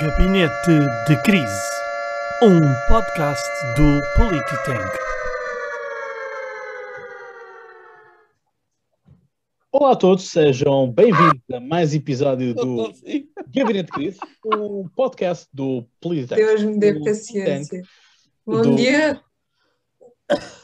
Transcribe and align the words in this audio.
Gabinete 0.00 0.70
de 1.08 1.22
Crise, 1.22 1.62
um 2.42 2.60
podcast 2.88 3.44
do 3.76 4.00
Polititank. 4.16 4.98
Olá 9.72 9.92
a 9.92 9.96
todos, 9.96 10.28
sejam 10.30 10.90
bem-vindos 10.90 11.40
a 11.52 11.60
mais 11.60 11.94
episódio 11.94 12.54
do 12.54 12.92
Gabinete 13.54 13.86
de 13.86 13.92
Crise, 13.92 14.18
um 14.46 14.88
podcast 14.94 15.46
do 15.52 15.86
Polititank. 16.00 16.40
Deus 16.40 16.62
me 16.62 16.78
dê 16.78 17.00
paciência. 17.00 17.82
Bom 18.46 18.62
do- 18.62 18.76
dia. 18.76 19.20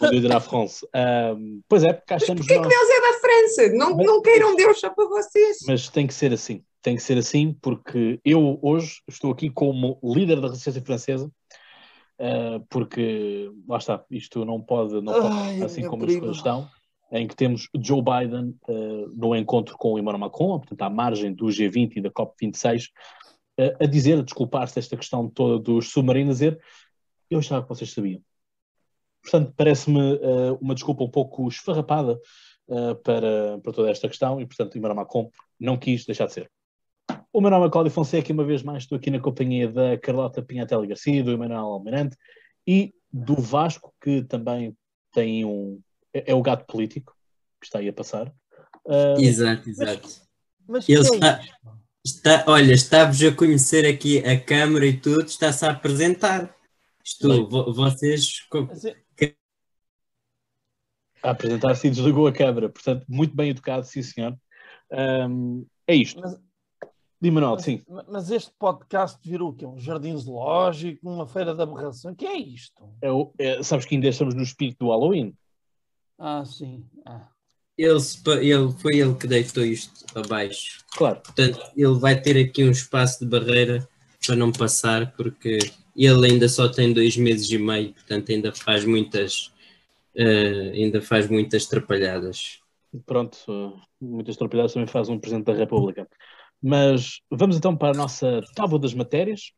Bom 0.01 0.11
dia 0.11 0.21
de 0.21 0.29
la 0.29 0.41
France. 0.41 0.87
Ahm, 0.95 1.61
pois 1.69 1.85
é, 1.85 1.93
cá 1.93 2.17
estamos 2.17 2.47
Porquê 2.47 2.55
que 2.55 2.61
nós, 2.61 2.69
Deus 2.69 2.91
é 2.91 3.01
da 3.01 3.19
França? 3.21 3.73
Não, 3.75 3.97
Mas- 3.97 4.07
não 4.07 4.23
queiram 4.23 4.57
Deus 4.57 4.81
só 4.81 4.91
para 4.91 5.07
vocês. 5.07 5.59
mas 5.67 5.89
tem 5.89 6.07
que 6.07 6.15
ser 6.15 6.33
assim. 6.33 6.65
Tem 6.83 6.97
que 6.97 7.03
ser 7.03 7.19
assim 7.19 7.53
porque 7.61 8.21
eu 8.25 8.59
hoje 8.63 9.01
estou 9.09 9.31
aqui 9.33 9.51
como 9.51 9.99
líder 10.03 10.41
da 10.41 10.49
resistência 10.49 10.83
francesa, 10.83 11.31
ah, 12.21 12.61
porque 12.69 13.51
lá 13.67 13.79
está, 13.79 14.05
isto 14.11 14.45
não 14.45 14.61
pode, 14.61 15.01
não 15.01 15.13
pode 15.15 15.35
Ai, 15.35 15.63
assim 15.63 15.89
como 15.89 16.05
as 16.05 16.07
prima. 16.07 16.21
coisas 16.21 16.37
estão, 16.37 16.69
em 17.11 17.27
que 17.27 17.35
temos 17.35 17.69
Joe 17.83 18.03
Biden 18.03 18.55
ah, 18.69 18.73
no 19.17 19.35
encontro 19.35 19.75
com 19.79 19.95
o 19.95 19.99
Emmanuel 19.99 20.21
Macron, 20.21 20.59
portanto, 20.59 20.83
à 20.83 20.91
margem 20.91 21.33
do 21.33 21.47
G20 21.47 21.97
e 21.97 22.01
da 22.03 22.11
COP26, 22.11 22.89
ah, 23.59 23.77
a 23.81 23.87
dizer, 23.87 24.19
a 24.19 24.23
desculpar-se 24.23 24.75
desta 24.75 24.99
questão 24.99 25.31
toda 25.31 25.59
dos 25.59 25.91
submarinos, 25.91 26.31
a 26.31 26.35
dizer 26.35 26.61
eu 27.31 27.39
achava 27.39 27.63
que 27.63 27.69
vocês 27.71 27.91
sabiam. 27.93 28.21
Portanto, 29.23 29.55
parece-me 29.57 30.19
uma 30.61 30.75
desculpa 30.75 31.05
um 31.05 31.11
pouco 31.11 31.47
esfarrapada 31.47 32.19
para, 33.05 33.59
para 33.63 33.73
toda 33.73 33.89
esta 33.89 34.09
questão 34.09 34.41
e, 34.41 34.47
portanto, 34.47 34.77
Emmanuel 34.77 34.97
Macron 34.97 35.31
não 35.61 35.77
quis 35.77 36.05
deixar 36.05 36.27
de 36.27 36.33
ser. 36.33 36.51
O 37.33 37.41
meu 37.41 37.51
nome 37.51 37.67
é 37.67 37.71
Cláudio 37.71 37.93
Fonseca 37.93 38.31
e 38.31 38.35
uma 38.35 38.45
vez 38.45 38.63
mais 38.63 38.83
estou 38.83 38.97
aqui 38.99 39.11
na 39.11 39.21
companhia 39.21 39.69
da 39.69 39.97
Carlota 39.99 40.43
Pinhatelli 40.43 40.89
Garcia, 40.89 41.23
do 41.23 41.31
Emanuel 41.31 41.61
Almirante 41.67 42.17
e 42.67 42.93
do 43.13 43.37
Vasco, 43.37 43.95
que 44.03 44.23
também 44.25 44.77
tem 45.13 45.45
um. 45.45 45.81
é, 46.13 46.33
é 46.33 46.35
o 46.35 46.43
gato 46.43 46.65
político 46.67 47.15
que 47.61 47.67
está 47.67 47.79
aí 47.79 47.89
a 47.89 47.93
passar. 47.93 48.33
Ah, 48.89 49.15
Exato, 49.19 49.69
exato. 49.69 50.09
Mas 50.67 50.89
Ele 50.89 51.03
que 51.03 51.11
é 51.13 51.15
está-? 51.15 51.41
Está, 52.03 52.45
olha, 52.49 52.73
está-vos 52.73 53.23
a 53.23 53.35
conhecer 53.35 53.87
aqui 53.87 54.19
a 54.21 54.41
câmara 54.41 54.87
e 54.87 54.99
tudo, 54.99 55.27
está-se 55.27 55.65
a 55.67 55.71
apresentar. 55.71 56.55
Vo- 57.23 57.73
vocês. 57.75 58.47
Mas 58.69 58.85
é- 58.87 58.97
a 61.23 61.31
apresentar-se 61.31 61.87
e 61.87 61.91
desligou 61.91 62.27
a 62.27 62.33
câmara, 62.33 62.71
portanto, 62.71 63.05
muito 63.07 63.37
bem 63.37 63.51
educado, 63.51 63.85
sim 63.85 64.03
senhor. 64.03 64.35
Ahm, 64.91 65.65
é 65.87 65.95
isto. 65.95 66.19
Mas- 66.21 66.41
Mas- 67.21 67.65
sim. 67.65 67.83
Mas 68.09 68.31
este 68.31 68.51
podcast 68.59 69.19
virou 69.23 69.51
o 69.51 69.53
quê? 69.53 69.67
Um 69.67 69.79
jardim 69.79 70.17
zoológico, 70.17 71.09
uma 71.09 71.27
feira 71.27 71.55
de 71.55 71.63
aberração? 71.63 72.13
O 72.13 72.17
que 72.17 72.27
é 72.27 72.37
isto? 72.39 72.83
É 73.03 73.11
o- 73.13 73.33
é- 73.39 73.63
sabes 73.63 73.85
que 73.85 73.95
ainda 73.95 74.09
estamos 74.09 74.35
no 74.35 74.43
espírito 74.43 74.79
do 74.87 74.91
Halloween? 74.91 75.35
Ah, 76.19 76.45
sim. 76.45 76.85
Ah. 77.07 77.29
Ele, 77.77 78.01
se 78.01 78.23
pa- 78.23 78.37
ele, 78.43 78.73
foi 78.73 78.97
ele 78.99 79.15
que 79.15 79.27
deitou 79.27 79.65
isto 79.65 80.05
abaixo. 80.19 80.85
Claro. 80.97 81.21
Portanto, 81.21 81.61
ele 81.77 81.95
vai 81.99 82.21
ter 82.21 82.37
aqui 82.39 82.65
um 82.65 82.71
espaço 82.71 83.21
de 83.21 83.27
barreira 83.31 83.89
para 84.27 84.37
não 84.37 84.53
passar, 84.53 85.13
porque 85.17 85.59
ele 85.97 86.31
ainda 86.31 86.47
só 86.49 86.69
tem 86.69 86.93
dois 86.93 87.17
meses 87.17 87.51
e 87.51 87.57
meio, 87.59 87.95
portanto, 87.95 88.31
ainda 88.33 88.53
faz 88.53 88.85
muitas. 88.85 89.53
eh, 90.15 90.73
ainda 90.75 91.01
faz 91.01 91.29
muitas 91.29 91.67
trapalhadas. 91.67 92.59
Pronto, 93.07 93.39
uh, 93.49 93.81
muitas 94.01 94.37
tropeçadas 94.37 94.73
também 94.75 94.89
faz 94.89 95.09
um 95.09 95.19
Presidente 95.21 95.47
da 95.47 95.53
República. 95.55 96.09
Mas 96.63 97.21
vamos 97.31 97.57
então 97.57 97.77
para 97.77 97.95
a 97.95 97.99
nossa 97.99 98.43
tábua 98.55 98.79
das 98.79 98.93
matérias, 98.93 99.53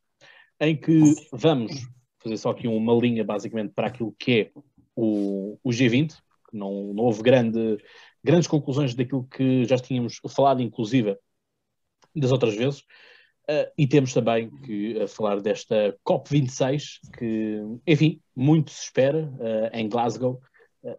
em 0.59 0.75
que 0.75 1.15
vamos 1.31 1.85
fazer 2.19 2.37
só 2.37 2.51
aqui 2.51 2.67
uma 2.67 2.93
linha 2.93 3.23
basicamente 3.23 3.73
para 3.73 3.87
aquilo 3.87 4.15
que 4.17 4.31
é 4.31 4.51
o, 4.95 5.57
o 5.63 5.69
G20, 5.69 6.13
que 6.49 6.57
não, 6.57 6.93
não 6.93 7.03
houve 7.03 7.21
grande, 7.21 7.77
grandes 8.23 8.47
conclusões 8.47 8.95
daquilo 8.95 9.25
que 9.25 9.65
já 9.65 9.77
tínhamos 9.77 10.19
falado, 10.29 10.61
inclusive 10.61 11.17
das 12.15 12.31
outras 12.31 12.55
vezes. 12.55 12.81
Uh, 13.49 13.67
e 13.77 13.85
temos 13.85 14.13
também 14.13 14.49
que 14.61 15.05
falar 15.07 15.41
desta 15.41 15.97
COP26, 16.07 16.99
que, 17.17 17.59
enfim, 17.85 18.21
muito 18.33 18.71
se 18.71 18.83
espera 18.83 19.25
uh, 19.25 19.69
em 19.75 19.89
Glasgow, 19.89 20.41
uh, 20.83 20.97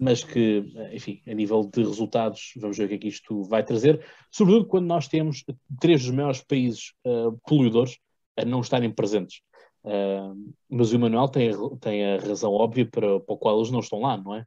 mas 0.00 0.24
que, 0.24 0.64
enfim, 0.92 1.20
a 1.26 1.34
nível 1.34 1.68
de 1.72 1.82
resultados, 1.82 2.52
vamos 2.56 2.76
ver 2.76 2.84
o 2.84 2.88
que 2.88 2.94
é 2.94 2.98
que 2.98 3.08
isto 3.08 3.42
vai 3.44 3.62
trazer, 3.62 4.04
sobretudo 4.30 4.66
quando 4.66 4.86
nós 4.86 5.08
temos 5.08 5.44
três 5.80 6.02
dos 6.02 6.10
maiores 6.10 6.42
países 6.42 6.92
uh, 7.06 7.38
poluidores 7.46 7.98
a 8.36 8.44
não 8.44 8.60
estarem 8.60 8.90
presentes. 8.90 9.40
Uh, 9.84 10.52
mas 10.70 10.92
o 10.92 10.94
Emanuel 10.94 11.28
tem, 11.28 11.50
a- 11.50 11.56
tem 11.80 12.04
a 12.14 12.18
razão 12.18 12.52
óbvia 12.52 12.86
para, 12.86 13.20
para 13.20 13.34
a 13.34 13.38
qual 13.38 13.56
eles 13.58 13.70
não 13.70 13.80
estão 13.80 14.00
lá, 14.00 14.16
não 14.16 14.34
é? 14.34 14.46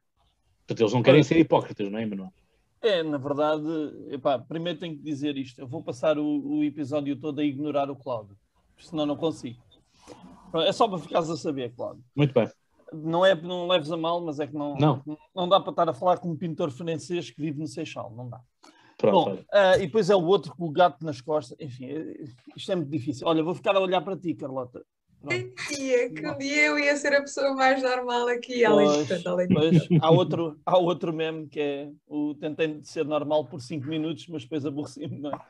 Portanto, 0.66 0.80
eles 0.80 0.92
não 0.92 1.02
querem 1.02 1.22
ser 1.22 1.38
hipócritas, 1.38 1.90
não 1.90 1.98
é, 1.98 2.02
Emanuel? 2.02 2.32
É, 2.82 3.02
na 3.02 3.18
verdade, 3.18 3.64
epá, 4.10 4.38
primeiro 4.38 4.78
tenho 4.78 4.96
que 4.96 5.02
dizer 5.02 5.36
isto. 5.36 5.60
Eu 5.60 5.66
vou 5.66 5.82
passar 5.82 6.18
o, 6.18 6.24
o 6.58 6.64
episódio 6.64 7.16
todo 7.16 7.40
a 7.40 7.44
ignorar 7.44 7.90
o 7.90 7.96
Cláudio, 7.96 8.36
senão 8.78 9.06
não 9.06 9.16
consigo. 9.16 9.58
É 10.54 10.72
só 10.72 10.88
para 10.88 10.98
ficares 10.98 11.28
a 11.28 11.36
saber, 11.36 11.72
Cláudio. 11.74 12.02
Muito 12.14 12.32
bem. 12.32 12.48
Não 12.92 13.24
é 13.26 13.34
não 13.34 13.66
leves 13.66 13.90
a 13.90 13.96
mal, 13.96 14.20
mas 14.20 14.38
é 14.40 14.46
que 14.46 14.54
não, 14.54 14.76
Não. 14.76 15.02
não 15.34 15.48
dá 15.48 15.58
para 15.60 15.70
estar 15.70 15.88
a 15.88 15.92
falar 15.94 16.18
com 16.18 16.30
um 16.30 16.36
pintor 16.36 16.70
francês 16.70 17.30
que 17.30 17.40
vive 17.40 17.58
no 17.58 17.66
Seixal, 17.66 18.12
não 18.16 18.28
dá. 18.28 18.40
Pronto, 18.98 19.30
Bom, 19.36 19.44
ah, 19.52 19.76
e 19.76 19.86
depois 19.86 20.08
é 20.08 20.16
o 20.16 20.24
outro 20.24 20.54
com 20.56 20.64
o 20.64 20.70
gato 20.70 21.04
nas 21.04 21.20
costas. 21.20 21.56
Enfim, 21.60 21.86
eh, 21.86 22.24
isto 22.56 22.72
é 22.72 22.76
muito 22.76 22.90
difícil. 22.90 23.26
Olha, 23.26 23.42
vou 23.42 23.54
ficar 23.54 23.76
a 23.76 23.80
olhar 23.80 24.00
para 24.00 24.16
ti, 24.16 24.34
Carlota. 24.34 24.82
Pronto. 25.20 25.52
Dia, 25.76 26.10
que 26.14 26.26
um 26.26 26.38
dia 26.38 26.66
eu 26.66 26.78
ia 26.78 26.96
ser 26.96 27.12
a 27.14 27.20
pessoa 27.20 27.54
mais 27.54 27.82
normal 27.82 28.28
aqui, 28.28 28.64
além 28.64 28.86
Pois, 28.86 29.20
de 29.22 29.28
além 29.28 29.48
de- 29.48 29.54
Pois, 29.54 29.88
há, 30.00 30.10
outro, 30.10 30.58
há 30.64 30.78
outro 30.78 31.12
meme 31.12 31.46
que 31.48 31.60
é 31.60 31.90
o 32.06 32.34
tentei 32.34 32.68
de 32.78 32.88
ser 32.88 33.04
normal 33.04 33.44
por 33.46 33.60
5 33.60 33.86
minutos, 33.86 34.26
mas 34.28 34.42
depois 34.44 34.64
aborreci-me, 34.64 35.18
não 35.18 35.30
é? 35.32 35.40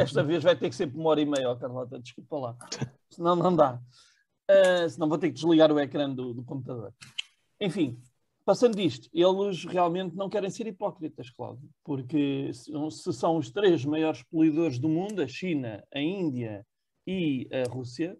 Esta 0.00 0.22
vez 0.22 0.42
vai 0.42 0.54
ter 0.56 0.68
que 0.70 0.74
ser 0.76 0.86
por 0.86 0.98
uma 1.00 1.10
hora 1.10 1.20
e 1.20 1.26
meia, 1.26 1.50
ó, 1.50 1.56
Carlota, 1.56 1.98
desculpa 1.98 2.36
lá. 2.38 2.56
Senão 3.10 3.34
não 3.36 3.54
dá. 3.54 3.80
Ah, 4.48 4.88
senão 4.88 5.08
vou 5.08 5.18
ter 5.18 5.28
que 5.28 5.34
desligar 5.34 5.72
o 5.72 5.80
ecrã 5.80 6.12
do, 6.12 6.32
do 6.32 6.44
computador. 6.44 6.94
Enfim, 7.60 8.00
passando 8.44 8.76
disto, 8.76 9.08
eles 9.12 9.64
realmente 9.64 10.14
não 10.14 10.28
querem 10.28 10.50
ser 10.50 10.66
hipócritas, 10.66 11.30
Cláudio, 11.30 11.68
porque 11.82 12.52
se, 12.52 12.70
se 12.90 13.12
são 13.12 13.36
os 13.36 13.50
três 13.50 13.84
maiores 13.84 14.22
poluidores 14.24 14.78
do 14.78 14.88
mundo, 14.88 15.22
a 15.22 15.26
China, 15.26 15.82
a 15.92 16.00
Índia 16.00 16.64
e 17.06 17.48
a 17.50 17.68
Rússia, 17.68 18.16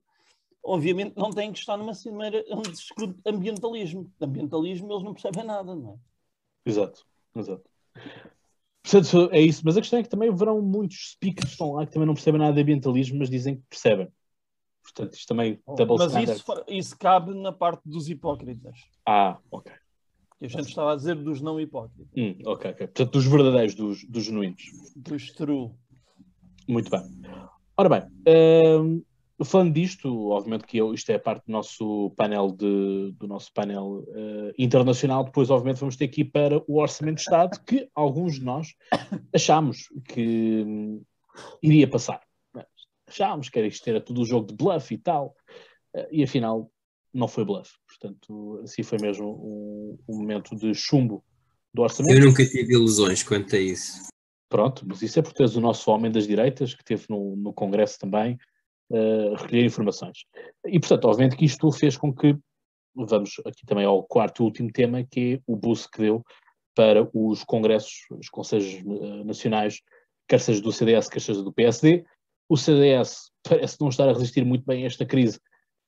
obviamente 0.65 1.16
não 1.16 1.31
têm 1.31 1.53
que 1.53 1.59
estar 1.59 1.76
numa 1.76 1.94
cimeira 1.94 2.44
onde 2.50 2.69
se 2.70 2.82
discute 2.82 3.20
ambientalismo. 3.25 4.12
De 4.19 4.26
ambientalismo 4.26 4.92
eles 4.92 5.04
não 5.04 5.12
percebem 5.12 5.44
nada, 5.44 5.75
não 5.75 5.92
é? 5.92 5.97
Exato, 6.69 7.06
exato. 7.36 7.70
Portanto, 8.82 9.31
é 9.32 9.41
isso. 9.41 9.62
Mas 9.65 9.76
a 9.76 9.81
questão 9.81 9.98
é 9.98 10.03
que 10.03 10.09
também 10.09 10.28
haverão 10.28 10.60
muitos 10.60 11.12
speakers 11.12 11.47
que 11.47 11.53
estão 11.53 11.72
lá 11.72 11.86
que 11.86 11.92
também 11.92 12.06
não 12.06 12.15
percebem 12.15 12.41
nada 12.41 12.54
de 12.54 12.62
ambientalismo, 12.62 13.19
mas 13.19 13.31
dizem 13.31 13.56
que 13.56 13.62
percebem. 13.69 14.09
Portanto, 14.92 15.14
isto 15.14 15.26
também 15.26 15.58
double 15.66 15.97
Mas 15.98 16.12
standard. 16.12 16.38
isso, 16.38 16.64
isso 16.69 16.98
cabe 16.98 17.34
na 17.34 17.52
parte 17.52 17.82
dos 17.84 18.08
hipócritas. 18.08 18.78
Ah, 19.06 19.38
ok. 19.50 19.72
A 20.41 20.47
gente 20.48 20.69
estava 20.69 20.92
a 20.92 20.97
dizer 20.97 21.16
dos 21.16 21.41
não 21.41 21.58
hipócritas, 21.58 22.06
Hum, 22.16 22.36
ok, 22.44 22.70
ok. 22.70 22.86
Portanto, 22.88 23.12
dos 23.12 23.26
verdadeiros, 23.26 23.74
dos, 23.74 24.04
dos 24.04 24.24
genuínos. 24.24 24.62
dos 24.94 25.30
true. 25.32 25.70
Muito 26.69 26.91
bem. 26.91 27.00
Ora 27.76 27.88
bem, 27.88 28.02
hum, 28.28 29.02
falando 29.44 29.72
disto, 29.72 30.30
obviamente 30.30 30.66
que 30.66 30.78
eu, 30.78 30.92
isto 30.94 31.10
é 31.10 31.18
parte 31.18 31.47
do 31.47 31.53
nosso 31.53 32.10
painel, 32.16 32.50
de, 32.50 33.12
do 33.18 33.26
nosso 33.26 33.53
painel 33.53 34.04
eh, 34.08 34.54
internacional, 34.58 35.24
depois 35.24 35.50
obviamente 35.50 35.80
vamos 35.80 35.97
ter 35.97 36.04
aqui 36.06 36.24
para 36.24 36.62
o 36.66 36.80
Orçamento 36.80 37.16
de 37.16 37.22
Estado, 37.22 37.58
que 37.64 37.88
alguns 37.94 38.34
de 38.38 38.44
nós 38.44 38.74
achámos 39.34 39.88
que 40.06 40.64
hum, 40.66 41.03
iria 41.62 41.88
passar. 41.88 42.25
Achámos 43.06 43.48
que 43.48 43.58
era 43.58 43.68
isto 43.68 43.88
era 43.88 44.00
tudo 44.00 44.22
o 44.22 44.26
jogo 44.26 44.47
de 44.47 44.54
bluff 44.54 44.92
e 44.92 44.98
tal, 44.98 45.34
eh, 45.94 46.08
e 46.10 46.24
afinal 46.24 46.70
não 47.12 47.28
foi 47.28 47.44
bluff. 47.44 47.72
Portanto, 47.86 48.60
assim 48.62 48.82
foi 48.82 48.98
mesmo 49.00 49.26
um, 49.26 49.98
um 50.08 50.18
momento 50.18 50.54
de 50.54 50.74
chumbo 50.74 51.24
do 51.72 51.82
orçamento. 51.82 52.18
Eu 52.18 52.26
nunca 52.26 52.44
tive 52.44 52.74
ilusões 52.74 53.22
quanto 53.22 53.54
a 53.56 53.58
isso. 53.58 54.08
Pronto, 54.48 54.84
mas 54.86 55.03
isso 55.03 55.18
é 55.18 55.22
por 55.22 55.32
teres 55.32 55.56
o 55.56 55.60
nosso 55.60 55.91
homem 55.91 56.10
das 56.10 56.26
direitas, 56.26 56.74
que 56.74 56.82
esteve 56.82 57.06
no, 57.08 57.36
no 57.36 57.53
Congresso 57.53 57.98
também, 57.98 58.38
a 58.92 59.36
recolher 59.41 59.64
informações. 59.64 60.24
E, 60.64 60.78
portanto, 60.78 61.06
obviamente 61.06 61.36
que 61.36 61.44
isto 61.44 61.70
fez 61.72 61.97
com 61.97 62.14
que, 62.14 62.36
vamos 62.94 63.34
aqui 63.44 63.66
também 63.66 63.84
ao 63.84 64.04
quarto 64.04 64.42
e 64.42 64.44
último 64.44 64.70
tema, 64.70 65.04
que 65.04 65.34
é 65.34 65.41
o 65.47 65.56
boost 65.56 65.88
que 65.91 65.98
deu 65.98 66.24
para 66.74 67.09
os 67.12 67.42
congressos, 67.42 68.06
os 68.10 68.28
conselhos 68.28 68.74
eh, 68.74 69.24
nacionais, 69.24 69.80
quer 70.28 70.38
seja 70.38 70.60
do 70.60 70.70
CDS, 70.70 71.09
quer 71.09 71.20
seja 71.20 71.42
do 71.42 71.52
PSD. 71.52 72.04
O 72.48 72.57
CDS 72.57 73.31
parece 73.43 73.77
não 73.81 73.89
estar 73.89 74.09
a 74.09 74.13
resistir 74.13 74.45
muito 74.45 74.65
bem 74.65 74.84
a 74.84 74.87
esta 74.87 75.04
crise, 75.04 75.41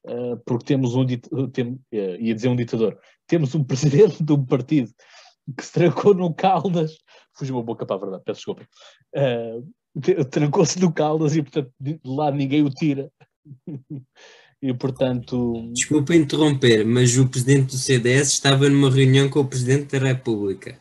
eh, 0.06 0.36
porque 0.46 0.64
temos 0.64 0.94
um, 0.94 1.04
tem, 1.52 1.78
eh, 1.92 2.16
ia 2.20 2.34
dizer 2.34 2.48
um 2.48 2.56
ditador, 2.56 2.98
temos 3.26 3.54
um 3.54 3.62
presidente 3.64 4.22
de 4.22 4.32
um 4.32 4.44
partido 4.44 4.90
que 5.56 5.64
se 5.64 5.72
trancou 5.72 6.14
no 6.14 6.32
Caldas, 6.34 6.98
fugiu 7.36 7.58
a 7.58 7.62
boca 7.62 7.86
para 7.86 7.96
a 7.96 8.00
verdade, 8.00 8.22
peço 8.24 8.38
desculpa, 8.38 8.68
uh, 9.16 10.24
trancou-se 10.30 10.78
no 10.80 10.92
Caldas 10.92 11.34
e, 11.34 11.42
portanto, 11.42 11.72
de 11.80 11.98
lá 12.04 12.30
ninguém 12.30 12.62
o 12.62 12.70
tira. 12.70 13.10
E, 14.60 14.74
portanto. 14.74 15.70
Desculpa 15.72 16.16
interromper, 16.16 16.84
mas 16.84 17.16
o 17.16 17.28
presidente 17.28 17.66
do 17.66 17.78
CDS 17.78 18.32
estava 18.32 18.68
numa 18.68 18.90
reunião 18.90 19.30
com 19.30 19.38
o 19.38 19.46
presidente 19.46 19.96
da 19.96 20.04
República. 20.04 20.76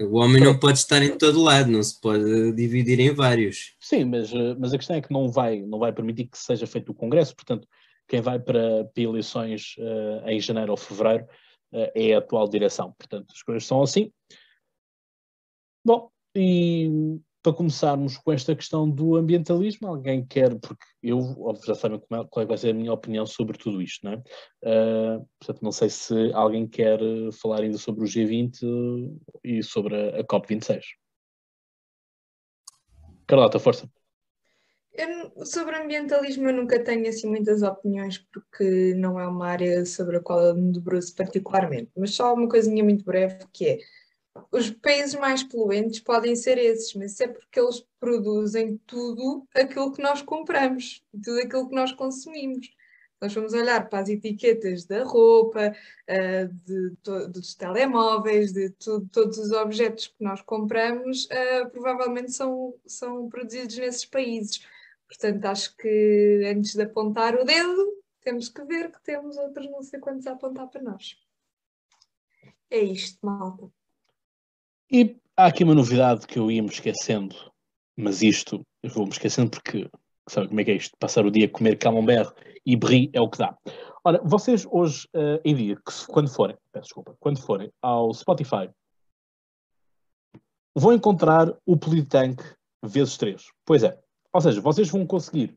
O 0.00 0.16
homem 0.16 0.42
não 0.42 0.58
pode 0.58 0.78
estar 0.78 1.02
em 1.02 1.16
todo 1.16 1.42
lado, 1.42 1.70
não 1.70 1.82
se 1.82 2.00
pode 2.00 2.52
dividir 2.52 2.98
em 3.00 3.12
vários. 3.12 3.74
Sim, 3.78 4.04
mas, 4.06 4.32
eh, 4.32 4.54
mas 4.58 4.72
a 4.72 4.78
questão 4.78 4.96
é 4.96 5.00
que 5.00 5.12
não 5.12 5.30
vai, 5.30 5.60
não 5.60 5.78
vai 5.78 5.92
permitir 5.92 6.26
que 6.26 6.38
seja 6.38 6.66
feito 6.66 6.90
o 6.92 6.94
Congresso, 6.94 7.34
portanto, 7.36 7.68
quem 8.08 8.20
vai 8.20 8.38
para, 8.40 8.84
para 8.84 9.02
eleições 9.02 9.76
uh, 9.78 10.28
em 10.28 10.40
janeiro 10.40 10.72
ou 10.72 10.76
fevereiro 10.76 11.24
uh, 11.72 11.90
é 11.94 12.14
a 12.14 12.18
atual 12.18 12.48
direção. 12.48 12.92
Portanto, 12.98 13.32
as 13.32 13.42
coisas 13.42 13.64
são 13.64 13.82
assim. 13.82 14.10
Bom, 15.84 16.10
e 16.34 17.20
para 17.42 17.54
começarmos 17.54 18.18
com 18.18 18.32
esta 18.32 18.54
questão 18.54 18.88
do 18.88 19.16
ambientalismo, 19.16 19.88
alguém 19.88 20.24
quer, 20.24 20.58
porque 20.60 20.84
eu 21.02 21.20
já 21.64 21.74
sabem 21.74 21.98
é, 21.98 22.24
qual 22.28 22.44
é 22.44 22.46
vai 22.46 22.58
ser 22.58 22.70
a 22.70 22.74
minha 22.74 22.92
opinião 22.92 23.24
sobre 23.26 23.56
tudo 23.56 23.80
isto, 23.80 24.04
não 24.04 24.12
é? 24.12 24.16
Uh, 24.62 25.26
portanto, 25.38 25.62
não 25.62 25.72
sei 25.72 25.88
se 25.88 26.32
alguém 26.34 26.66
quer 26.66 27.00
falar 27.40 27.62
ainda 27.62 27.78
sobre 27.78 28.04
o 28.04 28.06
G20 28.06 28.60
e 29.42 29.62
sobre 29.62 29.94
a, 29.96 30.20
a 30.20 30.24
COP26. 30.24 30.82
Carlota, 33.26 33.58
força. 33.58 33.88
Eu, 34.92 35.46
sobre 35.46 35.76
ambientalismo 35.76 36.48
eu 36.48 36.52
nunca 36.52 36.82
tenho 36.82 37.08
assim 37.08 37.28
muitas 37.28 37.62
opiniões 37.62 38.18
porque 38.18 38.92
não 38.96 39.18
é 39.18 39.26
uma 39.26 39.46
área 39.46 39.86
sobre 39.86 40.16
a 40.16 40.20
qual 40.20 40.40
eu 40.40 40.54
me 40.54 40.72
debruço 40.72 41.14
particularmente, 41.14 41.90
mas 41.96 42.14
só 42.14 42.34
uma 42.34 42.48
coisinha 42.48 42.82
muito 42.82 43.04
breve 43.04 43.38
que 43.52 43.66
é 43.66 43.78
os 44.52 44.70
países 44.70 45.14
mais 45.14 45.42
poluentes 45.42 46.00
podem 46.00 46.36
ser 46.36 46.58
esses, 46.58 46.94
mas 46.94 47.12
isso 47.12 47.24
é 47.24 47.28
porque 47.28 47.58
eles 47.58 47.84
produzem 47.98 48.78
tudo 48.86 49.46
aquilo 49.54 49.92
que 49.92 50.02
nós 50.02 50.22
compramos, 50.22 51.04
tudo 51.12 51.40
aquilo 51.40 51.68
que 51.68 51.74
nós 51.74 51.92
consumimos. 51.92 52.70
Nós 53.20 53.34
vamos 53.34 53.52
olhar 53.52 53.88
para 53.88 53.98
as 53.98 54.08
etiquetas 54.08 54.86
da 54.86 55.04
roupa, 55.04 55.72
uh, 56.08 56.54
de 56.64 56.96
to 57.02 57.28
dos 57.28 57.54
telemóveis, 57.54 58.52
de 58.52 58.70
todos 58.70 59.36
os 59.36 59.50
objetos 59.52 60.06
que 60.06 60.24
nós 60.24 60.40
compramos, 60.40 61.26
uh, 61.26 61.68
provavelmente 61.70 62.32
são, 62.32 62.74
são 62.86 63.28
produzidos 63.28 63.76
nesses 63.76 64.06
países. 64.06 64.66
Portanto, 65.06 65.44
acho 65.44 65.76
que 65.76 66.42
antes 66.46 66.74
de 66.74 66.82
apontar 66.82 67.34
o 67.34 67.44
dedo, 67.44 68.00
temos 68.22 68.48
que 68.48 68.64
ver 68.64 68.90
que 68.90 69.02
temos 69.02 69.36
outros 69.36 69.70
não 69.70 69.82
sei 69.82 70.00
quantos 70.00 70.26
a 70.26 70.32
apontar 70.32 70.68
para 70.68 70.82
nós. 70.82 71.16
É 72.70 72.78
isto, 72.78 73.18
malta. 73.26 73.70
E 74.92 75.16
há 75.36 75.46
aqui 75.46 75.62
uma 75.62 75.74
novidade 75.74 76.26
que 76.26 76.36
eu 76.36 76.50
ia 76.50 76.60
me 76.60 76.68
esquecendo, 76.68 77.36
mas 77.96 78.22
isto 78.22 78.60
eu 78.82 78.90
vou 78.90 79.04
me 79.04 79.12
esquecendo 79.12 79.48
porque 79.48 79.88
sabe 80.28 80.48
como 80.48 80.60
é 80.60 80.64
que 80.64 80.70
é 80.72 80.74
isto? 80.74 80.96
Passar 80.98 81.24
o 81.24 81.30
dia 81.30 81.46
a 81.46 81.48
comer 81.48 81.78
camembert 81.78 82.32
e 82.66 82.74
brie 82.76 83.08
é 83.12 83.20
o 83.20 83.30
que 83.30 83.38
dá. 83.38 83.56
Ora, 84.02 84.20
vocês 84.24 84.66
hoje 84.68 85.06
uh, 85.14 85.40
em 85.44 85.54
dia, 85.54 85.76
que, 85.76 86.06
quando 86.08 86.28
forem, 86.28 86.56
peço 86.72 86.86
desculpa, 86.86 87.14
quando 87.20 87.40
forem 87.40 87.70
ao 87.80 88.12
Spotify, 88.12 88.68
vão 90.74 90.92
encontrar 90.92 91.54
o 91.64 91.76
Politank 91.76 92.42
vezes 92.82 93.16
3. 93.16 93.44
Pois 93.64 93.84
é. 93.84 93.96
Ou 94.32 94.40
seja, 94.40 94.60
vocês 94.60 94.88
vão 94.88 95.06
conseguir 95.06 95.56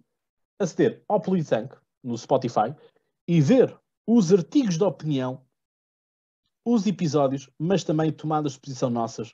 aceder 0.59 1.01
ao 1.07 1.19
Politank 1.19 1.75
no 2.03 2.18
Spotify 2.18 2.75
e 3.27 3.41
ver 3.41 3.75
os 4.06 4.31
artigos 4.31 4.77
de 4.77 4.83
opinião 4.83 5.42
os 6.65 6.88
episódios, 6.88 7.50
mas 7.60 7.83
também 7.83 8.12
tomadas 8.12 8.54
de 8.54 8.60
posição 8.60 8.89
nossas 8.89 9.33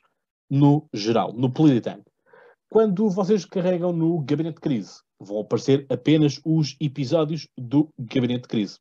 no 0.50 0.88
geral, 0.92 1.32
no 1.32 1.52
Politank. 1.52 2.02
Quando 2.68 3.08
vocês 3.10 3.44
carregam 3.44 3.92
no 3.92 4.20
Gabinete 4.20 4.56
de 4.56 4.60
Crise, 4.60 5.00
vão 5.18 5.40
aparecer 5.40 5.86
apenas 5.88 6.40
os 6.44 6.76
episódios 6.80 7.48
do 7.56 7.88
Gabinete 7.98 8.42
de 8.42 8.48
Crise. 8.48 8.78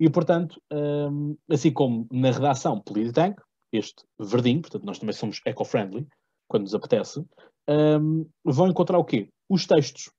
E, 0.00 0.08
portanto, 0.08 0.60
um, 0.72 1.36
assim 1.50 1.72
como 1.72 2.06
na 2.10 2.30
redação 2.30 2.80
Politank, 2.80 3.40
este 3.72 4.04
verdinho, 4.18 4.62
portanto, 4.62 4.84
nós 4.84 4.98
também 4.98 5.14
somos 5.14 5.40
eco-friendly, 5.46 6.06
quando 6.48 6.64
nos 6.64 6.74
apetece, 6.74 7.24
um, 7.68 8.26
vão 8.44 8.68
encontrar 8.68 8.98
o 8.98 9.04
quê? 9.04 9.28
Os 9.48 9.66
textos 9.66 10.10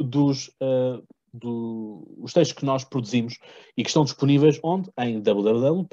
dos, 0.00 0.48
uh, 0.62 1.02
do, 1.32 2.06
os 2.18 2.32
textos 2.32 2.58
que 2.58 2.64
nós 2.64 2.84
produzimos 2.84 3.38
e 3.76 3.82
que 3.82 3.88
estão 3.88 4.04
disponíveis 4.04 4.58
onde? 4.62 4.90
Em 4.98 5.20
www 5.20 5.86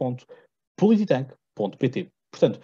polititank.pt. 0.78 2.12
Portanto, 2.32 2.60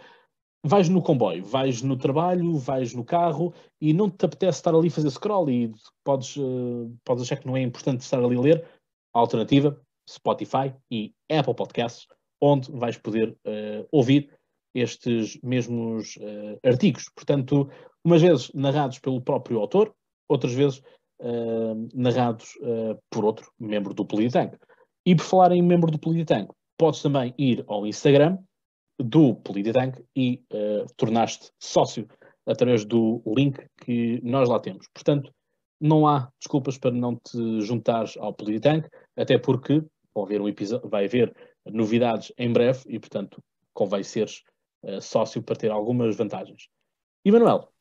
vais 0.63 0.89
no 0.89 1.01
comboio, 1.01 1.43
vais 1.43 1.81
no 1.81 1.97
trabalho, 1.97 2.57
vais 2.57 2.93
no 2.93 3.03
carro 3.03 3.53
e 3.79 3.93
não 3.93 4.09
te 4.09 4.25
apetece 4.25 4.59
estar 4.59 4.75
ali 4.75 4.87
a 4.87 4.91
fazer 4.91 5.09
scroll 5.09 5.49
e 5.49 5.73
podes, 6.03 6.35
uh, 6.37 6.93
podes 7.03 7.23
achar 7.23 7.37
que 7.37 7.47
não 7.47 7.57
é 7.57 7.61
importante 7.61 8.01
estar 8.01 8.23
ali 8.23 8.35
a 8.35 8.41
ler. 8.41 8.67
Alternativa, 9.13 9.79
Spotify 10.09 10.73
e 10.89 11.13
Apple 11.29 11.55
Podcasts, 11.55 12.07
onde 12.39 12.71
vais 12.71 12.97
poder 12.97 13.29
uh, 13.45 13.87
ouvir 13.91 14.29
estes 14.73 15.37
mesmos 15.43 16.15
uh, 16.17 16.59
artigos. 16.63 17.09
Portanto, 17.15 17.69
umas 18.05 18.21
vezes 18.21 18.51
narrados 18.53 18.99
pelo 18.99 19.21
próprio 19.21 19.59
autor, 19.59 19.93
outras 20.29 20.53
vezes 20.53 20.81
narrados 21.93 22.57
por 23.11 23.23
outro 23.23 23.51
membro 23.59 23.93
do 23.93 24.03
Politank. 24.03 24.57
E 25.05 25.15
por 25.15 25.23
falar 25.23 25.51
em 25.51 25.61
membro 25.61 25.91
do 25.91 25.99
Politank, 25.99 26.51
podes 26.81 27.03
também 27.03 27.31
ir 27.37 27.63
ao 27.67 27.85
Instagram 27.85 28.39
do 28.97 29.35
Polititank 29.35 30.03
e 30.15 30.43
uh, 30.51 30.91
tornar-te 30.97 31.51
sócio 31.59 32.07
através 32.43 32.85
do 32.85 33.21
link 33.37 33.63
que 33.77 34.19
nós 34.23 34.49
lá 34.49 34.59
temos. 34.59 34.87
Portanto, 34.91 35.31
não 35.79 36.07
há 36.07 36.27
desculpas 36.39 36.79
para 36.79 36.89
não 36.89 37.15
te 37.17 37.61
juntares 37.61 38.17
ao 38.17 38.33
Polititank, 38.33 38.89
até 39.15 39.37
porque 39.37 39.83
vai 40.15 40.23
haver, 40.23 40.41
um 40.41 40.89
vai 40.89 41.05
haver 41.05 41.35
novidades 41.71 42.33
em 42.35 42.51
breve 42.51 42.81
e, 42.87 42.97
portanto, 42.97 43.39
convém 43.75 44.01
seres 44.01 44.41
uh, 44.81 44.99
sócio 44.99 45.43
para 45.43 45.55
ter 45.55 45.69
algumas 45.69 46.15
vantagens. 46.15 46.67
E 47.23 47.31
Manuel, 47.31 47.71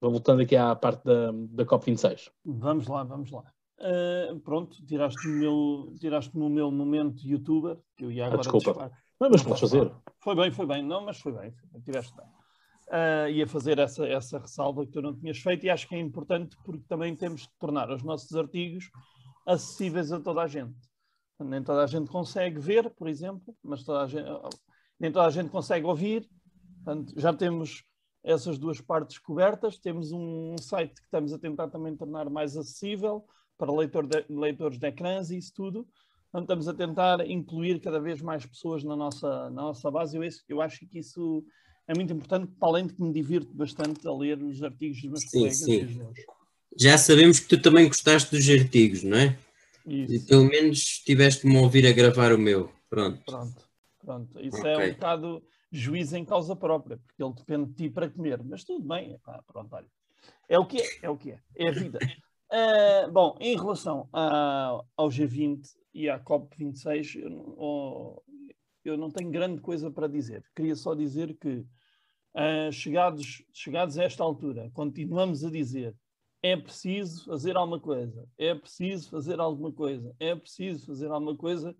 voltando 0.00 0.42
aqui 0.42 0.56
à 0.56 0.74
parte 0.74 1.04
da, 1.04 1.30
da 1.30 1.64
COP26. 1.64 2.28
Vamos 2.44 2.88
lá, 2.88 3.04
vamos 3.04 3.30
lá. 3.30 3.44
Uh, 3.78 4.40
pronto, 4.40 4.84
tiraste-me 4.86 5.34
o, 5.34 5.38
meu, 5.38 5.94
tiraste 5.98 6.36
o 6.36 6.50
meu 6.50 6.70
momento 6.70 7.24
youtuber, 7.24 7.78
que 7.96 8.04
eu 8.04 8.10
ia 8.10 8.26
agora. 8.26 8.40
Ah, 8.40 8.42
desculpa. 8.42 8.90
Não, 9.20 9.30
mas 9.30 9.42
podes 9.42 9.60
fazer. 9.60 9.92
Foi 10.20 10.34
bem, 10.34 10.50
foi 10.50 10.66
bem. 10.66 10.82
Não, 10.82 11.04
mas 11.04 11.20
foi 11.20 11.32
bem. 11.32 11.54
Tiveste 11.84 12.14
bem. 12.16 12.26
Uh, 12.88 13.28
ia 13.30 13.46
fazer 13.46 13.78
essa, 13.78 14.06
essa 14.06 14.38
ressalva 14.38 14.84
que 14.84 14.92
tu 14.92 15.02
não 15.02 15.14
tinhas 15.14 15.38
feito 15.38 15.64
e 15.66 15.70
acho 15.70 15.86
que 15.86 15.94
é 15.94 16.00
importante 16.00 16.56
porque 16.64 16.84
também 16.88 17.14
temos 17.14 17.42
de 17.42 17.50
tornar 17.58 17.90
os 17.90 18.02
nossos 18.02 18.34
artigos 18.34 18.90
acessíveis 19.46 20.10
a 20.10 20.18
toda 20.18 20.42
a 20.42 20.46
gente. 20.46 20.76
Nem 21.38 21.62
toda 21.62 21.84
a 21.84 21.86
gente 21.86 22.10
consegue 22.10 22.58
ver, 22.58 22.90
por 22.90 23.06
exemplo, 23.06 23.54
mas 23.62 23.84
toda 23.84 24.02
a 24.02 24.06
gente, 24.08 24.26
nem 24.98 25.12
toda 25.12 25.26
a 25.26 25.30
gente 25.30 25.50
consegue 25.50 25.86
ouvir. 25.86 26.28
Portanto, 26.82 27.12
já 27.16 27.32
temos 27.32 27.84
essas 28.24 28.58
duas 28.58 28.80
partes 28.80 29.18
cobertas. 29.18 29.78
Temos 29.78 30.10
um 30.10 30.56
site 30.58 30.94
que 30.94 31.04
estamos 31.06 31.32
a 31.32 31.38
tentar 31.38 31.68
também 31.68 31.96
tornar 31.96 32.28
mais 32.28 32.56
acessível 32.56 33.24
para 33.58 33.72
leitor 33.72 34.06
de, 34.06 34.24
leitores 34.30 34.78
de 34.78 34.86
ecrãs 34.86 35.30
e 35.30 35.36
isso 35.36 35.52
tudo. 35.52 35.86
Então, 36.28 36.42
estamos 36.42 36.68
a 36.68 36.74
tentar 36.74 37.28
incluir 37.28 37.80
cada 37.80 37.98
vez 37.98 38.22
mais 38.22 38.46
pessoas 38.46 38.84
na 38.84 38.94
nossa, 38.94 39.50
na 39.50 39.62
nossa 39.62 39.90
base. 39.90 40.16
Eu, 40.16 40.22
eu 40.48 40.62
acho 40.62 40.86
que 40.86 40.98
isso 40.98 41.44
é 41.86 41.94
muito 41.94 42.12
importante, 42.12 42.52
para 42.58 42.68
além 42.68 42.86
de 42.86 42.94
que 42.94 43.02
me 43.02 43.12
divirto 43.12 43.52
bastante 43.54 44.06
a 44.06 44.12
ler 44.12 44.42
os 44.42 44.62
artigos 44.62 45.00
dos 45.00 45.10
meus 45.10 45.22
sim, 45.22 45.30
colegas 45.30 45.58
sim. 45.58 46.12
Já 46.78 46.96
sabemos 46.98 47.40
que 47.40 47.48
tu 47.48 47.60
também 47.60 47.88
gostaste 47.88 48.30
dos 48.30 48.48
artigos, 48.48 49.02
não 49.02 49.16
é? 49.16 49.38
Isso. 49.86 50.14
E 50.14 50.20
pelo 50.20 50.44
menos 50.44 50.80
tiveste-me 50.98 51.56
a 51.56 51.60
ouvir 51.60 51.86
a 51.86 51.92
gravar 51.92 52.32
o 52.32 52.38
meu. 52.38 52.70
Pronto. 52.90 53.22
Pronto, 53.24 53.64
pronto. 53.98 54.40
Isso 54.40 54.58
okay. 54.58 54.70
é 54.70 54.78
um 54.78 54.92
bocado 54.92 55.42
juízo 55.72 56.16
em 56.16 56.24
causa 56.24 56.54
própria, 56.54 56.98
porque 56.98 57.22
ele 57.22 57.34
depende 57.34 57.70
de 57.70 57.74
ti 57.74 57.90
para 57.90 58.10
comer. 58.10 58.42
Mas 58.44 58.64
tudo 58.64 58.86
bem, 58.86 59.18
pronto, 59.46 59.74
olha. 59.74 59.86
É 60.46 60.58
o 60.58 60.66
que 60.66 60.78
é, 60.80 60.86
é 61.02 61.10
o 61.10 61.16
que 61.16 61.32
é. 61.32 61.40
É 61.56 61.68
a 61.68 61.72
vida. 61.72 61.98
Uh, 62.50 63.10
bom, 63.12 63.36
em 63.40 63.56
relação 63.56 64.08
a, 64.12 64.82
ao 64.96 65.08
G20 65.08 65.66
e 65.92 66.08
à 66.08 66.18
COP26, 66.18 67.16
eu, 67.16 68.24
eu, 68.84 68.96
não 68.96 69.10
tenho 69.10 69.30
grande 69.30 69.60
coisa 69.60 69.90
para 69.90 70.08
dizer. 70.08 70.42
Queria 70.56 70.74
só 70.74 70.94
dizer 70.94 71.36
que, 71.38 71.66
uh, 72.34 72.72
chegados, 72.72 73.44
chegados 73.52 73.98
a 73.98 74.04
esta 74.04 74.24
altura, 74.24 74.70
continuamos 74.72 75.44
a 75.44 75.50
dizer 75.50 75.94
é 76.42 76.56
preciso 76.56 77.24
fazer 77.24 77.56
alguma 77.56 77.80
coisa, 77.80 78.28
é 78.38 78.54
preciso 78.54 79.10
fazer 79.10 79.40
alguma 79.40 79.72
coisa, 79.72 80.14
é 80.20 80.34
preciso 80.34 80.86
fazer 80.86 81.10
alguma 81.10 81.36
coisa. 81.36 81.76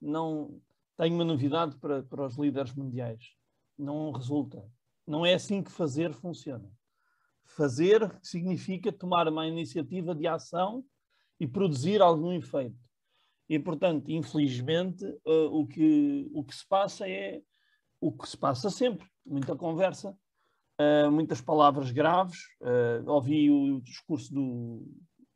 Não 0.00 0.60
tenho 0.96 1.14
uma 1.14 1.24
novidade 1.24 1.76
para, 1.78 2.02
para 2.02 2.26
os 2.26 2.36
líderes 2.36 2.74
mundiais. 2.74 3.32
Não 3.76 4.12
resulta. 4.12 4.64
Não 5.06 5.26
é 5.26 5.34
assim 5.34 5.62
que 5.62 5.70
fazer 5.70 6.12
funciona. 6.12 6.70
Fazer 7.46 8.18
significa 8.22 8.92
tomar 8.92 9.28
uma 9.28 9.46
iniciativa 9.46 10.14
de 10.14 10.26
ação 10.26 10.84
e 11.38 11.46
produzir 11.46 12.02
algum 12.02 12.32
efeito. 12.32 12.86
E, 13.48 13.58
portanto, 13.58 14.10
infelizmente, 14.10 15.04
uh, 15.24 15.46
o, 15.52 15.66
que, 15.66 16.28
o 16.34 16.42
que 16.42 16.54
se 16.54 16.66
passa 16.66 17.08
é 17.08 17.40
o 18.00 18.12
que 18.12 18.28
se 18.28 18.36
passa 18.36 18.70
sempre, 18.70 19.06
muita 19.24 19.54
conversa. 19.56 20.16
uh, 20.80 21.10
muitas 21.10 21.40
palavras 21.40 21.90
graves. 21.90 22.38
Uh, 22.60 23.08
ouvi 23.10 23.50
o 23.50 23.80
discurso 23.80 24.32
do, 24.34 24.86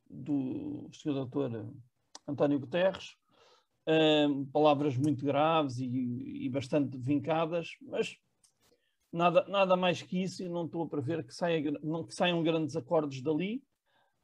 do. 0.09 0.91
Doutor 1.05 1.73
António 2.27 2.61
Guterres, 2.61 3.17
palavras 4.53 4.97
muito 4.97 5.25
graves 5.25 5.79
e, 5.79 6.45
e, 6.45 6.49
bastante 6.49 6.97
vincadas, 6.97 7.71
mas 7.81 8.17
nada, 9.13 9.45
nada 9.49 9.77
mais 9.77 10.03
que 10.03 10.23
isso, 10.23 10.43
e 10.43 10.49
não 10.49 10.67
estou 10.67 10.83
a 10.83 10.89
prever 10.89 11.25
que, 11.25 11.35
saia, 11.35 11.73
não, 11.83 12.05
que 12.05 12.15
saiam 12.15 12.43
grandes 12.43 12.77
acordos 12.77 13.21
dali, 13.23 13.63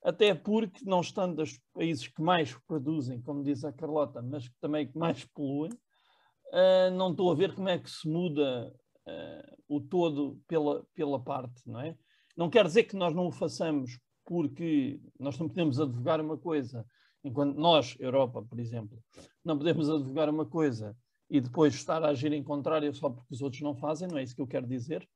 até 0.02 0.34
porque, 0.34 0.84
não 0.84 1.00
estando 1.00 1.42
os 1.42 1.58
países 1.74 2.06
que 2.06 2.22
mais 2.22 2.54
produzem, 2.66 3.20
como 3.20 3.42
diz 3.42 3.64
a 3.64 3.72
Carlota, 3.72 4.22
mas 4.22 4.48
também 4.60 4.86
que 4.86 4.96
mais 4.96 5.24
poluem, 5.24 5.72
uh, 5.72 6.90
não 6.94 7.10
estou 7.10 7.30
a 7.32 7.34
ver 7.34 7.54
como 7.54 7.68
é 7.68 7.78
que 7.78 7.90
se 7.90 8.08
muda 8.08 8.72
uh, 9.06 9.56
o 9.68 9.80
todo 9.80 10.40
pela, 10.46 10.86
pela 10.94 11.18
parte, 11.18 11.62
não 11.66 11.80
é? 11.80 11.96
Não 12.36 12.50
quer 12.50 12.66
dizer 12.66 12.84
que 12.84 12.96
nós 12.96 13.14
não 13.14 13.26
o 13.26 13.32
façamos 13.32 13.98
porque 14.24 15.00
nós 15.18 15.38
não 15.38 15.48
podemos 15.48 15.80
advogar 15.80 16.20
uma 16.20 16.36
coisa, 16.36 16.86
enquanto 17.24 17.56
nós, 17.56 17.96
Europa, 17.98 18.42
por 18.42 18.60
exemplo, 18.60 19.02
não 19.44 19.56
podemos 19.56 19.88
advogar 19.88 20.28
uma 20.28 20.44
coisa 20.44 20.96
e 21.28 21.40
depois 21.40 21.74
estar 21.74 22.02
a 22.04 22.08
agir 22.08 22.32
em 22.32 22.42
contrário 22.42 22.94
só 22.94 23.10
porque 23.10 23.34
os 23.34 23.42
outros 23.42 23.62
não 23.62 23.74
fazem, 23.74 24.08
não 24.08 24.18
é 24.18 24.22
isso 24.22 24.34
que 24.34 24.40
eu 24.40 24.46
quero 24.46 24.66
dizer. 24.66 25.08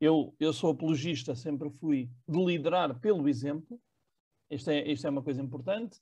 Eu, 0.00 0.34
eu 0.38 0.52
sou 0.52 0.70
apologista, 0.70 1.34
sempre 1.34 1.70
fui, 1.70 2.08
de 2.26 2.44
liderar 2.44 2.98
pelo 3.00 3.28
exemplo, 3.28 3.80
isto 4.50 4.70
é, 4.70 4.86
isto 4.88 5.06
é 5.06 5.10
uma 5.10 5.22
coisa 5.22 5.42
importante. 5.42 6.00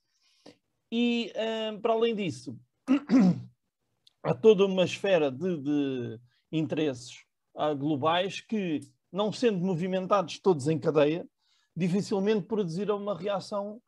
E, 0.92 1.32
uh, 1.34 1.80
para 1.80 1.94
além 1.94 2.14
disso, 2.14 2.58
há 4.22 4.34
toda 4.34 4.66
uma 4.66 4.84
esfera 4.84 5.30
de, 5.30 5.56
de 5.58 6.20
interesses 6.52 7.24
uh, 7.56 7.74
globais 7.76 8.40
que, 8.40 8.80
não 9.10 9.32
sendo 9.32 9.58
movimentados 9.58 10.38
todos 10.38 10.68
em 10.68 10.78
cadeia, 10.78 11.26
dificilmente 11.74 12.46
produziram 12.46 12.96
uma 12.96 13.18
reação 13.18 13.82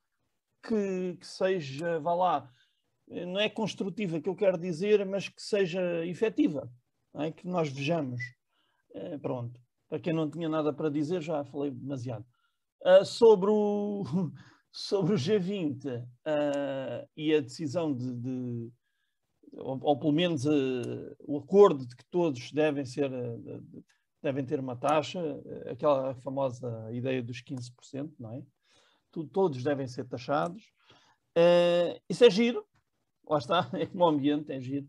que, 0.66 1.16
que 1.20 1.26
seja, 1.26 2.00
vá 2.00 2.14
lá, 2.14 2.52
não 3.10 3.40
é 3.40 3.48
construtiva 3.48 4.20
que 4.20 4.28
eu 4.28 4.36
quero 4.36 4.58
dizer, 4.58 5.04
mas 5.06 5.28
que 5.28 5.42
seja 5.42 6.04
efetiva, 6.06 6.70
é? 7.16 7.32
que 7.32 7.46
nós 7.46 7.68
vejamos. 7.70 8.20
É, 8.94 9.18
pronto, 9.18 9.60
para 9.88 9.98
quem 9.98 10.12
não 10.12 10.30
tinha 10.30 10.48
nada 10.48 10.72
para 10.72 10.90
dizer, 10.90 11.22
já 11.22 11.44
falei 11.44 11.70
demasiado. 11.70 12.24
Uh, 12.84 13.04
sobre, 13.04 13.50
o, 13.50 14.04
sobre 14.70 15.14
o 15.14 15.16
G20 15.16 15.86
uh, 15.86 16.06
ah, 16.24 17.06
e 17.16 17.34
a 17.34 17.40
decisão 17.40 17.92
de, 17.94 18.14
de 18.14 18.70
ou, 19.54 19.78
ou, 19.82 19.98
pelo 19.98 20.12
menos 20.12 20.44
uh, 20.44 21.16
o 21.20 21.38
acordo 21.38 21.86
de 21.86 21.96
que 21.96 22.04
todos 22.10 22.52
devem 22.52 22.84
ser 22.84 23.10
de, 23.10 23.82
devem 24.22 24.44
ter 24.44 24.60
uma 24.60 24.76
taxa, 24.76 25.20
aquela 25.70 26.14
famosa 26.16 26.88
ideia 26.92 27.22
dos 27.22 27.42
15%, 27.42 28.12
não 28.18 28.34
é? 28.34 28.42
Todos 29.32 29.62
devem 29.62 29.88
ser 29.88 30.04
taxados. 30.06 30.62
Uh, 31.36 31.98
isso 32.08 32.24
é 32.24 32.30
giro, 32.30 32.67
lá 33.28 33.38
está, 33.38 33.68
é 33.74 33.86
como 33.86 34.04
o 34.04 34.08
ambiente, 34.08 34.52
é 34.52 34.60
giro. 34.60 34.86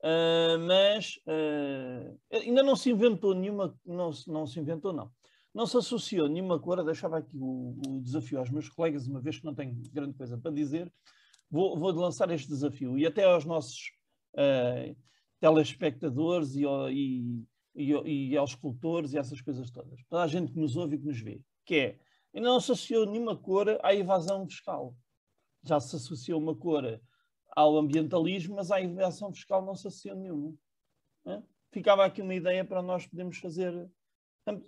Uh, 0.00 0.58
mas 0.66 1.18
uh, 1.26 2.18
ainda 2.30 2.62
não 2.62 2.76
se 2.76 2.90
inventou 2.90 3.34
nenhuma, 3.34 3.74
não, 3.84 4.10
não 4.26 4.46
se 4.46 4.60
inventou, 4.60 4.92
não. 4.92 5.10
Não 5.54 5.66
se 5.66 5.76
associou 5.76 6.28
nenhuma 6.28 6.58
cor, 6.58 6.84
deixava 6.84 7.18
aqui 7.18 7.36
o, 7.36 7.78
o, 7.86 8.00
desafio 8.02 8.38
aos 8.38 8.50
meus 8.50 8.68
colegas, 8.68 9.06
uma 9.06 9.20
vez 9.20 9.38
que 9.38 9.44
não 9.44 9.54
tenho 9.54 9.74
grande 9.92 10.14
coisa 10.14 10.36
para 10.36 10.50
dizer, 10.50 10.92
vou, 11.50 11.78
vou 11.78 11.92
lançar 11.92 12.30
este 12.30 12.48
desafio 12.48 12.98
e 12.98 13.06
até 13.06 13.24
aos 13.24 13.44
nossos 13.44 13.92
uh, 14.34 14.96
telespectadores 15.40 16.56
e, 16.56 16.64
e, 16.64 17.46
e, 17.74 18.30
e, 18.30 18.36
aos 18.36 18.50
escultores 18.50 19.12
e 19.12 19.18
essas 19.18 19.40
coisas 19.40 19.70
todas. 19.70 20.00
Toda 20.08 20.22
a 20.22 20.26
gente 20.26 20.52
que 20.52 20.58
nos 20.58 20.76
ouve 20.76 20.96
e 20.96 20.98
que 20.98 21.06
nos 21.06 21.20
vê, 21.20 21.40
que 21.64 21.76
é, 21.76 21.98
ainda 22.34 22.48
não 22.48 22.60
se 22.60 22.72
associou 22.72 23.06
nenhuma 23.06 23.36
cor 23.36 23.78
à 23.82 23.94
evasão 23.94 24.46
fiscal. 24.46 24.94
Já 25.62 25.78
se 25.80 25.96
associou 25.96 26.40
uma 26.40 26.54
cor 26.54 27.00
ao 27.54 27.76
ambientalismo, 27.76 28.56
mas 28.56 28.70
à 28.70 28.80
evasão 28.80 29.32
fiscal 29.32 29.64
não 29.64 29.74
se 29.74 29.86
associou 29.86 30.16
nenhuma. 30.16 30.54
É? 31.26 31.42
Ficava 31.70 32.04
aqui 32.04 32.20
uma 32.20 32.34
ideia 32.34 32.64
para 32.64 32.82
nós 32.82 33.06
podermos 33.06 33.38
fazer. 33.38 33.88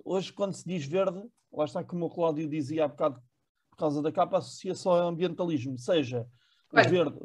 Hoje, 0.05 0.33
quando 0.33 0.55
se 0.55 0.67
diz 0.67 0.87
verde, 0.87 1.23
lá 1.53 1.65
está 1.65 1.85
como 1.85 2.07
o 2.07 2.11
Cláudio 2.11 2.49
dizia 2.49 2.85
há 2.85 2.89
bocado, 2.89 3.23
por 3.71 3.77
causa 3.77 4.01
da 4.01 4.13
capa, 4.13 4.39
associa 4.39 4.75
só 4.75 5.01
ao 5.01 5.09
ambientalismo, 5.09 5.79
seja 5.79 6.27
o 6.73 6.77
verde. 6.89 7.19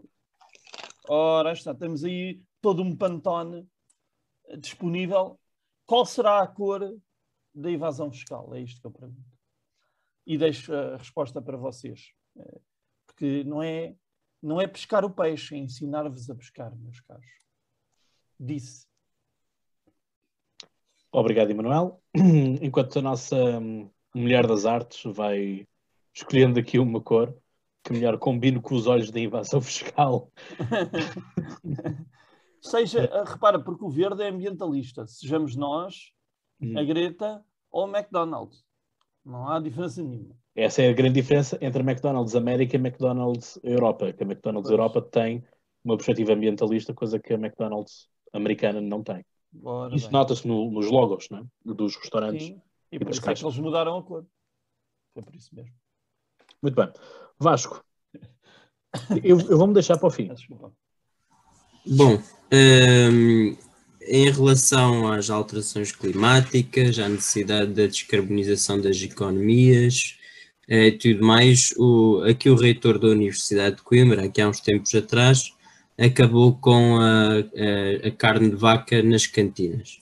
Ora, 1.08 1.54
está, 1.54 1.74
temos 1.74 2.04
aí 2.04 2.42
todo 2.62 2.82
um 2.82 2.96
pantone 2.96 3.68
disponível. 4.60 5.40
Qual 5.86 6.06
será 6.06 6.42
a 6.42 6.48
cor 6.48 6.98
da 7.54 7.72
evasão 7.72 8.12
fiscal? 8.12 8.54
É 8.54 8.62
isto 8.62 8.82
que 8.82 8.88
eu 8.88 8.92
pergunto. 8.92 9.38
E 10.26 10.38
deixo 10.38 10.74
a 10.74 10.98
resposta 10.98 11.42
para 11.42 11.58
vocês. 11.58 12.14
É, 12.38 12.62
porque 13.06 13.44
não 13.44 13.62
é 13.62 13.96
não 14.42 14.60
é 14.60 14.68
pescar 14.68 15.06
o 15.06 15.10
peixe, 15.10 15.56
é 15.56 15.58
ensinar-vos 15.58 16.30
a 16.30 16.36
pescar, 16.36 16.76
meus 16.76 17.00
caros. 17.02 17.30
Disse. 18.40 18.88
Obrigado, 21.12 21.52
Emanuel. 21.52 22.02
Enquanto 22.16 23.00
a 23.00 23.02
nossa 23.02 23.36
hum, 23.36 23.90
mulher 24.16 24.48
das 24.48 24.66
artes 24.66 25.04
vai 25.14 25.68
escolhendo 26.14 26.60
aqui 26.60 26.80
uma 26.80 27.02
cor 27.02 27.36
que 27.84 27.94
melhor 27.94 28.18
combine 28.18 28.62
com 28.62 28.76
os 28.76 28.88
olhos 28.88 29.12
da 29.12 29.20
invasão 29.20 29.60
fiscal. 29.62 30.32
Seja, 32.62 33.06
eh, 33.06 33.24
repara, 33.26 33.60
porque 33.60 33.84
o 33.84 33.90
verde 33.90 34.24
é 34.24 34.30
ambientalista. 34.30 35.06
Sejamos 35.08 35.56
nós, 35.56 36.12
hum. 36.62 36.78
a 36.78 36.84
Greta 36.84 37.44
ou 37.72 37.88
o 37.88 37.96
McDonald's. 37.96 38.64
Não 39.24 39.48
há 39.48 39.60
diferença 39.60 40.02
nenhuma. 40.02 40.36
Essa 40.56 40.82
é 40.82 40.90
a 40.90 40.94
grande 40.94 41.22
diferença 41.22 41.58
entre 41.62 41.82
a 41.82 41.86
McDonald's 41.86 42.36
América 42.36 42.76
e 42.76 42.80
a 42.80 42.82
McDonald's 42.82 43.60
Europa, 43.64 44.12
que 44.12 44.24
a 44.24 44.26
McDonald's 44.26 44.70
pois. 44.70 44.80
Europa 44.80 45.02
tem 45.02 45.44
uma 45.84 45.96
perspectiva 45.96 46.34
ambientalista, 46.34 46.94
coisa 46.94 47.20
que 47.20 47.34
a 47.34 47.38
McDonald's 47.38 48.10
americana 48.34 48.82
não 48.82 49.02
tem. 49.02 49.26
Ora 49.64 49.96
Isso 49.96 50.12
nota-se 50.12 50.48
no, 50.48 50.72
nos 50.72 50.90
logos 50.90 51.30
né? 51.30 51.46
dos 51.64 51.96
restaurantes. 51.98 52.48
Sim, 52.48 52.62
e, 52.92 52.96
e 52.96 53.00
por 53.00 53.12
isso 53.12 53.30
é 53.30 53.34
que 53.34 53.44
eles 53.44 53.58
mudaram 53.58 53.98
a 53.98 54.04
cor. 54.04 54.26
Foi 55.14 55.24
por 55.24 55.36
isso 55.36 55.54
mesmo. 55.54 55.74
Muito 56.62 56.76
bem. 56.76 56.92
Vasco, 57.40 57.84
eu, 59.24 59.40
eu 59.40 59.58
vou-me 59.58 59.74
deixar 59.74 59.98
para 59.98 60.08
o 60.08 60.12
fim. 60.12 60.30
Bom, 61.86 62.18
hum, 62.54 63.58
em 64.08 64.30
relação 64.32 65.12
às 65.12 65.30
alterações 65.30 65.92
climáticas, 65.92 67.00
à 67.00 67.08
necessidade 67.08 67.74
da 67.74 67.86
descarbonização 67.86 68.80
das 68.80 69.02
economias, 69.02 70.18
e 70.68 70.88
eh, 70.88 70.92
tudo 70.92 71.26
mais, 71.26 71.74
o, 71.78 72.24
aqui 72.28 72.50
o 72.50 72.56
reitor 72.56 72.98
da 72.98 73.08
Universidade 73.08 73.78
de 73.78 73.82
Coimbra, 73.82 74.26
aqui 74.26 74.42
há 74.42 74.48
uns 74.48 74.62
tempos 74.62 74.94
atrás, 74.96 75.54
acabou 75.98 76.56
com 76.56 76.98
a, 76.98 77.40
a, 77.40 78.08
a 78.08 78.12
carne 78.12 78.50
de 78.50 78.56
vaca 78.56 79.04
nas 79.04 79.28
cantinas. 79.28 80.00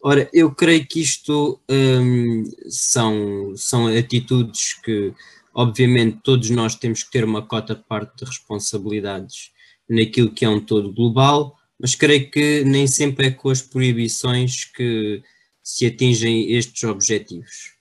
Ora, 0.00 0.28
eu 0.32 0.54
creio 0.54 0.86
que 0.86 1.00
isto 1.00 1.60
hum, 1.68 2.44
são, 2.68 3.52
são 3.56 3.88
atitudes 3.88 4.74
que, 4.74 5.12
obviamente, 5.52 6.20
todos 6.22 6.48
nós 6.50 6.76
temos 6.76 7.02
que 7.02 7.10
ter 7.10 7.24
uma 7.24 7.42
cota 7.42 7.74
parte 7.74 8.18
de 8.18 8.24
responsabilidades 8.24 9.50
naquilo 9.88 10.30
que 10.30 10.44
é 10.44 10.48
um 10.48 10.60
todo 10.60 10.92
global, 10.92 11.57
mas 11.78 11.94
creio 11.94 12.30
que 12.30 12.64
nem 12.64 12.86
sempre 12.86 13.28
é 13.28 13.30
com 13.30 13.50
as 13.50 13.62
proibições 13.62 14.64
que 14.64 15.22
se 15.62 15.86
atingem 15.86 16.52
estes 16.52 16.84
objetivos. 16.84 17.76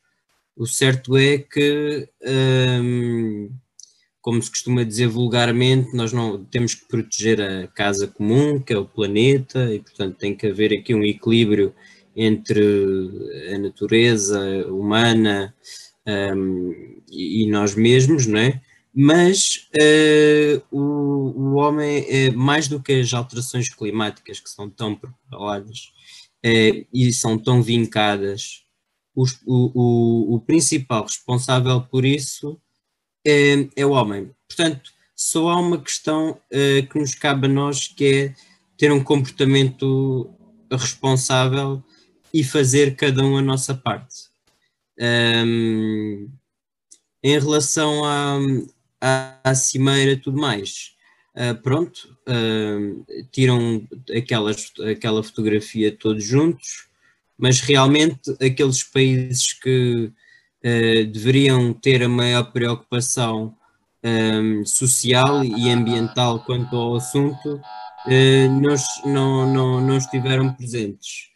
O 0.56 0.66
certo 0.66 1.16
é 1.16 1.38
que, 1.38 2.10
hum, 2.82 3.50
como 4.22 4.42
se 4.42 4.50
costuma 4.50 4.84
dizer 4.84 5.08
vulgarmente, 5.08 5.96
nós 5.96 6.12
não 6.12 6.44
temos 6.46 6.76
que 6.76 6.88
proteger 6.88 7.42
a 7.42 7.68
casa 7.68 8.08
comum, 8.08 8.60
que 8.60 8.74
é 8.74 8.78
o 8.78 8.86
planeta, 8.86 9.74
e 9.74 9.80
portanto 9.80 10.18
tem 10.18 10.36
que 10.36 10.48
haver 10.48 10.74
aqui 10.74 10.94
um 10.94 11.04
equilíbrio 11.04 11.74
entre 12.16 12.60
a 13.54 13.58
natureza 13.60 14.68
humana 14.68 15.54
um, 16.36 17.02
e, 17.10 17.44
e, 17.44 17.50
nós 17.52 17.76
mesmos, 17.76 18.26
não 18.26 18.40
é? 18.40 18.60
Mas 19.00 19.70
uh, 19.80 20.64
o, 20.72 21.40
o 21.40 21.54
homem, 21.54 22.04
é 22.10 22.32
mais 22.32 22.68
do 22.68 22.82
que 22.82 22.94
as 22.94 23.14
alterações 23.14 23.70
climáticas 23.70 24.40
que 24.40 24.50
são 24.50 24.68
tão 24.68 24.96
propaladas 24.96 25.94
uh, 26.44 26.88
e 26.92 27.14
são 27.14 27.38
tão 27.38 27.62
vincadas 27.62 28.64
o, 29.14 29.24
o, 29.46 30.36
o 30.36 30.40
principal 30.40 31.04
responsável 31.04 31.82
por 31.82 32.06
isso 32.06 32.60
é, 33.26 33.68
é, 33.76 33.86
o 33.86 33.92
homem. 33.92 34.32
Portanto, 34.48 34.92
só 35.16 35.50
há 35.50 35.60
uma 35.60 35.80
questão 35.80 36.40
que 36.50 37.00
nos 37.00 37.14
cabe 37.16 37.48
a 37.48 37.50
nós 37.50 37.88
que 37.88 38.06
é 38.06 38.36
ter 38.78 38.92
um 38.92 39.04
comportamento 39.04 40.32
responsável 40.72 41.84
e 42.32 42.44
fazer 42.44 42.96
cada 42.96 43.24
um 43.24 43.38
a 43.38 43.42
nossa 43.42 43.74
parte. 43.74 44.30
Um, 45.00 46.30
em 47.24 47.40
relação 47.40 48.06
à, 48.06 48.38
à, 49.02 49.40
à 49.44 49.56
cimeira 49.56 50.18
tudo 50.18 50.40
mais, 50.40 50.92
uh, 51.36 51.56
pronto, 51.62 52.18
uh, 52.28 53.26
tiram 53.32 53.88
aquelas, 54.16 54.72
aquela 54.90 55.24
fotografia 55.24 55.96
todos 55.96 56.24
juntos, 56.24 56.88
mas 57.38 57.60
realmente 57.60 58.32
aqueles 58.42 58.84
países 58.84 59.54
que 59.54 60.12
uh, 60.64 61.06
deveriam 61.12 61.74
ter 61.74 62.04
a 62.04 62.10
maior 62.10 62.52
preocupação 62.52 63.56
um, 64.04 64.66
social 64.66 65.44
e 65.44 65.70
ambiental 65.70 66.40
quanto 66.46 66.76
ao 66.76 66.96
assunto 66.96 67.60
não, 68.62 68.76
não, 69.12 69.54
não, 69.54 69.82
não 69.82 69.98
estiveram 69.98 70.54
presentes. 70.54 71.28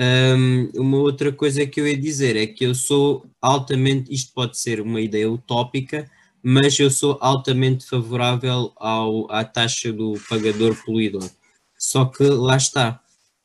Um, 0.00 0.70
uma 0.74 0.98
outra 0.98 1.30
coisa 1.30 1.66
que 1.66 1.80
eu 1.80 1.86
ia 1.86 1.96
dizer 1.96 2.34
é 2.34 2.46
que 2.46 2.64
eu 2.64 2.74
sou 2.74 3.26
altamente, 3.40 4.12
isto 4.12 4.32
pode 4.34 4.58
ser 4.58 4.80
uma 4.80 5.00
ideia 5.00 5.30
utópica, 5.30 6.10
mas 6.42 6.78
eu 6.78 6.90
sou 6.90 7.18
altamente 7.20 7.86
favorável 7.86 8.72
ao, 8.76 9.30
à 9.30 9.44
taxa 9.44 9.92
do 9.92 10.14
pagador 10.28 10.76
poluidor. 10.84 11.30
Só 11.78 12.04
que 12.06 12.24
lá 12.24 12.56
está, 12.56 13.00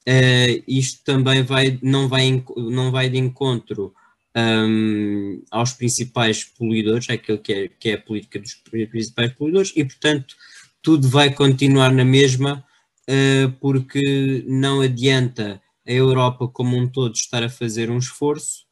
uh, 0.08 0.63
isto 0.68 1.04
também 1.04 1.44
vai, 1.44 1.80
não, 1.82 2.08
vai, 2.08 2.44
não 2.56 2.92
vai 2.92 3.10
de 3.10 3.18
encontro 3.18 3.94
um, 4.36 5.44
aos 5.50 5.74
principais 5.74 6.44
poluidores, 6.44 7.10
aquilo 7.10 7.39
que 7.39 7.54
é, 7.54 7.68
que 7.68 7.89
é 7.89 7.94
a 7.94 8.01
política 8.01 8.39
dos 8.39 8.54
principais 8.54 9.34
poluidores, 9.34 9.74
e 9.75 9.84
portanto 9.84 10.36
tudo 10.82 11.10
vai 11.10 11.34
continuar 11.34 11.92
na 11.92 12.06
mesma, 12.06 12.63
uh, 13.10 13.51
porque 13.60 14.46
não 14.48 14.82
adianta 14.82 15.62
a 15.86 15.92
Europa 15.92 16.48
como 16.48 16.77
um 16.77 16.88
todo 16.88 17.16
estar 17.16 17.44
a 17.44 17.50
fazer 17.50 17.89
um 17.89 17.98
esforço, 17.98 18.67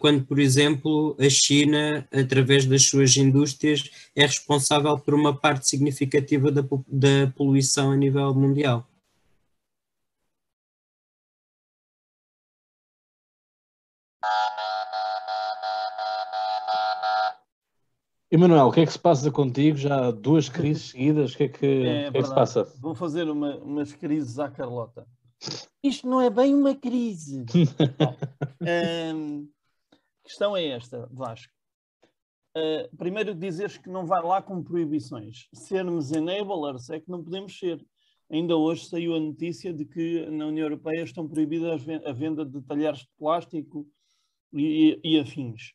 quando, 0.00 0.24
por 0.24 0.38
exemplo, 0.38 1.16
a 1.18 1.28
China, 1.28 2.08
através 2.12 2.64
das 2.66 2.84
suas 2.84 3.16
indústrias, 3.16 3.90
é 4.14 4.22
responsável 4.22 4.98
por 4.98 5.14
uma 5.14 5.36
parte 5.36 5.68
significativa 5.68 6.50
da, 6.50 6.62
da 6.62 7.32
poluição 7.36 7.90
a 7.92 7.96
nível 7.96 8.34
mundial. 8.34 8.86
Emanuel, 18.30 18.66
o 18.66 18.72
que 18.72 18.80
é 18.80 18.86
que 18.86 18.92
se 18.92 18.98
passa 18.98 19.30
contigo? 19.30 19.78
Já 19.78 20.10
duas 20.10 20.50
crises 20.50 20.90
seguidas, 20.90 21.32
o 21.32 21.36
que 21.36 21.44
é 21.44 21.48
que, 21.48 21.66
é, 21.66 22.10
que, 22.10 22.18
é 22.18 22.20
que 22.20 22.28
se 22.28 22.34
passa? 22.34 22.64
Vou 22.78 22.94
fazer 22.94 23.28
uma, 23.28 23.56
umas 23.56 23.92
crises 23.94 24.38
à 24.38 24.50
Carlota. 24.50 25.06
Isto 25.82 26.08
não 26.08 26.20
é 26.20 26.30
bem 26.30 26.54
uma 26.54 26.74
crise. 26.74 27.44
um, 29.14 29.48
a 29.92 30.28
questão 30.28 30.56
é 30.56 30.66
esta, 30.66 31.08
Vasco. 31.12 31.52
Uh, 32.56 32.96
primeiro 32.96 33.34
dizeres 33.34 33.78
que 33.78 33.88
não 33.88 34.06
vai 34.06 34.22
lá 34.22 34.42
com 34.42 34.62
proibições. 34.62 35.48
Sermos 35.54 36.10
enablers 36.12 36.90
é 36.90 37.00
que 37.00 37.10
não 37.10 37.22
podemos 37.22 37.58
ser. 37.58 37.84
Ainda 38.30 38.56
hoje 38.56 38.86
saiu 38.86 39.14
a 39.14 39.20
notícia 39.20 39.72
de 39.72 39.84
que 39.84 40.26
na 40.26 40.46
União 40.46 40.66
Europeia 40.66 41.02
estão 41.02 41.26
proibidas 41.28 41.82
a 42.04 42.12
venda 42.12 42.44
de 42.44 42.60
talheres 42.62 43.00
de 43.00 43.10
plástico 43.16 43.86
e, 44.52 45.00
e 45.02 45.18
afins 45.18 45.72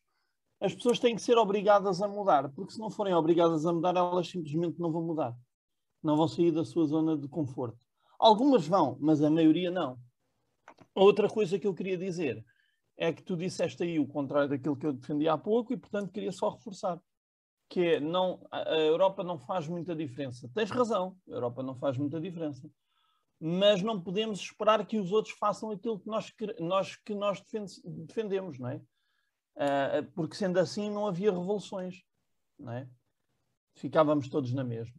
as 0.64 0.74
pessoas 0.74 0.98
têm 0.98 1.14
que 1.14 1.22
ser 1.22 1.38
obrigadas 1.38 2.02
a 2.02 2.08
mudar, 2.08 2.50
porque 2.54 2.72
se 2.72 2.80
não 2.80 2.90
forem 2.90 3.14
obrigadas 3.14 3.66
a 3.66 3.74
mudar, 3.74 3.98
elas 3.98 4.30
simplesmente 4.30 4.80
não 4.80 4.94
vão 4.94 5.02
mudar. 5.02 5.38
Não 6.02 6.16
vão 6.16 6.26
sair 6.26 6.54
da 6.54 6.64
sua 6.64 6.86
zona 6.86 7.18
de 7.18 7.28
conforto. 7.28 7.78
Algumas 8.20 8.68
vão, 8.68 8.98
mas 9.00 9.22
a 9.22 9.30
maioria 9.30 9.72
não. 9.72 10.00
Outra 10.96 11.28
coisa 11.28 11.58
que 11.58 11.68
eu 11.68 11.74
queria 11.74 11.98
dizer 11.98 12.44
é 12.98 13.12
que 13.12 13.24
tu 13.24 13.36
disseste 13.36 13.84
aí 13.84 14.00
o 14.00 14.08
contrário 14.08 14.50
daquilo 14.50 14.76
que 14.76 14.86
eu 14.86 14.94
defendi 14.94 15.28
há 15.28 15.38
pouco 15.38 15.74
e, 15.74 15.78
portanto, 15.78 16.12
queria 16.12 16.32
só 16.32 16.50
reforçar. 16.50 17.00
Que 17.70 17.96
é, 17.96 18.00
não, 18.00 18.46
a 18.52 18.76
Europa 18.76 19.24
não 19.24 19.40
faz 19.40 19.68
muita 19.68 19.96
diferença. 19.96 20.50
Tens 20.54 20.70
razão, 20.70 21.18
a 21.28 21.32
Europa 21.32 21.64
não 21.64 21.76
faz 21.76 21.98
muita 21.98 22.22
diferença. 22.22 22.70
Mas 23.40 23.82
não 23.82 24.00
podemos 24.00 24.40
esperar 24.40 24.86
que 24.86 24.98
os 24.98 25.12
outros 25.12 25.36
façam 25.38 25.72
aquilo 25.72 26.00
que 26.00 26.08
nós, 26.08 26.32
nós, 26.60 26.96
que 26.98 27.16
nós 27.16 27.44
defendemos, 27.84 28.60
não 28.60 28.70
é? 28.70 28.82
porque 30.16 30.36
sendo 30.36 30.60
assim 30.60 30.90
não 30.90 31.06
havia 31.06 31.32
revoluções, 31.32 32.02
não 32.58 32.74
é? 32.74 32.88
ficávamos 33.76 34.30
todos 34.30 34.54
na 34.54 34.64
mesma. 34.64 34.96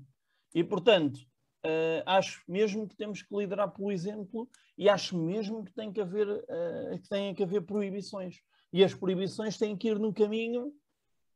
E, 0.54 0.62
portanto, 0.62 1.20
uh, 1.64 2.02
acho 2.06 2.42
mesmo 2.46 2.86
que 2.86 2.96
temos 2.96 3.22
que 3.22 3.34
liderar 3.34 3.72
pelo 3.72 3.90
exemplo 3.90 4.48
e 4.76 4.88
acho 4.88 5.16
mesmo 5.16 5.64
que 5.64 5.72
tem 5.72 5.92
que 5.92 6.00
haver, 6.00 6.28
uh, 6.28 6.98
que 7.00 7.08
tem 7.08 7.34
que 7.34 7.42
haver 7.42 7.62
proibições. 7.62 8.40
E 8.72 8.84
as 8.84 8.94
proibições 8.94 9.56
têm 9.56 9.76
que 9.76 9.88
ir 9.88 9.98
no 9.98 10.12
caminho 10.12 10.72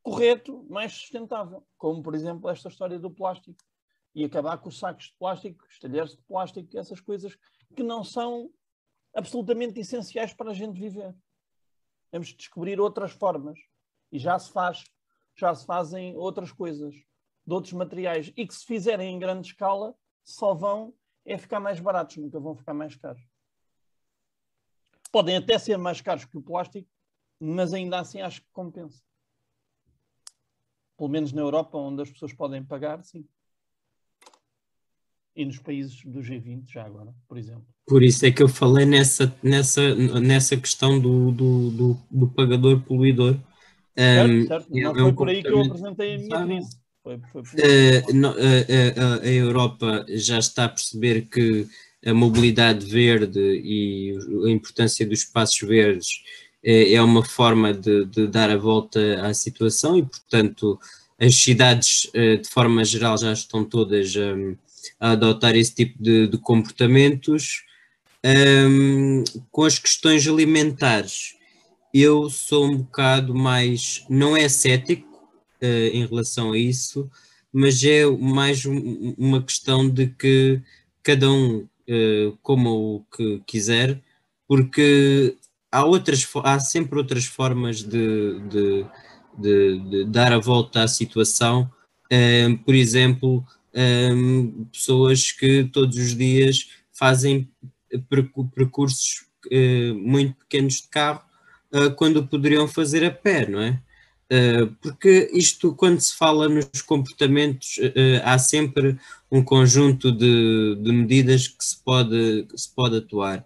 correto, 0.02 0.66
mais 0.68 0.92
sustentável, 0.92 1.66
como, 1.76 2.02
por 2.02 2.14
exemplo, 2.14 2.48
esta 2.48 2.68
história 2.68 2.98
do 2.98 3.10
plástico. 3.10 3.58
E 4.14 4.24
acabar 4.24 4.58
com 4.58 4.68
os 4.68 4.78
sacos 4.78 5.06
de 5.06 5.14
plástico, 5.18 5.64
os 5.68 5.78
talheres 5.78 6.12
de 6.12 6.22
plástico, 6.22 6.78
essas 6.78 7.00
coisas 7.00 7.36
que 7.76 7.82
não 7.82 8.02
são 8.02 8.50
absolutamente 9.14 9.78
essenciais 9.78 10.32
para 10.32 10.50
a 10.50 10.54
gente 10.54 10.80
viver. 10.80 11.14
Temos 12.10 12.28
de 12.28 12.36
descobrir 12.36 12.80
outras 12.80 13.12
formas. 13.12 13.58
E 14.10 14.18
já 14.18 14.38
se 14.38 14.50
faz. 14.50 14.84
Já 15.36 15.54
se 15.54 15.64
fazem 15.66 16.16
outras 16.16 16.50
coisas, 16.50 16.94
de 16.94 17.54
outros 17.54 17.74
materiais. 17.74 18.32
E 18.36 18.46
que 18.46 18.54
se 18.54 18.64
fizerem 18.64 19.14
em 19.14 19.18
grande 19.18 19.46
escala, 19.48 19.94
só 20.30 20.54
vão 20.54 20.94
é 21.24 21.36
ficar 21.36 21.60
mais 21.60 21.78
baratos, 21.78 22.16
nunca 22.16 22.40
vão 22.40 22.54
ficar 22.54 22.72
mais 22.72 22.96
caros. 22.96 23.22
Podem 25.12 25.36
até 25.36 25.58
ser 25.58 25.76
mais 25.76 26.00
caros 26.00 26.24
que 26.24 26.36
o 26.36 26.42
plástico, 26.42 26.88
mas 27.40 27.74
ainda 27.74 27.98
assim 27.98 28.20
acho 28.20 28.42
que 28.42 28.48
compensa. 28.52 29.02
Pelo 30.96 31.08
menos 31.08 31.32
na 31.32 31.42
Europa, 31.42 31.78
onde 31.78 32.02
as 32.02 32.10
pessoas 32.10 32.32
podem 32.32 32.64
pagar, 32.64 33.02
sim 33.04 33.26
e 35.38 35.44
nos 35.44 35.58
países 35.60 36.02
do 36.04 36.18
G20 36.18 36.68
já 36.68 36.84
agora, 36.84 37.14
por 37.28 37.38
exemplo. 37.38 37.64
Por 37.86 38.02
isso 38.02 38.26
é 38.26 38.32
que 38.32 38.42
eu 38.42 38.48
falei 38.48 38.84
nessa, 38.84 39.32
nessa, 39.40 39.94
nessa 39.94 40.56
questão 40.56 40.98
do, 40.98 41.30
do, 41.30 41.70
do, 41.70 41.98
do 42.10 42.28
pagador 42.28 42.80
poluidor. 42.80 43.38
Certo, 43.96 44.32
um, 44.32 44.46
certo. 44.48 44.68
Não 44.68 44.90
é 44.90 44.94
foi 44.94 45.02
um 45.04 45.14
por 45.14 45.28
aí 45.28 45.40
que 45.40 45.48
eu 45.48 45.62
apresentei 45.62 46.16
a 46.16 46.18
minha 46.18 46.44
crise. 46.44 46.80
Foi, 47.08 47.18
foi 47.32 47.40
uh, 47.40 48.16
uh, 48.16 48.28
uh, 48.28 49.22
a 49.22 49.28
Europa 49.28 50.04
já 50.10 50.38
está 50.38 50.66
a 50.66 50.68
perceber 50.68 51.22
que 51.22 51.66
a 52.04 52.12
mobilidade 52.12 52.84
verde 52.84 53.40
e 53.40 54.14
a 54.46 54.50
importância 54.50 55.06
dos 55.06 55.20
espaços 55.20 55.66
verdes 55.66 56.22
é, 56.62 56.92
é 56.92 57.02
uma 57.02 57.24
forma 57.24 57.72
de, 57.72 58.04
de, 58.04 58.26
dar 58.26 58.50
a 58.50 58.58
volta 58.58 59.26
à 59.26 59.32
situação 59.32 59.96
e, 59.96 60.02
portanto, 60.02 60.78
as 61.18 61.34
cidades, 61.34 62.08
de 62.12 62.48
forma 62.48 62.84
geral, 62.84 63.18
já 63.18 63.32
estão 63.32 63.64
todas 63.64 64.14
um, 64.14 64.54
a 65.00 65.12
adotar 65.12 65.56
esse 65.56 65.74
tipo 65.74 66.00
de, 66.00 66.28
de 66.28 66.38
comportamentos. 66.38 67.64
Um, 68.24 69.24
com 69.50 69.64
as 69.64 69.78
questões 69.78 70.26
alimentares, 70.28 71.34
eu 71.92 72.30
sou 72.30 72.66
um 72.66 72.76
bocado 72.78 73.34
mais, 73.34 74.04
não 74.08 74.36
é 74.36 74.48
cético 74.48 75.07
em 75.66 76.06
relação 76.06 76.52
a 76.52 76.58
isso, 76.58 77.10
mas 77.52 77.82
é 77.82 78.06
mais 78.06 78.64
um, 78.66 79.14
uma 79.16 79.42
questão 79.42 79.88
de 79.88 80.06
que 80.08 80.60
cada 81.02 81.30
um 81.30 81.58
uh, 81.88 82.38
coma 82.42 82.70
o 82.70 83.04
que 83.16 83.42
quiser, 83.46 84.00
porque 84.46 85.36
há, 85.70 85.84
outras, 85.84 86.28
há 86.44 86.60
sempre 86.60 86.98
outras 86.98 87.24
formas 87.24 87.82
de, 87.82 88.40
de, 88.48 88.86
de, 89.38 89.78
de 89.90 90.04
dar 90.04 90.32
a 90.32 90.38
volta 90.38 90.82
à 90.82 90.88
situação. 90.88 91.70
Uh, 92.12 92.56
por 92.64 92.74
exemplo, 92.74 93.44
um, 93.74 94.64
pessoas 94.72 95.32
que 95.32 95.64
todos 95.64 95.96
os 95.96 96.16
dias 96.16 96.68
fazem 96.92 97.48
percursos 98.54 99.26
uh, 99.46 99.94
muito 99.94 100.34
pequenos 100.36 100.82
de 100.82 100.88
carro 100.88 101.22
uh, 101.72 101.90
quando 101.94 102.26
poderiam 102.26 102.66
fazer 102.66 103.04
a 103.04 103.10
pé, 103.10 103.48
não 103.48 103.60
é? 103.60 103.80
Uh, 104.30 104.66
porque 104.82 105.30
isto, 105.32 105.74
quando 105.74 106.00
se 106.00 106.14
fala 106.14 106.48
nos 106.48 106.82
comportamentos, 106.82 107.78
há 108.22 108.38
sempre 108.38 108.98
um 109.30 109.42
conjunto 109.42 110.12
de, 110.12 110.76
de 110.76 110.92
medidas 110.92 111.48
que 111.48 111.64
se 111.64 111.82
pode, 111.82 112.46
que 112.50 112.58
se 112.58 112.74
pode 112.74 112.96
atuar. 112.98 113.44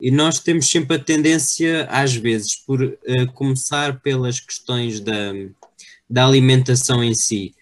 E 0.00 0.10
nós 0.10 0.38
temos 0.40 0.68
sempre 0.68 0.96
a 0.96 1.02
tendência, 1.02 1.86
às 1.90 2.14
vezes, 2.14 2.56
por 2.56 2.98
começar 3.34 4.00
pelas 4.00 4.40
questões 4.40 5.00
da, 5.00 5.32
da 6.08 6.26
alimentação 6.26 7.04
em 7.04 7.14
si 7.14 7.54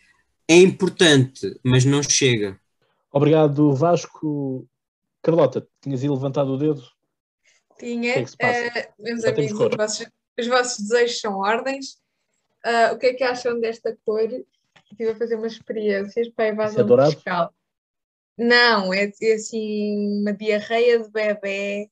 é 0.50 0.56
importante, 0.56 1.56
mas 1.62 1.84
não 1.84 2.02
chega. 2.02 2.58
Obrigado, 3.12 3.72
Vasco. 3.72 4.66
Carlota, 5.22 5.64
tinhas 5.80 6.02
aí 6.02 6.08
levantado 6.08 6.50
o 6.50 6.58
dedo? 6.58 6.82
Tinha. 7.78 8.14
Que 8.14 8.44
é 8.44 8.70
que 8.70 8.88
uh, 8.88 8.92
meus 8.98 9.22
Já 9.22 9.30
amigos, 9.30 9.60
os 9.60 9.76
vossos, 9.76 10.06
os 10.36 10.46
vossos, 10.48 10.88
desejos 10.88 11.20
são 11.20 11.38
ordens. 11.38 11.98
Uh, 12.64 12.94
o 12.94 12.98
que 12.98 13.06
é 13.06 13.14
que 13.14 13.24
acham 13.24 13.58
desta 13.60 13.96
cor? 14.04 14.20
Estive 14.90 15.10
a 15.10 15.16
fazer 15.16 15.36
umas 15.36 15.52
experiências 15.52 16.28
para 16.28 16.46
a 16.46 16.48
evasão 16.48 17.00
é 17.00 17.10
fiscal. 17.10 17.54
Não, 18.36 18.92
é, 18.92 19.10
é, 19.22 19.32
assim 19.34 20.20
uma 20.20 20.32
diarreia 20.32 20.98
de 20.98 21.10
bebê, 21.10 21.90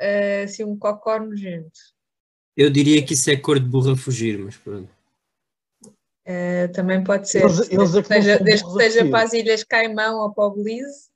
uh, 0.00 0.44
assim 0.44 0.64
um 0.64 0.78
cocó 0.78 1.18
nojento. 1.18 1.78
Eu 2.56 2.70
diria 2.70 3.04
que 3.04 3.14
isso 3.14 3.30
é 3.30 3.36
cor 3.36 3.58
de 3.58 3.66
burra 3.66 3.96
fugir, 3.96 4.38
mas 4.38 4.56
pronto. 4.56 4.90
Uh, 5.84 6.70
também 6.72 7.02
pode 7.02 7.28
ser, 7.28 7.42
eles, 7.42 7.70
eles 7.70 7.94
é 7.94 8.02
desde, 8.02 8.02
que 8.02 8.08
seja, 8.08 8.38
desde 8.38 8.64
que 8.64 8.72
seja 8.72 9.10
para 9.10 9.24
as 9.24 9.32
Ilhas 9.32 9.64
Caimão 9.64 10.20
ou 10.20 10.32
para 10.32 10.44
o 10.44 10.50
Belize. 10.50 11.10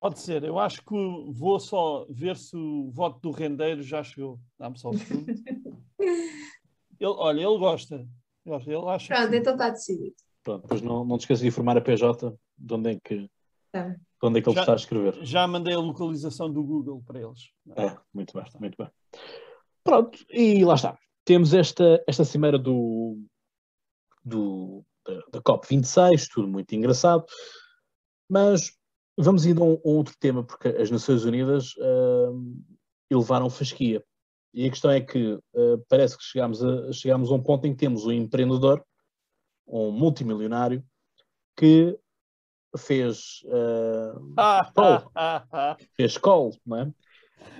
Pode 0.00 0.20
ser. 0.20 0.44
Eu 0.44 0.58
acho 0.58 0.84
que 0.84 0.94
vou 1.32 1.58
só 1.58 2.06
ver 2.08 2.36
se 2.36 2.56
o 2.56 2.90
voto 2.90 3.20
do 3.20 3.30
rendeiro 3.32 3.82
já 3.82 4.02
chegou. 4.04 4.38
Dá-me 4.56 4.78
só 4.78 4.90
um 4.90 4.98
segundo. 4.98 5.26
ele, 7.00 7.10
olha, 7.16 7.40
ele 7.40 7.58
gosta. 7.58 8.06
Ele 8.44 8.54
acha 8.88 9.14
Pronto, 9.14 9.30
que... 9.30 9.36
então 9.36 9.52
está 9.52 9.70
decidido. 9.70 10.14
Pronto, 10.42 10.62
depois 10.62 10.80
não, 10.82 11.04
não 11.04 11.18
te 11.18 11.22
esqueças 11.22 11.42
de 11.42 11.48
informar 11.48 11.76
a 11.76 11.80
PJ 11.80 12.34
de 12.56 12.74
onde 12.74 12.90
é 12.92 12.98
que, 13.02 13.30
Tá. 13.70 13.88
de 13.90 13.98
onde 14.22 14.38
é 14.38 14.42
que 14.42 14.48
ele 14.48 14.54
Já- 14.54 14.60
está 14.62 14.72
a 14.72 14.76
escrever. 14.76 15.24
Já 15.24 15.46
mandei 15.46 15.74
a 15.74 15.78
localização 15.78 16.50
do 16.50 16.62
Google 16.62 17.02
para 17.06 17.20
eles. 17.20 17.50
É, 17.76 17.96
muito 18.14 18.32
bem, 18.32 18.44
muito 18.58 18.76
bem. 18.78 18.88
Pronto, 19.84 20.18
e 20.30 20.64
lá 20.64 20.74
está. 20.74 20.98
Temos 21.24 21.52
esta, 21.52 22.02
esta 22.06 22.24
cimeira 22.24 22.58
do, 22.58 23.22
do, 24.24 24.82
da, 25.06 25.14
da 25.32 25.42
COP26, 25.42 26.28
tudo 26.32 26.48
muito 26.48 26.74
engraçado, 26.74 27.24
mas 28.28 28.72
vamos 29.16 29.44
indo 29.44 29.62
a 29.62 29.66
um, 29.66 29.72
a 29.72 29.88
um 29.88 29.96
outro 29.96 30.14
tema, 30.18 30.42
porque 30.42 30.68
as 30.68 30.90
Nações 30.90 31.24
Unidas 31.24 31.74
hum, 32.32 32.62
elevaram 33.10 33.50
fasquia. 33.50 34.02
E 34.52 34.66
a 34.66 34.70
questão 34.70 34.90
é 34.90 35.00
que 35.00 35.34
uh, 35.34 35.84
parece 35.88 36.16
que 36.16 36.24
chegámos 36.24 36.64
a, 36.64 36.92
chegámos 36.92 37.30
a 37.30 37.34
um 37.34 37.42
ponto 37.42 37.66
em 37.66 37.72
que 37.72 37.78
temos 37.78 38.06
um 38.06 38.12
empreendedor, 38.12 38.82
um 39.66 39.90
multimilionário, 39.90 40.82
que 41.56 41.98
fez 42.76 43.42
uh, 43.44 44.32
Ah, 44.36 44.70
Paulo. 44.74 45.10
ah, 45.14 45.44
ah, 45.52 45.76
fez 45.96 46.16
call, 46.16 46.54
não 46.66 46.76
é? 46.78 46.92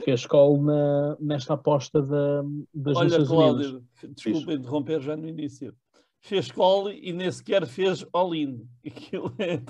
Fez 0.04 0.26
call 0.26 0.60
na, 0.62 1.16
nesta 1.20 1.54
aposta 1.54 2.02
da, 2.02 2.42
das 2.74 2.96
Olha, 2.96 3.18
Nações 3.18 3.30
Unidas. 3.30 3.66
Cláudio, 3.66 3.84
desculpa 4.14 4.52
interromper 4.52 5.00
já 5.00 5.16
no 5.16 5.28
início. 5.28 5.74
Fez 6.20 6.50
call 6.50 6.90
e 6.90 7.12
nem 7.12 7.30
sequer 7.30 7.66
fez 7.66 8.04
all-in. 8.12 8.66
Aquilo 8.84 9.34
é. 9.38 9.60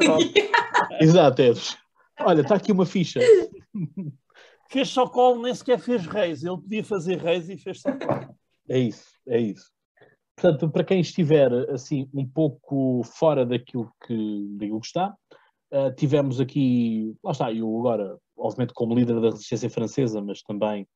Exato, 1.02 1.42
Edos. 1.42 1.76
Olha, 2.20 2.40
está 2.40 2.56
aqui 2.56 2.72
uma 2.72 2.86
ficha. 2.86 3.20
Fez 4.70 4.88
só 4.88 5.08
call, 5.08 5.40
nem 5.40 5.54
sequer 5.54 5.78
fez 5.78 6.06
reis. 6.06 6.44
Ele 6.44 6.56
podia 6.56 6.84
fazer 6.84 7.18
reis 7.18 7.48
e 7.48 7.56
fez 7.56 7.80
só 7.80 7.92
call. 7.92 8.36
É 8.68 8.78
isso, 8.78 9.08
é 9.26 9.40
isso. 9.40 9.70
Portanto, 10.36 10.70
para 10.70 10.84
quem 10.84 11.00
estiver 11.00 11.52
assim 11.70 12.08
um 12.14 12.26
pouco 12.26 13.02
fora 13.02 13.44
daquilo 13.44 13.90
que, 14.06 14.46
daquilo 14.56 14.80
que 14.80 14.86
está, 14.86 15.16
uh, 15.72 15.92
tivemos 15.96 16.40
aqui, 16.40 17.16
lá 17.24 17.32
está, 17.32 17.52
eu 17.52 17.78
agora, 17.80 18.16
obviamente 18.36 18.72
como 18.72 18.94
líder 18.94 19.20
da 19.20 19.30
resistência 19.30 19.70
francesa, 19.70 20.20
mas 20.20 20.42
também 20.42 20.86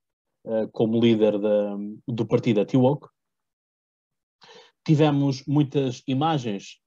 uh, 0.44 0.68
como 0.70 1.00
líder 1.00 1.38
da, 1.40 1.76
do 2.06 2.26
partido 2.26 2.60
Atiwoke, 2.60 3.08
tivemos 4.86 5.44
muitas 5.46 6.02
imagens 6.06 6.80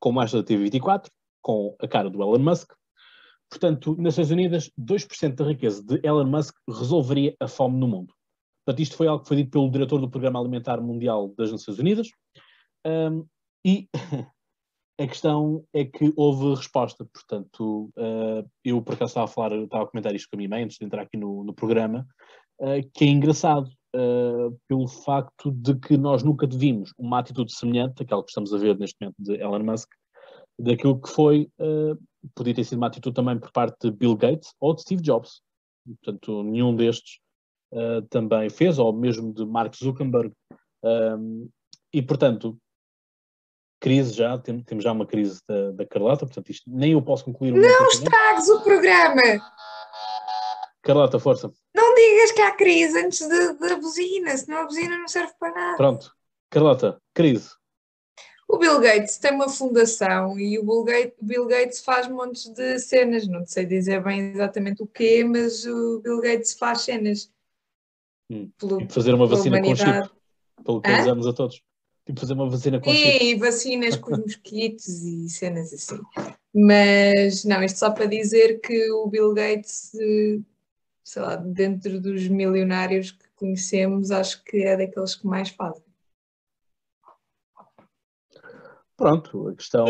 como 0.00 0.20
esta 0.20 0.42
da 0.42 0.48
TV24, 0.48 1.08
com 1.40 1.76
a 1.80 1.86
cara 1.86 2.10
do 2.10 2.20
Elon 2.20 2.40
Musk. 2.40 2.72
Portanto, 3.52 3.94
Nações 3.98 4.30
Unidas, 4.30 4.70
2% 4.80 5.34
da 5.34 5.44
riqueza 5.44 5.84
de 5.84 6.00
Elon 6.02 6.24
Musk 6.24 6.54
resolveria 6.66 7.36
a 7.38 7.46
fome 7.46 7.78
no 7.78 7.86
mundo. 7.86 8.14
Portanto, 8.64 8.80
isto 8.80 8.96
foi 8.96 9.06
algo 9.06 9.22
que 9.22 9.28
foi 9.28 9.36
dito 9.36 9.50
pelo 9.50 9.70
diretor 9.70 10.00
do 10.00 10.08
Programa 10.08 10.40
Alimentar 10.40 10.80
Mundial 10.80 11.34
das 11.36 11.52
Nações 11.52 11.78
Unidas. 11.78 12.08
Um, 12.86 13.26
e 13.62 13.90
a 14.98 15.06
questão 15.06 15.66
é 15.74 15.84
que 15.84 16.14
houve 16.16 16.54
resposta. 16.54 17.04
Portanto, 17.12 17.92
uh, 17.98 18.50
eu 18.64 18.80
por 18.80 18.94
acaso 18.94 19.10
estava 19.10 19.26
a 19.26 19.28
falar, 19.28 19.52
estava 19.52 19.84
a 19.84 19.86
comentar 19.86 20.14
isto 20.14 20.30
com 20.30 20.36
a 20.36 20.38
minha 20.38 20.48
mãe 20.48 20.64
antes 20.64 20.78
de 20.78 20.86
entrar 20.86 21.02
aqui 21.02 21.18
no, 21.18 21.44
no 21.44 21.52
programa, 21.52 22.06
uh, 22.58 22.90
que 22.94 23.04
é 23.04 23.08
engraçado 23.08 23.68
uh, 23.94 24.58
pelo 24.66 24.88
facto 24.88 25.50
de 25.50 25.74
que 25.74 25.98
nós 25.98 26.22
nunca 26.22 26.46
devimos 26.46 26.94
uma 26.96 27.18
atitude 27.18 27.54
semelhante 27.54 28.02
àquela 28.02 28.22
que 28.22 28.30
estamos 28.30 28.54
a 28.54 28.56
ver 28.56 28.78
neste 28.78 28.96
momento 28.98 29.16
de 29.18 29.34
Elon 29.34 29.62
Musk, 29.62 29.90
daquilo 30.62 31.00
que 31.00 31.08
foi, 31.10 31.50
podia 32.34 32.54
ter 32.54 32.64
sido 32.64 32.78
uma 32.78 32.86
atitude 32.86 33.14
também 33.14 33.38
por 33.38 33.50
parte 33.52 33.76
de 33.82 33.90
Bill 33.90 34.16
Gates 34.16 34.54
ou 34.60 34.74
de 34.74 34.82
Steve 34.82 35.02
Jobs. 35.02 35.40
Portanto, 35.84 36.42
nenhum 36.42 36.74
destes 36.74 37.20
Uh, 37.74 38.02
também 38.10 38.50
fez, 38.50 38.78
ou 38.78 38.92
mesmo 38.92 39.32
de 39.32 39.46
Mark 39.46 39.74
Zuckerberg. 39.74 40.30
Um, 40.84 41.48
e, 41.90 42.02
portanto, 42.02 42.58
crise 43.80 44.12
já, 44.12 44.36
tem, 44.36 44.62
temos 44.62 44.84
já 44.84 44.92
uma 44.92 45.06
crise 45.06 45.40
da, 45.48 45.70
da 45.70 45.86
Carlota, 45.86 46.26
portanto, 46.26 46.50
isto 46.50 46.70
nem 46.70 46.92
eu 46.92 47.00
posso 47.00 47.24
concluir. 47.24 47.52
Não 47.52 47.88
estragues 47.88 48.46
o 48.50 48.60
programa! 48.60 49.22
Carlota, 50.82 51.18
força. 51.18 51.50
Não 51.74 51.94
digas 51.94 52.32
que 52.32 52.42
há 52.42 52.54
crise 52.54 52.98
antes 52.98 53.26
da 53.26 53.76
buzina, 53.76 54.36
senão 54.36 54.58
a 54.58 54.64
buzina 54.66 54.98
não 54.98 55.08
serve 55.08 55.32
para 55.40 55.54
nada. 55.54 55.76
Pronto. 55.78 56.12
Carlota, 56.50 57.00
crise. 57.14 57.52
O 58.52 58.58
Bill 58.58 58.80
Gates 58.80 59.16
tem 59.16 59.32
uma 59.32 59.48
fundação 59.48 60.38
e 60.38 60.58
o 60.58 60.62
Bill 60.62 60.84
Gates, 60.84 61.14
Bill 61.22 61.46
Gates 61.46 61.80
faz 61.80 62.06
montes 62.06 62.50
de 62.50 62.78
cenas, 62.80 63.26
não 63.26 63.46
sei 63.46 63.64
dizer 63.64 64.04
bem 64.04 64.30
exatamente 64.34 64.82
o 64.82 64.86
quê, 64.86 65.24
mas 65.24 65.64
o 65.64 66.00
Bill 66.00 66.20
Gates 66.20 66.52
faz 66.52 66.82
cenas. 66.82 67.32
Hum. 68.30 68.50
Pelo, 68.58 68.76
tipo 68.76 68.92
fazer 68.92 69.14
uma 69.14 69.26
vacina 69.26 69.58
com 69.58 69.74
chip, 69.74 70.10
pelo 70.62 70.82
que 70.82 70.90
avisamos 70.90 71.26
a 71.26 71.32
todos. 71.32 71.62
Tipo 72.04 72.20
fazer 72.20 72.34
uma 72.34 72.50
vacina 72.50 72.78
com 72.78 72.90
e, 72.90 72.94
chip. 72.94 73.24
E 73.24 73.34
vacinas 73.36 73.96
com 73.96 74.12
os 74.12 74.18
mosquitos 74.18 74.86
e 74.86 75.30
cenas 75.30 75.72
assim. 75.72 75.98
Mas 76.54 77.46
não, 77.46 77.62
isto 77.62 77.78
só 77.78 77.90
para 77.90 78.04
dizer 78.04 78.60
que 78.60 78.92
o 78.92 79.06
Bill 79.06 79.32
Gates, 79.32 79.92
sei 81.02 81.22
lá, 81.22 81.36
dentro 81.36 81.98
dos 81.98 82.28
milionários 82.28 83.12
que 83.12 83.24
conhecemos, 83.34 84.10
acho 84.10 84.44
que 84.44 84.58
é 84.58 84.76
daqueles 84.76 85.14
que 85.14 85.26
mais 85.26 85.48
fazem. 85.48 85.91
Pronto, 89.02 89.48
a 89.48 89.54
questão. 89.54 89.86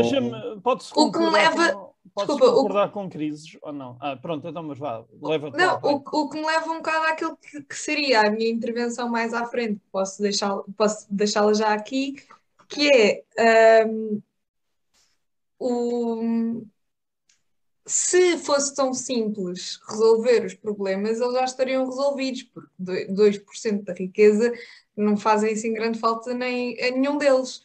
Pode-se 0.63 0.93
o 0.97 1.13
que 1.13 1.19
me 1.19 1.31
leva. 1.31 1.73
Com... 1.73 1.93
Desculpa, 2.17 2.53
concordar 2.53 2.89
o... 2.89 2.93
com 2.93 3.09
crises 3.09 3.57
ou 3.63 3.73
não? 3.73 3.97
Ah, 4.01 4.17
pronto, 4.17 4.47
então, 4.47 4.63
mas 4.63 4.79
vá, 4.79 5.05
leva 5.23 5.51
Não, 5.51 5.81
o, 5.83 6.03
o, 6.13 6.29
que 6.29 6.39
me 6.39 6.45
leva 6.45 6.71
um 6.71 6.79
bocado 6.79 7.07
àquilo 7.07 7.37
que, 7.37 7.63
que, 7.63 7.77
seria 7.77 8.23
a 8.23 8.31
minha 8.31 8.51
intervenção 8.51 9.09
mais 9.09 9.33
à 9.33 9.47
frente, 9.47 9.81
posso 9.91 10.21
deixá-la 10.21 10.63
posso 10.77 11.07
deixá 11.09 11.51
já 11.53 11.73
aqui, 11.73 12.17
que 12.69 12.91
é 13.39 13.87
um, 13.87 14.21
o, 15.59 16.63
se 17.87 18.37
fosse 18.39 18.75
tão 18.75 18.93
simples 18.93 19.79
resolver 19.89 20.45
os 20.45 20.55
problemas, 20.55 21.21
eles 21.21 21.35
já 21.35 21.45
estariam 21.45 21.87
resolvidos, 21.87 22.43
porque 22.43 22.71
2% 22.81 23.85
da 23.85 23.95
riqueza 23.95 24.53
não 24.97 25.17
fazem 25.17 25.53
assim 25.53 25.73
grande 25.73 25.99
falta 25.99 26.35
nem 26.35 26.81
a 26.83 26.91
nenhum 26.91 27.17
deles. 27.17 27.63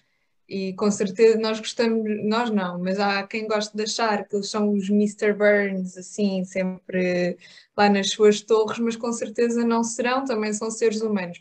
E 0.48 0.74
com 0.74 0.90
certeza 0.90 1.38
nós 1.38 1.60
gostamos, 1.60 2.04
nós 2.24 2.50
não, 2.50 2.80
mas 2.80 3.00
há 3.00 3.28
quem 3.28 3.48
goste 3.48 3.76
de 3.76 3.84
achar 3.84 4.26
que 4.26 4.36
eles 4.36 4.50
são 4.50 4.72
os 4.72 4.90
Mr. 4.90 5.34
Burns, 5.34 5.98
assim, 5.98 6.46
sempre 6.46 7.38
lá 7.76 7.90
nas 7.90 8.12
suas 8.12 8.42
torres, 8.42 8.80
mas 8.80 8.96
com 8.96 9.12
certeza 9.12 9.66
não 9.66 9.84
serão, 9.84 10.24
também 10.24 10.54
são 10.54 10.72
seres 10.72 11.02
humanos. 11.02 11.38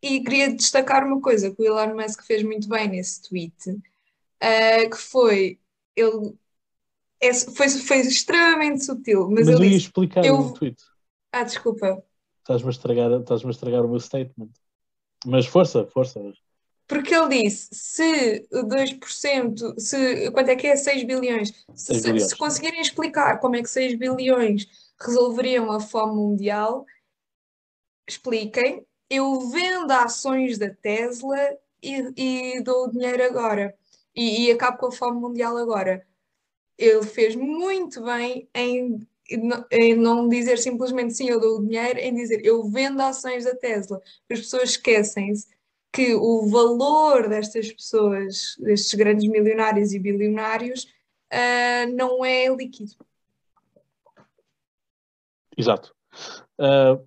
E 0.00 0.20
queria 0.20 0.54
destacar 0.54 1.04
uma 1.04 1.20
coisa 1.20 1.50
que 1.50 1.60
o 1.60 1.64
Elon 1.64 1.96
Musk 1.96 2.22
fez 2.22 2.44
muito 2.44 2.68
bem 2.68 2.88
nesse 2.88 3.28
tweet, 3.28 3.70
uh, 3.70 4.90
que 4.90 4.96
foi, 4.96 5.58
ele 5.96 6.32
é, 7.20 7.34
foi, 7.34 7.68
foi 7.68 7.98
extremamente 7.98 8.84
sutil, 8.84 9.28
mas, 9.28 9.46
mas 9.46 9.56
ele 9.56 9.66
eu 9.66 9.70
ia 9.70 9.76
explicar 9.76 10.24
eu... 10.24 10.38
o 10.38 10.54
tweet. 10.54 10.80
Ah, 11.32 11.42
desculpa. 11.42 12.02
Estás-me 12.38 12.68
a 12.68 12.70
estragar, 12.70 13.10
estás-me 13.20 13.48
a 13.48 13.50
estragar 13.50 13.84
o 13.84 13.88
meu 13.88 13.98
statement. 13.98 14.50
Mas 15.26 15.46
força, 15.46 15.84
força. 15.86 16.20
Porque 16.86 17.14
ele 17.14 17.42
disse, 17.42 17.68
se 17.72 18.46
2%, 18.52 19.78
se, 19.78 20.30
quanto 20.30 20.50
é 20.50 20.56
que 20.56 20.68
é? 20.68 20.76
6 20.76 21.02
bilhões. 21.04 21.52
Se, 21.74 21.86
6 21.86 22.02
bilhões. 22.02 22.28
se 22.28 22.36
conseguirem 22.36 22.80
explicar 22.80 23.40
como 23.40 23.56
é 23.56 23.62
que 23.62 23.68
6 23.68 23.96
bilhões 23.96 24.66
resolveriam 25.00 25.70
a 25.72 25.80
fome 25.80 26.14
mundial, 26.14 26.86
expliquem. 28.08 28.86
Eu 29.10 29.50
vendo 29.50 29.90
ações 29.90 30.58
da 30.58 30.70
Tesla 30.70 31.36
e, 31.82 32.56
e 32.56 32.60
dou 32.62 32.84
o 32.86 32.90
dinheiro 32.90 33.22
agora. 33.24 33.74
E, 34.14 34.46
e 34.46 34.50
acabo 34.52 34.78
com 34.78 34.86
a 34.86 34.92
fome 34.92 35.20
mundial 35.20 35.56
agora. 35.56 36.06
Ele 36.78 37.04
fez 37.04 37.34
muito 37.34 38.02
bem 38.04 38.48
em, 38.54 39.06
em 39.72 39.94
não 39.96 40.28
dizer 40.28 40.58
simplesmente 40.58 41.14
sim, 41.14 41.28
eu 41.28 41.40
dou 41.40 41.58
o 41.58 41.66
dinheiro, 41.66 41.98
em 41.98 42.14
dizer 42.14 42.44
eu 42.44 42.68
vendo 42.68 43.00
ações 43.00 43.44
da 43.44 43.56
Tesla. 43.56 44.00
As 44.30 44.40
pessoas 44.40 44.70
esquecem-se 44.70 45.55
que 45.96 46.14
o 46.14 46.46
valor 46.46 47.26
destas 47.26 47.72
pessoas, 47.72 48.54
destes 48.58 48.92
grandes 48.92 49.26
milionários 49.26 49.94
e 49.94 49.98
bilionários, 49.98 50.84
uh, 51.32 51.90
não 51.96 52.22
é 52.22 52.54
líquido. 52.54 52.92
Exato. 55.56 55.94
Uh, 56.60 57.02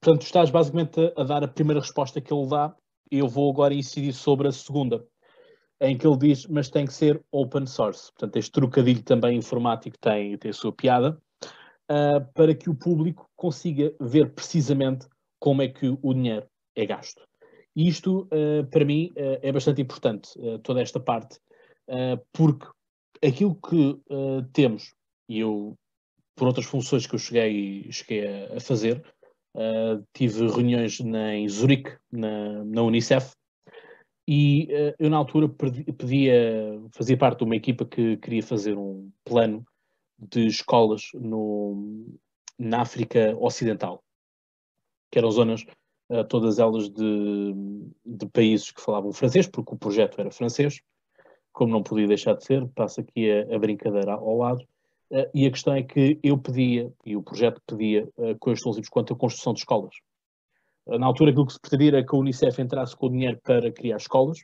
portanto, 0.00 0.22
estás 0.22 0.48
basicamente 0.48 1.12
a, 1.14 1.22
dar 1.22 1.44
a 1.44 1.48
primeira 1.48 1.82
resposta 1.82 2.18
que 2.18 2.32
ele 2.32 2.48
dá 2.48 2.74
e 3.12 3.18
eu 3.18 3.28
vou 3.28 3.50
agora 3.50 3.74
incidir 3.74 4.14
sobre 4.14 4.48
a 4.48 4.52
segunda, 4.52 5.06
em 5.78 5.98
que 5.98 6.06
ele 6.06 6.16
diz, 6.16 6.46
mas 6.46 6.70
tem 6.70 6.86
que 6.86 6.94
ser 6.94 7.22
open 7.30 7.66
source. 7.66 8.10
Portanto, 8.12 8.38
este 8.38 8.52
trocadilho 8.52 9.02
também 9.02 9.36
informático 9.36 9.98
tem, 9.98 10.38
tem 10.38 10.50
a 10.50 10.54
sua 10.54 10.72
piada, 10.72 11.20
uh, 11.92 12.24
para 12.32 12.54
que 12.54 12.70
o 12.70 12.74
público 12.74 13.28
consiga 13.36 13.94
ver 14.00 14.32
precisamente 14.32 15.06
como 15.38 15.60
é 15.60 15.68
que 15.68 15.94
o 16.00 16.14
dinheiro 16.14 16.48
é 16.74 16.86
gasto. 16.86 17.22
Isto, 17.76 18.28
uh, 18.30 18.64
para 18.70 18.84
mim, 18.84 19.12
uh, 19.16 19.38
é 19.42 19.50
bastante 19.50 19.82
importante, 19.82 20.30
uh, 20.38 20.58
toda 20.60 20.80
esta 20.80 21.00
parte, 21.00 21.38
porque 22.32 22.66
aquilo 23.22 23.54
que 23.56 24.00
temos, 24.54 24.94
e 25.28 25.40
eu 25.40 25.76
por 26.34 26.48
outras 26.48 26.64
funções 26.64 27.06
que 27.06 27.14
eu 27.14 27.18
cheguei, 27.18 27.92
cheguei 27.92 28.26
a, 28.56 28.58
fazer. 28.58 29.04
Tive 30.14 30.48
reuniões 30.48 30.98
na, 31.00 31.34
em 31.34 31.46
Zurique, 31.46 31.94
na, 32.10 32.64
na 32.64 32.82
Unicef, 32.82 33.34
e 34.26 34.66
eu 34.98 35.10
na 35.10 35.18
altura 35.18 35.46
pedia, 35.46 36.80
fazia 36.96 37.18
parte 37.18 37.40
de 37.40 37.44
uma 37.44 37.54
equipa 37.54 37.84
que 37.84 38.16
queria 38.16 38.42
fazer 38.42 38.78
um 38.78 39.12
plano 39.22 39.62
de 40.18 40.46
escolas 40.46 41.10
no, 41.12 42.16
na 42.58 42.80
África 42.80 43.36
Ocidental, 43.38 44.02
que 45.12 45.18
eram 45.18 45.30
zonas, 45.30 45.66
todas 46.28 46.58
elas 46.58 46.90
de, 46.90 47.54
de 48.04 48.26
países 48.26 48.70
que 48.70 48.80
falavam 48.80 49.12
francês, 49.12 49.46
porque 49.46 49.74
o 49.74 49.78
projeto 49.78 50.20
era 50.20 50.30
francês, 50.30 50.80
como 51.52 51.72
não 51.72 51.82
podia 51.82 52.08
deixar 52.08 52.34
de 52.34 52.44
ser, 52.44 52.66
passa 52.74 53.00
aqui 53.00 53.30
a, 53.30 53.54
a 53.54 53.58
brincadeira 53.58 54.12
ao 54.12 54.36
lado. 54.36 54.60
Uh, 55.10 55.30
e 55.32 55.46
a 55.46 55.50
questão 55.50 55.74
é 55.74 55.82
que 55.82 56.18
eu 56.22 56.36
pedia, 56.36 56.92
e 57.06 57.16
o 57.16 57.22
projeto 57.22 57.62
pedia, 57.66 58.08
uh, 58.16 58.36
coisas 58.40 58.62
tão 58.62 58.72
simples 58.72 58.88
quanto 58.88 59.12
a 59.12 59.16
construção 59.16 59.52
de 59.52 59.60
escolas. 59.60 59.94
Uh, 60.86 60.98
na 60.98 61.06
altura, 61.06 61.30
aquilo 61.30 61.46
que 61.46 61.52
se 61.52 61.60
pretendia 61.60 61.88
era 61.90 62.04
que 62.04 62.14
a 62.14 62.18
Unicef 62.18 62.60
entrasse 62.60 62.96
com 62.96 63.06
o 63.06 63.10
dinheiro 63.10 63.38
para 63.42 63.70
criar 63.70 63.96
escolas 63.96 64.38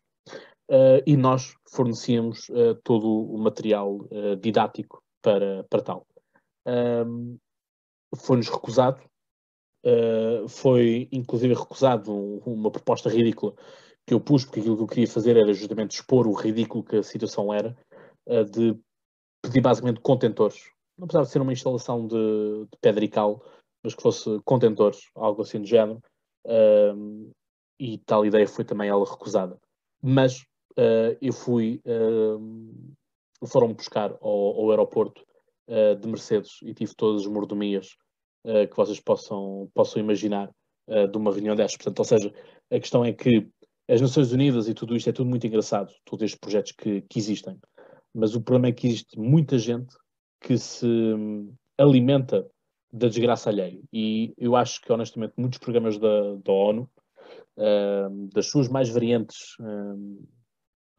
e 1.05 1.17
nós 1.17 1.53
fornecíamos 1.69 2.49
todo 2.85 3.05
o 3.05 3.37
material 3.39 4.07
didático 4.41 5.03
para, 5.21 5.65
para 5.65 5.83
tal. 5.83 6.07
Foi-nos 8.15 8.49
recusado, 8.49 9.03
foi 10.49 11.09
inclusive 11.11 11.55
recusado 11.55 12.13
um, 12.13 12.41
uma 12.47 12.71
proposta 12.71 13.09
ridícula 13.09 13.55
que 14.11 14.15
eu 14.15 14.21
pus, 14.21 14.45
porque 14.45 14.59
aquilo 14.59 14.77
que 14.77 14.83
eu 14.83 14.87
queria 14.89 15.07
fazer 15.07 15.37
era 15.37 15.53
justamente 15.53 15.93
expor 15.93 16.27
o 16.27 16.33
ridículo 16.33 16.83
que 16.83 16.97
a 16.97 17.03
situação 17.03 17.55
era, 17.55 17.77
uh, 18.27 18.45
de 18.45 18.77
pedir 19.41 19.61
basicamente 19.61 20.01
contentores. 20.01 20.71
Não 20.99 21.07
precisava 21.07 21.29
ser 21.29 21.41
uma 21.41 21.53
instalação 21.53 22.09
de, 22.09 22.17
de 22.17 22.79
pedra 22.81 23.05
e 23.05 23.09
cal, 23.09 23.41
mas 23.85 23.95
que 23.95 24.03
fosse 24.03 24.41
contentores, 24.45 25.09
algo 25.15 25.43
assim 25.43 25.61
do 25.61 25.67
género. 25.67 26.03
Uh, 26.45 27.31
e 27.79 27.99
tal 27.99 28.27
ideia 28.27 28.49
foi 28.49 28.65
também 28.65 28.89
ela 28.89 29.09
recusada. 29.09 29.57
Mas 30.03 30.41
uh, 30.77 31.17
eu 31.23 31.33
fui, 31.33 31.81
foram-me 33.47 33.75
buscar 33.75 34.11
ao, 34.21 34.61
ao 34.61 34.71
aeroporto 34.71 35.25
de 36.01 36.09
Mercedes 36.09 36.59
e 36.63 36.75
tive 36.75 36.93
todas 36.97 37.23
as 37.23 37.29
mordomias 37.29 37.97
que 38.43 38.77
vocês 38.77 39.01
possam, 39.01 39.71
possam 39.75 40.01
imaginar 40.01 40.51
de 40.89 41.17
uma 41.17 41.33
reunião 41.33 41.55
destas. 41.55 41.77
Portanto, 41.77 41.99
ou 41.99 42.05
seja, 42.05 42.33
a 42.71 42.81
questão 42.81 43.05
é 43.05 43.13
que 43.13 43.47
as 43.89 44.01
Nações 44.01 44.33
Unidas 44.33 44.69
e 44.69 44.75
tudo 44.75 44.97
isto 44.97 45.11
é 45.11 45.13
tudo 45.13 45.29
muito 45.29 45.47
engraçado, 45.47 45.93
todos 46.05 46.25
estes 46.25 46.39
projetos 46.39 46.73
que, 46.73 47.03
que 47.03 47.19
existem. 47.19 47.59
Mas 48.15 48.35
o 48.35 48.41
problema 48.41 48.69
é 48.69 48.73
que 48.73 48.87
existe 48.87 49.19
muita 49.19 49.59
gente 49.59 49.95
que 50.41 50.57
se 50.57 50.87
hum, 50.87 51.53
alimenta 51.77 52.49
da 52.93 53.09
desgraça 53.09 53.51
alheia. 53.51 53.81
E 53.93 54.35
eu 54.37 54.57
acho 54.57 54.81
que, 54.81 54.93
honestamente, 54.93 55.35
muitos 55.37 55.59
programas 55.59 55.99
da, 55.99 56.35
da 56.37 56.53
ONU, 56.53 56.91
uh, 57.57 58.29
das 58.33 58.47
suas 58.47 58.69
mais 58.69 58.89
variantes 58.89 59.57
uh, 59.61 60.29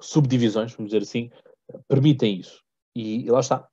subdivisões, 0.01 0.73
vamos 0.73 0.91
dizer 0.91 1.03
assim, 1.03 1.29
permitem 1.87 2.39
isso. 2.39 2.61
E, 2.95 3.25
e, 3.25 3.29
lá 3.29 3.39
está. 3.39 3.67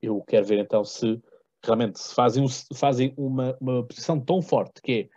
Eu 0.00 0.22
quero 0.22 0.46
ver 0.46 0.58
então 0.58 0.84
se 0.84 1.20
realmente 1.64 1.98
se 1.98 2.14
fazem, 2.14 2.44
fazem 2.74 3.14
uma, 3.16 3.56
uma 3.60 3.84
posição 3.84 4.20
tão 4.20 4.42
forte 4.42 4.80
que 4.82 4.92
é 4.92 5.08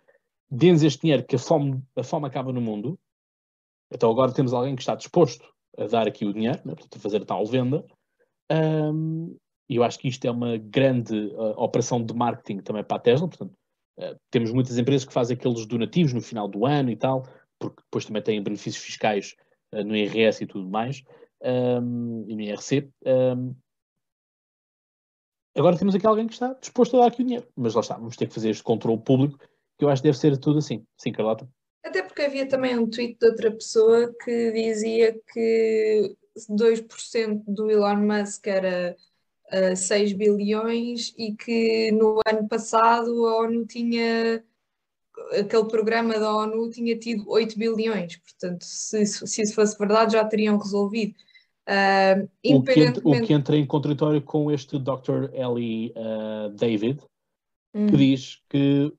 deem 0.50 0.74
este 0.74 1.02
dinheiro 1.02 1.26
que 1.26 1.36
a 1.36 1.40
fome, 1.40 1.82
a 1.96 2.04
fome 2.04 2.28
acaba 2.28 2.54
no 2.54 2.62
mundo, 2.62 3.00
então 3.92 4.10
agora 4.10 4.34
temos 4.34 4.54
alguém 4.54 4.76
que 4.76 4.82
está 4.82 4.96
disposto 4.96 5.46
a 5.78 5.86
dar 5.86 6.08
aqui 6.08 6.26
o 6.26 6.34
dinheiro, 6.34 6.60
né, 6.66 6.74
portanto, 6.76 6.98
a 6.98 7.00
fazer 7.00 7.22
a 7.22 7.26
tal 7.26 7.46
venda. 7.46 7.84
Um, 8.52 9.36
e 9.68 9.76
eu 9.76 9.84
acho 9.84 9.98
que 10.00 10.08
isto 10.08 10.26
é 10.26 10.32
uma 10.32 10.58
grande 10.58 11.16
uh, 11.34 11.54
operação 11.58 12.04
de 12.04 12.14
marketing 12.14 12.60
também 12.60 12.84
para 12.84 12.98
a 12.98 13.00
Tesla. 13.00 13.28
Portanto, 13.28 13.54
uh, 14.00 14.16
temos 14.30 14.52
muitas 14.52 14.78
empresas 14.78 15.06
que 15.06 15.14
fazem 15.14 15.36
aqueles 15.36 15.66
donativos 15.66 16.14
no 16.14 16.22
final 16.22 16.48
do 16.48 16.66
ano 16.66 16.92
e 16.92 16.96
tal, 16.96 17.28
porque 17.60 17.82
depois 17.82 18.06
também 18.06 18.22
têm 18.22 18.44
benefícios 18.44 18.84
fiscais 18.84 19.36
uh, 19.74 19.84
no 19.84 19.96
IRS 19.96 20.44
e 20.44 20.48
tudo 20.48 20.70
mais, 20.70 21.04
um, 21.44 22.26
e 22.28 22.36
no 22.36 22.42
IRC. 22.42 22.90
Um, 23.06 23.56
agora 25.56 25.78
temos 25.78 25.96
aqui 25.96 26.06
alguém 26.06 26.28
que 26.28 26.34
está 26.34 26.54
disposto 26.54 26.98
a 26.98 27.02
dar 27.02 27.08
aqui 27.08 27.22
o 27.22 27.26
dinheiro. 27.26 27.48
Mas 27.56 27.74
lá 27.74 27.82
está, 27.82 27.96
vamos 27.96 28.16
ter 28.16 28.28
que 28.28 28.34
fazer 28.34 28.50
este 28.50 28.64
controle 28.64 29.02
público, 29.02 29.40
que 29.78 29.86
eu 29.86 29.90
acho 29.90 30.02
que 30.02 30.08
deve 30.08 30.18
ser 30.18 30.38
tudo 30.38 30.60
assim. 30.60 30.86
Sim, 30.98 31.12
Carlota? 31.12 31.48
Até 31.84 32.02
porque 32.02 32.24
havia 32.24 32.48
também 32.48 32.78
um 32.78 32.90
tweet 32.90 33.18
de 33.20 33.28
outra 33.28 33.52
pessoa 33.52 34.14
que 34.24 34.52
dizia 34.52 35.20
que 35.32 36.16
2% 36.50 37.44
do 37.48 37.70
Elon 37.70 37.98
Musk 37.98 38.48
era 38.48 38.96
uh, 39.54 39.56
eh, 39.56 39.76
6 39.76 40.14
bilhões 40.14 41.14
e 41.18 41.36
que 41.36 41.92
no 41.92 42.20
ano 42.26 42.48
passado 42.48 43.26
a 43.28 43.38
ONU 43.42 43.66
tinha 43.66 44.44
aquele 45.40 45.66
programa 45.68 46.20
da 46.20 46.36
ONU 46.36 46.70
tinha 46.70 46.98
tido 46.98 47.30
8 47.30 47.58
bilhões, 47.58 48.18
portanto, 48.18 48.64
se, 48.64 49.06
se 49.06 49.42
isso 49.42 49.54
fosse 49.54 49.78
verdade, 49.78 50.14
já 50.14 50.26
teriam 50.26 50.58
resolvido. 50.58 51.16
Uh, 51.68 52.30
o, 52.54 52.62
que 52.64 52.80
entra, 52.80 53.02
o, 53.04 53.22
que 53.22 53.34
entra, 53.34 53.58
em 53.58 53.66
contraditório 53.66 54.22
com 54.22 54.52
este 54.52 54.78
Dr. 54.78 55.32
Ellie 55.34 55.92
uh, 55.96 56.50
David, 56.52 57.00
hum. 57.74 57.88
que 57.88 57.98
diz 57.98 58.42
que 58.48 58.94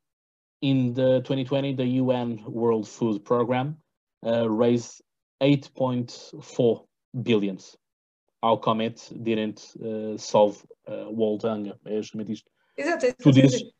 in 0.62 0.92
the 0.92 1.20
2020, 1.20 1.76
the 1.76 2.00
UN 2.00 2.42
World 2.46 2.88
Food 2.88 3.20
Program 3.24 3.76
uh, 4.24 4.48
raised 4.48 5.02
8.4 5.40 6.84
billions. 7.22 7.76
How 8.42 8.56
come 8.56 8.80
it 8.80 9.08
didn't 9.22 9.76
uh, 9.82 10.16
solve 10.18 10.64
uh, 10.88 11.10
world 11.10 11.44
hunger? 11.44 11.78
É 11.84 11.96
justamente 11.96 12.32
isto. 12.32 12.50
Exato. 12.76 13.06
Tu 13.22 13.32
dizes. 13.32 13.72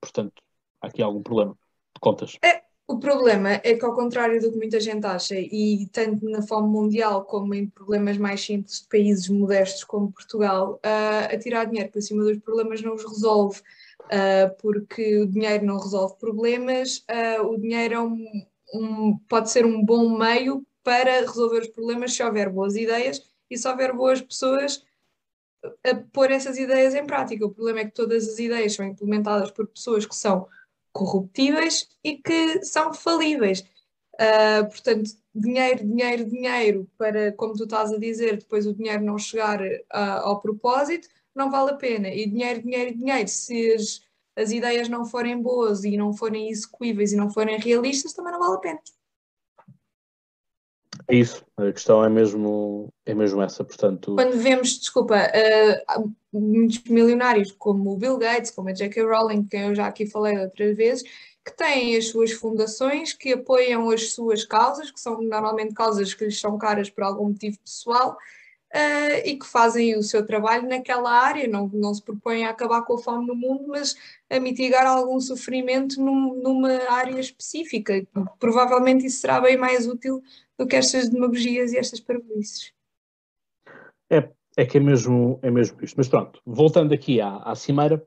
Portanto, 0.00 0.42
há 0.80 0.88
aqui 0.88 1.02
algum 1.02 1.22
problema 1.22 1.52
de 1.52 2.00
contas. 2.00 2.38
É, 2.42 2.64
o 2.92 2.98
problema 2.98 3.52
é 3.64 3.74
que, 3.74 3.84
ao 3.84 3.94
contrário 3.94 4.40
do 4.40 4.50
que 4.50 4.56
muita 4.56 4.78
gente 4.78 5.06
acha, 5.06 5.34
e 5.34 5.88
tanto 5.92 6.28
na 6.28 6.42
fome 6.42 6.68
mundial 6.68 7.24
como 7.24 7.54
em 7.54 7.66
problemas 7.66 8.18
mais 8.18 8.44
simples 8.44 8.82
de 8.82 8.88
países 8.88 9.28
modestos 9.28 9.84
como 9.84 10.12
Portugal, 10.12 10.74
uh, 10.84 11.34
a 11.34 11.38
tirar 11.38 11.64
dinheiro 11.64 11.90
para 11.90 12.00
cima 12.00 12.22
dos 12.22 12.38
problemas 12.38 12.82
não 12.82 12.94
os 12.94 13.04
resolve 13.04 13.60
uh, 14.02 14.54
porque 14.60 15.18
o 15.18 15.26
dinheiro 15.26 15.64
não 15.64 15.78
resolve 15.78 16.16
problemas, 16.18 17.04
uh, 17.10 17.46
o 17.46 17.58
dinheiro 17.58 17.94
é 17.94 18.00
um, 18.00 18.46
um, 18.74 19.18
pode 19.28 19.50
ser 19.50 19.64
um 19.64 19.82
bom 19.82 20.18
meio 20.18 20.64
para 20.82 21.20
resolver 21.20 21.60
os 21.60 21.68
problemas 21.68 22.12
se 22.12 22.22
houver 22.22 22.50
boas 22.50 22.76
ideias 22.76 23.22
e 23.50 23.56
se 23.56 23.66
houver 23.68 23.94
boas 23.94 24.20
pessoas 24.20 24.84
a 25.84 25.94
pôr 26.12 26.30
essas 26.30 26.58
ideias 26.58 26.94
em 26.94 27.06
prática. 27.06 27.46
O 27.46 27.50
problema 27.50 27.80
é 27.80 27.84
que 27.84 27.92
todas 27.92 28.28
as 28.28 28.38
ideias 28.38 28.74
são 28.74 28.84
implementadas 28.84 29.50
por 29.50 29.66
pessoas 29.66 30.04
que 30.04 30.14
são 30.14 30.46
corruptíveis 30.92 31.88
e 32.04 32.16
que 32.16 32.64
são 32.64 32.92
falíveis. 32.92 33.64
Uh, 34.14 34.68
portanto, 34.68 35.10
dinheiro, 35.34 35.86
dinheiro, 35.86 36.24
dinheiro 36.24 36.90
para, 36.98 37.32
como 37.32 37.54
tu 37.54 37.64
estás 37.64 37.92
a 37.92 37.98
dizer, 37.98 38.36
depois 38.36 38.66
o 38.66 38.74
dinheiro 38.74 39.02
não 39.02 39.18
chegar 39.18 39.60
uh, 39.60 39.86
ao 40.22 40.40
propósito, 40.40 41.08
não 41.34 41.50
vale 41.50 41.70
a 41.70 41.76
pena. 41.76 42.08
E 42.08 42.26
dinheiro, 42.26 42.62
dinheiro, 42.62 42.96
dinheiro, 42.96 43.28
se 43.28 43.72
as, 43.72 44.00
as 44.36 44.50
ideias 44.50 44.88
não 44.88 45.04
forem 45.04 45.40
boas 45.40 45.84
e 45.84 45.96
não 45.96 46.12
forem 46.12 46.50
execuíveis 46.50 47.12
e 47.12 47.16
não 47.16 47.30
forem 47.30 47.58
realistas, 47.58 48.12
também 48.12 48.32
não 48.32 48.40
vale 48.40 48.56
a 48.56 48.60
pena. 48.60 48.80
É 51.08 51.14
isso, 51.14 51.44
a 51.56 51.72
questão 51.72 52.04
é 52.04 52.08
mesmo, 52.08 52.92
é 53.04 53.14
mesmo 53.14 53.42
essa, 53.42 53.64
portanto... 53.64 54.14
Quando 54.14 54.38
vemos, 54.38 54.78
desculpa, 54.78 55.16
uh, 55.16 56.12
muitos 56.32 56.82
milionários 56.84 57.52
como 57.52 57.92
o 57.92 57.96
Bill 57.96 58.18
Gates, 58.18 58.50
como 58.50 58.68
a 58.68 58.72
J.K. 58.72 59.02
Rowling, 59.02 59.44
que 59.44 59.56
eu 59.56 59.74
já 59.74 59.86
aqui 59.86 60.06
falei 60.06 60.38
outras 60.38 60.76
vezes, 60.76 61.02
que 61.44 61.56
têm 61.56 61.96
as 61.96 62.08
suas 62.08 62.32
fundações, 62.32 63.12
que 63.12 63.32
apoiam 63.32 63.90
as 63.90 64.12
suas 64.12 64.44
causas, 64.44 64.90
que 64.90 65.00
são 65.00 65.20
normalmente 65.20 65.74
causas 65.74 66.14
que 66.14 66.24
lhes 66.24 66.38
são 66.38 66.56
caras 66.56 66.88
por 66.88 67.04
algum 67.04 67.28
motivo 67.28 67.58
pessoal, 67.58 68.16
uh, 68.72 69.26
e 69.26 69.36
que 69.36 69.46
fazem 69.46 69.96
o 69.96 70.02
seu 70.02 70.24
trabalho 70.24 70.68
naquela 70.68 71.10
área, 71.10 71.46
não, 71.46 71.68
não 71.72 71.92
se 71.94 72.02
propõem 72.02 72.44
a 72.44 72.50
acabar 72.50 72.82
com 72.82 72.94
a 72.94 72.98
fome 72.98 73.26
no 73.26 73.34
mundo, 73.34 73.64
mas 73.68 73.94
a 74.30 74.40
mitigar 74.40 74.86
algum 74.86 75.20
sofrimento 75.20 76.00
num, 76.00 76.34
numa 76.34 76.72
área 76.90 77.18
específica. 77.20 78.06
Provavelmente 78.38 79.06
isso 79.06 79.20
será 79.20 79.40
bem 79.40 79.56
mais 79.56 79.86
útil 79.86 80.22
do 80.62 80.68
que 80.68 80.76
estas 80.76 81.08
demagogias 81.08 81.72
e 81.72 81.78
estas 81.78 82.00
parvoices. 82.00 82.72
É, 84.08 84.30
é 84.56 84.64
que 84.64 84.78
é 84.78 84.80
mesmo, 84.80 85.40
é 85.42 85.50
mesmo 85.50 85.82
isto. 85.82 85.96
Mas 85.96 86.08
pronto, 86.08 86.40
voltando 86.46 86.94
aqui 86.94 87.20
à, 87.20 87.38
à 87.38 87.54
cimeira, 87.54 88.06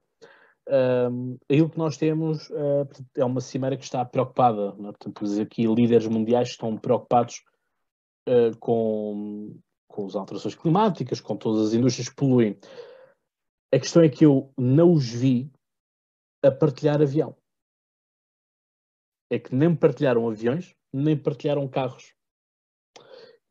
um, 1.12 1.38
aquilo 1.44 1.70
que 1.70 1.78
nós 1.78 1.98
temos 1.98 2.50
uh, 2.50 2.88
é 3.16 3.26
uma 3.26 3.42
cimeira 3.42 3.78
que 3.78 3.84
está 3.84 4.04
preocupada, 4.06 4.70
é? 4.70 4.72
portanto, 4.72 5.42
aqui 5.42 5.68
líderes 5.68 6.08
mundiais 6.08 6.50
estão 6.50 6.78
preocupados 6.78 7.44
uh, 8.28 8.58
com, 8.60 9.60
com 9.88 10.06
as 10.06 10.16
alterações 10.16 10.56
climáticas, 10.56 11.20
com 11.20 11.36
todas 11.36 11.68
as 11.68 11.74
indústrias 11.74 12.10
que 12.10 12.16
poluem. 12.16 12.58
A 13.74 13.80
questão 13.80 14.02
é 14.02 14.10
que 14.10 14.26
eu 14.26 14.54
não 14.58 14.94
os 14.94 15.10
vi 15.10 15.52
a 16.42 16.50
partilhar 16.50 17.02
avião. 17.02 17.36
É 19.30 19.40
que 19.40 19.54
nem 19.54 19.76
partilharam 19.76 20.30
aviões, 20.30 20.74
nem 20.94 21.18
partilharam 21.18 21.68
carros. 21.68 22.15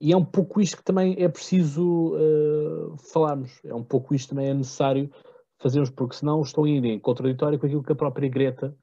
E 0.05 0.13
é 0.13 0.17
um 0.17 0.25
pouco 0.25 0.61
isto 0.61 0.77
que 0.77 0.85
também 0.85 1.17
é 1.19 1.27
preciso 1.31 2.15
uh, 2.15 2.95
falarmos, 3.11 3.59
é 3.65 3.75
um 3.75 3.83
pouco 3.83 4.15
isto 4.15 4.29
também 4.29 4.49
é 4.49 4.53
necessário 4.53 5.11
fazermos, 5.59 5.89
porque 5.89 6.17
senão 6.17 6.43
estou 6.43 6.69
indo 6.69 6.87
em 6.87 7.01
contraditório 7.01 7.59
com 7.59 7.65
aquilo 7.65 7.83
que 7.83 7.93
a 7.93 7.97
própria 7.97 8.29
Greta 8.29 8.77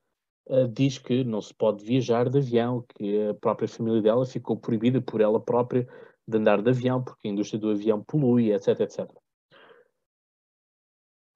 uh, 0.48 0.68
diz 0.68 0.98
que 0.98 1.24
não 1.24 1.40
se 1.40 1.54
pode 1.54 1.86
viajar 1.86 2.28
de 2.28 2.40
avião, 2.40 2.84
que 2.96 3.28
a 3.28 3.36
própria 3.36 3.68
família 3.68 4.02
dela 4.02 4.26
ficou 4.26 4.58
proibida 4.58 5.00
por 5.00 5.22
ela 5.22 5.40
própria 5.40 5.88
de 6.28 6.38
andar 6.40 6.60
de 6.60 6.72
avião, 6.72 7.04
porque 7.04 7.28
a 7.28 7.32
indústria 7.32 7.60
do 7.60 7.70
avião 7.70 8.04
polui, 8.04 8.52
etc, 8.52 8.80
etc. 8.80 9.12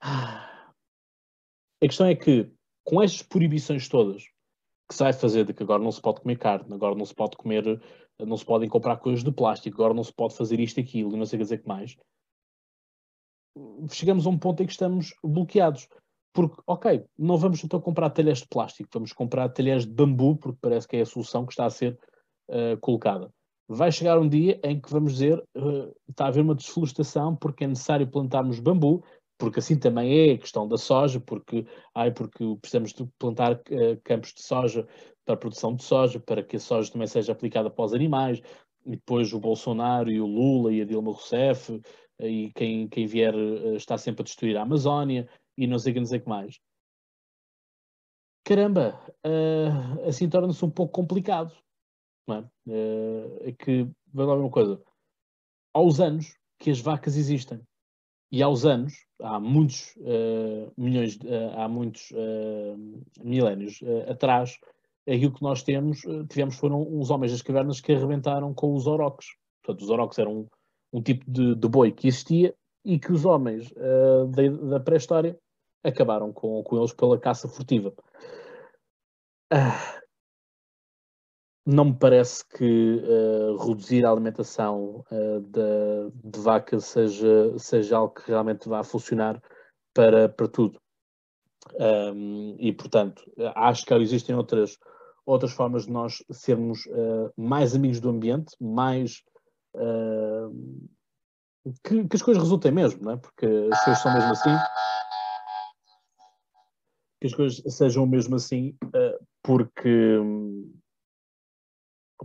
A 0.01 0.49
questão 1.79 2.07
é 2.07 2.15
que, 2.15 2.51
com 2.83 3.03
estas 3.03 3.21
proibições 3.21 3.87
todas, 3.87 4.23
que 4.89 4.95
se 4.95 5.03
vai 5.03 5.13
fazer 5.13 5.45
de 5.45 5.53
que 5.53 5.61
agora 5.61 5.83
não 5.83 5.91
se 5.91 6.01
pode 6.01 6.21
comer 6.21 6.39
carne, 6.39 6.73
agora 6.73 6.95
não 6.95 7.05
se 7.05 7.13
pode 7.13 7.37
comer, 7.37 7.79
não 8.19 8.37
se 8.37 8.45
podem 8.45 8.69
comprar 8.69 8.97
coisas 8.97 9.23
de 9.23 9.31
plástico, 9.31 9.81
agora 9.81 9.93
não 9.93 10.03
se 10.03 10.13
pode 10.13 10.35
fazer 10.35 10.59
isto 10.59 10.79
aquilo, 10.79 11.13
e 11.13 11.17
não 11.17 11.25
sei 11.25 11.39
dizer 11.39 11.59
que 11.59 11.67
mais, 11.67 11.97
chegamos 13.91 14.25
a 14.25 14.29
um 14.29 14.37
ponto 14.37 14.61
em 14.61 14.65
que 14.65 14.71
estamos 14.71 15.13
bloqueados. 15.23 15.87
Porque, 16.33 16.61
ok, 16.67 17.05
não 17.17 17.37
vamos 17.37 17.63
então 17.63 17.79
comprar 17.79 18.09
talheres 18.09 18.39
de 18.39 18.47
plástico, 18.49 18.89
vamos 18.93 19.13
comprar 19.13 19.47
talheres 19.49 19.85
de 19.85 19.93
bambu, 19.93 20.35
porque 20.35 20.57
parece 20.61 20.85
que 20.85 20.97
é 20.97 21.01
a 21.01 21.05
solução 21.05 21.45
que 21.45 21.53
está 21.53 21.65
a 21.65 21.69
ser 21.69 21.97
uh, 22.49 22.77
colocada. 22.81 23.31
Vai 23.69 23.89
chegar 23.89 24.19
um 24.19 24.27
dia 24.27 24.59
em 24.61 24.79
que 24.79 24.91
vamos 24.91 25.13
dizer 25.13 25.41
uh, 25.55 25.95
está 26.09 26.25
a 26.25 26.27
haver 26.27 26.41
uma 26.41 26.53
desflorestação 26.53 27.35
porque 27.37 27.63
é 27.63 27.67
necessário 27.67 28.05
plantarmos 28.05 28.59
bambu, 28.59 29.01
porque 29.37 29.59
assim 29.59 29.79
também 29.79 30.29
é 30.29 30.33
a 30.33 30.37
questão 30.37 30.67
da 30.67 30.77
soja, 30.77 31.21
porque, 31.21 31.65
ai, 31.93 32.11
porque 32.11 32.43
precisamos 32.59 32.93
de 32.93 33.07
plantar 33.17 33.53
uh, 33.53 34.01
campos 34.03 34.33
de 34.33 34.43
soja 34.43 34.85
para 35.25 35.35
a 35.35 35.37
produção 35.37 35.75
de 35.75 35.83
soja, 35.83 36.19
para 36.19 36.43
que 36.43 36.55
a 36.55 36.59
soja 36.59 36.91
também 36.91 37.07
seja 37.07 37.31
aplicada 37.31 37.69
para 37.69 37.85
os 37.85 37.93
animais, 37.93 38.41
e 38.85 38.91
depois 38.91 39.33
o 39.33 39.39
Bolsonaro 39.39 40.11
e 40.11 40.21
o 40.21 40.27
Lula 40.27 40.71
e 40.71 40.81
a 40.81 40.85
Dilma 40.85 41.11
Rousseff 41.11 41.73
uh, 41.73 41.81
e 42.25 42.51
quem, 42.53 42.87
quem 42.87 43.07
vier 43.07 43.33
uh, 43.35 43.75
está 43.75 43.97
sempre 43.97 44.21
a 44.21 44.23
destruir 44.23 44.55
a 44.55 44.61
Amazónia 44.61 45.27
e 45.57 45.65
não 45.65 45.79
sei 45.79 45.93
que, 45.93 45.99
não 45.99 46.07
que 46.07 46.29
mais. 46.29 46.59
Caramba, 48.43 49.01
assim 50.07 50.29
torna-se 50.29 50.63
um 50.63 50.69
pouco 50.69 50.93
complicado. 50.93 51.51
Não 52.27 52.37
é? 52.37 53.49
é 53.49 53.51
que, 53.53 53.89
vai 54.13 54.23
lá 54.23 54.35
uma 54.35 54.51
coisa, 54.51 54.79
aos 55.73 55.99
anos 55.99 56.37
que 56.59 56.69
as 56.69 56.79
vacas 56.79 57.17
existem, 57.17 57.59
e 58.31 58.43
aos 58.43 58.65
anos, 58.65 59.05
há 59.21 59.39
muitos 59.39 59.95
uh, 59.97 60.71
milhões, 60.77 61.15
uh, 61.17 61.57
há 61.57 61.69
muitos 61.69 62.11
uh, 62.11 63.03
milénios 63.23 63.79
atrás, 64.09 64.59
aquilo 65.07 65.33
que 65.33 65.41
nós 65.41 65.63
temos, 65.63 66.01
tivemos 66.29 66.55
foram 66.55 66.81
uns 66.81 67.09
homens 67.09 67.31
das 67.31 67.41
cavernas 67.41 67.79
que 67.79 67.93
arrebentaram 67.93 68.53
com 68.53 68.73
os 68.73 68.87
oroques. 68.87 69.27
Portanto, 69.63 69.83
os 69.83 69.89
oroques 69.89 70.17
eram 70.17 70.39
um, 70.39 70.47
um 70.93 71.01
tipo 71.01 71.29
de, 71.29 71.55
de, 71.55 71.67
boi 71.67 71.91
que 71.91 72.07
existia 72.07 72.53
e 72.83 72.99
que 72.99 73.11
os 73.11 73.25
homens 73.25 73.71
da, 73.71 74.69
da 74.69 74.79
pré-história 74.79 75.37
acabaram 75.83 76.33
com, 76.33 76.63
com 76.63 76.77
eles 76.77 76.93
pela 76.93 77.19
caça 77.19 77.47
furtiva. 77.47 77.93
Ah, 79.51 80.01
não 81.65 81.85
me 81.85 81.97
parece 81.97 82.47
que 82.47 83.01
uh, 83.03 83.57
reduzir 83.57 84.05
a 84.05 84.11
alimentação 84.11 85.03
uh, 85.11 85.39
de, 85.41 86.29
de 86.31 86.39
vaca 86.39 86.79
seja, 86.79 87.57
seja 87.57 87.97
algo 87.97 88.13
que 88.13 88.27
realmente 88.27 88.69
vá 88.69 88.83
funcionar 88.83 89.41
para, 89.93 90.29
para 90.29 90.47
tudo. 90.47 90.79
Um, 91.79 92.55
e, 92.59 92.71
portanto, 92.71 93.23
acho 93.55 93.85
que 93.85 93.93
existem 93.95 94.35
outras, 94.35 94.77
outras 95.25 95.51
formas 95.51 95.85
de 95.85 95.91
nós 95.91 96.23
sermos 96.31 96.85
uh, 96.87 97.31
mais 97.35 97.75
amigos 97.75 97.99
do 97.99 98.09
ambiente, 98.09 98.55
mais. 98.59 99.23
Que, 101.83 102.07
que, 102.07 102.15
as 102.15 102.21
coisas 102.21 102.41
resultem 102.41 102.71
mesmo, 102.71 103.03
não 103.03 103.11
é? 103.13 103.17
porque 103.17 103.45
as 103.45 103.83
coisas 103.83 104.03
são 104.03 104.13
mesmo 104.13 104.31
assim. 104.31 104.55
Que 107.19 107.27
as 107.27 107.33
coisas 107.33 107.75
sejam 107.75 108.05
mesmo 108.05 108.35
assim, 108.35 108.77
porque. 109.43 110.17
Um, 110.17 110.73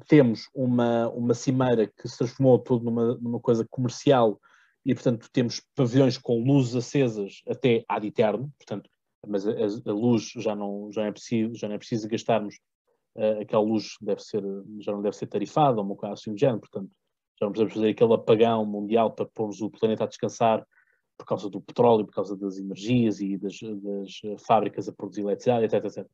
temos 0.06 0.48
uma, 0.54 1.08
uma 1.10 1.34
cimeira 1.34 1.86
que 1.86 2.08
se 2.08 2.18
transformou 2.18 2.58
tudo 2.58 2.84
numa, 2.84 3.14
numa 3.16 3.40
coisa 3.40 3.66
comercial 3.68 4.40
e, 4.84 4.94
portanto, 4.94 5.28
temos 5.32 5.60
pavilhões 5.74 6.16
com 6.16 6.42
luzes 6.42 6.74
acesas 6.74 7.42
até 7.48 7.84
ad 7.88 8.06
eterno, 8.06 8.50
portanto, 8.58 8.88
mas 9.26 9.46
a, 9.46 9.50
a, 9.52 9.92
luz 9.92 10.32
já 10.36 10.54
não, 10.56 10.90
já, 10.90 11.04
é 11.04 11.12
preciso, 11.12 11.54
já 11.54 11.68
não 11.68 11.74
é 11.74 11.78
preciso 11.78 12.08
gastarmos 12.08 12.58
uh, 13.16 13.40
aquela 13.40 13.62
luz 13.62 13.96
deve 14.00 14.20
ser, 14.22 14.42
já 14.80 14.92
não 14.92 15.02
deve 15.02 15.16
ser 15.16 15.26
tarifada 15.26 15.78
ou 15.78 15.84
uma 15.84 15.96
coisa 15.96 16.14
assim 16.14 16.32
do 16.32 16.38
género, 16.38 16.60
portanto, 16.60 16.90
já 17.38 17.46
não 17.46 17.52
precisamos 17.52 17.74
fazer 17.74 17.88
aquele 17.88 18.14
apagão 18.14 18.66
mundial 18.66 19.12
para 19.12 19.26
pormos 19.26 19.60
o 19.60 19.70
planeta 19.70 20.04
a 20.04 20.06
descansar 20.06 20.66
por 21.16 21.26
causa 21.26 21.50
do 21.50 21.60
petróleo, 21.60 22.06
por 22.06 22.14
causa 22.14 22.36
das 22.36 22.58
energias 22.58 23.20
e 23.20 23.36
das, 23.36 23.58
das 23.60 24.42
fábricas 24.46 24.88
a 24.88 24.92
produzir 24.92 25.22
eletricidade, 25.22 25.64
etc, 25.64 25.84
etc. 25.84 26.06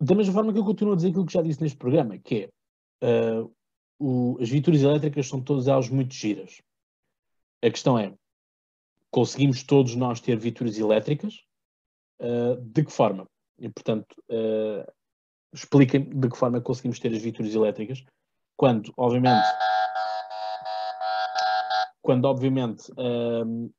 Da 0.00 0.14
mesma 0.14 0.32
forma 0.32 0.52
que 0.52 0.58
eu 0.58 0.64
continuo 0.64 0.94
a 0.94 0.96
dizer 0.96 1.08
aquilo 1.08 1.26
que 1.26 1.32
já 1.32 1.42
disse 1.42 1.60
neste 1.62 1.76
programa, 1.76 2.18
que 2.18 2.50
é 3.02 3.40
uh, 3.42 3.54
o, 3.98 4.38
as 4.40 4.48
viaturas 4.48 4.82
elétricas 4.82 5.28
são 5.28 5.42
todas 5.42 5.68
elas 5.68 5.88
muito 5.88 6.14
giras. 6.14 6.60
A 7.62 7.70
questão 7.70 7.98
é, 7.98 8.14
conseguimos 9.10 9.62
todos 9.62 9.94
nós 9.94 10.20
ter 10.20 10.38
viaturas 10.38 10.78
elétricas? 10.78 11.44
Uh, 12.18 12.56
de 12.60 12.84
que 12.84 12.92
forma? 12.92 13.26
E, 13.58 13.68
portanto, 13.68 14.06
expliquem 15.52 16.04
de 16.04 16.28
que 16.28 16.36
forma 16.36 16.60
conseguimos 16.60 16.98
ter 16.98 17.12
as 17.12 17.22
viaturas 17.22 17.54
elétricas, 17.54 18.04
quando, 18.56 18.92
obviamente, 18.96 19.46
quando, 22.02 22.24
obviamente, 22.24 22.90
uh, 22.92 23.72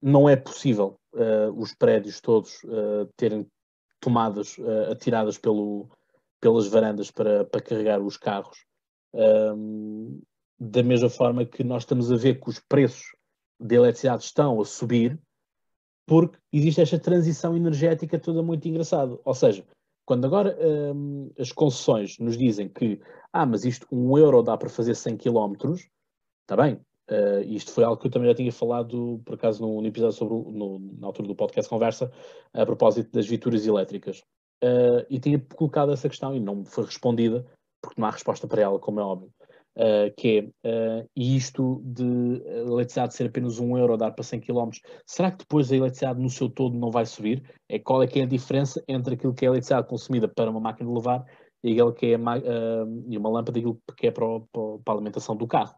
não 0.00 0.28
é 0.28 0.36
possível 0.36 0.98
uh, 1.14 1.50
os 1.56 1.74
prédios 1.74 2.20
todos 2.20 2.62
uh, 2.64 3.06
terem 3.16 3.46
tomadas 4.00 4.56
atiradas 4.92 5.38
pelo, 5.38 5.88
pelas 6.40 6.68
varandas 6.68 7.10
para, 7.10 7.44
para 7.44 7.60
carregar 7.60 8.00
os 8.00 8.16
carros. 8.16 8.64
Da 10.60 10.84
mesma 10.84 11.10
forma 11.10 11.44
que 11.44 11.64
nós 11.64 11.82
estamos 11.82 12.12
a 12.12 12.16
ver 12.16 12.40
que 12.40 12.48
os 12.48 12.60
preços 12.60 13.16
de 13.58 13.74
eletricidade 13.74 14.22
estão 14.22 14.60
a 14.60 14.64
subir, 14.64 15.20
porque 16.06 16.38
existe 16.52 16.80
esta 16.80 16.96
transição 16.96 17.56
energética 17.56 18.20
toda 18.20 18.40
muito 18.40 18.68
engraçada. 18.68 19.18
Ou 19.24 19.34
seja, 19.34 19.66
quando 20.08 20.24
agora 20.24 20.56
um, 20.58 21.30
as 21.38 21.52
concessões 21.52 22.18
nos 22.18 22.38
dizem 22.38 22.66
que, 22.66 22.98
ah, 23.30 23.44
mas 23.44 23.66
isto, 23.66 23.86
um 23.92 24.16
euro 24.16 24.42
dá 24.42 24.56
para 24.56 24.70
fazer 24.70 24.94
100 24.94 25.18
km, 25.18 25.52
está 26.40 26.56
bem. 26.56 26.80
Uh, 27.10 27.42
isto 27.44 27.70
foi 27.70 27.84
algo 27.84 28.00
que 28.00 28.06
eu 28.06 28.10
também 28.10 28.26
já 28.26 28.34
tinha 28.34 28.50
falado, 28.50 29.20
por 29.22 29.34
acaso, 29.34 29.60
no, 29.60 29.82
no 29.82 29.86
episódio 29.86 30.16
sobre, 30.16 30.34
no, 30.34 30.78
na 30.98 31.08
altura 31.08 31.28
do 31.28 31.34
podcast 31.34 31.68
Conversa, 31.68 32.10
a 32.54 32.64
propósito 32.64 33.12
das 33.12 33.26
viaturas 33.26 33.66
elétricas 33.66 34.20
uh, 34.64 35.04
e 35.10 35.20
tinha 35.20 35.38
colocado 35.38 35.92
essa 35.92 36.08
questão 36.08 36.34
e 36.34 36.40
não 36.40 36.56
me 36.56 36.64
foi 36.64 36.86
respondida, 36.86 37.44
porque 37.82 38.00
não 38.00 38.08
há 38.08 38.10
resposta 38.10 38.48
para 38.48 38.62
ela, 38.62 38.78
como 38.78 39.00
é 39.00 39.02
óbvio. 39.02 39.30
Uh, 39.78 40.12
que 40.16 40.52
é, 40.64 41.00
uh, 41.02 41.08
e 41.14 41.36
isto 41.36 41.80
de 41.84 42.42
eletricidade 42.66 43.14
ser 43.14 43.28
apenas 43.28 43.60
um 43.60 43.78
euro 43.78 43.96
dar 43.96 44.10
para 44.10 44.24
100 44.24 44.40
km, 44.40 44.70
será 45.06 45.30
que 45.30 45.38
depois 45.38 45.70
a 45.70 45.76
eletricidade 45.76 46.20
no 46.20 46.28
seu 46.28 46.50
todo 46.50 46.76
não 46.76 46.90
vai 46.90 47.06
subir? 47.06 47.44
É 47.68 47.78
qual 47.78 48.02
é 48.02 48.08
que 48.08 48.18
é 48.18 48.24
a 48.24 48.26
diferença 48.26 48.82
entre 48.88 49.14
aquilo 49.14 49.32
que 49.32 49.44
é 49.44 49.48
a 49.48 49.52
eletricidade 49.52 49.86
consumida 49.86 50.26
para 50.26 50.50
uma 50.50 50.58
máquina 50.58 50.88
de 50.88 50.96
levar 50.96 51.24
e 51.62 51.70
aquilo 51.70 51.92
que 51.92 52.06
é 52.06 52.16
uh, 52.16 53.04
e 53.08 53.16
uma 53.16 53.28
lâmpada 53.28 53.56
aquilo 53.56 53.80
que 53.96 54.08
é 54.08 54.10
para, 54.10 54.26
para, 54.52 54.78
para 54.84 54.94
a 54.94 54.96
alimentação 54.96 55.36
do 55.36 55.46
carro? 55.46 55.76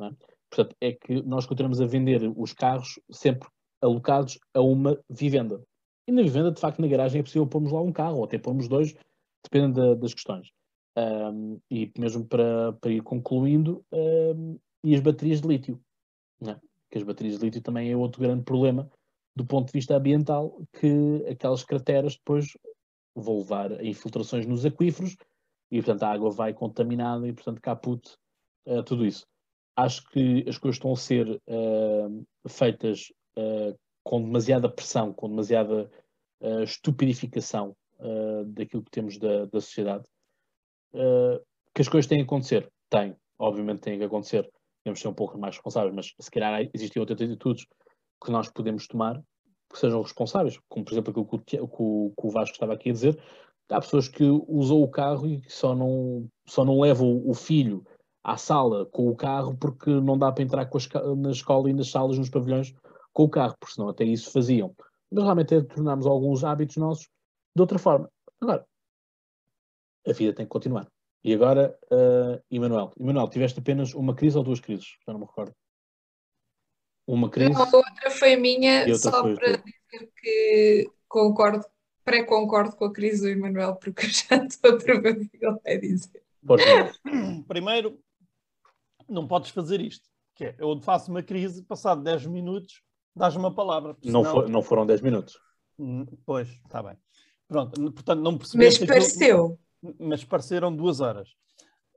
É? 0.00 0.10
Portanto, 0.48 0.76
é 0.80 0.92
que 0.92 1.20
nós 1.22 1.44
continuamos 1.44 1.80
a 1.80 1.86
vender 1.86 2.32
os 2.36 2.52
carros 2.52 3.00
sempre 3.10 3.48
alocados 3.82 4.38
a 4.54 4.60
uma 4.60 4.96
vivenda. 5.08 5.60
E 6.06 6.12
na 6.12 6.22
vivenda, 6.22 6.50
de 6.50 6.60
facto, 6.60 6.80
na 6.80 6.88
garagem 6.88 7.20
é 7.20 7.22
possível 7.22 7.46
pormos 7.46 7.72
lá 7.72 7.80
um 7.80 7.92
carro, 7.92 8.18
ou 8.18 8.24
até 8.24 8.38
pormos 8.38 8.68
dois, 8.68 8.94
dependendo 9.44 9.96
das 9.96 10.12
questões. 10.12 10.48
Um, 10.96 11.60
e 11.70 11.90
mesmo 11.96 12.26
para, 12.26 12.72
para 12.74 12.90
ir 12.90 13.02
concluindo, 13.02 13.84
um, 13.92 14.58
e 14.82 14.94
as 14.94 15.00
baterias 15.00 15.40
de 15.40 15.48
lítio. 15.48 15.80
Né? 16.40 16.60
Que 16.90 16.98
as 16.98 17.04
baterias 17.04 17.38
de 17.38 17.44
lítio 17.44 17.62
também 17.62 17.90
é 17.90 17.96
outro 17.96 18.20
grande 18.20 18.42
problema 18.42 18.90
do 19.36 19.46
ponto 19.46 19.66
de 19.66 19.72
vista 19.72 19.96
ambiental, 19.96 20.60
que 20.72 21.24
aquelas 21.30 21.62
crateras 21.64 22.16
depois 22.16 22.56
vão 23.14 23.38
levar 23.38 23.72
a 23.72 23.84
infiltrações 23.84 24.46
nos 24.46 24.64
aquíferos 24.64 25.16
e, 25.70 25.76
portanto, 25.80 26.02
a 26.02 26.12
água 26.12 26.30
vai 26.30 26.52
contaminada 26.52 27.26
e, 27.26 27.32
portanto, 27.32 27.60
caput 27.60 28.16
uh, 28.66 28.82
tudo 28.82 29.06
isso. 29.06 29.26
Acho 29.76 30.04
que 30.10 30.44
as 30.48 30.58
coisas 30.58 30.76
estão 30.76 30.92
a 30.92 30.96
ser 30.96 31.28
uh, 31.30 32.26
feitas 32.48 33.12
uh, 33.38 33.78
com 34.02 34.22
demasiada 34.22 34.68
pressão, 34.68 35.12
com 35.12 35.28
demasiada 35.28 35.90
uh, 36.40 36.62
estupidificação 36.62 37.76
daquilo 38.54 38.82
que 38.82 38.90
temos 38.90 39.18
da, 39.18 39.44
da 39.44 39.60
sociedade. 39.60 40.04
Uh, 40.92 41.40
que 41.74 41.82
as 41.82 41.88
coisas 41.88 42.08
têm 42.08 42.18
que 42.18 42.24
acontecer? 42.24 42.70
Tem, 42.88 43.16
obviamente 43.38 43.80
têm 43.80 43.98
que 43.98 44.04
acontecer. 44.04 44.50
Temos 44.84 44.98
que 44.98 45.02
ser 45.02 45.08
um 45.08 45.14
pouco 45.14 45.38
mais 45.38 45.54
responsáveis, 45.54 45.94
mas 45.94 46.14
se 46.18 46.30
calhar 46.30 46.68
existem 46.74 47.00
outras 47.00 47.20
atitudes 47.20 47.66
que 48.22 48.30
nós 48.30 48.50
podemos 48.50 48.86
tomar 48.86 49.22
que 49.70 49.78
sejam 49.78 50.02
responsáveis, 50.02 50.58
como 50.68 50.84
por 50.84 50.92
exemplo 50.92 51.10
aquilo 51.10 51.26
que 51.26 51.36
o, 51.36 51.38
que 51.38 51.60
o, 51.60 52.12
que 52.18 52.26
o 52.26 52.30
Vasco 52.30 52.54
estava 52.54 52.74
aqui 52.74 52.90
a 52.90 52.92
dizer. 52.92 53.22
Há 53.68 53.80
pessoas 53.80 54.08
que 54.08 54.24
usam 54.48 54.82
o 54.82 54.88
carro 54.88 55.28
e 55.28 55.40
que 55.40 55.52
só 55.52 55.76
não, 55.76 56.28
só 56.44 56.64
não 56.64 56.80
levam 56.80 57.22
o 57.24 57.32
filho 57.32 57.86
à 58.24 58.36
sala 58.36 58.84
com 58.86 59.08
o 59.08 59.14
carro 59.14 59.56
porque 59.56 59.90
não 59.90 60.18
dá 60.18 60.32
para 60.32 60.42
entrar 60.42 60.68
a, 60.68 61.14
na 61.14 61.30
escola 61.30 61.70
e 61.70 61.72
nas 61.72 61.88
salas, 61.88 62.18
nos 62.18 62.28
pavilhões 62.28 62.74
com 63.12 63.24
o 63.24 63.28
carro, 63.28 63.54
porque 63.60 63.74
senão 63.74 63.88
até 63.88 64.04
isso 64.04 64.32
faziam. 64.32 64.74
Mas 65.10 65.22
realmente 65.22 65.54
é 65.54 65.62
tornamos 65.62 66.06
alguns 66.06 66.42
hábitos 66.42 66.76
nossos 66.76 67.08
de 67.54 67.60
outra 67.60 67.78
forma. 67.78 68.10
Agora, 68.40 68.66
a 70.06 70.12
vida 70.12 70.32
tem 70.32 70.46
que 70.46 70.50
continuar. 70.50 70.90
E 71.22 71.34
agora, 71.34 71.78
uh, 71.92 72.42
Emanuel. 72.50 72.92
Emanuel, 72.98 73.28
tiveste 73.28 73.60
apenas 73.60 73.94
uma 73.94 74.14
crise 74.14 74.38
ou 74.38 74.44
duas 74.44 74.60
crises? 74.60 74.96
Já 75.06 75.12
não 75.12 75.20
me 75.20 75.26
recordo. 75.26 75.54
Uma 77.06 77.28
crise. 77.28 77.54
a 77.54 77.64
outra 77.64 78.10
foi 78.10 78.36
minha, 78.36 78.94
só 78.96 79.22
para 79.34 79.56
dizer 79.56 80.12
que 80.16 80.90
concordo, 81.08 81.64
pré-concordo 82.04 82.76
com 82.76 82.84
a 82.84 82.92
crise 82.92 83.22
do 83.22 83.28
Emanuel, 83.28 83.76
porque 83.76 84.06
eu 84.06 84.10
já 84.10 84.44
estou 84.44 84.74
a 84.74 84.78
prever 84.78 85.16
o 85.16 85.28
que 85.28 85.44
ele 85.44 85.58
vai 85.64 85.78
dizer. 85.78 86.22
Primeiro, 87.48 87.98
não 89.08 89.26
podes 89.26 89.50
fazer 89.50 89.80
isto. 89.80 90.08
Que 90.34 90.44
é, 90.44 90.54
eu 90.58 90.80
faço 90.80 91.10
uma 91.10 91.22
crise, 91.22 91.62
passado 91.62 92.02
10 92.02 92.26
minutos, 92.26 92.80
dás 93.14 93.36
uma 93.36 93.52
palavra. 93.52 93.96
Não, 94.04 94.24
for, 94.24 94.48
não 94.48 94.62
foram 94.62 94.86
10 94.86 95.02
minutos. 95.02 95.38
Hum, 95.78 96.06
pois, 96.24 96.48
está 96.48 96.82
bem. 96.82 96.96
Pronto, 97.48 97.92
portanto, 97.92 98.20
não 98.20 98.38
percebeste. 98.38 98.80
Mas 98.80 98.88
pareceu. 98.88 99.44
Aquilo, 99.44 99.58
mas 99.98 100.24
pareceram 100.24 100.74
duas 100.74 101.00
horas. 101.00 101.28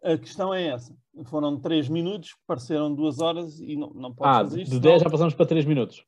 A 0.03 0.17
questão 0.17 0.53
é 0.53 0.67
essa. 0.67 0.95
Foram 1.25 1.59
3 1.59 1.87
minutos, 1.87 2.35
pareceram 2.45 2.93
duas 2.93 3.19
horas 3.19 3.59
e 3.59 3.75
não, 3.75 3.89
não 3.91 4.13
podes 4.13 4.35
ah, 4.35 4.43
fazer 4.43 4.61
isto. 4.63 4.71
De 4.71 4.79
10 4.79 5.01
já 5.03 5.09
passamos 5.09 5.33
para 5.33 5.45
3 5.45 5.65
minutos. 5.65 6.05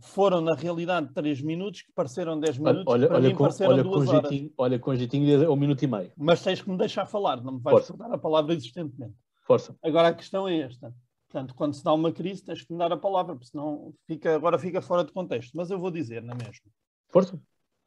Foram, 0.00 0.40
na 0.40 0.54
realidade, 0.54 1.12
3 1.12 1.40
minutos 1.42 1.82
que 1.82 1.92
pareceram 1.92 2.38
10 2.38 2.58
minutos. 2.58 2.84
Olha, 2.86 3.08
para 3.08 3.16
olha, 3.16 3.28
mim, 3.28 3.34
com, 3.34 3.44
pareceram 3.44 3.72
olha, 3.72 3.82
duas 3.82 4.04
com 4.04 4.16
horas. 4.16 4.30
Jeitinho, 4.30 4.52
olha, 4.56 4.78
com 4.78 4.94
jeitinho 4.94 5.44
é 5.44 5.48
um 5.48 5.56
minuto 5.56 5.82
e 5.82 5.86
meio. 5.86 6.12
Mas 6.16 6.42
tens 6.42 6.62
que 6.62 6.70
me 6.70 6.76
deixar 6.76 7.06
falar, 7.06 7.42
não 7.42 7.54
me 7.54 7.60
vais 7.60 7.90
dar 7.90 8.12
a 8.12 8.18
palavra 8.18 8.54
existentemente. 8.54 9.14
Força. 9.42 9.76
Agora 9.82 10.08
a 10.08 10.14
questão 10.14 10.48
é 10.48 10.60
esta. 10.60 10.94
Portanto, 11.28 11.54
quando 11.54 11.74
se 11.74 11.82
dá 11.82 11.92
uma 11.92 12.12
crise, 12.12 12.44
tens 12.44 12.62
que 12.62 12.72
me 12.72 12.78
dar 12.78 12.92
a 12.92 12.96
palavra, 12.96 13.34
porque 13.34 13.50
senão 13.50 13.92
fica, 14.06 14.34
agora 14.34 14.58
fica 14.58 14.80
fora 14.80 15.04
de 15.04 15.12
contexto. 15.12 15.56
Mas 15.56 15.70
eu 15.70 15.78
vou 15.78 15.90
dizer, 15.90 16.22
não 16.22 16.34
é 16.34 16.44
mesmo? 16.44 16.70
Força. 17.08 17.40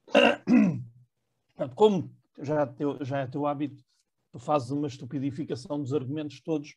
Portanto, 1.55 1.75
como 1.75 2.13
já 2.39 2.61
é, 2.61 2.65
teu, 2.65 3.03
já 3.03 3.19
é 3.19 3.27
teu 3.27 3.45
hábito, 3.45 3.83
tu 4.31 4.39
fazes 4.39 4.71
uma 4.71 4.87
estupidificação 4.87 5.81
dos 5.81 5.93
argumentos 5.93 6.39
todos 6.41 6.75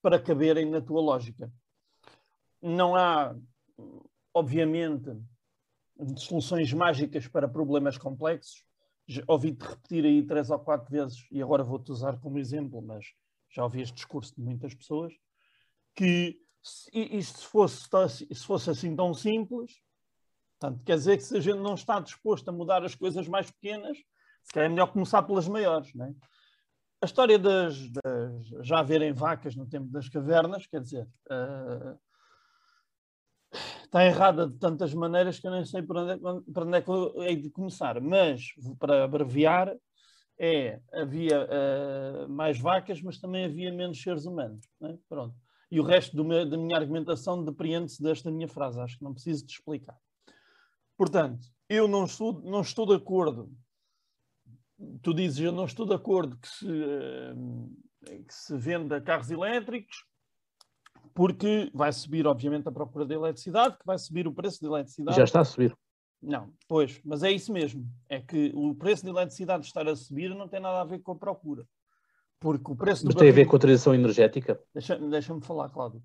para 0.00 0.20
caberem 0.20 0.68
na 0.70 0.80
tua 0.80 1.00
lógica. 1.00 1.52
Não 2.60 2.94
há, 2.94 3.36
obviamente, 4.32 5.10
soluções 6.16 6.72
mágicas 6.72 7.26
para 7.26 7.48
problemas 7.48 7.98
complexos. 7.98 8.64
Ouvi-te 9.26 9.62
repetir 9.62 10.04
aí 10.04 10.22
três 10.22 10.50
ou 10.50 10.58
quatro 10.58 10.90
vezes, 10.90 11.26
e 11.30 11.42
agora 11.42 11.64
vou-te 11.64 11.90
usar 11.90 12.20
como 12.20 12.38
exemplo, 12.38 12.82
mas 12.82 13.06
já 13.50 13.64
ouvi 13.64 13.80
este 13.80 13.94
discurso 13.94 14.34
de 14.36 14.42
muitas 14.42 14.74
pessoas, 14.74 15.14
que 15.94 16.38
isto 16.92 17.38
se 17.38 17.46
fosse, 17.46 17.88
se 18.34 18.44
fosse 18.44 18.70
assim 18.70 18.94
tão 18.94 19.14
simples, 19.14 19.80
portanto, 20.58 20.84
quer 20.84 20.96
dizer 20.96 21.16
que 21.16 21.22
se 21.22 21.36
a 21.36 21.40
gente 21.40 21.58
não 21.58 21.74
está 21.74 21.98
disposto 21.98 22.48
a 22.48 22.52
mudar 22.52 22.84
as 22.84 22.94
coisas 22.94 23.26
mais 23.26 23.50
pequenas, 23.50 23.96
se 24.42 24.52
calhar 24.52 24.66
é 24.66 24.72
melhor 24.72 24.92
começar 24.92 25.22
pelas 25.22 25.48
maiores. 25.48 25.92
Não 25.94 26.06
é? 26.06 26.14
A 27.00 27.06
história 27.06 27.38
das, 27.38 27.90
das, 27.90 28.66
já 28.66 28.80
haverem 28.80 29.12
vacas 29.12 29.54
no 29.54 29.66
tempo 29.66 29.86
das 29.86 30.08
cavernas, 30.08 30.66
quer 30.66 30.80
dizer, 30.80 31.06
uh, 31.30 31.98
está 33.84 34.04
errada 34.04 34.48
de 34.48 34.58
tantas 34.58 34.92
maneiras 34.92 35.38
que 35.38 35.46
eu 35.46 35.50
nem 35.50 35.64
sei 35.64 35.82
para 35.82 36.02
onde, 36.02 36.12
é, 36.12 36.16
para 36.52 36.64
onde 36.64 36.76
é 36.76 36.82
que 36.82 36.90
eu 36.90 37.22
hei 37.22 37.36
de 37.36 37.50
começar. 37.50 38.00
Mas, 38.00 38.46
para 38.78 39.04
abreviar, 39.04 39.74
é, 40.38 40.80
havia 40.92 41.44
uh, 41.44 42.28
mais 42.28 42.58
vacas, 42.58 43.00
mas 43.02 43.18
também 43.18 43.44
havia 43.44 43.72
menos 43.72 44.00
seres 44.00 44.24
humanos. 44.24 44.66
Né? 44.80 44.98
Pronto. 45.08 45.34
E 45.70 45.80
o 45.80 45.84
resto 45.84 46.24
meu, 46.24 46.48
da 46.48 46.56
minha 46.56 46.76
argumentação 46.76 47.44
depreende-se 47.44 48.02
desta 48.02 48.30
minha 48.30 48.48
frase, 48.48 48.80
acho 48.80 48.96
que 48.96 49.04
não 49.04 49.12
preciso 49.12 49.44
de 49.44 49.52
explicar. 49.52 49.98
Portanto, 50.96 51.46
eu 51.68 51.86
não 51.86 52.04
estou, 52.04 52.40
não 52.42 52.62
estou 52.62 52.86
de 52.86 52.94
acordo. 52.94 53.52
Tu 55.02 55.14
dizes, 55.14 55.40
eu 55.40 55.52
não 55.52 55.64
estou 55.64 55.86
de 55.86 55.94
acordo 55.94 56.36
que 56.36 56.48
se, 56.48 56.66
uh, 56.66 57.76
que 58.04 58.34
se 58.34 58.56
venda 58.56 59.00
carros 59.00 59.30
elétricos, 59.30 60.04
porque 61.14 61.70
vai 61.74 61.92
subir, 61.92 62.26
obviamente, 62.26 62.68
a 62.68 62.72
procura 62.72 63.04
de 63.04 63.14
eletricidade, 63.14 63.76
que 63.76 63.84
vai 63.84 63.98
subir 63.98 64.28
o 64.28 64.32
preço 64.32 64.60
de 64.60 64.66
eletricidade. 64.66 65.16
Já 65.16 65.24
está 65.24 65.40
a 65.40 65.44
subir. 65.44 65.76
Não, 66.22 66.52
pois, 66.68 67.00
mas 67.04 67.22
é 67.22 67.30
isso 67.30 67.52
mesmo. 67.52 67.88
É 68.08 68.20
que 68.20 68.52
o 68.54 68.74
preço 68.74 69.04
de 69.04 69.10
eletricidade 69.10 69.66
estar 69.66 69.86
a 69.88 69.96
subir 69.96 70.34
não 70.34 70.48
tem 70.48 70.60
nada 70.60 70.80
a 70.80 70.84
ver 70.84 71.00
com 71.00 71.12
a 71.12 71.16
procura. 71.16 71.64
Porque 72.40 72.70
o 72.70 72.76
preço 72.76 73.04
Mas 73.04 73.14
tem 73.14 73.30
a 73.30 73.32
ver 73.32 73.46
com 73.46 73.56
a 73.56 73.58
transição 73.58 73.94
energética? 73.94 74.60
Deixa-me 74.72 75.10
deixa 75.10 75.38
falar, 75.40 75.70
Cláudio. 75.70 76.02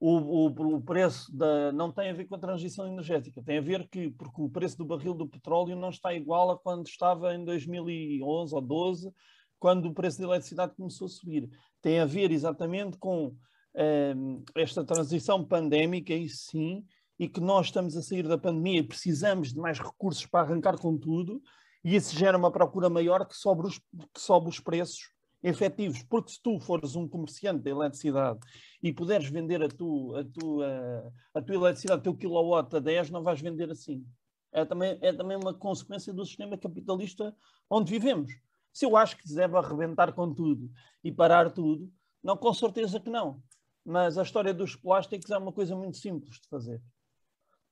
O, 0.00 0.16
o, 0.18 0.76
o, 0.76 0.82
preço 0.82 1.34
da, 1.34 1.72
não 1.72 1.90
tem 1.90 2.10
a 2.10 2.12
ver 2.12 2.26
com 2.26 2.34
a 2.34 2.38
transição 2.38 2.86
energética, 2.86 3.42
tem 3.42 3.58
a 3.58 3.62
ver 3.62 3.88
que, 3.88 4.10
porque 4.10 4.42
o 4.42 4.50
preço 4.50 4.76
do 4.76 4.84
barril 4.84 5.14
do 5.14 5.26
petróleo 5.26 5.76
não 5.76 5.88
está 5.88 6.12
igual 6.12 6.50
a 6.50 6.58
quando 6.58 6.86
estava 6.86 7.34
em 7.34 7.44
2011 7.44 8.54
ou 8.54 8.60
12, 8.60 9.12
quando 9.58 9.86
o 9.86 9.94
preço 9.94 10.18
da 10.18 10.24
eletricidade 10.24 10.74
começou 10.76 11.06
a 11.06 11.08
subir. 11.08 11.48
Tem 11.80 12.00
a 12.00 12.04
ver 12.04 12.30
exatamente 12.32 12.98
com 12.98 13.34
ehm, 13.74 14.42
esta 14.56 14.84
transição 14.84 15.42
pandémica, 15.42 16.12
e 16.12 16.28
sim, 16.28 16.84
e 17.18 17.28
que 17.28 17.40
nós 17.40 17.66
estamos 17.66 17.96
a 17.96 18.02
sair 18.02 18.26
da 18.28 18.36
pandemia 18.36 18.80
e 18.80 18.86
precisamos 18.86 19.52
de 19.52 19.58
mais 19.58 19.78
recursos 19.78 20.26
para 20.26 20.40
arrancar 20.40 20.76
com 20.78 20.98
tudo, 20.98 21.40
e 21.82 21.94
isso 21.94 22.14
gera 22.16 22.36
uma 22.36 22.50
procura 22.50 22.90
maior 22.90 23.26
que 23.26 23.36
sobe 23.36 23.66
os, 23.66 23.78
que 23.78 24.20
sobe 24.20 24.48
os 24.48 24.60
preços 24.60 25.13
efetivos. 25.44 26.02
Porque 26.02 26.32
se 26.32 26.42
tu 26.42 26.58
fores 26.58 26.96
um 26.96 27.06
comerciante 27.06 27.62
de 27.62 27.70
eletricidade 27.70 28.40
e 28.82 28.92
puderes 28.92 29.28
vender 29.28 29.62
a, 29.62 29.68
tu, 29.68 30.12
a, 30.16 30.24
tua, 30.24 31.12
a 31.34 31.42
tua 31.42 31.54
eletricidade, 31.54 32.00
o 32.00 32.02
teu 32.02 32.16
kilowatt 32.16 32.74
a 32.74 32.80
10, 32.80 33.10
não 33.10 33.22
vais 33.22 33.40
vender 33.40 33.70
assim. 33.70 34.04
É 34.50 34.64
também, 34.64 34.98
é 35.00 35.12
também 35.12 35.36
uma 35.36 35.54
consequência 35.54 36.12
do 36.12 36.24
sistema 36.24 36.58
capitalista 36.58 37.34
onde 37.70 37.92
vivemos. 37.92 38.32
Se 38.72 38.84
eu 38.84 38.96
acho 38.96 39.16
que 39.16 39.32
deve 39.32 39.56
arrebentar 39.56 40.12
com 40.12 40.34
tudo 40.34 40.68
e 41.02 41.12
parar 41.12 41.50
tudo, 41.50 41.88
não, 42.22 42.36
com 42.36 42.52
certeza 42.52 42.98
que 42.98 43.10
não. 43.10 43.40
Mas 43.84 44.18
a 44.18 44.22
história 44.22 44.54
dos 44.54 44.74
plásticos 44.74 45.30
é 45.30 45.38
uma 45.38 45.52
coisa 45.52 45.76
muito 45.76 45.98
simples 45.98 46.40
de 46.40 46.48
fazer 46.48 46.82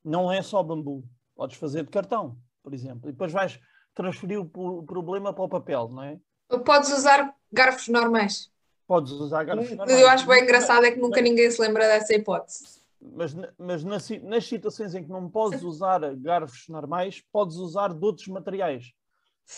não 0.05 0.31
é 0.33 0.43
só 0.43 0.63
bambu. 0.63 1.05
Podes 1.35 1.57
fazer 1.57 1.85
de 1.85 1.91
cartão, 1.91 2.39
por 2.63 2.75
exemplo. 2.75 3.09
E 3.09 3.13
depois 3.13 3.33
vais 3.33 3.61
transferir 3.95 4.41
o 4.41 4.83
problema 4.85 5.33
para 5.33 5.45
o 5.45 5.49
papel, 5.49 5.89
não 5.89 6.03
é? 6.03 6.21
Podes 6.61 6.93
usar 6.93 7.35
garfos 7.53 7.89
normais. 7.89 8.51
Podes 8.87 9.13
usar 9.13 9.45
garfos 9.45 9.71
normais. 9.71 10.01
Eu 10.01 10.09
acho 10.09 10.27
bem 10.27 10.43
engraçado 10.43 10.85
é 10.85 10.91
que 10.91 11.01
nunca 11.01 11.21
ninguém 11.21 11.51
se 11.51 11.61
lembra 11.61 11.87
dessa 11.87 12.15
hipótese. 12.15 12.83
Mas, 13.01 13.35
mas 13.59 13.83
nas, 13.83 14.09
nas 14.23 14.47
situações 14.47 14.95
em 14.95 15.03
que 15.03 15.11
não 15.11 15.29
podes 15.29 15.63
usar 15.63 16.01
garfos 16.17 16.69
normais, 16.69 17.21
podes 17.33 17.57
usar 17.57 17.93
de 17.93 18.05
outros 18.05 18.29
materiais. 18.29 18.93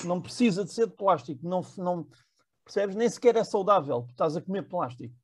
Não 0.04 0.20
precisa 0.20 0.64
de 0.64 0.72
ser 0.72 0.86
de 0.86 0.94
plástico. 0.94 1.46
Não, 1.46 1.60
não, 1.76 2.08
percebes? 2.64 2.96
Nem 2.96 3.08
sequer 3.08 3.36
é 3.36 3.44
saudável. 3.44 4.06
Estás 4.10 4.36
a 4.36 4.40
comer 4.40 4.62
plástico. 4.62 5.14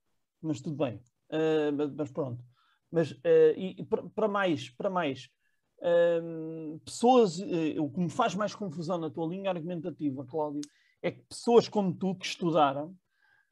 Mas 0.43 0.61
tudo 0.61 0.77
bem. 0.77 0.97
Uh, 1.31 1.73
mas, 1.75 1.93
mas 1.95 2.11
pronto. 2.11 2.45
Mas, 2.91 3.13
uh, 3.13 3.57
e, 3.57 3.87
para 4.15 4.29
mais, 4.29 4.69
para 4.69 4.91
mais 4.91 5.31
uh, 5.79 6.79
pessoas, 6.81 7.39
uh, 7.39 7.83
o 7.83 7.91
que 7.91 8.01
me 8.01 8.11
faz 8.11 8.35
mais 8.35 8.55
confusão 8.55 8.99
na 8.99 9.11
tua 9.11 9.27
linha 9.27 9.51
argumentativa, 9.51 10.27
Cláudio, 10.27 10.61
é 11.03 11.11
que 11.11 11.23
pessoas 11.23 11.69
como 11.69 11.95
tu 11.95 12.15
que 12.15 12.27
estudaram 12.27 12.95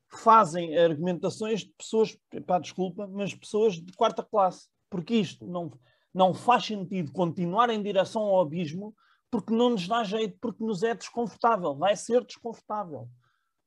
fazem 0.08 0.76
argumentações 0.78 1.60
de 1.60 1.72
pessoas, 1.76 2.16
pá, 2.46 2.58
desculpa, 2.58 3.06
mas 3.06 3.34
pessoas 3.34 3.74
de 3.74 3.92
quarta 3.92 4.22
classe, 4.22 4.68
porque 4.88 5.14
isto 5.14 5.46
não, 5.46 5.70
não 6.14 6.32
faz 6.32 6.64
sentido 6.64 7.12
continuar 7.12 7.68
em 7.70 7.82
direção 7.82 8.22
ao 8.22 8.40
abismo 8.40 8.94
porque 9.30 9.52
não 9.52 9.70
nos 9.70 9.86
dá 9.86 10.02
jeito, 10.04 10.38
porque 10.40 10.64
nos 10.64 10.82
é 10.82 10.94
desconfortável, 10.94 11.74
vai 11.74 11.94
ser 11.94 12.24
desconfortável. 12.24 13.08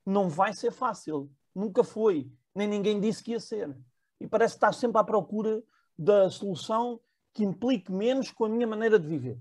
Não 0.03 0.27
vai 0.27 0.53
ser 0.53 0.71
fácil, 0.71 1.29
nunca 1.53 1.84
foi, 1.84 2.32
nem 2.55 2.67
ninguém 2.67 2.99
disse 2.99 3.23
que 3.23 3.32
ia 3.32 3.39
ser 3.39 3.77
e 4.19 4.27
parece 4.27 4.55
estar 4.55 4.71
sempre 4.71 4.99
à 4.99 5.03
procura 5.03 5.63
da 5.97 6.29
solução 6.29 6.99
que 7.34 7.43
implique 7.43 7.91
menos 7.91 8.32
com 8.32 8.45
a 8.45 8.49
minha 8.49 8.67
maneira 8.67 8.99
de 8.99 9.07
viver. 9.07 9.39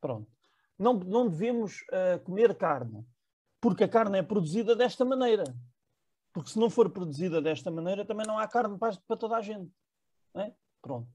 Pronto. 0.00 0.30
Não, 0.78 0.94
não 0.94 1.28
devemos 1.28 1.82
uh, 1.82 2.18
comer 2.24 2.54
carne, 2.54 3.04
porque 3.66 3.82
a 3.82 3.88
carne 3.88 4.18
é 4.18 4.22
produzida 4.22 4.76
desta 4.76 5.04
maneira. 5.04 5.42
Porque 6.32 6.50
se 6.50 6.56
não 6.56 6.70
for 6.70 6.88
produzida 6.88 7.42
desta 7.42 7.68
maneira, 7.68 8.04
também 8.04 8.24
não 8.24 8.38
há 8.38 8.46
carne 8.46 8.78
para, 8.78 8.94
toda 9.16 9.36
a 9.36 9.42
gente. 9.42 9.72
É? 10.36 10.52
Pronto. 10.80 11.08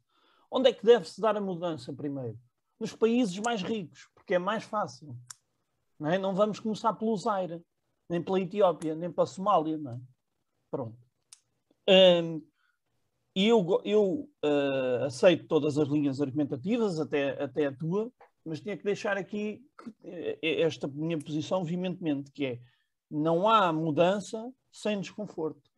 Onde 0.51 0.67
é 0.67 0.73
que 0.73 0.85
deve-se 0.85 1.21
dar 1.21 1.37
a 1.37 1.39
mudança 1.39 1.93
primeiro? 1.93 2.37
Nos 2.77 2.93
países 2.93 3.39
mais 3.39 3.61
ricos, 3.61 4.09
porque 4.13 4.33
é 4.33 4.37
mais 4.37 4.65
fácil. 4.65 5.15
Não, 5.97 6.09
é? 6.09 6.17
não 6.17 6.35
vamos 6.35 6.59
começar 6.59 6.91
pelo 6.91 7.15
Zaire, 7.15 7.63
nem 8.09 8.21
pela 8.21 8.41
Etiópia, 8.41 8.95
nem 8.95 9.09
pela 9.09 9.27
Somália. 9.27 9.77
Não 9.77 9.93
é? 9.93 9.99
Pronto. 10.69 10.99
Um, 11.87 12.45
e 13.33 13.47
eu, 13.47 13.81
eu 13.85 14.29
uh, 14.43 15.05
aceito 15.05 15.47
todas 15.47 15.77
as 15.77 15.87
linhas 15.87 16.19
argumentativas, 16.19 16.99
até, 16.99 17.41
até 17.41 17.67
a 17.67 17.71
tua, 17.71 18.11
mas 18.45 18.61
tinha 18.61 18.77
que 18.77 18.83
deixar 18.83 19.17
aqui 19.17 19.61
eh, 20.03 20.61
esta 20.61 20.87
minha 20.87 21.17
posição 21.17 21.63
veementemente, 21.63 22.31
que 22.31 22.45
é 22.45 22.59
não 23.09 23.47
há 23.47 23.71
mudança 23.73 24.51
sem 24.71 24.99
desconforto. 24.99 25.69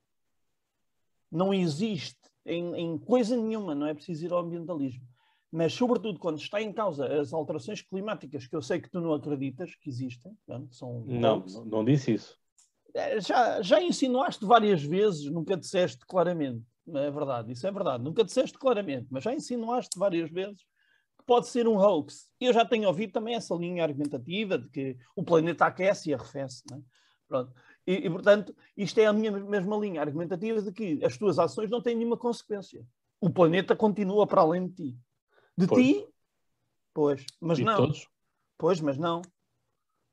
não 1.31 1.53
existe 1.53 2.19
em, 2.45 2.75
em 2.75 2.97
coisa 2.97 3.35
nenhuma, 3.35 3.73
não 3.73 3.87
é 3.87 3.93
preciso 3.93 4.25
ir 4.25 4.31
ao 4.31 4.39
ambientalismo. 4.39 5.03
Mas, 5.51 5.73
sobretudo, 5.73 6.19
quando 6.19 6.39
está 6.39 6.61
em 6.61 6.73
causa 6.73 7.05
as 7.19 7.31
alterações 7.31 7.81
climáticas, 7.81 8.47
que 8.47 8.55
eu 8.55 8.61
sei 8.61 8.79
que 8.79 8.89
tu 8.89 8.99
não 8.99 9.13
acreditas 9.13 9.75
que 9.75 9.89
existem, 9.89 10.35
não, 10.47 10.67
são 10.71 11.03
Não, 11.05 11.45
não, 11.65 11.85
disse 11.85 12.13
isso. 12.13 12.37
eh, 12.95 13.19
já, 13.21 13.61
já 13.61 13.81
insinuaste 13.81 14.45
várias 14.45 14.83
vezes, 14.83 15.25
nunca 15.29 15.55
disseste 15.55 16.05
claramente. 16.07 16.65
É 16.87 17.09
verdade, 17.11 17.51
isso 17.51 17.65
é 17.65 17.71
verdade. 17.71 18.03
Nunca 18.03 18.23
disseste 18.23 18.57
claramente, 18.57 19.07
mas 19.09 19.23
já 19.23 19.33
insinuaste 19.33 19.97
várias 19.97 20.29
vezes 20.29 20.65
pode 21.25 21.47
ser 21.47 21.67
um 21.67 21.77
hoax. 21.77 22.29
Eu 22.39 22.53
já 22.53 22.65
tenho 22.65 22.87
ouvido 22.87 23.13
também 23.13 23.35
essa 23.35 23.53
linha 23.55 23.83
argumentativa 23.83 24.57
de 24.57 24.69
que 24.69 24.97
o 25.15 25.23
planeta 25.23 25.65
aquece 25.65 26.09
e 26.09 26.13
arrefece. 26.13 26.63
Não 26.69 26.77
é? 26.77 26.81
Pronto. 27.27 27.53
E, 27.85 27.93
e, 27.93 28.09
portanto, 28.09 28.55
isto 28.77 28.97
é 28.99 29.05
a 29.05 29.13
minha 29.13 29.31
mesma 29.31 29.75
linha 29.77 30.01
argumentativa 30.01 30.61
de 30.61 30.71
que 30.71 31.03
as 31.03 31.17
tuas 31.17 31.37
ações 31.39 31.69
não 31.69 31.81
têm 31.81 31.95
nenhuma 31.95 32.17
consequência. 32.17 32.85
O 33.19 33.29
planeta 33.29 33.75
continua 33.75 34.25
para 34.27 34.41
além 34.41 34.67
de 34.67 34.73
ti. 34.73 34.97
De 35.57 35.67
Pois. 35.67 35.85
ti, 35.85 36.07
pois, 36.93 37.25
mas 37.39 37.57
E 37.59 37.61
de 37.61 37.65
não. 37.65 37.77
todos. 37.77 38.07
Pois, 38.57 38.79
mas 38.79 38.97
não. 38.97 39.21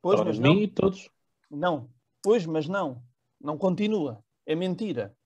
Pois, 0.03 0.19
Ora, 0.19 0.29
mas 0.29 0.37
de 0.37 0.43
não. 0.43 0.55
mim 0.55 0.63
e 0.63 0.69
todos. 0.69 1.11
Não. 1.51 1.91
Pois, 2.23 2.45
mas 2.47 2.67
não. 2.69 3.03
Não 3.41 3.57
continua. 3.57 4.23
É 4.47 4.55
mentira. 4.55 5.17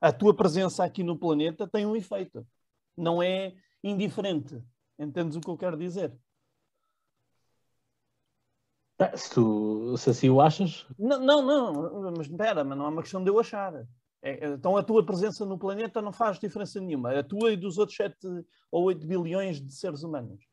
A 0.00 0.12
tua 0.12 0.34
presença 0.34 0.84
aqui 0.84 1.02
no 1.02 1.18
planeta 1.18 1.66
tem 1.66 1.86
um 1.86 1.94
efeito. 1.96 2.46
Não 2.96 3.22
é 3.22 3.54
indiferente. 3.82 4.62
Entendes 4.98 5.36
o 5.36 5.40
que 5.40 5.48
eu 5.48 5.56
quero 5.56 5.76
dizer? 5.76 6.12
Ah, 8.98 9.16
Se, 9.16 9.30
tu, 9.30 9.96
se 9.96 10.10
assim 10.10 10.28
o 10.28 10.40
achas, 10.40 10.84
Não, 10.98 11.20
não, 11.20 11.42
não. 11.42 12.12
Mas 12.16 12.26
espera, 12.26 12.64
mas 12.64 12.76
não 12.76 12.86
é 12.86 12.88
uma 12.88 13.02
questão 13.02 13.22
de 13.22 13.30
eu 13.30 13.38
achar. 13.38 13.74
É- 14.20 14.46
é- 14.46 14.48
então 14.48 14.76
a 14.76 14.82
tua 14.82 15.04
presença 15.06 15.46
no 15.46 15.56
planeta 15.56 16.02
não 16.02 16.12
faz 16.12 16.38
diferença 16.40 16.80
nenhuma. 16.80 17.12
A 17.16 17.22
tua 17.22 17.52
e 17.52 17.56
dos 17.56 17.78
outros 17.78 17.96
7 17.96 18.16
ou 18.72 18.84
8 18.84 19.06
bilhões 19.06 19.60
de 19.60 19.72
seres 19.72 20.02
humanos. 20.02 20.44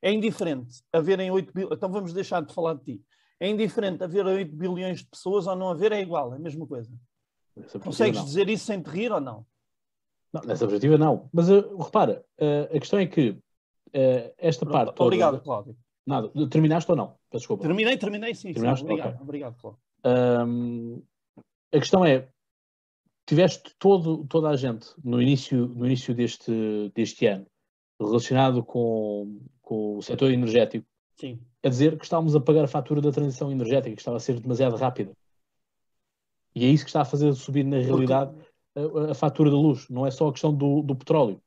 É 0.00 0.10
indiferente 0.10 0.82
haverem 0.90 1.30
8 1.30 1.52
bilhões. 1.52 1.76
Então 1.76 1.92
vamos 1.92 2.14
deixar 2.14 2.42
de 2.42 2.54
falar 2.54 2.74
de 2.74 2.84
ti. 2.84 3.04
É 3.38 3.48
indiferente 3.48 4.02
haver 4.02 4.24
8 4.24 4.54
bilhões 4.56 5.00
de 5.00 5.06
pessoas 5.06 5.46
ou 5.46 5.54
não 5.54 5.68
haver, 5.68 5.92
é 5.92 6.00
igual, 6.00 6.32
é 6.32 6.36
a 6.36 6.40
mesma 6.40 6.66
coisa. 6.66 6.90
Consegues 7.84 8.18
não. 8.18 8.24
dizer 8.24 8.48
isso 8.48 8.64
sem 8.64 8.80
te 8.80 8.88
rir 8.88 9.12
ou 9.12 9.20
não? 9.20 9.44
Não, 10.32 10.40
nessa 10.42 10.66
perspectiva, 10.66 10.96
não. 10.96 11.28
Mas 11.30 11.50
uh, 11.50 11.76
repara, 11.76 12.24
uh, 12.40 12.74
a 12.74 12.80
questão 12.80 12.98
é 12.98 13.06
que 13.06 13.36
uh, 13.94 14.34
esta 14.38 14.64
Pronto, 14.64 14.72
parte. 14.76 14.96
toda- 14.96 15.06
obrigado, 15.06 15.40
Cláudio. 15.40 15.76
Nada, 16.06 16.30
terminaste 16.48 16.90
ou 16.90 16.96
não? 16.96 17.06
Peço 17.30 17.42
desculpa. 17.42 17.62
Terminei, 17.62 17.96
terminei, 17.96 18.34
sim. 18.34 18.48
sim. 18.48 18.54
Terminaste? 18.54 18.84
Obrigado, 18.84 19.12
Ok. 19.14 19.20
obrigado, 19.22 19.56
Cláudio. 19.56 19.80
Hum, 20.04 21.02
a 21.72 21.78
questão 21.78 22.04
é, 22.04 22.28
tiveste 23.24 23.74
todo, 23.78 24.24
toda 24.26 24.48
a 24.50 24.56
gente 24.56 24.88
no 25.04 25.22
início, 25.22 25.68
no 25.68 25.86
início 25.86 26.14
deste, 26.14 26.90
deste 26.94 27.26
ano 27.26 27.46
relacionado 28.00 28.64
com, 28.64 29.40
com 29.60 29.98
o 29.98 30.02
setor 30.02 30.32
energético 30.32 30.84
Sim. 31.16 31.38
a 31.62 31.68
dizer 31.68 31.96
que 31.96 32.02
estávamos 32.04 32.34
a 32.34 32.40
pagar 32.40 32.64
a 32.64 32.68
fatura 32.68 33.00
da 33.00 33.12
transição 33.12 33.50
energética, 33.52 33.94
que 33.94 34.00
estava 34.00 34.16
a 34.16 34.20
ser 34.20 34.40
demasiado 34.40 34.74
rápida. 34.76 35.12
E 36.54 36.64
é 36.64 36.68
isso 36.68 36.84
que 36.84 36.90
está 36.90 37.02
a 37.02 37.04
fazer 37.04 37.32
subir 37.34 37.64
na 37.64 37.78
realidade 37.78 38.36
a, 38.74 39.12
a 39.12 39.14
fatura 39.14 39.50
da 39.50 39.56
luz, 39.56 39.88
não 39.88 40.04
é 40.04 40.10
só 40.10 40.28
a 40.28 40.32
questão 40.32 40.52
do, 40.52 40.82
do 40.82 40.96
petróleo. 40.96 41.40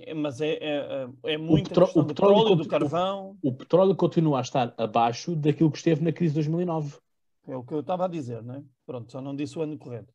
É, 0.00 0.14
mas 0.14 0.40
é, 0.40 0.52
é, 0.54 1.08
é 1.24 1.38
petro- 1.38 1.84
questão 1.84 2.02
o 2.02 2.04
do 2.04 2.08
petróleo 2.08 2.34
petróleo, 2.36 2.56
do 2.56 2.68
carvão. 2.68 3.36
O 3.42 3.52
petróleo 3.52 3.94
continua 3.96 4.38
a 4.38 4.40
estar 4.42 4.74
abaixo 4.78 5.34
daquilo 5.36 5.70
que 5.70 5.78
esteve 5.78 6.02
na 6.02 6.12
crise 6.12 6.32
de 6.32 6.36
2009. 6.36 6.98
É 7.46 7.56
o 7.56 7.62
que 7.64 7.74
eu 7.74 7.80
estava 7.80 8.04
a 8.04 8.08
dizer, 8.08 8.42
não 8.42 8.54
é? 8.54 8.62
Pronto, 8.86 9.10
só 9.10 9.20
não 9.20 9.34
disse 9.34 9.58
o 9.58 9.62
ano 9.62 9.76
correto. 9.76 10.12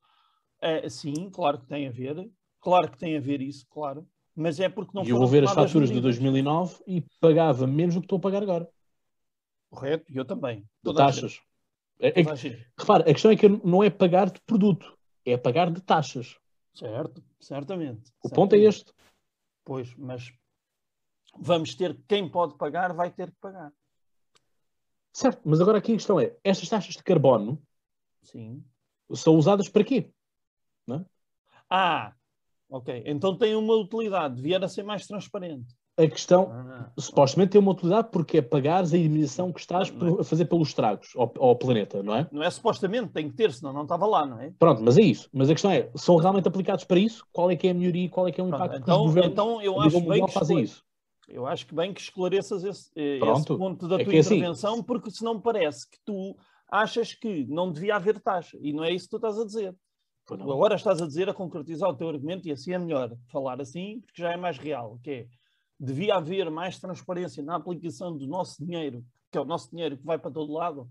É, 0.62 0.88
sim, 0.90 1.30
claro 1.30 1.60
que 1.60 1.68
tem 1.68 1.88
a 1.88 1.92
ver. 1.92 2.30
Claro 2.62 2.90
que 2.90 2.98
tem 2.98 3.16
a 3.16 3.20
ver 3.20 3.42
isso, 3.42 3.66
claro. 3.70 4.08
Mas 4.36 4.60
é 4.60 4.70
porque 4.70 4.92
não 4.94 5.04
e 5.04 5.10
eu 5.10 5.18
vou 5.18 5.28
ver 5.28 5.44
as 5.44 5.52
faturas 5.52 5.90
de 5.90 5.96
medidas. 5.96 6.18
2009 6.18 6.76
e 6.88 7.04
pagava 7.20 7.68
menos 7.68 7.96
do 7.96 8.02
que 8.02 8.06
estou 8.06 8.18
a 8.18 8.22
pagar 8.22 8.42
agora. 8.44 8.68
Correto, 9.70 10.06
e 10.12 10.18
eu 10.18 10.26
também. 10.26 10.64
De 10.84 10.94
taxas. 10.94 11.40
É- 12.00 12.22
é 12.22 12.24
que- 12.24 12.58
repara, 12.78 13.04
a 13.04 13.14
questão 13.14 13.32
é 13.32 13.36
que 13.36 13.50
não 13.50 13.84
é 13.84 13.90
pagar 13.90 14.30
de 14.30 14.40
produto, 14.42 14.96
é 15.26 15.36
pagar 15.36 15.72
de 15.72 15.82
taxas. 15.82 16.38
Certo, 16.74 17.24
certamente. 17.40 18.12
O 18.24 18.30
ponto 18.30 18.54
é 18.56 18.60
este. 18.60 18.92
Pois, 19.68 19.94
mas 19.98 20.32
vamos 21.38 21.76
ter, 21.76 22.02
quem 22.08 22.30
pode 22.32 22.58
pagar, 22.58 22.94
vai 22.94 23.12
ter 23.12 23.32
que 23.32 23.38
pagar. 23.42 23.74
Certo, 25.12 25.42
mas 25.44 25.60
agora 25.60 25.80
aqui 25.80 25.92
a 25.92 25.96
questão 25.96 26.18
é, 26.18 26.38
estas 26.42 26.70
taxas 26.70 26.96
de 26.96 27.04
carbono 27.04 27.62
Sim. 28.24 28.64
são 29.14 29.36
usadas 29.36 29.68
para 29.68 29.84
quê? 29.84 30.10
Ah, 31.70 32.16
ok. 32.70 33.04
Então 33.06 33.38
tem 33.38 33.56
uma 33.56 33.76
utilidade, 33.76 34.36
devia 34.36 34.58
a 34.58 34.70
ser 34.70 34.84
mais 34.84 35.06
transparente. 35.06 35.76
A 36.00 36.08
questão, 36.08 36.52
Ah, 36.52 36.92
supostamente 37.00 37.52
tem 37.52 37.62
uma 37.62 37.72
utilidade 37.72 38.10
porque 38.12 38.38
é 38.38 38.42
pagares 38.42 38.94
a 38.94 38.98
indemnização 38.98 39.52
que 39.52 39.60
estás 39.60 39.90
é. 39.90 40.22
a 40.22 40.24
fazer 40.24 40.46
pelos 40.46 40.68
estragos 40.68 41.10
ao, 41.16 41.34
ao 41.40 41.56
planeta, 41.56 42.04
não 42.04 42.16
é? 42.16 42.28
não 42.32 42.44
é 42.44 42.50
supostamente, 42.52 43.10
tem 43.10 43.28
que 43.30 43.36
ter, 43.36 43.52
senão 43.52 43.74
não 43.74 43.82
estava 43.82 44.06
lá, 44.06 44.26
não 44.26 44.40
é? 44.40 44.54
Pronto, 44.60 44.84
mas 44.84 44.98
é 44.98 45.02
isso. 45.02 45.28
Mas 45.34 45.50
a 45.50 45.54
questão 45.54 45.72
é, 45.72 45.90
são 45.96 46.16
realmente 46.18 46.48
aplicados 46.48 46.84
para 46.86 47.00
isso? 47.00 47.26
Qual 47.32 47.50
é 47.50 47.56
que 47.56 47.68
é 47.68 47.72
a 47.72 47.74
melhoria 47.74 48.06
e 48.06 48.10
qual 48.10 48.28
é 48.28 48.32
que 48.32 48.40
é 48.40 48.44
o 48.44 48.48
Pronto, 48.48 48.64
impacto 48.64 48.76
que 48.76 48.82
os 48.82 48.96
então, 48.96 49.06
governos 49.06 49.32
então 49.32 49.62
eu 49.62 49.82
acho 49.82 50.02
bem 50.02 50.26
que 50.26 50.32
fazem 50.32 50.60
isso? 50.62 50.84
Eu 51.28 51.46
acho 51.46 51.66
que 51.66 51.76
bem 51.76 51.94
que 51.94 52.00
esclareças 52.00 52.64
esse, 52.64 52.90
eh, 52.96 53.20
esse 53.20 53.46
ponto 53.48 53.88
da 53.88 54.00
É 54.00 54.04
tua 54.06 54.16
é 54.16 54.20
assim. 54.20 54.36
intervenção, 54.36 54.82
porque 54.84 55.12
senão 55.12 55.36
me 55.36 55.42
parece 55.42 55.90
que 55.90 55.98
tu 56.06 56.38
achas 56.72 57.14
que 57.14 57.46
não 57.48 57.72
devia 57.72 57.96
haver 57.96 58.20
taxa. 58.20 58.58
E 58.62 58.72
não 58.72 58.84
é 58.84 58.92
isso 58.94 59.06
que 59.06 59.12
tu 59.12 59.16
estás 59.18 59.38
a 59.38 59.46
dizer. 59.46 59.76
Tu 60.26 60.34
agora 60.34 60.76
estás 60.76 61.02
a 61.02 61.08
dizer, 61.08 61.28
a 61.30 61.34
concretizar 61.34 61.90
o 61.90 61.96
teu 61.96 62.08
argumento, 62.10 62.48
e 62.48 62.52
assim 62.52 62.72
é 62.74 62.78
melhor 62.80 63.16
falar 63.30 63.60
assim, 63.62 64.02
porque 64.06 64.22
já 64.22 64.32
é 64.32 64.38
mais 64.38 64.58
real, 64.58 65.00
que 65.02 65.10
é, 65.12 65.28
devia 65.80 66.16
haver 66.16 66.50
mais 66.50 66.80
transparência 66.80 67.44
na 67.44 67.56
aplicação 67.56 68.16
do 68.18 68.26
nosso 68.28 68.64
dinheiro, 68.66 69.06
que 69.32 69.38
é 69.38 69.42
o 69.42 69.46
nosso 69.46 69.70
dinheiro 69.70 69.98
que 69.98 70.06
vai 70.06 70.18
para 70.18 70.32
todo 70.32 70.52
lado, 70.54 70.90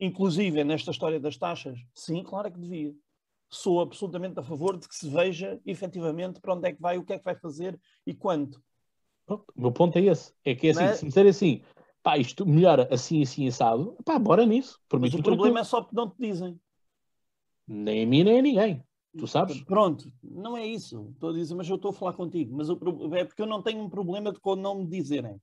inclusive 0.00 0.62
nesta 0.64 0.90
história 0.90 1.20
das 1.20 1.36
taxas. 1.36 1.78
Sim, 1.94 2.22
claro 2.22 2.50
que 2.52 2.58
devia. 2.58 2.94
Sou 3.48 3.80
absolutamente 3.80 4.38
a 4.40 4.42
favor 4.42 4.76
de 4.76 4.88
que 4.88 4.94
se 4.94 5.08
veja 5.08 5.60
efetivamente 5.64 6.40
para 6.40 6.54
onde 6.54 6.68
é 6.68 6.72
que 6.72 6.80
vai, 6.80 6.98
o 6.98 7.04
que 7.04 7.12
é 7.12 7.18
que 7.18 7.24
vai 7.24 7.36
fazer 7.36 7.78
e 8.06 8.12
quanto. 8.12 8.60
Pronto, 9.24 9.44
o 9.56 9.60
meu 9.60 9.72
ponto 9.72 9.96
é 9.96 10.02
esse. 10.02 10.32
É 10.44 10.54
que 10.54 10.68
é 10.68 10.70
assim, 10.70 10.80
Mas- 10.82 10.98
se 10.98 11.04
me 11.04 11.08
disser 11.10 11.26
assim, 11.26 11.62
pá, 12.02 12.18
isto 12.18 12.44
melhora 12.44 12.88
assim, 12.92 13.22
assim, 13.22 13.46
assado, 13.46 13.96
pá, 14.04 14.18
bora 14.18 14.44
nisso. 14.44 14.80
Por 14.88 14.98
Mas 14.98 15.14
o 15.14 15.22
problema 15.22 15.36
tranquilo. 15.42 15.58
é 15.58 15.64
só 15.64 15.80
porque 15.82 15.96
não 15.96 16.10
te 16.10 16.16
dizem. 16.18 16.60
Nem 17.68 18.04
a 18.04 18.06
mim, 18.06 18.24
nem 18.24 18.38
a 18.38 18.42
ninguém. 18.42 18.84
Tu 19.18 19.26
sabes? 19.26 19.62
Pronto, 19.62 20.12
não 20.22 20.56
é 20.56 20.66
isso. 20.66 21.08
Estou 21.12 21.30
a 21.30 21.32
dizer, 21.32 21.54
mas 21.54 21.68
eu 21.68 21.76
estou 21.76 21.90
a 21.90 21.94
falar 21.94 22.12
contigo. 22.12 22.56
Mas 22.56 22.68
o 22.68 22.78
é 23.14 23.24
porque 23.24 23.42
eu 23.42 23.46
não 23.46 23.62
tenho 23.62 23.82
um 23.82 23.88
problema 23.88 24.32
de 24.32 24.40
quando 24.40 24.60
não 24.62 24.74
me 24.76 24.86
dizerem. 24.86 25.40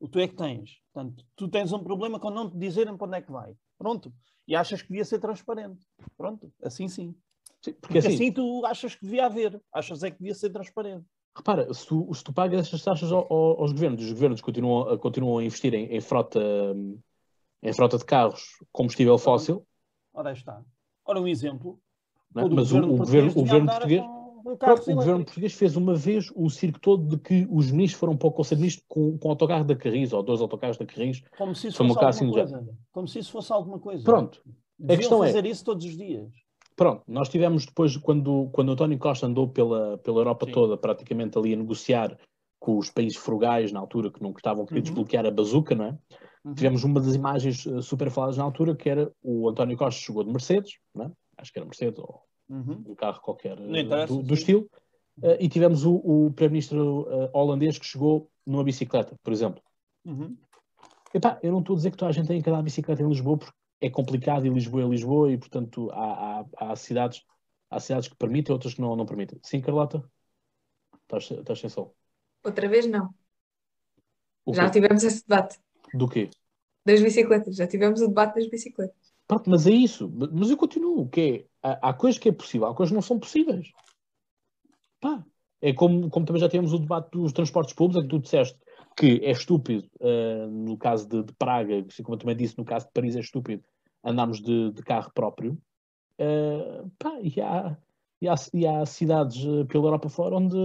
O 0.00 0.08
tu 0.08 0.18
é 0.18 0.26
que 0.28 0.34
tens. 0.34 0.80
Portanto, 0.92 1.24
tu 1.36 1.48
tens 1.48 1.72
um 1.72 1.82
problema 1.82 2.18
quando 2.18 2.34
não 2.34 2.50
te 2.50 2.56
dizerem 2.58 2.96
para 2.96 3.06
onde 3.06 3.16
é 3.18 3.22
que 3.22 3.30
vai. 3.32 3.54
Pronto. 3.78 4.12
E 4.46 4.54
achas 4.56 4.82
que 4.82 4.88
devia 4.88 5.04
ser 5.04 5.18
transparente. 5.18 5.86
Pronto. 6.16 6.52
Assim 6.62 6.88
sim. 6.88 7.14
Sim, 7.62 7.72
porque 7.72 7.80
Porque 7.80 7.98
assim, 7.98 8.08
assim 8.14 8.32
tu 8.32 8.66
achas 8.66 8.94
que 8.94 9.04
devia 9.04 9.26
haver. 9.26 9.60
Achas 9.72 10.02
é 10.02 10.10
que 10.10 10.18
devia 10.18 10.34
ser 10.34 10.50
transparente. 10.50 11.06
repara, 11.36 11.72
se 11.72 11.86
tu, 11.86 12.12
se 12.14 12.22
tu 12.22 12.32
pagas 12.32 12.60
estas 12.60 12.82
taxas 12.82 13.10
ao- 13.10 13.26
ao- 13.32 13.60
aos 13.60 13.72
governos, 13.72 14.04
os 14.04 14.12
governos 14.12 14.40
continuam, 14.40 14.88
a- 14.88 14.98
continuam 14.98 15.38
a 15.38 15.44
investir 15.44 15.72
em, 15.74 15.86
em 15.86 16.00
frota, 16.00 16.40
em 17.62 17.72
frota 17.72 17.96
de 17.98 18.04
carros, 18.04 18.42
combustível 18.72 19.16
fóssil, 19.18 19.66
Ora 20.12 20.32
está. 20.32 20.62
Ora, 21.04 21.20
um 21.20 21.26
exemplo. 21.26 21.80
É? 22.42 22.48
Mas 22.48 22.72
o, 22.72 22.78
o 22.78 22.80
governo, 22.80 22.96
português 22.96 23.32
o 23.36 23.40
governo 23.40 23.66
português. 23.70 24.02
com 24.02 24.24
Pronto, 24.58 24.90
o 24.90 24.94
governo 24.94 25.24
português 25.24 25.52
fez 25.54 25.76
uma 25.76 25.94
vez 25.94 26.30
o 26.34 26.50
circo 26.50 26.78
todo 26.78 27.16
de 27.16 27.16
que 27.16 27.46
os 27.50 27.70
ministros 27.70 27.98
foram 27.98 28.16
para 28.16 28.28
o 28.28 28.32
Conselho 28.32 28.58
de 28.58 28.62
Ministros 28.62 28.86
com, 28.88 29.16
com 29.18 29.28
o 29.28 29.30
autocarro 29.30 29.64
da 29.64 29.74
Carris, 29.74 30.12
ou 30.12 30.22
dois 30.22 30.40
autocarros 30.40 30.76
da 30.76 30.84
Carris. 30.84 31.22
Como 31.38 31.54
se 31.54 31.68
isso 31.68 31.82
um 31.82 31.88
fosse 31.88 32.04
assim 32.04 32.24
alguma 32.26 32.42
coisa. 32.42 32.76
Como 32.92 33.08
se 33.08 33.18
isso 33.18 33.32
fosse 33.32 33.52
alguma 33.52 33.78
coisa. 33.78 34.04
Pronto, 34.04 34.42
Deviam 34.78 34.98
questão 34.98 35.24
é- 35.24 35.28
fazer 35.28 35.46
isso 35.46 35.64
todos 35.64 35.84
os 35.86 35.96
dias. 35.96 36.28
Pronto, 36.76 37.02
nós 37.06 37.28
tivemos 37.28 37.64
depois, 37.64 37.96
quando, 37.96 38.50
quando 38.52 38.72
António 38.72 38.98
Costa 38.98 39.26
andou 39.26 39.48
pela, 39.48 39.96
pela 39.98 40.18
Europa 40.20 40.44
Sim. 40.46 40.52
toda, 40.52 40.76
praticamente 40.76 41.38
ali 41.38 41.54
a 41.54 41.56
negociar 41.56 42.18
com 42.58 42.78
os 42.78 42.90
países 42.90 43.16
frugais 43.16 43.70
na 43.72 43.78
altura, 43.78 44.10
que 44.10 44.20
não 44.22 44.30
a 44.30 44.32
querer 44.34 44.64
Uhum. 44.78 44.80
desbloquear 44.82 45.24
a 45.24 45.30
bazuca, 45.30 45.74
não 45.74 45.84
é? 45.84 45.98
Uhum. 46.44 46.54
Tivemos 46.54 46.82
uma 46.82 47.00
das 47.00 47.14
imagens 47.14 47.66
eh, 47.66 47.80
super 47.80 48.10
faladas 48.10 48.36
na 48.36 48.44
altura, 48.44 48.74
que 48.74 48.90
era 48.90 49.10
o 49.22 49.48
António 49.48 49.76
Costa 49.76 50.00
chegou 50.00 50.24
de 50.24 50.30
Mercedes, 50.30 50.72
não 50.94 51.06
é? 51.06 51.10
Acho 51.36 51.52
que 51.52 51.58
era 51.58 51.66
Mercedes, 51.66 51.98
ou 51.98 52.22
Uhum. 52.46 52.84
um 52.88 52.94
carro 52.94 53.22
qualquer 53.22 53.58
eh, 53.58 54.06
do, 54.06 54.22
do 54.22 54.34
estilo, 54.34 54.68
eh, 55.22 55.38
e 55.40 55.48
tivemos 55.48 55.86
o, 55.86 55.94
o 55.94 56.30
primeiro-ministro 56.32 57.06
eh, 57.10 57.30
holandês 57.32 57.78
que 57.78 57.86
chegou 57.86 58.30
numa 58.46 58.62
bicicleta, 58.62 59.18
por 59.22 59.32
exemplo. 59.32 59.62
Uhum. 60.04 60.36
Epá, 61.14 61.38
eu 61.42 61.50
não 61.52 61.60
estou 61.60 61.72
a 61.74 61.76
dizer 61.78 61.90
que 61.90 61.96
toda 61.96 62.10
a 62.10 62.12
gente 62.12 62.26
tem 62.28 62.42
que 62.42 62.50
andar 62.50 62.58
de 62.58 62.64
bicicleta 62.64 63.02
em 63.02 63.08
Lisboa 63.08 63.38
porque 63.38 63.54
é 63.80 63.88
complicado 63.88 64.44
e 64.44 64.50
Lisboa 64.50 64.82
é 64.82 64.86
Lisboa 64.86 65.32
e, 65.32 65.38
portanto, 65.38 65.90
há, 65.92 66.40
há, 66.40 66.72
há 66.72 66.76
cidades, 66.76 67.24
há 67.70 67.80
cidades 67.80 68.08
que 68.08 68.16
permitem 68.16 68.52
outras 68.52 68.74
que 68.74 68.80
não, 68.82 68.94
não 68.94 69.06
permitem. 69.06 69.38
Sim, 69.42 69.62
Carlota? 69.62 70.04
Estás, 71.04 71.30
estás 71.30 71.60
sem 71.60 71.70
som. 71.70 71.94
Outra 72.44 72.68
vez 72.68 72.86
não. 72.86 73.08
O 74.44 74.52
Já 74.52 74.66
quê? 74.66 74.72
tivemos 74.72 75.02
esse 75.02 75.26
debate 75.26 75.58
Do 75.94 76.08
quê? 76.08 76.28
das 76.84 77.00
bicicletas. 77.00 77.56
Já 77.56 77.66
tivemos 77.66 78.02
o 78.02 78.08
debate 78.08 78.34
das 78.34 78.48
bicicletas. 78.48 79.03
Pronto, 79.26 79.48
mas 79.48 79.66
é 79.66 79.72
isso. 79.72 80.10
Mas 80.32 80.50
eu 80.50 80.56
continuo, 80.56 81.08
que 81.08 81.46
é, 81.62 81.78
há, 81.80 81.92
coisas 81.92 82.18
que 82.18 82.28
é 82.28 82.32
possível, 82.32 82.66
há 82.66 82.74
coisas 82.74 82.90
que 82.90 82.94
não 82.94 83.02
são 83.02 83.18
possíveis. 83.18 83.72
pá, 85.00 85.24
é 85.60 85.72
como, 85.72 86.10
como 86.10 86.26
também 86.26 86.40
já 86.40 86.48
tivemos 86.48 86.74
o 86.74 86.78
debate 86.78 87.10
dos 87.10 87.32
transportes 87.32 87.74
públicos, 87.74 88.04
em 88.04 88.06
que 88.06 88.14
tu 88.14 88.20
disseste 88.20 88.58
que 88.96 89.20
é 89.24 89.30
estúpido, 89.30 89.88
uh, 90.00 90.46
no 90.48 90.76
caso 90.76 91.08
de, 91.08 91.22
de, 91.22 91.32
Praga, 91.34 91.84
assim 91.88 92.02
como 92.02 92.14
eu 92.14 92.18
também 92.18 92.36
disse, 92.36 92.56
no 92.56 92.64
caso 92.64 92.86
de 92.86 92.92
Paris 92.92 93.16
é 93.16 93.20
estúpido, 93.20 93.64
andarmos 94.04 94.40
de, 94.40 94.70
de 94.72 94.82
carro 94.82 95.10
próprio. 95.12 95.58
Uh, 96.20 96.90
pá, 96.98 97.18
e, 97.20 97.40
há, 97.40 97.76
e, 98.20 98.28
há, 98.28 98.34
e 98.52 98.66
há 98.66 98.86
cidades 98.86 99.44
eh, 99.44 99.64
pela 99.64 99.86
Europa 99.86 100.08
fora 100.08 100.36
onde 100.36 100.56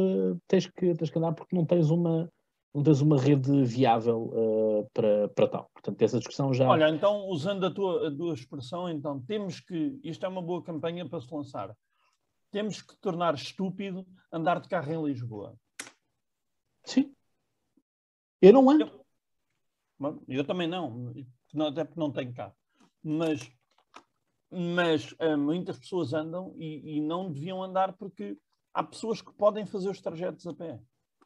tens 0.47 0.68
que, 0.68 0.93
tens 0.93 1.10
que 1.10 1.18
andar 1.18 1.34
porque 1.34 1.55
não 1.55 1.66
tens 1.66 1.89
uma, 1.89 2.32
não 2.74 2.84
tens 2.84 3.01
uma 3.01 3.20
rede 3.20 3.63
viável 3.63 4.30
uh, 4.34 4.89
para, 4.93 5.28
para 5.30 5.47
tal. 5.47 5.70
Portanto, 5.74 6.01
essa 6.01 6.20
discussão 6.20 6.53
já. 6.53 6.67
Olha, 6.70 6.89
então, 6.89 7.28
usando 7.28 7.65
a 7.65 7.72
tua, 7.74 8.07
a 8.07 8.15
tua 8.15 8.34
expressão, 8.34 8.89
então, 8.89 9.22
temos 9.22 9.59
que. 9.59 9.99
Isto 10.03 10.26
é 10.26 10.30
uma 10.30 10.41
boa 10.41 10.63
campanha 10.63 11.07
para 11.07 11.20
se 11.20 11.34
lançar. 11.34 11.76
Temos 12.51 12.82
que 12.82 12.95
tornar 12.99 13.36
estúpido 13.36 14.05
andar 14.32 14.59
de 14.59 14.67
carro 14.67 14.91
em 14.91 15.05
Lisboa. 15.05 15.55
Sim. 16.86 17.13
Eu 18.41 18.53
não 18.53 18.70
ando. 18.70 18.86
Eu, 19.99 20.24
eu 20.28 20.43
também 20.45 20.67
não, 20.67 21.13
até 21.67 21.84
porque 21.84 21.99
não 21.99 22.11
tenho 22.11 22.34
carro. 22.34 22.55
Mas, 23.03 23.51
mas 24.51 25.11
uh, 25.13 25.38
muitas 25.38 25.78
pessoas 25.78 26.13
andam 26.13 26.55
e, 26.57 26.97
e, 26.97 27.01
não 27.01 27.32
deviam 27.32 27.63
andar 27.63 27.93
porque 27.93 28.38
há 28.74 28.84
pessoas 28.84 29.22
que 29.22 29.34
podem 29.34 29.65
fazer 29.65 29.89
os 29.89 30.01
trajetos 30.01 30.45
a 30.47 30.53
pé. 30.53 30.80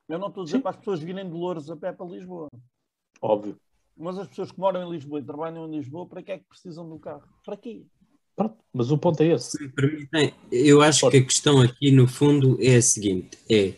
Eu 0.07 0.19
não 0.19 0.27
estou 0.27 0.41
a 0.41 0.45
dizer 0.45 0.57
Sim. 0.57 0.61
para 0.61 0.71
as 0.71 0.77
pessoas 0.77 0.99
virem 0.99 1.25
de 1.25 1.33
Louros 1.33 1.69
a 1.69 1.75
pé 1.75 1.91
para 1.91 2.05
Lisboa. 2.05 2.49
Óbvio. 3.21 3.57
Mas 3.95 4.17
as 4.17 4.27
pessoas 4.27 4.51
que 4.51 4.59
moram 4.59 4.87
em 4.87 4.91
Lisboa 4.91 5.19
e 5.19 5.23
trabalham 5.23 5.67
em 5.67 5.77
Lisboa, 5.77 6.07
para 6.07 6.21
que 6.21 6.31
é 6.31 6.37
que 6.39 6.45
precisam 6.45 6.89
do 6.89 6.99
carro? 6.99 7.23
Para 7.45 7.55
quê? 7.55 7.83
Pronto, 8.35 8.57
mas 8.73 8.91
o 8.91 8.97
ponto 8.97 9.21
é 9.21 9.27
esse. 9.27 9.57
Eu 10.51 10.81
acho 10.81 11.01
Pode. 11.01 11.11
que 11.17 11.23
a 11.23 11.25
questão 11.25 11.61
aqui, 11.61 11.91
no 11.91 12.07
fundo, 12.07 12.57
é 12.59 12.75
a 12.75 12.81
seguinte: 12.81 13.37
é 13.49 13.75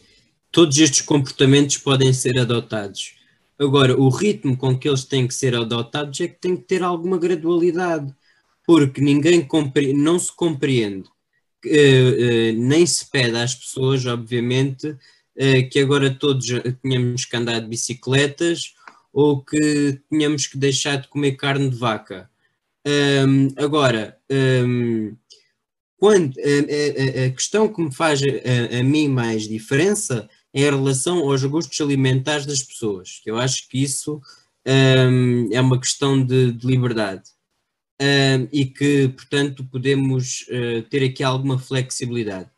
todos 0.52 0.78
estes 0.78 1.02
comportamentos 1.02 1.78
podem 1.78 2.14
ser 2.14 2.40
adotados. 2.40 3.16
Agora, 3.60 4.00
o 4.00 4.08
ritmo 4.08 4.56
com 4.56 4.78
que 4.78 4.88
eles 4.88 5.04
têm 5.04 5.28
que 5.28 5.34
ser 5.34 5.54
adotados 5.56 6.20
é 6.22 6.30
que 6.30 6.40
tem 6.40 6.56
que 6.56 6.64
ter 6.64 6.82
alguma 6.82 7.18
gradualidade, 7.18 8.14
porque 8.66 9.02
ninguém 9.02 9.46
não 9.94 10.18
se 10.18 10.34
compreende, 10.34 11.10
uh, 11.66 11.70
uh, 11.70 12.54
nem 12.58 12.86
se 12.86 13.10
pede 13.10 13.36
às 13.36 13.54
pessoas, 13.54 14.06
obviamente, 14.06 14.88
uh, 14.88 14.98
que 15.72 15.80
agora 15.80 16.10
todos 16.10 16.48
tenhamos 16.82 17.26
que 17.26 17.36
andar 17.36 17.60
de 17.60 17.68
bicicletas 17.68 18.74
ou 19.12 19.42
que 19.42 20.02
tenhamos 20.10 20.46
que 20.46 20.58
deixar 20.58 20.98
de 20.98 21.08
comer 21.08 21.34
carne 21.34 21.70
de 21.70 21.76
vaca. 21.76 22.30
Um, 22.86 23.48
agora, 23.56 24.18
um, 24.30 25.16
quando, 25.98 26.38
a, 26.38 27.24
a, 27.24 27.26
a, 27.26 27.30
questão 27.32 27.72
que 27.72 27.82
me 27.82 27.94
faz 27.94 28.22
a, 28.22 28.80
a 28.80 28.84
mim 28.84 29.08
mais 29.08 29.48
diferença 29.48 30.30
em 30.54 30.62
relação 30.62 31.20
aos 31.20 31.44
gostos 31.46 31.80
alimentares 31.80 32.46
das 32.46 32.62
pessoas. 32.62 33.22
Eu 33.26 33.38
acho 33.38 33.68
que 33.70 33.82
isso 33.82 34.22
um, 34.68 35.50
é 35.52 35.62
uma 35.62 35.80
questão 35.80 36.24
de, 36.24 36.52
de 36.52 36.68
liberdade 36.68 37.24
e 38.52 38.66
que, 38.66 39.08
portanto, 39.10 39.64
podemos 39.64 40.46
uh, 40.50 40.82
ter 40.90 41.04
aqui 41.06 41.24
alguma 41.24 41.58
flexibilidade. 41.58 42.50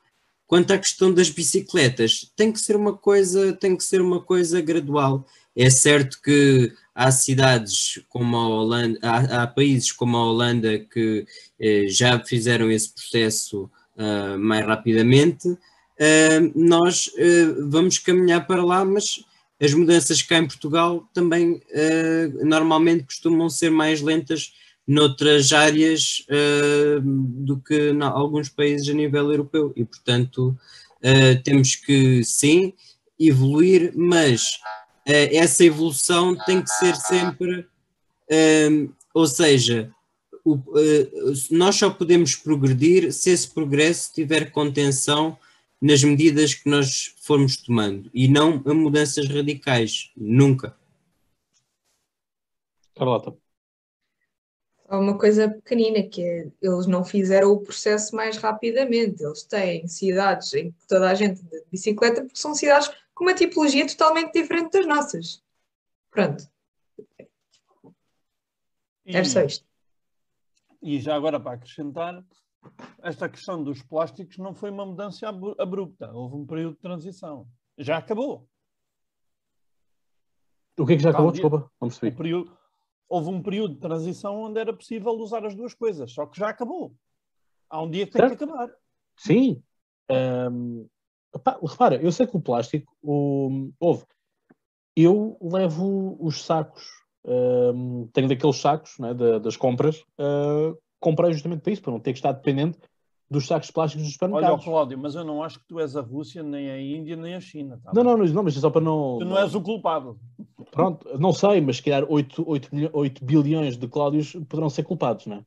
Quanto 0.48 0.72
à 0.72 0.78
questão 0.78 1.14
das 1.14 1.30
bicicletas, 1.30 2.32
tem 2.36 2.52
que 2.52 2.60
ser 2.60 2.76
uma 2.76 2.94
coisa, 2.94 3.54
tem 3.54 3.76
que 3.76 3.84
ser 3.84 4.02
uma 4.02 4.22
coisa 4.22 4.62
gradual. 4.62 5.28
É 5.56 5.70
certo 5.70 6.22
que 6.22 6.72
há 6.96 7.12
cidades 7.12 8.02
como 8.08 8.38
a 8.38 8.48
Holanda, 8.48 9.00
há, 9.02 9.44
há 9.44 9.48
países 9.48 9.92
como 9.92 10.16
a 10.16 10.24
Holanda 10.24 10.80
que 10.80 11.26
eh, 11.60 11.88
já 11.90 12.20
fizeram 12.20 12.72
esse 12.72 12.94
processo 12.94 13.70
uh, 13.98 14.38
mais 14.40 14.66
rapidamente, 14.66 15.48
uh, 15.50 15.58
nós 16.56 17.08
uh, 17.08 17.70
vamos 17.70 17.98
caminhar 17.98 18.46
para 18.46 18.64
lá, 18.64 18.86
mas 18.86 19.24
as 19.60 19.74
mudanças 19.74 20.22
cá 20.22 20.38
em 20.38 20.46
Portugal 20.46 21.10
também 21.16 21.60
normalmente 22.44 23.06
costumam 23.06 23.50
ser 23.50 23.72
mais 23.72 24.02
lentas 24.02 24.54
noutras 24.88 25.52
áreas 25.52 26.26
do 27.04 27.60
que 27.60 27.94
alguns 28.02 28.48
países 28.48 28.88
a 28.90 28.94
nível 28.94 29.32
europeu 29.32 29.74
e 29.76 29.84
portanto 29.84 30.58
temos 31.44 31.76
que 31.76 32.24
sim 32.24 32.74
evoluir, 33.20 33.92
mas 33.96 34.60
essa 35.06 35.66
evolução 35.66 36.36
tem 36.46 36.62
que 36.62 36.70
ser 36.70 36.96
sempre, 36.96 37.68
ou 39.14 39.28
seja, 39.28 39.92
o, 40.46 40.58
nós 41.52 41.76
só 41.76 41.90
podemos 41.90 42.36
progredir 42.36 43.12
se 43.12 43.30
esse 43.30 43.50
progresso 43.50 44.14
tiver 44.14 44.52
contenção 44.52 45.38
nas 45.82 46.04
medidas 46.04 46.54
que 46.54 46.70
nós 46.70 47.14
formos 47.22 47.58
tomando 47.58 48.10
e 48.14 48.28
não 48.28 48.64
a 48.66 48.74
mudanças 48.74 49.28
radicais, 49.28 50.12
nunca. 50.16 50.76
Carlota. 52.96 53.36
Há 54.88 54.98
uma 54.98 55.18
coisa 55.18 55.50
pequenina 55.50 56.02
que 56.04 56.22
é, 56.22 56.52
eles 56.62 56.88
não 56.88 57.04
fizeram 57.04 57.52
o 57.52 57.60
processo 57.60 58.16
mais 58.16 58.38
rapidamente. 58.38 59.22
Eles 59.22 59.44
têm 59.44 59.86
cidades 59.88 60.54
em 60.54 60.72
que 60.72 60.88
toda 60.88 61.10
a 61.10 61.14
gente 61.14 61.44
de 61.44 61.66
bicicleta, 61.70 62.22
porque 62.22 62.40
são 62.40 62.56
cidades 62.56 62.90
com 63.14 63.26
uma 63.26 63.34
tipologia 63.34 63.86
totalmente 63.86 64.32
diferente 64.32 64.72
das 64.72 64.88
nossas. 64.88 65.44
Pronto. 66.10 66.50
É 69.06 69.24
só 69.24 69.42
isto. 69.42 69.66
E 70.82 71.00
já 71.02 71.16
agora 71.16 71.40
para 71.40 71.54
acrescentar, 71.54 72.24
esta 73.04 73.28
questão 73.28 73.62
dos 73.64 73.82
plásticos 73.82 74.38
não 74.38 74.54
foi 74.54 74.70
uma 74.70 74.86
mudança 74.86 75.28
abrupta. 75.28 76.12
Houve 76.14 76.36
um 76.36 76.46
período 76.46 76.76
de 76.76 76.82
transição. 76.82 77.48
Já 77.78 77.98
acabou. 77.98 78.48
O 80.78 80.86
que 80.86 80.94
é 80.94 80.96
que 80.96 81.04
já 81.04 81.10
acabou? 81.10 81.32
Desculpa, 81.32 81.72
não 81.82 81.90
percebi. 81.90 82.16
Período, 82.16 82.57
houve 83.10 83.30
um 83.30 83.42
período 83.42 83.76
de 83.76 83.80
transição 83.80 84.44
onde 84.44 84.60
era 84.60 84.74
possível 84.74 85.14
usar 85.14 85.46
as 85.46 85.56
duas 85.56 85.74
coisas, 85.74 86.12
só 86.12 86.26
que 86.26 86.40
já 86.40 86.50
acabou. 86.50 86.94
Há 87.70 87.82
um 87.82 87.90
dia 87.90 88.06
que 88.06 88.14
certo? 88.14 88.30
tem 88.30 88.38
que 88.38 88.44
acabar. 88.44 88.72
Sim. 89.18 89.62
Um, 90.10 90.88
opa, 91.34 91.60
repara, 91.62 91.96
eu 92.02 92.12
sei 92.12 92.28
que 92.28 92.38
o 92.38 92.42
plástico, 92.42 92.96
o, 93.02 93.70
houve. 93.80 94.06
Eu 94.96 95.38
levo 95.42 96.18
os 96.20 96.44
sacos, 96.44 96.84
um, 97.26 98.08
tenho 98.14 98.28
daqueles 98.28 98.58
sacos 98.58 98.98
né, 98.98 99.14
das 99.14 99.56
compras, 99.56 100.04
uh, 100.20 100.78
comprei 101.00 101.32
justamente 101.34 101.62
para 101.62 101.74
isso, 101.74 101.82
para 101.82 101.92
não 101.92 102.00
ter 102.00 102.14
que 102.14 102.20
estar 102.20 102.32
dependente 102.32 102.80
dos 103.30 103.46
sacos 103.46 103.70
plásticos 103.70 104.06
dos 104.06 104.14
supermercados. 104.14 104.60
Olha, 104.60 104.64
Cláudio, 104.64 104.98
mas 104.98 105.14
eu 105.14 105.24
não 105.24 105.44
acho 105.44 105.60
que 105.60 105.66
tu 105.68 105.80
és 105.80 105.96
a 105.96 106.02
Rússia, 106.02 106.42
nem 106.42 106.72
a 106.72 106.82
Índia, 106.82 107.16
nem 107.16 107.36
a 107.36 107.42
China. 107.42 107.80
Tá 107.84 107.92
não, 107.94 108.04
não, 108.04 108.18
não, 108.18 108.44
mas 108.44 108.58
é 108.58 108.60
só 108.60 108.70
para 108.70 108.82
não. 108.82 109.18
Tu 109.20 109.26
não 109.26 109.38
és 109.38 109.54
o 109.54 109.62
culpado. 109.62 110.18
Pronto, 110.78 111.18
não 111.18 111.34
sei, 111.34 111.60
mas 111.60 111.78
se 111.78 111.84
calhar 111.84 112.06
8, 112.08 112.48
8, 112.48 112.70
8 112.94 113.26
bilhões 113.26 113.78
de 113.78 113.88
Cláudios 113.88 114.34
poderão 114.48 114.70
ser 114.70 114.84
culpados, 114.84 115.26
não 115.26 115.38
é? 115.38 115.46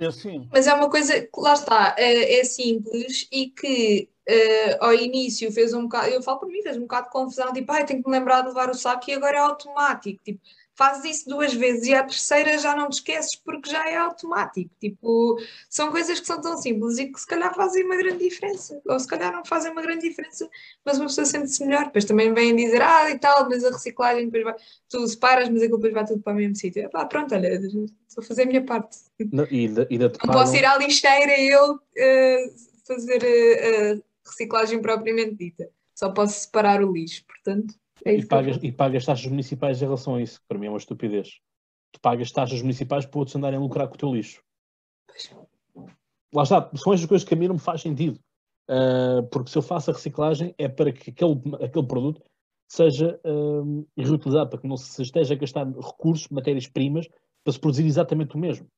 É 0.00 0.06
assim. 0.06 0.48
Mas 0.50 0.66
é 0.66 0.74
uma 0.74 0.90
coisa 0.90 1.20
que, 1.20 1.40
lá 1.40 1.52
está, 1.52 1.94
é, 1.96 2.40
é 2.40 2.44
simples 2.44 3.28
e 3.30 3.48
que 3.50 4.08
uh, 4.28 4.84
ao 4.84 4.94
início 4.94 5.52
fez 5.52 5.72
um 5.72 5.82
bocado, 5.82 6.08
eu 6.08 6.22
falo 6.22 6.40
por 6.40 6.48
mim, 6.48 6.62
fez 6.62 6.76
um 6.76 6.82
bocado 6.82 7.06
de 7.06 7.12
confusão, 7.12 7.52
tipo, 7.52 7.70
ai, 7.70 7.84
tenho 7.84 8.02
que 8.02 8.08
me 8.08 8.18
lembrar 8.18 8.40
de 8.40 8.48
levar 8.48 8.70
o 8.70 8.74
saco 8.74 9.08
e 9.08 9.14
agora 9.14 9.36
é 9.36 9.40
automático. 9.40 10.22
Tipo, 10.24 10.40
fazes 10.80 11.18
isso 11.18 11.28
duas 11.28 11.52
vezes 11.52 11.86
e 11.88 11.94
à 11.94 12.02
terceira 12.02 12.56
já 12.56 12.74
não 12.74 12.88
te 12.88 12.94
esqueces 12.94 13.36
porque 13.36 13.68
já 13.68 13.86
é 13.86 13.98
automático. 13.98 14.70
Tipo, 14.80 15.38
são 15.68 15.90
coisas 15.90 16.18
que 16.18 16.26
são 16.26 16.40
tão 16.40 16.56
simples 16.56 16.96
e 16.96 17.12
que 17.12 17.20
se 17.20 17.26
calhar 17.26 17.54
fazem 17.54 17.84
uma 17.84 17.98
grande 17.98 18.26
diferença. 18.26 18.80
Ou 18.86 18.98
se 18.98 19.06
calhar 19.06 19.30
não 19.30 19.44
fazem 19.44 19.70
uma 19.72 19.82
grande 19.82 20.08
diferença, 20.08 20.48
mas 20.82 20.96
uma 20.96 21.08
pessoa 21.08 21.26
sente-se 21.26 21.62
melhor. 21.66 21.84
Depois 21.84 22.06
também 22.06 22.32
vêm 22.32 22.56
dizer, 22.56 22.80
ah, 22.80 23.10
e 23.10 23.18
tal, 23.18 23.46
mas 23.46 23.62
a 23.62 23.70
reciclagem 23.72 24.30
depois 24.30 24.42
vai, 24.42 24.54
tu 24.88 25.06
separas, 25.06 25.50
mas 25.50 25.60
aquilo 25.60 25.76
depois 25.76 25.92
vai 25.92 26.06
tudo 26.06 26.22
para 26.22 26.32
o 26.32 26.36
mesmo 26.36 26.56
sítio. 26.56 26.88
Pá, 26.88 27.04
pronto, 27.04 27.34
olha, 27.34 27.60
vou 28.16 28.24
fazer 28.24 28.44
a 28.44 28.46
minha 28.46 28.64
parte. 28.64 28.96
Não, 29.30 29.44
e 29.50 29.66
e 29.90 29.98
não 29.98 30.10
posso 30.10 30.56
ir 30.56 30.64
à 30.64 30.78
lixeira 30.78 31.38
e 31.38 31.50
eu 31.50 31.74
uh, 31.74 32.54
fazer 32.86 33.22
a 33.22 33.96
uh, 33.96 34.02
reciclagem 34.24 34.80
propriamente 34.80 35.34
dita. 35.34 35.68
Só 35.94 36.10
posso 36.10 36.40
separar 36.40 36.82
o 36.82 36.90
lixo, 36.90 37.22
portanto. 37.26 37.74
É 38.04 38.14
e, 38.14 38.26
pagas, 38.26 38.58
e 38.62 38.72
pagas 38.72 39.04
taxas 39.04 39.26
municipais 39.26 39.80
em 39.80 39.84
relação 39.84 40.14
a 40.14 40.22
isso, 40.22 40.40
que 40.40 40.46
para 40.48 40.58
mim 40.58 40.66
é 40.66 40.70
uma 40.70 40.78
estupidez. 40.78 41.40
Tu 41.92 42.00
pagas 42.00 42.30
taxas 42.30 42.62
municipais 42.62 43.04
para 43.04 43.18
outros 43.18 43.36
andarem 43.36 43.58
a 43.58 43.62
lucrar 43.62 43.88
com 43.88 43.94
o 43.94 43.98
teu 43.98 44.12
lixo. 44.14 44.42
Lá 46.32 46.44
está, 46.44 46.70
são 46.76 46.92
estas 46.92 47.06
coisas 47.08 47.26
que 47.26 47.34
a 47.34 47.36
mim 47.36 47.48
não 47.48 47.54
me 47.54 47.60
faz 47.60 47.82
sentido. 47.82 48.18
Uh, 48.70 49.26
porque 49.32 49.50
se 49.50 49.58
eu 49.58 49.62
faço 49.62 49.90
a 49.90 49.94
reciclagem 49.94 50.54
é 50.56 50.68
para 50.68 50.92
que 50.92 51.10
aquele, 51.10 51.40
aquele 51.60 51.86
produto 51.86 52.22
seja 52.68 53.20
uh, 53.24 53.86
reutilizado, 53.98 54.48
para 54.48 54.60
que 54.60 54.68
não 54.68 54.76
se 54.76 55.02
esteja 55.02 55.34
a 55.34 55.36
gastar 55.36 55.66
recursos, 55.66 56.28
matérias-primas, 56.28 57.08
para 57.42 57.52
se 57.52 57.58
produzir 57.58 57.84
exatamente 57.84 58.36
o 58.36 58.38
mesmo. 58.38 58.68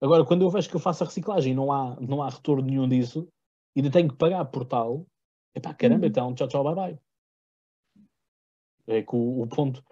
Agora, 0.00 0.24
quando 0.24 0.42
eu 0.42 0.50
vejo 0.50 0.70
que 0.70 0.76
eu 0.76 0.80
faço 0.80 1.02
a 1.02 1.06
reciclagem 1.06 1.52
e 1.52 1.56
não 1.56 1.72
há, 1.72 1.96
não 2.00 2.22
há 2.22 2.28
retorno 2.28 2.64
nenhum 2.64 2.88
disso, 2.88 3.26
e 3.74 3.80
ainda 3.80 3.90
tenho 3.90 4.08
que 4.08 4.16
pagar 4.16 4.44
por 4.44 4.64
tal, 4.64 5.04
é 5.54 5.60
pá, 5.60 5.74
caramba, 5.74 6.04
uhum. 6.04 6.08
então 6.08 6.34
tchau, 6.34 6.46
tchau, 6.46 6.62
bye, 6.62 6.74
bye. 6.74 7.07
É 8.88 9.02
que 9.02 9.14
o, 9.14 9.42
o 9.42 9.46
ponto, 9.46 9.84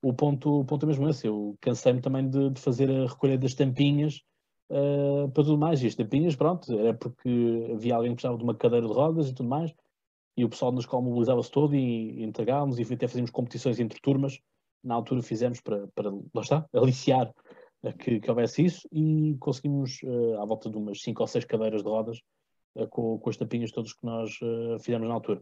o 0.00 0.12
ponto, 0.14 0.60
o 0.60 0.64
ponto 0.64 0.84
é 0.84 0.88
mesmo 0.88 1.08
esse. 1.08 1.26
Eu 1.26 1.56
cansei-me 1.60 2.00
também 2.00 2.28
de, 2.28 2.50
de, 2.50 2.60
fazer 2.60 2.88
a 2.90 3.06
recolha 3.06 3.36
das 3.36 3.54
tampinhas 3.54 4.22
uh, 4.70 5.28
para 5.30 5.44
tudo 5.44 5.58
mais. 5.58 5.82
E 5.82 5.86
as 5.88 5.94
tampinhas, 5.96 6.36
pronto, 6.36 6.72
era 6.78 6.94
porque 6.94 7.72
havia 7.72 7.96
alguém 7.96 8.12
que 8.12 8.16
precisava 8.16 8.38
de 8.38 8.44
uma 8.44 8.54
cadeira 8.54 8.86
de 8.86 8.92
rodas 8.92 9.28
e 9.28 9.34
tudo 9.34 9.48
mais. 9.48 9.74
e 10.36 10.44
o 10.44 10.48
pessoal 10.48 10.72
na 10.72 10.80
escola 10.80 11.02
mobilizava-se 11.02 11.50
todo 11.50 11.74
e, 11.74 12.20
e 12.20 12.22
entregávamos 12.22 12.78
e 12.78 12.82
até 12.82 13.08
fazíamos 13.08 13.30
competições 13.30 13.80
entre 13.80 14.00
turmas. 14.00 14.38
Na 14.82 14.94
altura 14.94 15.22
fizemos 15.22 15.60
para, 15.60 15.88
para 15.94 16.10
lá 16.10 16.42
está, 16.42 16.66
aliciar 16.72 17.32
que, 17.98 18.20
que 18.20 18.30
houvesse 18.30 18.64
isso 18.64 18.88
e 18.92 19.36
conseguimos, 19.40 20.00
uh, 20.04 20.40
à 20.40 20.44
volta 20.44 20.70
de 20.70 20.76
umas 20.76 21.02
5 21.02 21.22
ou 21.22 21.26
6 21.26 21.44
cadeiras 21.44 21.82
de 21.82 21.88
rodas, 21.88 22.18
uh, 22.76 22.86
com, 22.88 23.18
com 23.18 23.30
as 23.30 23.36
tapinhas 23.36 23.72
todas 23.72 23.92
que 23.92 24.06
nós 24.06 24.30
fizemos 24.80 25.08
na 25.08 25.14
altura. 25.14 25.40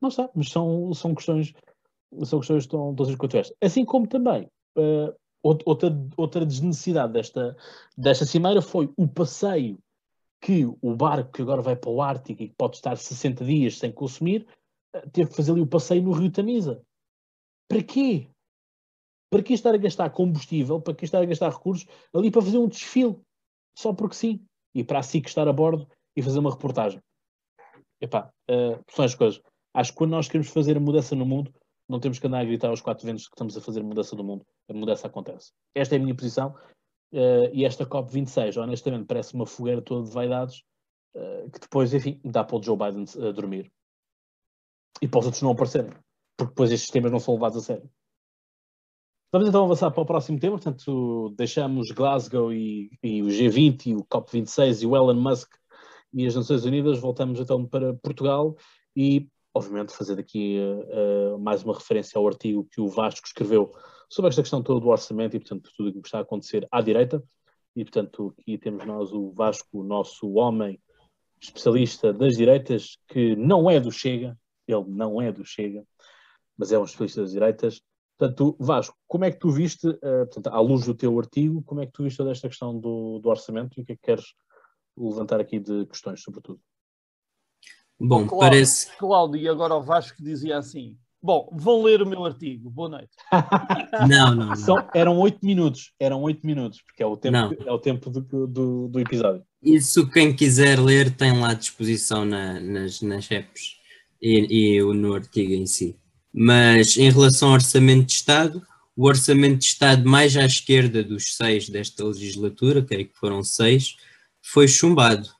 Não 0.00 0.08
está, 0.08 0.30
mas 0.34 0.50
são, 0.50 0.92
são 0.92 1.14
questões 1.14 1.52
são 2.24 2.40
questões 2.40 2.66
tão, 2.66 2.94
tão 2.94 3.16
quanto 3.16 3.36
esta. 3.36 3.54
Assim 3.60 3.84
como 3.84 4.06
também 4.06 4.48
outra, 5.44 5.90
outra 6.16 6.46
desnecessidade 6.46 7.12
desta, 7.12 7.56
desta 7.96 8.24
cimeira 8.24 8.62
foi 8.62 8.90
o 8.96 9.06
passeio 9.06 9.78
que 10.40 10.64
o 10.64 10.94
barco 10.94 11.32
que 11.32 11.42
agora 11.42 11.62
vai 11.62 11.76
para 11.76 11.90
o 11.90 12.02
Ártico 12.02 12.42
e 12.42 12.48
que 12.48 12.54
pode 12.56 12.76
estar 12.76 12.96
60 12.96 13.44
dias 13.44 13.78
sem 13.78 13.92
consumir, 13.92 14.46
teve 15.12 15.30
que 15.30 15.36
fazer 15.36 15.52
ali 15.52 15.60
o 15.60 15.66
passeio 15.66 16.02
no 16.02 16.12
Rio 16.12 16.30
Tamisa. 16.30 16.82
Para 17.68 17.82
quê? 17.82 18.28
Para 19.30 19.42
que 19.42 19.54
estar 19.54 19.74
a 19.74 19.78
gastar 19.78 20.10
combustível, 20.10 20.80
para 20.80 20.94
que 20.94 21.04
estar 21.04 21.22
a 21.22 21.24
gastar 21.24 21.50
recursos 21.50 21.86
ali 22.14 22.30
para 22.30 22.42
fazer 22.42 22.58
um 22.58 22.68
desfile? 22.68 23.18
Só 23.76 23.92
porque 23.92 24.14
sim. 24.14 24.44
E 24.74 24.84
para 24.84 24.98
assim 24.98 25.20
que 25.20 25.28
estar 25.28 25.48
a 25.48 25.52
bordo 25.52 25.88
e 26.14 26.22
fazer 26.22 26.38
uma 26.38 26.50
reportagem. 26.50 27.00
Epá, 28.00 28.30
uh, 28.50 28.78
são 28.90 29.04
as 29.04 29.14
coisas. 29.14 29.40
Acho 29.72 29.92
que 29.92 29.98
quando 29.98 30.10
nós 30.10 30.28
queremos 30.28 30.48
fazer 30.48 30.76
a 30.76 30.80
mudança 30.80 31.16
no 31.16 31.24
mundo, 31.24 31.52
não 31.88 32.00
temos 32.00 32.18
que 32.18 32.26
andar 32.26 32.40
a 32.40 32.44
gritar 32.44 32.68
aos 32.68 32.80
quatro 32.80 33.06
ventos 33.06 33.26
que 33.26 33.34
estamos 33.34 33.56
a 33.56 33.60
fazer 33.60 33.82
mudança 33.82 34.16
do 34.16 34.24
mundo. 34.24 34.44
A 34.68 34.72
mudança 34.72 35.06
acontece. 35.06 35.52
Esta 35.74 35.94
é 35.94 35.98
a 35.98 36.00
minha 36.00 36.14
posição. 36.14 36.54
Uh, 37.12 37.48
e 37.52 37.64
esta 37.64 37.86
COP26, 37.86 38.60
honestamente, 38.60 39.06
parece 39.06 39.34
uma 39.34 39.46
fogueira 39.46 39.80
toda 39.82 40.06
de 40.06 40.12
vaidades 40.12 40.62
uh, 41.14 41.50
que 41.50 41.60
depois, 41.60 41.92
enfim, 41.94 42.20
dá 42.24 42.42
para 42.42 42.56
o 42.56 42.62
Joe 42.62 42.76
Biden 42.76 43.04
uh, 43.16 43.32
dormir. 43.32 43.70
E 45.00 45.06
para 45.06 45.20
os 45.20 45.26
outros 45.26 45.42
não 45.42 45.52
aparecerem. 45.52 45.92
Porque 46.36 46.50
depois 46.50 46.72
estes 46.72 46.90
temas 46.90 47.12
não 47.12 47.20
são 47.20 47.34
levados 47.34 47.58
a 47.58 47.60
sério. 47.60 47.90
Vamos 49.32 49.48
então 49.48 49.64
avançar 49.64 49.90
para 49.90 50.02
o 50.02 50.06
próximo 50.06 50.38
tema, 50.38 50.56
portanto, 50.56 51.34
deixamos 51.36 51.90
Glasgow 51.90 52.52
e, 52.52 52.96
e 53.02 53.20
o 53.20 53.26
G20 53.26 53.86
e 53.86 53.94
o 53.96 54.04
COP26 54.04 54.82
e 54.82 54.86
o 54.86 54.94
Elon 54.94 55.14
Musk 55.14 55.52
e 56.12 56.24
as 56.24 56.36
Nações 56.36 56.64
Unidas, 56.64 57.00
voltamos 57.00 57.40
então 57.40 57.66
para 57.66 57.94
Portugal 57.94 58.56
e, 58.94 59.28
obviamente, 59.54 59.92
fazer 59.92 60.18
aqui 60.18 60.58
uh, 60.58 61.38
mais 61.38 61.62
uma 61.62 61.74
referência 61.74 62.18
ao 62.18 62.26
artigo 62.26 62.68
que 62.70 62.80
o 62.80 62.88
Vasco 62.88 63.26
escreveu 63.26 63.72
sobre 64.08 64.28
esta 64.28 64.42
questão 64.42 64.62
toda 64.62 64.80
do 64.80 64.88
orçamento 64.88 65.36
e, 65.36 65.40
portanto, 65.40 65.70
tudo 65.76 65.90
o 65.90 66.02
que 66.02 66.08
está 66.08 66.18
a 66.18 66.22
acontecer 66.22 66.66
à 66.70 66.80
direita. 66.80 67.22
E, 67.76 67.84
portanto, 67.84 68.34
aqui 68.38 68.58
temos 68.58 68.84
nós 68.84 69.12
o 69.12 69.30
Vasco, 69.30 69.80
o 69.80 69.84
nosso 69.84 70.32
homem 70.34 70.80
especialista 71.40 72.12
das 72.12 72.36
direitas, 72.36 72.98
que 73.08 73.36
não 73.36 73.70
é 73.70 73.78
do 73.78 73.92
Chega, 73.92 74.36
ele 74.66 74.84
não 74.88 75.22
é 75.22 75.30
do 75.30 75.44
Chega, 75.44 75.84
mas 76.56 76.72
é 76.72 76.78
um 76.78 76.84
especialista 76.84 77.22
das 77.22 77.32
direitas, 77.32 77.80
Portanto, 78.16 78.56
Vasco, 78.60 78.96
como 79.08 79.24
é 79.24 79.30
que 79.30 79.38
tu 79.38 79.50
viste, 79.50 79.88
uh, 79.88 79.98
portanto, 80.00 80.46
à 80.46 80.60
luz 80.60 80.86
do 80.86 80.94
teu 80.94 81.18
artigo, 81.18 81.62
como 81.62 81.80
é 81.80 81.86
que 81.86 81.92
tu 81.92 82.04
viste 82.04 82.16
toda 82.16 82.30
esta 82.30 82.48
questão 82.48 82.78
do, 82.78 83.18
do 83.18 83.28
orçamento 83.28 83.76
e 83.76 83.82
o 83.82 83.84
que 83.84 83.92
é 83.92 83.96
que 83.96 84.02
queres 84.02 84.24
levantar 84.96 85.40
aqui 85.40 85.58
de 85.58 85.84
questões, 85.86 86.22
sobretudo? 86.22 86.60
Bom, 88.00 88.26
Cláudio, 88.26 88.38
parece. 88.38 88.96
Cláudio, 88.98 89.40
e 89.40 89.48
agora 89.48 89.74
o 89.74 89.82
Vasco 89.82 90.22
dizia 90.22 90.58
assim: 90.58 90.96
Bom, 91.24 91.48
vão 91.54 91.82
ler 91.82 92.02
o 92.02 92.06
meu 92.06 92.22
artigo, 92.26 92.68
boa 92.68 92.90
noite. 92.90 93.08
não, 94.06 94.34
não. 94.34 94.46
não. 94.48 94.56
São, 94.56 94.86
eram 94.94 95.18
oito 95.20 95.38
minutos, 95.42 95.90
eram 95.98 96.20
oito 96.20 96.46
minutos, 96.46 96.82
porque 96.82 97.02
é 97.02 97.06
o 97.06 97.16
tempo, 97.16 97.56
é 97.66 97.72
o 97.72 97.78
tempo 97.78 98.10
do, 98.10 98.46
do, 98.46 98.88
do, 98.88 99.00
episódio. 99.00 99.42
Isso, 99.62 100.06
quem 100.10 100.34
quiser 100.34 100.78
ler, 100.78 101.16
tem 101.16 101.40
lá 101.40 101.52
à 101.52 101.54
disposição 101.54 102.26
na, 102.26 102.60
nas, 102.60 103.00
nas 103.00 103.30
apps 103.30 103.78
e, 104.20 104.76
e 104.76 104.82
no 104.82 105.14
artigo 105.14 105.54
em 105.54 105.64
si. 105.64 105.96
Mas 106.30 106.98
em 106.98 107.10
relação 107.10 107.48
ao 107.48 107.54
Orçamento 107.54 108.04
de 108.04 108.12
Estado, 108.12 108.62
o 108.94 109.06
Orçamento 109.06 109.60
de 109.60 109.64
Estado 109.64 110.06
mais 110.06 110.36
à 110.36 110.44
esquerda 110.44 111.02
dos 111.02 111.36
seis 111.36 111.70
desta 111.70 112.04
legislatura, 112.04 112.82
creio 112.82 113.08
que 113.08 113.16
foram 113.16 113.42
seis, 113.42 113.96
foi 114.42 114.68
chumbado. 114.68 115.30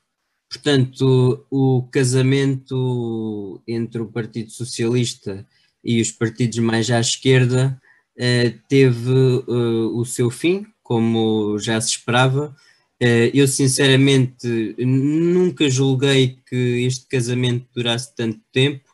Portanto, 0.48 1.46
o 1.50 1.88
casamento 1.90 3.62
entre 3.66 4.00
o 4.00 4.06
Partido 4.06 4.50
Socialista 4.50 5.46
e 5.84 6.00
os 6.00 6.10
partidos 6.10 6.58
mais 6.58 6.90
à 6.90 7.00
esquerda 7.00 7.80
eh, 8.16 8.54
teve 8.68 9.10
eh, 9.10 9.52
o 9.92 10.04
seu 10.04 10.30
fim, 10.30 10.66
como 10.82 11.58
já 11.58 11.80
se 11.80 11.90
esperava. 11.90 12.54
Eh, 13.00 13.30
eu, 13.34 13.46
sinceramente, 13.48 14.74
nunca 14.78 15.68
julguei 15.68 16.38
que 16.46 16.84
este 16.86 17.06
casamento 17.08 17.66
durasse 17.74 18.14
tanto 18.14 18.40
tempo. 18.52 18.84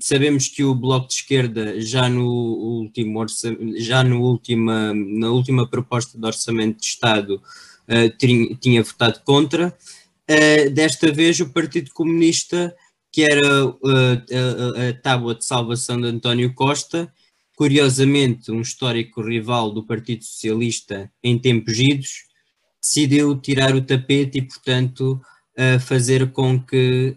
Sabemos 0.00 0.48
que 0.48 0.64
o 0.64 0.74
Bloco 0.74 1.08
de 1.08 1.14
Esquerda 1.14 1.80
já 1.80 2.08
no 2.08 2.26
último 2.26 3.24
já 3.76 4.02
no 4.02 4.22
última, 4.22 4.94
na 4.94 5.30
última 5.30 5.68
proposta 5.68 6.18
de 6.18 6.26
orçamento 6.26 6.80
de 6.80 6.86
Estado 6.86 7.40
tinha, 8.18 8.54
tinha, 8.56 8.82
votado 8.82 9.20
contra. 9.24 9.76
Uh, 10.30 10.70
desta 10.70 11.10
vez 11.10 11.40
o 11.40 11.48
Partido 11.50 11.90
Comunista, 11.92 12.74
que 13.10 13.22
era 13.22 13.66
uh, 13.66 13.78
a, 13.82 14.88
a 14.88 14.92
tábua 15.02 15.34
de 15.34 15.44
salvação 15.44 16.00
de 16.00 16.06
António 16.06 16.54
Costa, 16.54 17.12
curiosamente 17.56 18.50
um 18.50 18.60
histórico 18.60 19.20
rival 19.20 19.72
do 19.72 19.84
Partido 19.84 20.24
Socialista 20.24 21.10
em 21.22 21.38
tempos 21.38 21.78
idos, 21.78 22.24
decidiu 22.80 23.38
tirar 23.38 23.74
o 23.74 23.82
tapete 23.82 24.38
e, 24.38 24.42
portanto, 24.42 25.20
a 25.56 25.78
fazer 25.78 26.32
com 26.32 26.58
que 26.58 27.14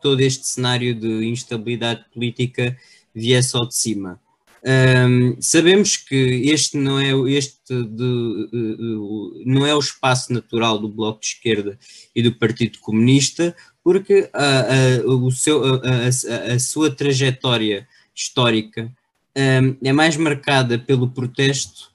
todo 0.00 0.20
este 0.20 0.46
cenário 0.46 0.94
de 0.94 1.26
instabilidade 1.26 2.06
política 2.14 2.74
viesse 3.14 3.54
ao 3.54 3.68
de 3.68 3.74
cima. 3.74 4.18
Um, 4.64 5.40
sabemos 5.40 5.96
que 5.96 6.14
este 6.50 6.76
não 6.76 6.98
é 6.98 7.12
este 7.30 7.74
de, 7.84 8.02
uh, 8.02 9.42
não 9.46 9.64
é 9.64 9.74
o 9.74 9.78
espaço 9.78 10.32
natural 10.32 10.78
do 10.78 10.88
Bloco 10.88 11.20
de 11.20 11.26
Esquerda 11.26 11.78
e 12.14 12.22
do 12.22 12.34
Partido 12.34 12.78
Comunista, 12.80 13.54
porque 13.84 14.28
a, 14.32 14.60
a, 14.60 15.06
o 15.06 15.30
seu, 15.30 15.62
a, 15.64 16.54
a 16.54 16.58
sua 16.58 16.90
trajetória 16.90 17.86
histórica 18.14 18.92
um, 19.36 19.76
é 19.82 19.92
mais 19.92 20.16
marcada 20.16 20.78
pelo 20.78 21.08
protesto 21.10 21.88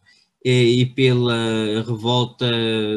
e 0.45 0.85
pela 0.87 1.83
revolta 1.87 2.45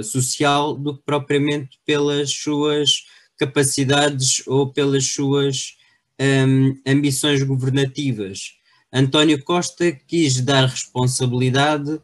social 0.03 0.75
do 0.75 0.97
que 0.97 1.03
propriamente 1.05 1.79
pelas 1.87 2.33
suas 2.33 3.05
capacidades 3.39 4.43
ou 4.47 4.73
pelas 4.73 5.07
suas 5.07 5.77
um, 6.21 6.77
ambições 6.87 7.43
governativas. 7.43 8.57
António 8.93 9.43
Costa 9.43 9.93
quis 9.93 10.41
dar 10.41 10.67
responsabilidade, 10.67 12.01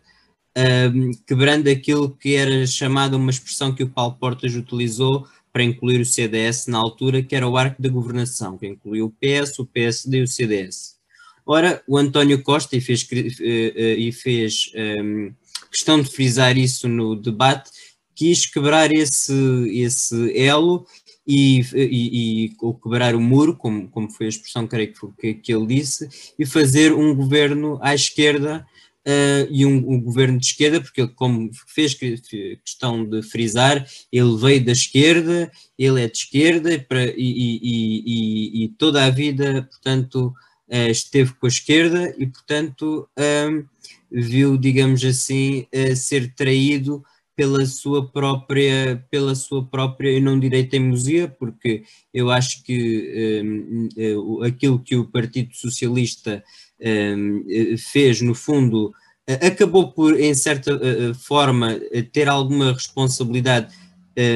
um, 0.94 1.10
quebrando 1.26 1.68
aquilo 1.68 2.10
que 2.10 2.34
era 2.34 2.66
chamada 2.66 3.16
uma 3.16 3.30
expressão 3.30 3.74
que 3.74 3.82
o 3.82 3.88
Paulo 3.88 4.16
Portas 4.18 4.54
utilizou 4.54 5.26
para 5.52 5.62
incluir 5.62 6.00
o 6.00 6.06
CDS 6.06 6.66
na 6.66 6.78
altura, 6.78 7.22
que 7.22 7.36
era 7.36 7.48
o 7.48 7.56
arco 7.56 7.80
da 7.80 7.88
governação, 7.88 8.56
que 8.56 8.66
incluiu 8.66 9.06
o 9.06 9.10
PS, 9.10 9.58
o 9.58 9.66
PSD 9.66 10.18
e 10.18 10.22
o 10.22 10.28
CDS. 10.28 10.96
Ora, 11.44 11.82
o 11.86 11.98
António 11.98 12.42
Costa, 12.42 12.76
e 12.76 12.80
fez, 12.80 13.06
eh, 13.12 13.72
eh, 13.74 13.94
e 13.98 14.12
fez 14.12 14.70
um, 15.02 15.32
questão 15.70 16.00
de 16.00 16.08
frisar 16.08 16.56
isso 16.56 16.88
no 16.88 17.16
debate, 17.16 17.70
quis 18.14 18.46
quebrar 18.46 18.92
esse, 18.92 19.34
esse 19.68 20.38
elo 20.38 20.86
e, 21.26 21.60
e, 21.74 22.44
e 22.44 22.56
quebrar 22.82 23.14
o 23.14 23.20
muro, 23.20 23.56
como, 23.56 23.88
como 23.88 24.10
foi 24.10 24.26
a 24.26 24.28
expressão 24.28 24.66
creio 24.66 24.92
que, 25.18 25.34
que, 25.34 25.54
ele 25.54 25.66
disse, 25.66 26.08
e 26.38 26.44
fazer 26.44 26.92
um 26.92 27.14
governo 27.14 27.78
à 27.80 27.94
esquerda 27.94 28.66
uh, 29.06 29.48
e 29.50 29.64
um, 29.64 29.76
um, 29.76 30.00
governo 30.00 30.38
de 30.38 30.46
esquerda, 30.46 30.80
porque 30.80 31.06
como 31.08 31.50
fez 31.68 31.94
questão 31.94 33.04
de 33.04 33.22
frisar, 33.22 33.86
ele 34.10 34.36
veio 34.36 34.64
da 34.64 34.72
esquerda, 34.72 35.50
ele 35.78 36.02
é 36.02 36.08
de 36.08 36.18
esquerda 36.18 36.78
para, 36.88 37.04
e, 37.16 38.64
e, 38.64 38.68
toda 38.78 39.04
a 39.04 39.10
vida, 39.10 39.68
portanto, 39.70 40.34
uh, 40.68 40.90
esteve 40.90 41.32
com 41.34 41.46
a 41.46 41.48
esquerda 41.48 42.14
e, 42.18 42.26
portanto, 42.26 43.08
um, 43.48 43.64
viu, 44.10 44.58
digamos 44.58 45.04
assim, 45.04 45.66
uh, 45.74 45.96
ser 45.96 46.34
traído 46.34 47.02
pela 47.34 47.64
sua 47.66 48.10
própria, 48.10 49.04
pela 49.10 49.34
sua 49.34 49.64
própria, 49.64 50.10
eu 50.10 50.20
não 50.20 50.38
direi 50.38 50.64
teimosia, 50.64 51.28
porque 51.28 51.82
eu 52.12 52.30
acho 52.30 52.62
que 52.62 53.42
um, 53.44 54.42
aquilo 54.42 54.78
que 54.78 54.96
o 54.96 55.10
Partido 55.10 55.54
Socialista 55.54 56.42
um, 56.80 57.44
fez, 57.92 58.20
no 58.20 58.34
fundo, 58.34 58.92
acabou 59.40 59.92
por, 59.92 60.18
em 60.18 60.34
certa 60.34 60.78
forma, 61.14 61.80
ter 62.12 62.28
alguma 62.28 62.72
responsabilidade, 62.72 63.72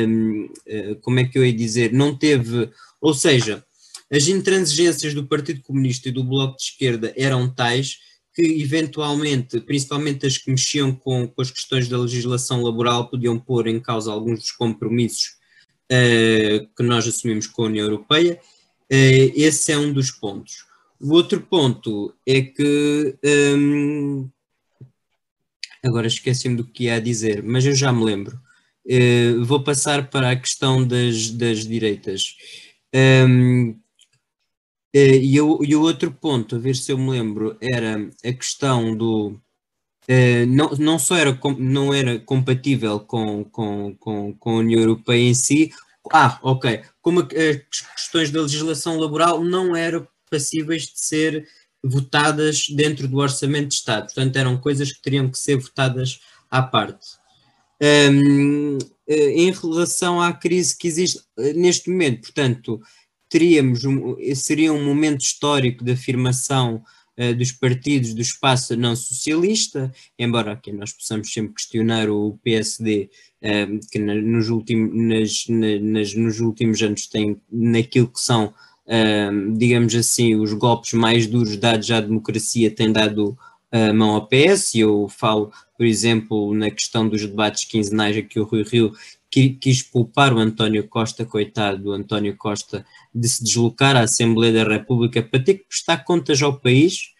um, 0.08 0.48
como 1.02 1.20
é 1.20 1.24
que 1.24 1.38
eu 1.38 1.44
ia 1.44 1.52
dizer, 1.52 1.92
não 1.92 2.16
teve, 2.16 2.70
ou 3.00 3.12
seja, 3.12 3.64
as 4.10 4.28
intransigências 4.28 5.12
do 5.12 5.26
Partido 5.26 5.60
Comunista 5.62 6.08
e 6.08 6.12
do 6.12 6.24
Bloco 6.24 6.56
de 6.56 6.62
Esquerda 6.62 7.12
eram 7.16 7.52
tais 7.52 7.98
que, 8.36 8.62
eventualmente, 8.62 9.60
principalmente 9.60 10.26
as 10.26 10.38
que 10.38 10.50
mexiam 10.50 10.94
com, 10.94 11.26
com 11.26 11.42
as 11.42 11.50
questões 11.50 11.88
da 11.88 11.98
legislação 11.98 12.62
laboral, 12.62 13.08
podiam 13.08 13.38
pôr 13.38 13.66
em 13.66 13.80
causa 13.80 14.12
alguns 14.12 14.40
dos 14.40 14.52
compromissos 14.52 15.36
uh, 15.90 16.68
que 16.76 16.82
nós 16.84 17.08
assumimos 17.08 17.46
com 17.48 17.62
a 17.62 17.66
União 17.66 17.86
Europeia 17.86 18.38
Uh, 18.92 19.34
esse 19.34 19.72
é 19.72 19.78
um 19.78 19.92
dos 19.92 20.10
pontos. 20.10 20.64
O 21.00 21.12
outro 21.12 21.40
ponto 21.40 22.14
é 22.26 22.40
que. 22.42 23.16
Um, 23.24 24.30
agora 25.84 26.06
esqueci-me 26.06 26.56
do 26.56 26.64
que 26.64 26.84
ia 26.84 27.00
dizer, 27.00 27.42
mas 27.42 27.66
eu 27.66 27.74
já 27.74 27.92
me 27.92 28.04
lembro. 28.04 28.40
Uh, 28.86 29.44
vou 29.44 29.62
passar 29.62 30.08
para 30.08 30.30
a 30.30 30.36
questão 30.36 30.86
das, 30.86 31.30
das 31.30 31.66
direitas. 31.66 32.36
Um, 32.94 33.70
uh, 33.70 33.85
e, 34.98 35.40
o, 35.40 35.62
e 35.64 35.74
o 35.74 35.82
outro 35.82 36.10
ponto, 36.12 36.56
a 36.56 36.58
ver 36.58 36.76
se 36.76 36.92
eu 36.92 36.98
me 36.98 37.10
lembro, 37.10 37.56
era 37.60 38.08
a 38.24 38.32
questão 38.32 38.96
do. 38.96 39.38
Uh, 40.08 40.46
não, 40.46 40.70
não 40.78 40.98
só 40.98 41.16
era, 41.16 41.36
não 41.58 41.92
era 41.92 42.18
compatível 42.20 43.00
com, 43.00 43.44
com, 43.44 43.96
com, 43.96 44.32
com 44.34 44.50
a 44.50 44.58
União 44.58 44.80
Europeia 44.80 45.28
em 45.28 45.34
si, 45.34 45.72
ah, 46.12 46.38
ok, 46.42 46.82
como 47.02 47.20
as 47.20 47.80
questões 47.94 48.30
da 48.30 48.42
legislação 48.42 48.98
laboral 48.98 49.42
não 49.42 49.74
eram 49.74 50.06
passíveis 50.30 50.82
de 50.82 51.00
ser 51.00 51.48
votadas 51.82 52.66
dentro 52.68 53.08
do 53.08 53.18
Orçamento 53.18 53.68
de 53.68 53.74
Estado, 53.74 54.06
portanto 54.06 54.36
eram 54.36 54.56
coisas 54.58 54.92
que 54.92 55.02
teriam 55.02 55.30
que 55.30 55.38
ser 55.38 55.56
votadas 55.56 56.20
à 56.50 56.62
parte. 56.62 57.06
Um, 57.82 58.78
eh, 59.06 59.30
em 59.32 59.52
relação 59.52 60.20
à 60.20 60.32
crise 60.32 60.76
que 60.76 60.88
existe 60.88 61.20
eh, 61.38 61.52
neste 61.52 61.90
momento, 61.90 62.22
portanto, 62.22 62.80
teríamos 63.28 63.84
um, 63.84 64.16
seria 64.34 64.72
um 64.72 64.84
momento 64.84 65.20
histórico 65.20 65.84
de 65.84 65.92
afirmação 65.92 66.82
uh, 67.18 67.34
dos 67.34 67.52
partidos 67.52 68.14
do 68.14 68.20
espaço 68.20 68.76
não 68.76 68.94
socialista, 68.94 69.92
embora 70.18 70.52
aqui 70.52 70.72
nós 70.72 70.92
possamos 70.92 71.32
sempre 71.32 71.54
questionar 71.54 72.08
o 72.08 72.38
PSD, 72.42 73.10
uh, 73.42 73.80
que 73.90 73.98
na, 73.98 74.14
nos, 74.14 74.48
ultim, 74.48 74.90
nas, 74.92 75.46
na, 75.48 75.78
nas, 75.80 76.14
nos 76.14 76.40
últimos 76.40 76.80
anos 76.82 77.06
tem 77.06 77.40
naquilo 77.50 78.08
que 78.08 78.20
são, 78.20 78.46
uh, 78.86 79.56
digamos 79.56 79.94
assim, 79.94 80.34
os 80.34 80.52
golpes 80.52 80.92
mais 80.92 81.26
duros 81.26 81.56
dados 81.56 81.90
à 81.90 82.00
democracia, 82.00 82.70
tem 82.70 82.92
dado 82.92 83.36
a 83.72 83.92
mão 83.92 84.10
ao 84.10 84.26
PS, 84.26 84.76
e 84.76 84.80
eu 84.80 85.08
falo, 85.08 85.52
por 85.76 85.84
exemplo, 85.84 86.54
na 86.54 86.70
questão 86.70 87.08
dos 87.08 87.22
debates 87.22 87.64
quinzenais 87.64 88.16
aqui 88.16 88.38
o 88.38 88.44
Rui 88.44 88.62
Rio 88.62 88.92
quis 89.30 89.82
poupar 89.82 90.32
o 90.32 90.38
António 90.38 90.88
Costa, 90.88 91.24
coitado, 91.24 91.90
o 91.90 91.92
António 91.92 92.36
Costa, 92.36 92.86
de 93.14 93.28
se 93.28 93.42
deslocar 93.42 93.96
à 93.96 94.00
Assembleia 94.00 94.52
da 94.52 94.70
República 94.70 95.22
para 95.22 95.42
ter 95.42 95.54
que 95.54 95.68
prestar 95.68 95.98
contas 95.98 96.42
ao 96.42 96.58
país, 96.58 97.10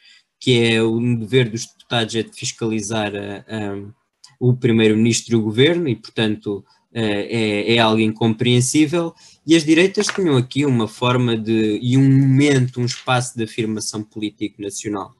que 0.40 0.58
é 0.58 0.82
o 0.82 0.98
dever 1.16 1.50
dos 1.50 1.66
deputados 1.66 2.14
é 2.14 2.22
de 2.22 2.32
fiscalizar 2.32 3.12
a, 3.14 3.38
a, 3.38 3.92
o 4.38 4.54
primeiro-ministro 4.54 5.34
e 5.34 5.36
o 5.36 5.42
governo, 5.42 5.88
e 5.88 5.96
portanto 5.96 6.64
é, 6.92 7.74
é 7.74 7.78
algo 7.78 8.00
incompreensível, 8.00 9.14
e 9.46 9.54
as 9.54 9.64
direitas 9.64 10.06
tinham 10.06 10.36
aqui 10.36 10.64
uma 10.64 10.88
forma 10.88 11.36
de, 11.36 11.78
e 11.82 11.96
um 11.96 12.08
momento, 12.08 12.80
um 12.80 12.86
espaço 12.86 13.36
de 13.36 13.44
afirmação 13.44 14.02
político 14.02 14.62
nacional. 14.62 15.14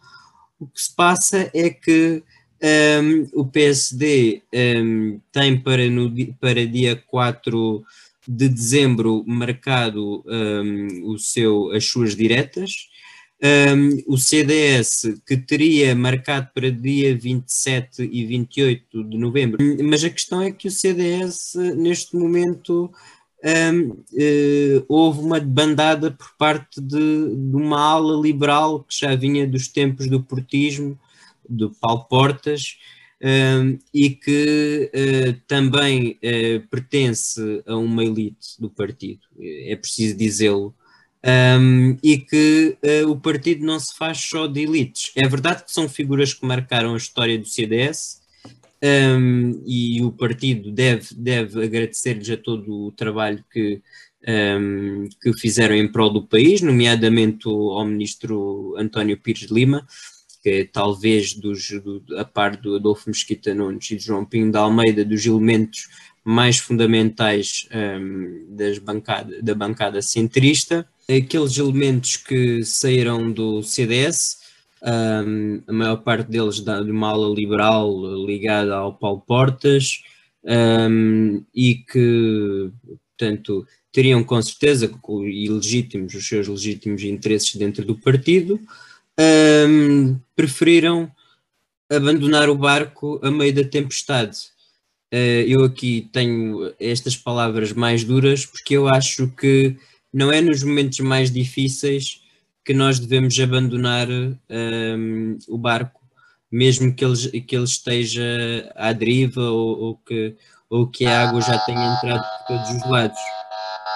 O 0.59 0.67
que 0.67 0.81
se 0.81 0.95
passa 0.95 1.51
é 1.53 1.69
que 1.69 2.23
um, 2.63 3.41
o 3.41 3.47
PSD 3.47 4.43
um, 4.55 5.21
tem 5.33 5.59
para, 5.59 5.89
no, 5.89 6.13
para 6.41 6.67
dia 6.67 6.97
4 6.97 7.85
de 8.27 8.49
dezembro 8.49 9.25
marcado 9.27 10.25
um, 10.27 11.13
o 11.13 11.19
seu, 11.19 11.71
as 11.73 11.85
suas 11.85 12.17
diretas. 12.17 12.89
o 14.07 14.17
CDS, 14.17 15.21
que 15.27 15.37
teria 15.37 15.95
marcado 15.95 16.49
para 16.55 16.71
dia 16.71 17.17
27 17.17 18.03
e 18.11 18.25
28 18.25 19.05
de 19.05 19.19
novembro, 19.19 19.59
mas 19.85 20.03
a 20.03 20.11
questão 20.11 20.41
é 20.41 20.51
que 20.51 20.69
o 20.69 20.71
CDS, 20.71 21.55
neste 21.77 22.17
momento, 22.17 22.91
um, 23.45 23.91
uh, 23.91 24.05
eh, 24.19 24.83
houve 24.89 25.21
uma 25.21 25.39
bandada 25.39 26.11
por 26.11 26.35
parte 26.39 26.81
de, 26.81 27.37
de, 27.37 27.57
uma 27.57 27.79
ala 27.79 28.21
liberal 28.21 28.83
que 28.83 28.99
já 28.99 29.15
vinha 29.15 29.47
dos 29.47 29.69
tempos 29.69 30.09
do 30.09 30.23
portismo, 30.23 30.99
do 31.49 31.71
Paulo 31.81 32.05
Portas, 32.05 32.77
um, 33.23 33.79
e 33.95 34.11
que 34.11 34.91
uh, 34.95 35.41
também 35.47 36.19
uh, 36.19 36.69
pertence 36.69 37.63
a 37.67 37.77
uma 37.77 38.05
elite 38.05 38.61
do 38.61 38.69
partido, 38.69 39.23
é 39.41 39.75
preciso 39.77 40.17
dizê-lo. 40.17 40.75
Um, 41.59 41.97
e 42.05 42.19
que 42.19 42.79
o 43.09 43.17
partido 43.17 43.67
não 43.67 43.81
se 43.81 43.97
faz 43.97 44.21
só 44.21 44.47
de 44.47 44.61
elites. 44.61 45.11
É 45.17 45.27
verdade 45.27 45.65
que 45.65 45.73
são 45.73 45.89
figuras 45.89 46.33
que 46.33 46.47
marcaram 46.47 46.95
a 46.95 46.97
história 46.97 47.37
do 47.37 47.49
CDS, 47.49 48.21
um, 48.83 49.63
e 49.67 50.03
o 50.03 50.13
partido 50.13 50.71
deve, 50.71 51.15
deve 51.17 51.65
agradecer-lhes 51.65 52.29
a 52.31 52.37
todo 52.37 52.87
o 52.87 52.93
trabalho 52.93 53.43
que, 53.51 53.81
um, 54.29 55.09
que 55.21 55.33
fizeram 55.39 55.75
em 55.75 55.91
prol 55.91 56.13
do 56.13 56.27
país, 56.27 56.61
nomeadamente 56.61 57.49
ao 57.49 57.85
ministro 57.85 58.75
António 58.79 59.19
Pires 59.19 59.49
de 59.49 59.55
Lima, 59.55 59.87
que 60.47 60.63
talvez 60.73 61.35
dos, 61.35 61.71
do, 61.71 62.05
a 62.17 62.25
par 62.25 62.57
do 62.57 62.77
Adolfo 62.77 63.11
Mesquita 63.11 63.53
Nunes 63.53 63.91
e 63.91 63.97
de 63.97 64.05
João 64.05 64.25
Pinho 64.25 64.53
da 64.53 64.61
Almeida, 64.61 65.05
dos 65.05 65.27
elementos 65.27 65.89
mais 66.25 66.59
fundamentais 66.59 67.69
um, 67.75 68.47
das 68.55 68.79
bancada, 68.79 69.43
da 69.43 69.55
bancada 69.57 70.01
centrista, 70.01 70.87
aqueles 71.11 71.59
elementos 71.59 72.17
que 72.17 72.65
saíram 72.65 73.33
do 73.33 73.61
CDS, 73.61 74.39
um, 75.27 75.63
a 75.67 75.73
maior 75.73 75.97
parte 75.97 76.31
deles 76.31 76.61
de 76.61 76.91
uma 76.93 77.09
ala 77.09 77.35
liberal 77.35 77.91
ligada 78.25 78.77
ao 78.77 78.95
Paulo 78.95 79.25
Portas 79.27 80.01
um, 80.45 81.45
e 81.53 81.75
que, 81.75 82.71
portanto, 83.19 83.67
teriam 83.91 84.23
com 84.23 84.41
certeza 84.41 84.89
e 85.25 85.49
legítimos 85.49 86.15
os 86.15 86.29
seus 86.29 86.47
legítimos 86.47 87.03
interesses 87.03 87.57
dentro 87.57 87.85
do 87.85 87.97
partido, 87.97 88.61
um, 89.19 90.19
preferiram 90.35 91.11
abandonar 91.91 92.49
o 92.49 92.55
barco 92.55 93.21
a 93.23 93.31
meio 93.31 93.55
da 93.55 93.65
tempestade. 93.65 94.39
Uh, 95.13 95.47
eu 95.47 95.65
aqui 95.65 96.09
tenho 96.13 96.75
estas 96.81 97.17
palavras 97.17 97.73
mais 97.73 98.03
duras 98.03 98.45
porque 98.45 98.77
eu 98.77 98.89
acho 98.89 99.29
que 99.29 99.77
não 100.13 100.33
é 100.33 100.41
nos 100.41 100.63
momentos 100.63 100.99
mais 101.01 101.31
difíceis 101.31 102.21
que 102.65 102.75
nós 102.75 102.99
devemos 102.99 103.39
abandonar 103.39 104.09
um, 104.11 105.39
o 105.47 105.57
barco, 105.57 106.01
mesmo 106.51 106.93
que 106.93 107.05
ele, 107.05 107.41
que 107.43 107.55
ele 107.55 107.65
esteja 107.65 108.73
à 108.75 108.93
deriva 108.93 109.43
ou, 109.43 109.79
ou, 109.79 109.97
que, 109.99 110.35
ou 110.69 110.89
que 110.89 111.07
a 111.07 111.29
água 111.29 111.41
já 111.41 111.59
tenha 111.61 111.95
entrado 111.95 112.25
por 112.25 112.47
todos 112.49 112.71
os 112.71 112.91
lados. 112.91 113.19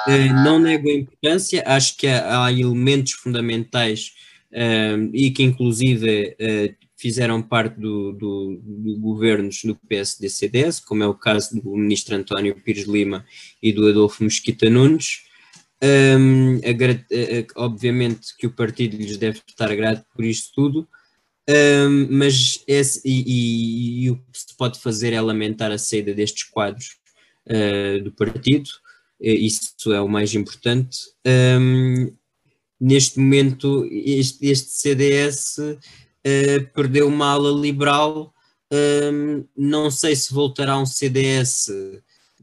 Uh, 0.07 0.33
não 0.45 0.61
nego 0.61 0.89
a 0.89 0.93
importância, 0.93 1.65
acho 1.67 1.97
que 1.97 2.07
há, 2.07 2.45
há 2.45 2.53
elementos 2.53 3.13
fundamentais 3.15 4.13
um, 4.53 5.11
e 5.15 5.31
que 5.31 5.43
inclusive 5.43 6.37
uh, 6.41 6.87
fizeram 6.97 7.41
parte 7.41 7.79
do, 7.79 8.13
do, 8.13 8.61
do 8.63 8.99
governos 8.99 9.63
do 9.65 9.75
PSD-CDS, 9.75 10.81
como 10.81 11.03
é 11.03 11.07
o 11.07 11.15
caso 11.15 11.61
do 11.61 11.77
ministro 11.77 12.17
António 12.17 12.61
Pires 12.61 12.87
Lima 12.87 13.25
e 13.63 13.73
do 13.73 13.89
Adolfo 13.89 14.23
Mesquita 14.25 14.69
Nunes, 14.69 15.23
um, 15.83 16.61
obviamente 17.57 18.37
que 18.37 18.47
o 18.47 18.51
partido 18.51 18.97
lhes 18.97 19.17
deve 19.17 19.41
estar 19.49 19.75
grato 19.75 20.05
por 20.15 20.25
isto 20.25 20.53
tudo, 20.55 20.89
um, 21.49 22.09
mas 22.11 22.63
esse, 22.67 23.01
e, 23.05 23.23
e, 23.27 24.05
e, 24.05 24.11
o 24.11 24.17
que 24.17 24.39
se 24.39 24.57
pode 24.57 24.79
fazer 24.79 25.13
é 25.13 25.21
lamentar 25.21 25.73
a 25.73 25.79
saída 25.79 26.13
destes 26.13 26.45
quadros 26.45 26.99
uh, 27.47 28.03
do 28.05 28.13
partido, 28.13 28.69
isso 29.21 29.93
é 29.93 30.01
o 30.01 30.09
mais 30.09 30.35
importante. 30.35 30.99
Um, 31.27 32.11
neste 32.81 33.19
momento, 33.19 33.87
este, 33.91 34.47
este 34.47 34.71
CDS 34.71 35.59
uh, 35.59 36.67
perdeu 36.75 37.09
uma 37.09 37.33
ala 37.33 37.51
liberal, 37.51 38.33
não 39.57 39.91
sei 39.91 40.15
se 40.15 40.33
voltará 40.33 40.79
um 40.79 40.87
CDS 40.87 41.69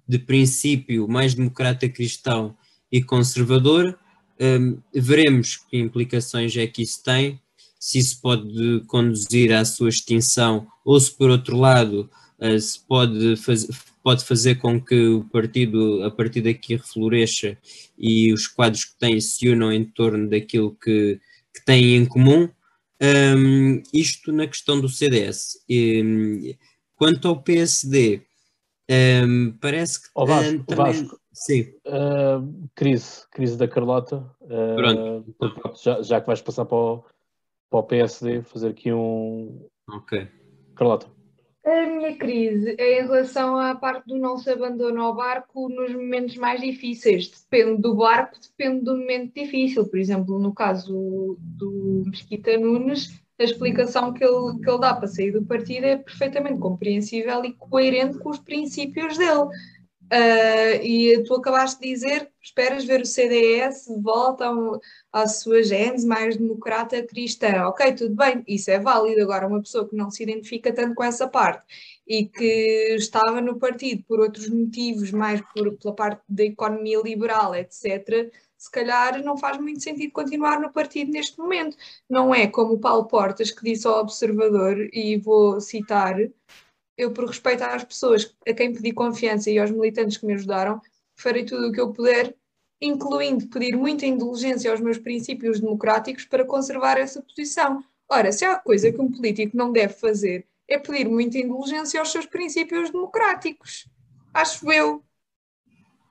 de 0.07 0.19
princípio 0.19 1.07
mais 1.07 1.33
democrata 1.33 1.89
cristão 1.89 2.55
e 2.91 3.03
conservador. 3.03 3.97
Um, 4.39 4.77
veremos 4.93 5.57
que 5.57 5.77
implicações 5.77 6.55
é 6.55 6.67
que 6.67 6.83
isso 6.83 7.03
tem, 7.03 7.41
se 7.79 7.97
isso 7.97 8.21
pode 8.21 8.83
conduzir 8.88 9.51
à 9.51 9.65
sua 9.65 9.89
extinção 9.89 10.67
ou 10.85 10.99
se, 10.99 11.11
por 11.11 11.29
outro 11.29 11.57
lado, 11.57 12.09
uh, 12.39 12.59
se 12.59 12.79
pode, 12.88 13.35
faz, 13.38 13.67
pode 14.08 14.24
fazer 14.24 14.55
com 14.55 14.80
que 14.80 14.95
o 14.95 15.26
partido, 15.26 16.01
a 16.05 16.10
partir 16.10 16.39
daqui, 16.39 16.78
refloresça 16.78 17.58
e 17.97 18.32
os 18.32 18.47
quadros 18.47 18.86
que 18.86 18.97
tem 18.97 19.20
se 19.20 19.49
unam 19.49 19.70
em 19.70 19.84
torno 19.84 20.30
daquilo 20.30 20.74
que, 20.76 21.20
que 21.53 21.66
têm 21.66 21.97
em 21.97 22.05
comum. 22.05 22.47
Um, 23.03 23.84
isto 23.93 24.32
na 24.32 24.47
questão 24.47 24.80
do 24.80 24.88
CDS. 24.88 25.62
E, 25.68 26.55
quanto 26.95 27.28
ao 27.28 27.43
PSD, 27.43 28.22
um, 29.26 29.51
parece 29.60 30.03
que. 30.03 30.08
O 30.16 30.26
Vasco, 30.26 30.64
também... 30.64 30.86
Vasco, 30.86 31.20
Sim. 31.34 31.74
Uh, 31.86 32.70
crise, 32.76 33.28
crise 33.30 33.58
da 33.58 33.68
Carlota. 33.68 34.26
Uh, 34.39 35.34
pronto. 35.38 35.84
Já, 35.84 36.01
já, 36.01 36.22
que 36.22 36.28
vais 36.28 36.41
passar 36.41 36.64
para 36.64 36.78
o, 36.78 37.03
para 37.70 37.80
o 37.80 37.84
PSD, 37.84 38.41
fazer 38.41 38.70
aqui 38.70 38.93
um. 38.93 39.68
Ok. 39.89 40.30
Carlota. 40.78 41.16
A 41.68 41.86
minha 41.86 42.15
crise 42.15 42.76
é 42.78 43.01
em 43.01 43.03
relação 43.03 43.57
à 43.57 43.76
parte 43.76 44.07
do 44.07 44.18
não 44.18 44.38
se 44.38 44.49
abandono 44.49 45.01
ao 45.01 45.13
barco 45.13 45.68
nos 45.68 45.91
momentos 45.91 46.38
mais 46.38 46.61
difíceis. 46.61 47.30
Depende 47.30 47.82
do 47.82 47.93
barco, 47.93 48.39
depende 48.39 48.86
do 48.86 48.95
momento 48.95 49.34
difícil. 49.34 49.86
Por 49.86 49.99
exemplo, 49.99 50.39
no 50.39 50.53
caso 50.53 51.38
do 51.38 52.03
Mesquita 52.05 52.57
Nunes, 52.57 53.22
a 53.38 53.43
explicação 53.43 54.13
que 54.13 54.24
ele, 54.24 54.59
que 54.63 54.70
ele 54.70 54.80
dá 54.80 54.93
para 54.93 55.09
sair 55.09 55.32
do 55.32 55.43
partido 55.43 55.84
é 55.84 55.97
perfeitamente 55.97 56.57
compreensível 56.57 57.43
e 57.43 57.51
coerente 57.51 58.18
com 58.18 58.30
os 58.30 58.39
princípios 58.39 59.18
dele. 59.18 59.49
Uh, 60.12 60.82
e 60.82 61.22
tu 61.26 61.36
acabaste 61.36 61.82
de 61.82 61.93
dizer, 61.93 62.32
esperas 62.41 62.86
ver 62.86 63.01
o 63.01 63.05
CDS 63.05 63.88
de 63.88 64.01
volta 64.01 64.45
à 65.12 65.28
sua 65.28 65.62
gênese 65.62 66.08
mais 66.08 66.38
democrata 66.38 67.03
cristã. 67.03 67.68
Ok, 67.68 67.93
tudo 67.93 68.16
bem, 68.16 68.41
isso 68.47 68.72
é 68.72 68.80
válido. 68.80 69.22
Agora, 69.22 69.47
uma 69.47 69.62
pessoa 69.62 69.88
que 69.88 69.95
não 69.95 70.10
se 70.10 70.24
identifica 70.24 70.72
tanto 70.74 70.95
com 70.95 71.03
essa 71.03 71.28
parte 71.28 71.64
e 72.08 72.26
que 72.26 72.95
estava 72.95 73.41
no 73.41 73.60
partido 73.60 74.03
por 74.08 74.22
outros 74.22 74.47
motivos, 74.49 75.12
mais 75.12 75.41
por, 75.53 75.78
pela 75.78 75.93
parte 75.93 76.22
da 76.30 76.43
economia 76.45 77.01
liberal, 77.01 77.53
etc., 77.53 78.32
se 78.58 78.72
calhar 78.72 79.22
não 79.24 79.38
faz 79.38 79.58
muito 79.60 79.84
sentido 79.84 80.12
continuar 80.12 80.60
no 80.60 80.72
partido 80.72 81.12
neste 81.12 81.38
momento. 81.38 81.78
Não 82.10 82.34
é 82.34 82.47
como 82.47 82.74
o 82.74 82.80
Paulo 82.80 83.05
Portas 83.05 83.51
que 83.51 83.64
disse 83.64 83.86
ao 83.86 83.99
Observador, 83.99 84.89
e 84.93 85.18
vou 85.18 85.60
citar 85.62 86.16
eu, 86.98 87.12
por 87.12 87.26
respeito 87.26 87.64
às 87.64 87.84
pessoas 87.84 88.36
a 88.48 88.54
quem 88.54 88.74
pedi 88.74 88.91
confiança 88.91 89.52
e 89.52 89.60
aos 89.60 89.70
militantes 89.70 90.18
que 90.18 90.26
me 90.26 90.34
ajudaram, 90.34 90.82
farei 91.16 91.45
tudo 91.45 91.68
o 91.68 91.72
que 91.72 91.80
eu 91.80 91.93
puder, 91.93 92.36
incluindo 92.82 93.48
pedir 93.48 93.76
muita 93.76 94.06
indulgência 94.06 94.72
aos 94.72 94.80
meus 94.80 94.98
princípios 94.98 95.60
democráticos 95.60 96.26
para 96.26 96.45
conservar 96.45 96.98
essa 96.98 97.22
posição. 97.22 97.84
Ora, 98.10 98.32
se 98.32 98.45
há 98.45 98.56
coisa 98.58 98.91
que 98.91 99.02
um 99.02 99.12
político 99.12 99.56
não 99.56 99.72
deve 99.72 99.93
fazer, 99.93 100.48
é 100.68 100.78
pedir 100.78 101.08
muita 101.08 101.38
indulgência 101.38 102.00
aos 102.00 102.12
seus 102.12 102.26
princípios 102.26 102.89
democráticos. 102.89 103.88
Acho 104.34 104.72
eu. 104.72 105.04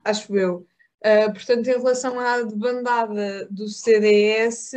Acho 0.03 0.35
eu. 0.35 0.65
Uh, 0.99 1.31
portanto, 1.31 1.67
em 1.67 1.77
relação 1.77 2.19
à 2.19 2.41
debandada 2.41 3.47
do 3.51 3.67
CDS, 3.67 4.71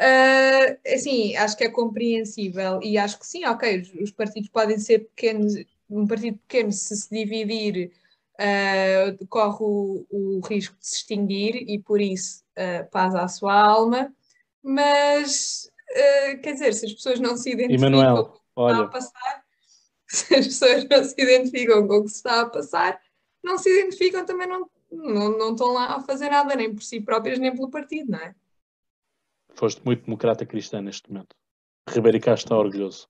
uh, 0.00 0.94
assim, 0.94 1.36
acho 1.36 1.56
que 1.56 1.64
é 1.64 1.68
compreensível 1.68 2.80
e 2.82 2.96
acho 2.96 3.18
que 3.18 3.26
sim, 3.26 3.44
ok, 3.44 3.80
os, 3.80 3.94
os, 3.94 4.10
partidos 4.10 4.48
podem 4.48 4.78
ser 4.78 5.00
pequenos, 5.00 5.54
um 5.88 6.06
partido 6.06 6.38
pequeno 6.38 6.72
se 6.72 6.96
se 6.96 7.10
dividir 7.10 7.92
uh, 8.34 9.26
corre 9.26 9.58
o, 9.60 10.06
o, 10.10 10.40
risco 10.40 10.76
de 10.78 10.86
se 10.86 10.96
extinguir 10.96 11.56
e 11.68 11.78
por 11.78 12.00
isso 12.00 12.42
uh, 12.56 12.88
paz 12.90 13.14
à 13.14 13.28
sua 13.28 13.54
alma, 13.54 14.12
mas 14.62 15.70
quer 16.42 16.52
dizer, 16.52 16.72
se 16.72 16.86
as 16.86 16.92
pessoas 16.92 17.18
não 17.18 17.36
se 17.36 17.50
identificam 17.50 17.88
Emanuel, 17.88 18.24
com 18.54 18.62
o 18.62 18.66
que 18.66 18.72
está 18.72 18.84
a 18.84 18.88
passar, 18.88 19.44
se 20.08 20.34
as 20.34 20.46
pessoas 20.46 20.88
não 20.88 21.04
se 21.04 21.14
identificam 21.20 21.86
com 21.88 21.96
o 21.96 22.04
que 22.04 22.10
se 22.10 22.16
está 22.16 22.40
a 22.42 22.46
passar, 22.46 23.00
não 23.42 23.58
se 23.58 23.68
identificam 23.68 24.24
também 24.24 24.46
não 24.46 24.70
não, 24.92 25.38
não 25.38 25.52
estão 25.52 25.68
lá 25.68 25.96
a 25.96 26.00
fazer 26.00 26.30
nada, 26.30 26.54
nem 26.56 26.74
por 26.74 26.82
si 26.82 27.00
próprias, 27.00 27.38
nem 27.38 27.54
pelo 27.54 27.70
partido, 27.70 28.10
não 28.10 28.18
é? 28.18 28.34
Foste 29.54 29.82
muito 29.84 30.04
democrata 30.04 30.46
cristã 30.46 30.80
neste 30.80 31.10
momento. 31.10 31.34
Ribeiro 31.88 32.20
Castro 32.20 32.46
está 32.46 32.58
orgulhoso. 32.58 33.08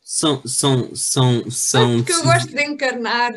São, 0.00 0.42
são, 0.46 0.94
são, 0.94 1.50
são. 1.50 1.96
porque 1.98 2.12
eu 2.12 2.22
gosto 2.24 2.48
de 2.48 2.62
encarnar 2.62 3.32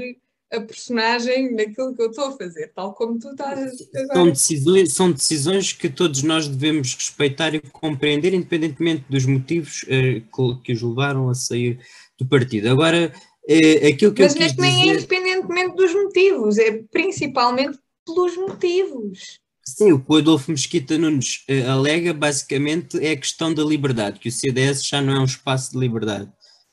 a 0.51 0.62
personagem 0.62 1.54
naquilo 1.56 1.95
que 1.95 2.01
eu 2.01 2.10
estou 2.10 2.26
a 2.26 2.38
fazer, 2.38 2.72
tal 2.74 2.93
como 2.93 3.20
tu 3.20 3.30
estás 3.30 3.60
agora. 3.95 4.14
São 4.14 4.30
decisões, 4.30 4.93
são 4.93 5.12
decisões 5.12 5.74
que 5.74 5.89
todos 5.89 6.22
nós 6.24 6.47
devemos 6.47 6.93
respeitar 6.93 7.56
e 7.56 7.60
compreender, 7.60 8.34
independentemente 8.34 9.06
dos 9.10 9.26
motivos 9.26 9.84
eh, 9.88 10.22
que 10.64 10.74
os 10.74 10.82
levaram 10.82 11.30
a 11.30 11.34
sair 11.34 11.80
do 12.18 12.26
partido. 12.26 12.70
Agora, 12.70 13.12
é, 13.47 13.88
aquilo 13.88 14.14
que 14.14 14.22
Mas 14.22 14.36
eu 14.36 14.41
neste 14.41 14.60
nem 14.60 14.89
é 14.89 14.93
independentemente 14.93 15.76
dos 15.76 15.93
motivos, 15.93 16.58
é 16.58 16.84
principalmente 16.91 17.80
pelos 18.06 18.38
motivos. 18.38 19.39
Sim, 19.66 19.93
o 19.93 19.99
que 19.99 20.11
o 20.11 20.18
Adolfo 20.18 20.51
Mesquita 20.51 20.97
Nunes 20.97 21.45
uh, 21.49 21.72
alega 21.72 22.14
basicamente 22.14 22.97
é 23.03 23.11
a 23.11 23.18
questão 23.18 23.53
da 23.53 23.64
liberdade, 23.64 24.20
que 24.20 24.28
o 24.28 24.32
CDS 24.32 24.86
já 24.86 25.01
não 25.01 25.16
é 25.16 25.20
um 25.20 25.26
espaço 25.26 25.72
de 25.72 25.80
liberdade 25.80 26.30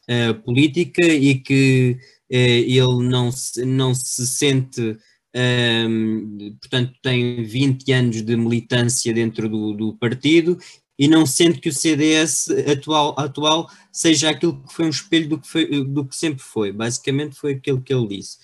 uh, 0.08 0.34
política 0.42 1.04
e 1.06 1.36
que 1.36 1.96
uh, 2.30 2.34
ele 2.34 3.08
não 3.08 3.30
se, 3.30 3.64
não 3.64 3.94
se 3.94 4.26
sente, 4.26 4.98
ehm, 5.32 6.56
portanto, 6.60 6.92
tem 7.00 7.44
20 7.44 7.92
anos 7.92 8.22
de 8.22 8.36
militância 8.36 9.14
dentro 9.14 9.48
do, 9.48 9.72
do 9.72 9.96
partido 9.96 10.58
e 10.98 11.06
não 11.08 11.24
sente 11.24 11.60
que 11.60 11.68
o 11.68 11.72
CDS 11.72 12.48
atual, 12.70 13.14
atual 13.16 13.70
seja 13.92 14.30
aquilo 14.30 14.62
que 14.62 14.74
foi 14.74 14.86
um 14.86 14.90
espelho 14.90 15.28
do 15.28 15.38
que, 15.38 15.48
foi, 15.48 15.84
do 15.84 16.04
que 16.04 16.16
sempre 16.16 16.42
foi. 16.42 16.72
Basicamente 16.72 17.36
foi 17.36 17.52
aquilo 17.54 17.80
que 17.80 17.94
ele 17.94 18.08
disse. 18.08 18.36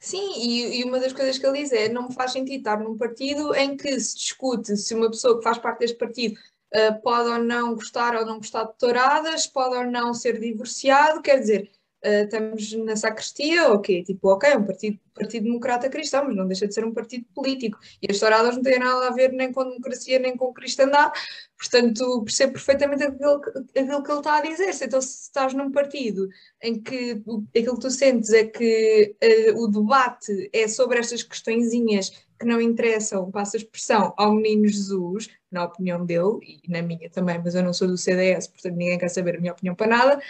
Sim, 0.00 0.32
e, 0.36 0.80
e, 0.80 0.84
uma 0.84 1.00
das 1.00 1.12
coisas 1.12 1.38
que 1.38 1.46
ele 1.46 1.58
diz 1.58 1.72
é 1.72 1.88
não 1.88 2.08
me 2.08 2.14
faz 2.14 2.32
sentido 2.32 2.58
estar 2.58 2.78
num 2.78 2.96
partido 2.96 3.54
em 3.54 3.76
que 3.76 3.98
se 3.98 4.16
discute 4.16 4.76
se 4.76 4.94
uma 4.94 5.10
pessoa 5.10 5.38
que 5.38 5.42
faz 5.42 5.58
parte 5.58 5.80
deste 5.80 5.96
partido 5.96 6.38
uh, 6.74 7.02
pode 7.02 7.28
ou 7.28 7.38
não 7.38 7.74
gostar 7.74 8.14
ou 8.14 8.24
não 8.24 8.36
gostar 8.38 8.64
de 8.64 8.78
touradas, 8.78 9.46
pode 9.46 9.74
ou 9.74 9.84
não 9.84 10.14
ser 10.14 10.38
divorciado, 10.38 11.20
quer 11.20 11.40
dizer, 11.40 11.70
uh, 12.04 12.24
estamos 12.24 12.72
na 12.72 12.96
sacristia, 12.96 13.72
ok, 13.72 14.04
tipo, 14.04 14.28
ok, 14.28 14.56
um 14.56 14.64
partido, 14.64 14.98
partido 15.14 15.44
democrata 15.44 15.88
cristão, 15.88 16.24
mas 16.24 16.36
não 16.36 16.46
deixa 16.46 16.66
de 16.66 16.74
ser 16.74 16.84
um 16.84 16.92
partido 16.92 17.24
político. 17.34 17.78
E 18.02 18.10
as 18.10 18.18
touradas 18.18 18.56
não 18.56 18.62
têm 18.62 18.78
nada 18.78 19.08
a 19.08 19.10
ver 19.10 19.32
nem 19.32 19.52
com 19.52 19.64
democracia 19.64 20.18
nem 20.18 20.36
com 20.36 20.52
cristandade, 20.52 21.12
portanto 21.56 22.22
percebo 22.24 22.52
perfeitamente 22.54 23.04
aquilo, 23.04 23.40
aquilo 23.76 24.02
que 24.02 24.10
ele 24.10 24.18
está 24.18 24.36
a 24.36 24.42
dizer. 24.42 24.70
Então, 24.84 25.00
se 25.00 25.22
estás 25.22 25.54
num 25.54 25.70
partido 25.70 26.28
em 26.62 26.80
que 26.80 27.22
aquilo 27.56 27.74
que 27.74 27.80
tu 27.80 27.90
sentes 27.90 28.32
é 28.32 28.44
que 28.44 29.14
uh, 29.52 29.62
o 29.62 29.68
debate 29.68 30.50
é 30.52 30.68
sobre 30.68 30.98
estas 30.98 31.22
questõezinhas 31.22 32.10
que 32.38 32.46
não 32.46 32.60
interessam, 32.60 33.30
passa 33.30 33.56
a 33.56 33.58
expressão, 33.58 34.14
ao 34.16 34.32
menino 34.32 34.68
Jesus, 34.68 35.28
na 35.50 35.64
opinião 35.64 36.04
dele, 36.04 36.38
e 36.42 36.70
na 36.70 36.80
minha 36.82 37.10
também, 37.10 37.40
mas 37.42 37.54
eu 37.54 37.64
não 37.64 37.72
sou 37.72 37.88
do 37.88 37.98
CDS, 37.98 38.46
portanto 38.46 38.76
ninguém 38.76 38.98
quer 38.98 39.08
saber 39.08 39.36
a 39.36 39.40
minha 39.40 39.52
opinião 39.52 39.74
para 39.74 39.88
nada, 39.88 40.22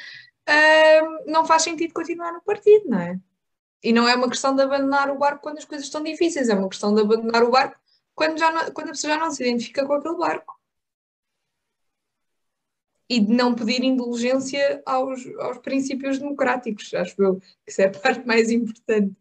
uh, 0.48 1.30
não 1.30 1.44
faz 1.44 1.62
sentido 1.62 1.92
continuar 1.92 2.32
no 2.32 2.42
partido, 2.42 2.88
não 2.88 2.98
é? 2.98 3.20
E 3.82 3.92
não 3.92 4.08
é 4.08 4.14
uma 4.14 4.28
questão 4.28 4.54
de 4.54 4.62
abandonar 4.62 5.10
o 5.10 5.18
barco 5.18 5.42
quando 5.42 5.58
as 5.58 5.64
coisas 5.64 5.86
estão 5.86 6.02
difíceis, 6.02 6.48
é 6.48 6.54
uma 6.54 6.68
questão 6.68 6.94
de 6.94 7.00
abandonar 7.00 7.44
o 7.44 7.50
barco 7.50 7.78
quando, 8.18 8.36
já 8.36 8.50
não, 8.50 8.72
quando 8.72 8.88
a 8.88 8.92
pessoa 8.92 9.14
já 9.14 9.20
não 9.20 9.30
se 9.30 9.44
identifica 9.44 9.86
com 9.86 9.92
aquele 9.92 10.16
barco. 10.16 10.58
E 13.08 13.20
de 13.20 13.32
não 13.32 13.54
pedir 13.54 13.82
indulgência 13.84 14.82
aos, 14.84 15.24
aos 15.38 15.58
princípios 15.58 16.18
democráticos, 16.18 16.92
acho 16.92 17.22
eu. 17.22 17.40
Isso 17.66 17.80
é 17.80 17.86
a 17.86 17.90
parte 17.90 18.26
mais 18.26 18.50
importante. 18.50 19.16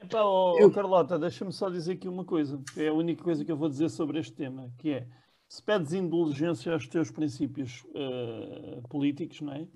Epá, 0.00 0.22
oh, 0.22 0.58
eu... 0.58 0.70
Carlota, 0.70 1.18
deixa-me 1.18 1.52
só 1.52 1.70
dizer 1.70 1.92
aqui 1.92 2.08
uma 2.08 2.24
coisa, 2.24 2.60
que 2.74 2.82
é 2.82 2.88
a 2.88 2.92
única 2.92 3.22
coisa 3.22 3.44
que 3.44 3.50
eu 3.50 3.56
vou 3.56 3.68
dizer 3.68 3.88
sobre 3.88 4.18
este 4.18 4.32
tema, 4.32 4.70
que 4.76 4.90
é 4.90 5.06
se 5.48 5.62
pedes 5.62 5.92
indulgência 5.92 6.72
aos 6.72 6.86
teus 6.86 7.10
princípios 7.10 7.84
uh, 7.86 8.86
políticos, 8.88 9.40
não 9.40 9.54
é? 9.54 9.66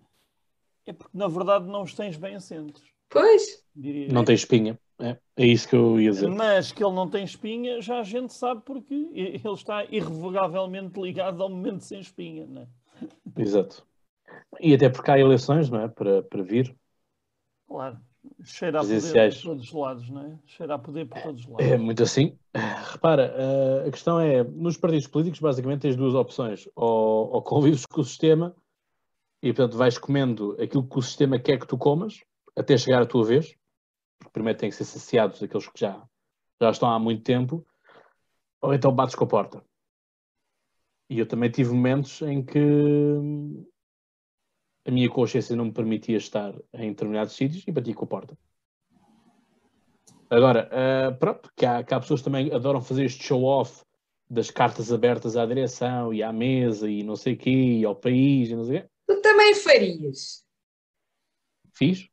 É 0.84 0.92
porque 0.92 1.16
na 1.16 1.28
verdade 1.28 1.66
não 1.66 1.82
os 1.82 1.94
tens 1.94 2.16
bem 2.16 2.34
assentos. 2.34 2.82
Pois. 3.08 3.64
Diria. 3.74 4.12
Não 4.12 4.24
tem 4.24 4.34
espinha. 4.34 4.78
É, 4.98 5.16
é 5.36 5.46
isso 5.46 5.68
que 5.68 5.74
eu 5.74 6.00
ia 6.00 6.10
dizer. 6.10 6.28
Mas 6.28 6.70
que 6.70 6.84
ele 6.84 6.94
não 6.94 7.08
tem 7.08 7.24
espinha, 7.24 7.80
já 7.80 8.00
a 8.00 8.04
gente 8.04 8.32
sabe 8.32 8.62
porque 8.64 8.94
ele 9.12 9.40
está 9.52 9.84
irrevogavelmente 9.84 11.00
ligado 11.00 11.42
ao 11.42 11.48
momento 11.48 11.80
sem 11.80 12.00
espinha, 12.00 12.46
não 12.46 12.62
é? 12.62 12.68
Exato. 13.36 13.86
E 14.60 14.74
até 14.74 14.88
porque 14.88 15.10
há 15.10 15.18
eleições, 15.18 15.68
não 15.68 15.80
é? 15.80 15.88
Para, 15.88 16.22
para 16.22 16.42
vir. 16.42 16.74
Claro. 17.66 17.98
Cheira 18.44 18.80
a 18.80 18.82
poder 18.82 19.34
por 19.34 19.42
todos 19.42 19.64
os 19.64 19.72
lados, 19.72 20.10
não 20.10 20.22
é? 20.22 20.38
Cheira 20.46 20.74
a 20.74 20.78
poder 20.78 21.06
por 21.06 21.22
todos 21.22 21.40
os 21.40 21.46
lados. 21.46 21.66
É 21.66 21.76
muito 21.76 22.02
assim. 22.02 22.38
Repara, 22.92 23.34
a 23.86 23.90
questão 23.90 24.20
é, 24.20 24.44
nos 24.44 24.76
partidos 24.76 25.06
políticos 25.06 25.40
basicamente 25.40 25.82
tens 25.82 25.96
duas 25.96 26.14
opções. 26.14 26.68
Ou, 26.74 27.32
ou 27.32 27.42
convives 27.42 27.84
com 27.86 28.00
o 28.00 28.04
sistema 28.04 28.54
e 29.42 29.52
portanto 29.52 29.76
vais 29.76 29.98
comendo 29.98 30.56
aquilo 30.60 30.88
que 30.88 30.98
o 30.98 31.02
sistema 31.02 31.38
quer 31.38 31.58
que 31.58 31.66
tu 31.66 31.76
comas 31.76 32.22
até 32.56 32.76
chegar 32.76 33.02
a 33.02 33.06
tua 33.06 33.24
vez. 33.24 33.56
Porque 34.18 34.32
primeiro 34.32 34.58
têm 34.58 34.70
que 34.70 34.76
ser 34.76 34.84
saciados 34.84 35.42
aqueles 35.42 35.66
que 35.66 35.80
já, 35.80 36.00
já 36.60 36.70
estão 36.70 36.90
há 36.90 36.98
muito 36.98 37.22
tempo. 37.22 37.66
Ou 38.60 38.72
então 38.72 38.94
bates 38.94 39.16
com 39.16 39.24
a 39.24 39.28
porta. 39.28 39.64
E 41.10 41.18
eu 41.18 41.26
também 41.26 41.50
tive 41.50 41.72
momentos 41.72 42.22
em 42.22 42.42
que 42.44 42.58
a 44.84 44.90
minha 44.90 45.08
consciência 45.08 45.56
não 45.56 45.66
me 45.66 45.72
permitia 45.72 46.16
estar 46.16 46.54
em 46.74 46.90
determinados 46.90 47.34
sítios 47.34 47.64
e 47.66 47.72
bati 47.72 47.94
com 47.94 48.04
a 48.04 48.08
porta. 48.08 48.38
Agora, 50.28 50.68
uh, 50.72 51.18
pronto, 51.18 51.52
que 51.54 51.66
há, 51.66 51.82
que 51.82 51.92
há 51.92 52.00
pessoas 52.00 52.20
que 52.20 52.24
também 52.24 52.52
adoram 52.52 52.80
fazer 52.80 53.04
este 53.04 53.22
show-off 53.22 53.84
das 54.28 54.50
cartas 54.50 54.90
abertas 54.90 55.36
à 55.36 55.44
direção 55.44 56.12
e 56.12 56.22
à 56.22 56.32
mesa 56.32 56.88
e 56.88 57.02
não 57.02 57.16
sei 57.16 57.34
o 57.34 57.36
quê, 57.36 57.50
e 57.50 57.84
ao 57.84 57.94
país 57.94 58.48
e 58.48 58.56
não 58.56 58.64
sei 58.64 58.78
o 58.78 58.82
quê. 58.82 58.88
Tu 59.06 59.20
também 59.20 59.54
farias. 59.54 60.42
Fiz. 61.74 62.08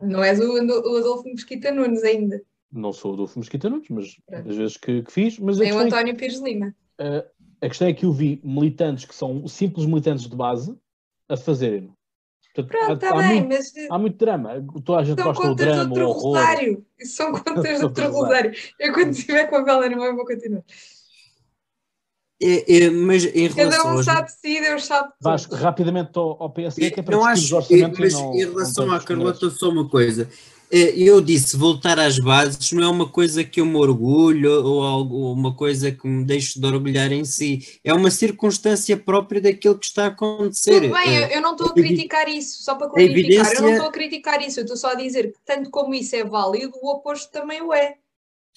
Não 0.00 0.22
és 0.22 0.40
o, 0.40 0.52
o 0.52 0.96
Adolfo 0.96 1.24
Mesquita 1.28 1.70
Nunes 1.70 2.02
ainda. 2.02 2.42
Não 2.70 2.92
sou 2.92 3.12
o 3.12 3.14
Adolfo 3.14 3.38
Mesquita 3.38 3.70
Nunes, 3.70 3.88
mas 3.88 4.16
as 4.28 4.56
vezes 4.56 4.76
que, 4.76 5.02
que 5.02 5.12
fiz. 5.12 5.38
Mas 5.38 5.58
Nem 5.58 5.72
o 5.72 5.80
é 5.80 5.84
António 5.84 6.16
Pires 6.16 6.40
Lima. 6.40 6.74
Uh, 7.00 7.24
a 7.60 7.68
questão 7.68 7.88
é 7.88 7.92
que 7.92 8.04
eu 8.04 8.12
vi 8.12 8.40
militantes 8.44 9.04
que 9.04 9.14
são 9.14 9.46
simples 9.48 9.86
militantes 9.86 10.28
de 10.28 10.36
base, 10.36 10.76
a 11.28 11.36
fazerem. 11.36 11.92
Pronto, 12.54 12.94
está 12.94 13.16
bem, 13.16 13.42
muito, 13.42 13.48
mas 13.48 13.72
há 13.88 13.98
muito 13.98 14.16
drama. 14.16 14.64
Toda 14.84 15.00
a 15.00 15.04
gente 15.04 15.18
são 15.18 15.26
gosta 15.26 15.42
do 15.42 15.48
contas 15.50 15.66
de 15.66 15.72
drama, 15.72 15.90
outro 15.90 16.08
o 16.08 16.12
rosário. 16.12 16.86
Isso 16.98 17.16
são 17.16 17.30
contas 17.32 17.78
de 17.78 17.84
outro 17.84 18.12
rosário. 18.12 18.52
Eu 18.80 18.92
quando 18.92 19.10
estiver 19.10 19.46
com 19.46 19.56
a 19.56 19.62
vela 19.62 19.88
não 19.88 20.16
vou 20.16 20.24
continuar. 20.24 20.64
É, 22.40 22.84
é, 22.84 22.90
mas 22.90 23.24
em 23.24 23.48
Cada 23.52 23.84
um 23.84 24.02
sabe 24.02 24.26
de 24.26 24.32
si, 24.32 24.60
Deus 24.60 24.84
sabe 24.84 25.12
Vasco, 25.20 25.50
todos. 25.50 25.64
rapidamente 25.64 26.16
ao, 26.16 26.40
ao 26.40 26.50
PSD, 26.50 26.92
que 26.92 27.00
é 27.00 27.02
para 27.02 27.16
não 27.16 27.24
acho, 27.24 27.42
os 27.42 27.52
orçamentos 27.52 27.98
mas 27.98 28.12
não, 28.12 28.32
em 28.32 28.38
relação 28.38 28.92
à 28.92 29.00
Carlota, 29.00 29.50
só 29.50 29.70
uma 29.70 29.88
coisa. 29.88 30.28
Eh, 30.70 30.92
Eu 30.96 31.20
disse 31.20 31.56
voltar 31.56 31.98
às 31.98 32.18
bases 32.18 32.72
não 32.72 32.82
é 32.82 32.88
uma 32.88 33.08
coisa 33.08 33.42
que 33.42 33.60
eu 33.60 33.66
me 33.66 33.76
orgulho 33.76 34.64
ou 34.64 34.82
algo, 34.82 35.32
uma 35.32 35.54
coisa 35.54 35.90
que 35.90 36.06
me 36.06 36.24
deixo 36.24 36.60
de 36.60 36.66
orgulhar 36.66 37.10
em 37.10 37.24
si. 37.24 37.80
É 37.82 37.92
uma 37.94 38.10
circunstância 38.10 38.96
própria 38.96 39.40
daquilo 39.40 39.78
que 39.78 39.86
está 39.86 40.04
a 40.04 40.08
acontecer. 40.08 40.80
Tudo 40.82 40.92
bem, 40.92 41.16
eu, 41.16 41.22
Eh, 41.24 41.36
eu 41.36 41.40
não 41.40 41.52
estou 41.52 41.68
a 41.68 41.72
evi- 41.76 41.88
criticar 41.88 42.28
isso, 42.28 42.62
só 42.62 42.74
para 42.74 42.88
clarificar. 42.88 43.20
Eu 43.20 43.30
não 43.30 43.46
evidência- 43.46 43.72
estou 43.72 43.88
a 43.88 43.92
criticar 43.92 44.42
isso, 44.46 44.60
eu 44.60 44.64
estou 44.64 44.76
só 44.76 44.88
a 44.88 44.94
dizer 44.94 45.32
que, 45.32 45.38
tanto 45.44 45.70
como 45.70 45.94
isso 45.94 46.14
é 46.14 46.24
válido, 46.24 46.72
o 46.82 46.90
oposto 46.92 47.30
também 47.32 47.62
o 47.62 47.72
é. 47.72 47.94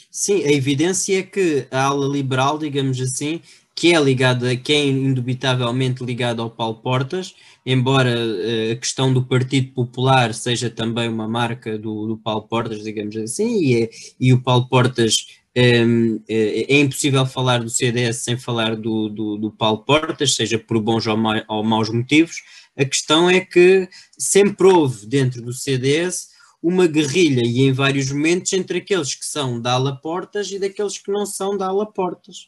Sim, 0.10 0.44
a 0.44 0.52
evidência 0.52 1.20
é 1.20 1.24
que 1.24 1.68
a 1.72 1.84
ala 1.86 2.08
liberal, 2.08 2.58
digamos 2.58 3.00
assim, 3.00 3.40
que 3.82 3.96
é 3.96 4.00
ligada, 4.00 4.56
que 4.56 4.72
é 4.74 4.86
indubitavelmente 4.86 6.06
ligada 6.06 6.40
ao 6.44 6.52
Paulo 6.52 6.76
Portas, 6.76 7.34
embora 7.66 8.12
eh, 8.12 8.74
a 8.74 8.76
questão 8.76 9.12
do 9.12 9.26
Partido 9.26 9.72
Popular 9.74 10.36
seja 10.36 10.70
também 10.70 11.10
uma 11.10 11.28
marca 11.28 11.80
do, 11.80 12.06
do 12.06 12.16
Paulo 12.16 12.44
Portas, 12.44 12.84
digamos 12.84 13.18
assim, 13.18 13.58
e, 13.60 13.82
é- 13.82 13.90
e 14.20 14.34
o 14.34 14.40
Paulo 14.44 14.68
Portas 14.70 15.26
ehm, 15.56 16.20
é, 16.30 16.76
é 16.76 16.80
impossível 16.80 17.26
falar 17.26 17.58
do 17.64 17.72
CDS 17.72 18.18
sem 18.20 18.38
falar 18.38 18.76
do, 18.76 19.10
do, 19.10 19.38
do 19.38 19.50
Paulo 19.50 19.80
Portas, 19.80 20.36
seja 20.36 20.60
por 20.60 20.80
bons 20.80 21.08
ou, 21.08 21.18
ma- 21.18 21.44
ou 21.48 21.64
maus 21.64 21.90
motivos. 21.90 22.36
A 22.78 22.86
questão 22.86 23.28
é 23.32 23.40
que 23.40 23.90
sempre 24.16 24.68
houve 24.68 25.08
dentro 25.08 25.42
do 25.42 25.54
CDS 25.54 26.30
uma 26.62 26.86
guerrilha 26.86 27.42
e 27.44 27.62
em 27.64 27.72
vários 27.72 28.12
momentos 28.12 28.54
entre 28.54 28.78
aqueles 28.78 29.16
que 29.16 29.26
são 29.26 29.60
da 29.60 29.72
ala 29.74 29.96
Portas 30.00 30.52
e 30.52 30.60
daqueles 30.60 31.00
que 31.00 31.12
não 31.12 31.26
são 31.26 31.58
da 31.58 31.66
ala 31.66 31.92
Portas. 31.92 32.46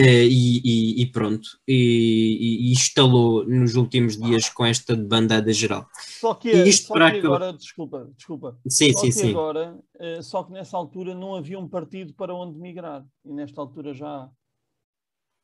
Eh, 0.00 0.26
e, 0.26 0.60
e- 0.64 1.02
e 1.02 1.06
pronto, 1.10 1.58
e, 1.66 1.74
e- 1.74 2.68
e 2.68 2.72
instalou 2.72 3.44
nos 3.44 3.74
últimos 3.74 4.16
dias 4.16 4.48
com 4.48 4.64
esta 4.64 4.94
bandada 4.94 5.52
geral. 5.52 5.88
Só 6.20 6.34
que, 6.34 6.50
E 6.50 6.68
isto 6.68 6.86
só 6.86 6.94
para 6.94 7.10
que 7.10 7.18
agora, 7.18 7.52
desculpa, 7.52 8.08
desculpa. 8.16 8.56
Sim, 8.68 8.92
só 8.92 8.98
sim, 9.00 9.06
que 9.06 9.12
sim. 9.12 9.30
agora, 9.30 9.76
eh, 9.98 10.22
só 10.22 10.44
que 10.44 10.52
nessa 10.52 10.76
altura 10.76 11.16
não 11.16 11.34
havia 11.34 11.58
um 11.58 11.66
partido 11.68 12.14
para 12.14 12.32
onde 12.32 12.56
migrar. 12.60 13.04
E 13.24 13.32
nesta 13.32 13.60
altura 13.60 13.92
já 13.92 14.06
há. 14.06 14.30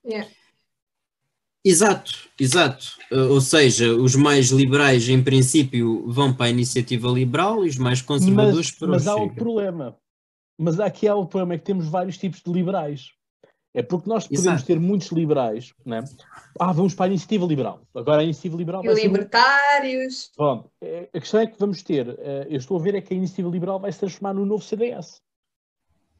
É. 0.06 0.28
Exato, 1.64 2.12
exato. 2.38 2.84
Eh, 3.10 3.16
Ou 3.22 3.40
seja, 3.40 3.92
os 3.92 4.14
mais 4.14 4.50
liberais, 4.50 5.08
em 5.08 5.20
princípio, 5.20 6.06
vão 6.12 6.32
para 6.32 6.46
a 6.46 6.50
iniciativa 6.50 7.08
liberal 7.08 7.64
e 7.66 7.68
os 7.70 7.76
mais 7.76 8.00
conservadores 8.00 8.70
Mas, 8.70 8.78
para 8.78 8.86
o 8.86 8.90
mas 8.92 9.06
há 9.08 9.16
outro 9.16 9.34
problema. 9.34 9.98
Mas 10.56 10.78
aqui 10.78 11.08
há 11.08 11.14
outro 11.16 11.30
problema, 11.30 11.54
é 11.54 11.58
que 11.58 11.64
temos 11.64 11.88
vários 11.88 12.16
tipos 12.16 12.40
de 12.40 12.52
liberais. 12.52 13.08
É 13.76 13.82
porque 13.82 14.08
nós 14.08 14.24
podemos 14.28 14.46
Exato. 14.46 14.66
ter 14.66 14.78
muitos 14.78 15.08
liberais, 15.08 15.74
né? 15.84 16.04
Ah, 16.60 16.72
vamos 16.72 16.94
para 16.94 17.06
a 17.06 17.08
iniciativa 17.08 17.44
liberal. 17.44 17.80
Agora 17.92 18.20
a 18.20 18.24
iniciativa 18.24 18.56
liberal 18.56 18.84
E 18.84 18.86
vai 18.86 18.94
ser. 18.94 19.02
libertários. 19.02 20.30
Pronto, 20.36 20.70
é- 20.80 21.08
a 21.12 21.20
questão 21.20 21.40
é 21.40 21.46
que 21.48 21.58
vamos 21.58 21.82
ter, 21.82 22.08
eh, 22.20 22.46
eu 22.48 22.56
estou 22.56 22.78
a 22.78 22.80
ver 22.80 22.94
é 22.94 23.00
que 23.00 23.12
a 23.12 23.16
iniciativa 23.16 23.48
liberal 23.50 23.80
vai 23.80 23.90
se 23.90 23.98
transformar 23.98 24.32
no 24.32 24.46
novo 24.46 24.62
CDS. 24.62 25.20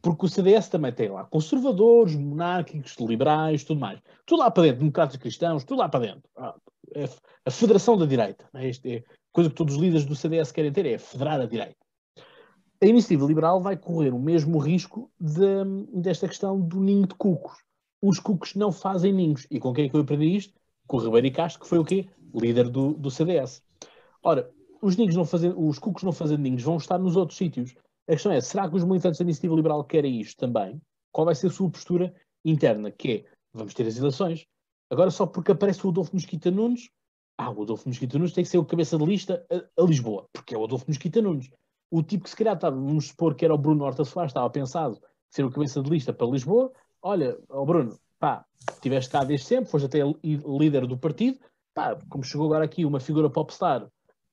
Porque 0.03 0.27
o 0.27 0.29
CDS 0.29 0.69
também 0.69 0.93
tem 0.93 1.09
lá 1.09 1.25
conservadores, 1.25 2.15
monárquicos, 2.17 2.97
liberais, 2.99 3.63
tudo 3.65 3.81
mais. 3.81 4.01
Tudo 4.27 4.41
lá 4.41 4.51
para 4.51 4.65
dentro, 4.65 4.81
democratas 4.81 5.17
cristãos, 5.17 5.63
tudo 5.65 5.79
lá 5.79 5.89
para 5.89 6.01
dentro. 6.07 6.29
Ah, 6.37 6.55
é 6.93 7.09
a 7.47 7.51
federação 7.51 7.97
da 7.97 8.05
direita. 8.05 8.47
Né? 8.53 8.69
Isto 8.69 8.87
é 8.87 9.03
coisa 9.33 9.49
que 9.49 9.57
todos 9.57 9.77
os 9.77 9.81
líderes 9.81 10.05
do 10.05 10.15
CDS 10.17 10.51
querem 10.53 10.73
ter, 10.73 10.87
é 10.87 10.99
federar 10.99 11.41
a 11.41 11.47
direita. 11.47 11.84
A 12.85 12.87
iniciativa 12.87 13.25
liberal 13.25 13.63
vai 13.63 13.79
correr 13.79 14.13
o 14.13 14.19
mesmo 14.19 14.59
risco 14.59 15.11
de- 15.19 16.03
desta 16.03 16.29
questão 16.29 16.61
do 16.61 16.79
ninho 16.81 17.07
de 17.07 17.15
cucos. 17.15 17.57
Os 18.03 18.21
cucos 18.21 18.55
não 18.55 18.71
fazem 18.71 19.11
ninhos. 19.11 19.47
E 19.51 19.59
com 19.59 19.73
quem 19.73 19.87
é 19.87 19.89
que 19.89 19.97
eu 19.97 20.03
aprendi 20.03 20.37
isto? 20.37 20.53
Com 20.87 20.99
o 20.99 21.01
Ribeiro 21.01 21.35
Castro, 21.35 21.63
que 21.63 21.67
foi 21.67 21.79
o 21.79 21.85
quê? 21.85 22.11
Líder 22.35 22.69
do, 22.69 22.93
do 22.93 23.11
CDS. 23.11 23.63
Ora, 24.23 24.51
os, 24.83 24.99
ninhos 24.99 25.17
não 25.17 25.25
fazendo, 25.25 25.67
os 25.67 25.79
cucos 25.79 26.03
não 26.03 26.13
fazendo 26.13 26.43
ninhos 26.43 26.63
vão 26.63 26.77
estar 26.77 26.99
nos 26.99 27.17
outros 27.17 27.39
sítios. 27.39 27.75
A 28.07 28.13
questão 28.13 28.31
é, 28.31 28.39
será 28.43 28.69
que 28.69 28.77
os 28.77 28.85
militantes 28.85 29.19
da 29.19 29.25
iniciativa 29.25 29.55
liberal 29.55 29.83
querem 29.83 30.21
isto 30.21 30.37
também? 30.37 30.79
Qual 31.11 31.25
vai 31.25 31.35
ser 31.35 31.47
a 31.47 31.51
sua 31.51 31.71
postura 31.71 32.15
interna? 32.45 32.91
Que 32.91 33.13
é, 33.13 33.25
vamos 33.55 33.73
ter 33.73 33.87
as 33.87 33.97
eleições. 33.97 34.45
Agora 34.91 35.11
só 35.11 35.25
porque 35.25 35.53
aparece 35.53 35.87
o 35.87 35.89
Adolfo 35.89 36.13
Mosquita 36.13 36.51
Nunes, 36.51 36.91
ah, 37.39 37.51
o 37.51 37.63
Adolfo 37.63 37.89
Mosquita 37.89 38.19
Nunes 38.19 38.35
tem 38.35 38.45
que 38.45 38.51
ser 38.51 38.59
o 38.59 38.65
cabeça 38.67 38.99
de 38.99 39.07
lista 39.07 39.43
a, 39.51 39.83
a 39.83 39.87
Lisboa, 39.87 40.29
porque 40.35 40.55
é 40.55 40.59
o 40.59 40.65
Adolfo 40.65 40.85
Mosquita 40.87 41.23
Nunes. 41.23 41.49
O 41.97 42.03
tipo 42.03 42.25
que 42.25 42.31
se 42.31 42.35
calhar 42.35 42.57
estava, 42.57 42.75
vamos 42.75 43.07
supor 43.07 43.37
que 43.37 43.45
era 43.45 43.55
o 43.55 43.57
Bruno 43.57 43.85
Horta 43.85 44.05
Soares, 44.05 44.31
estava 44.31 44.51
pensado 44.51 45.01
ser 45.31 45.45
o 45.45 45.51
cabeça 45.51 45.81
de 45.81 45.89
lista 45.89 46.13
para 46.13 46.27
Lisboa. 46.27 46.73
Olha, 47.01 47.39
ó 47.49 47.65
Bruno, 47.65 47.97
pá, 48.19 48.45
estiveste 48.69 49.13
cá 49.13 49.23
desde 49.23 49.47
sempre, 49.47 49.71
foste 49.71 49.85
até 49.85 50.01
líder 50.25 50.89
do 50.89 50.99
partido, 50.99 51.39
pá, 51.73 51.97
como 52.09 52.25
chegou 52.25 52.47
agora 52.47 52.65
aqui 52.65 52.85
uma 52.85 52.99
figura 52.99 53.31
popstar, 53.31 53.87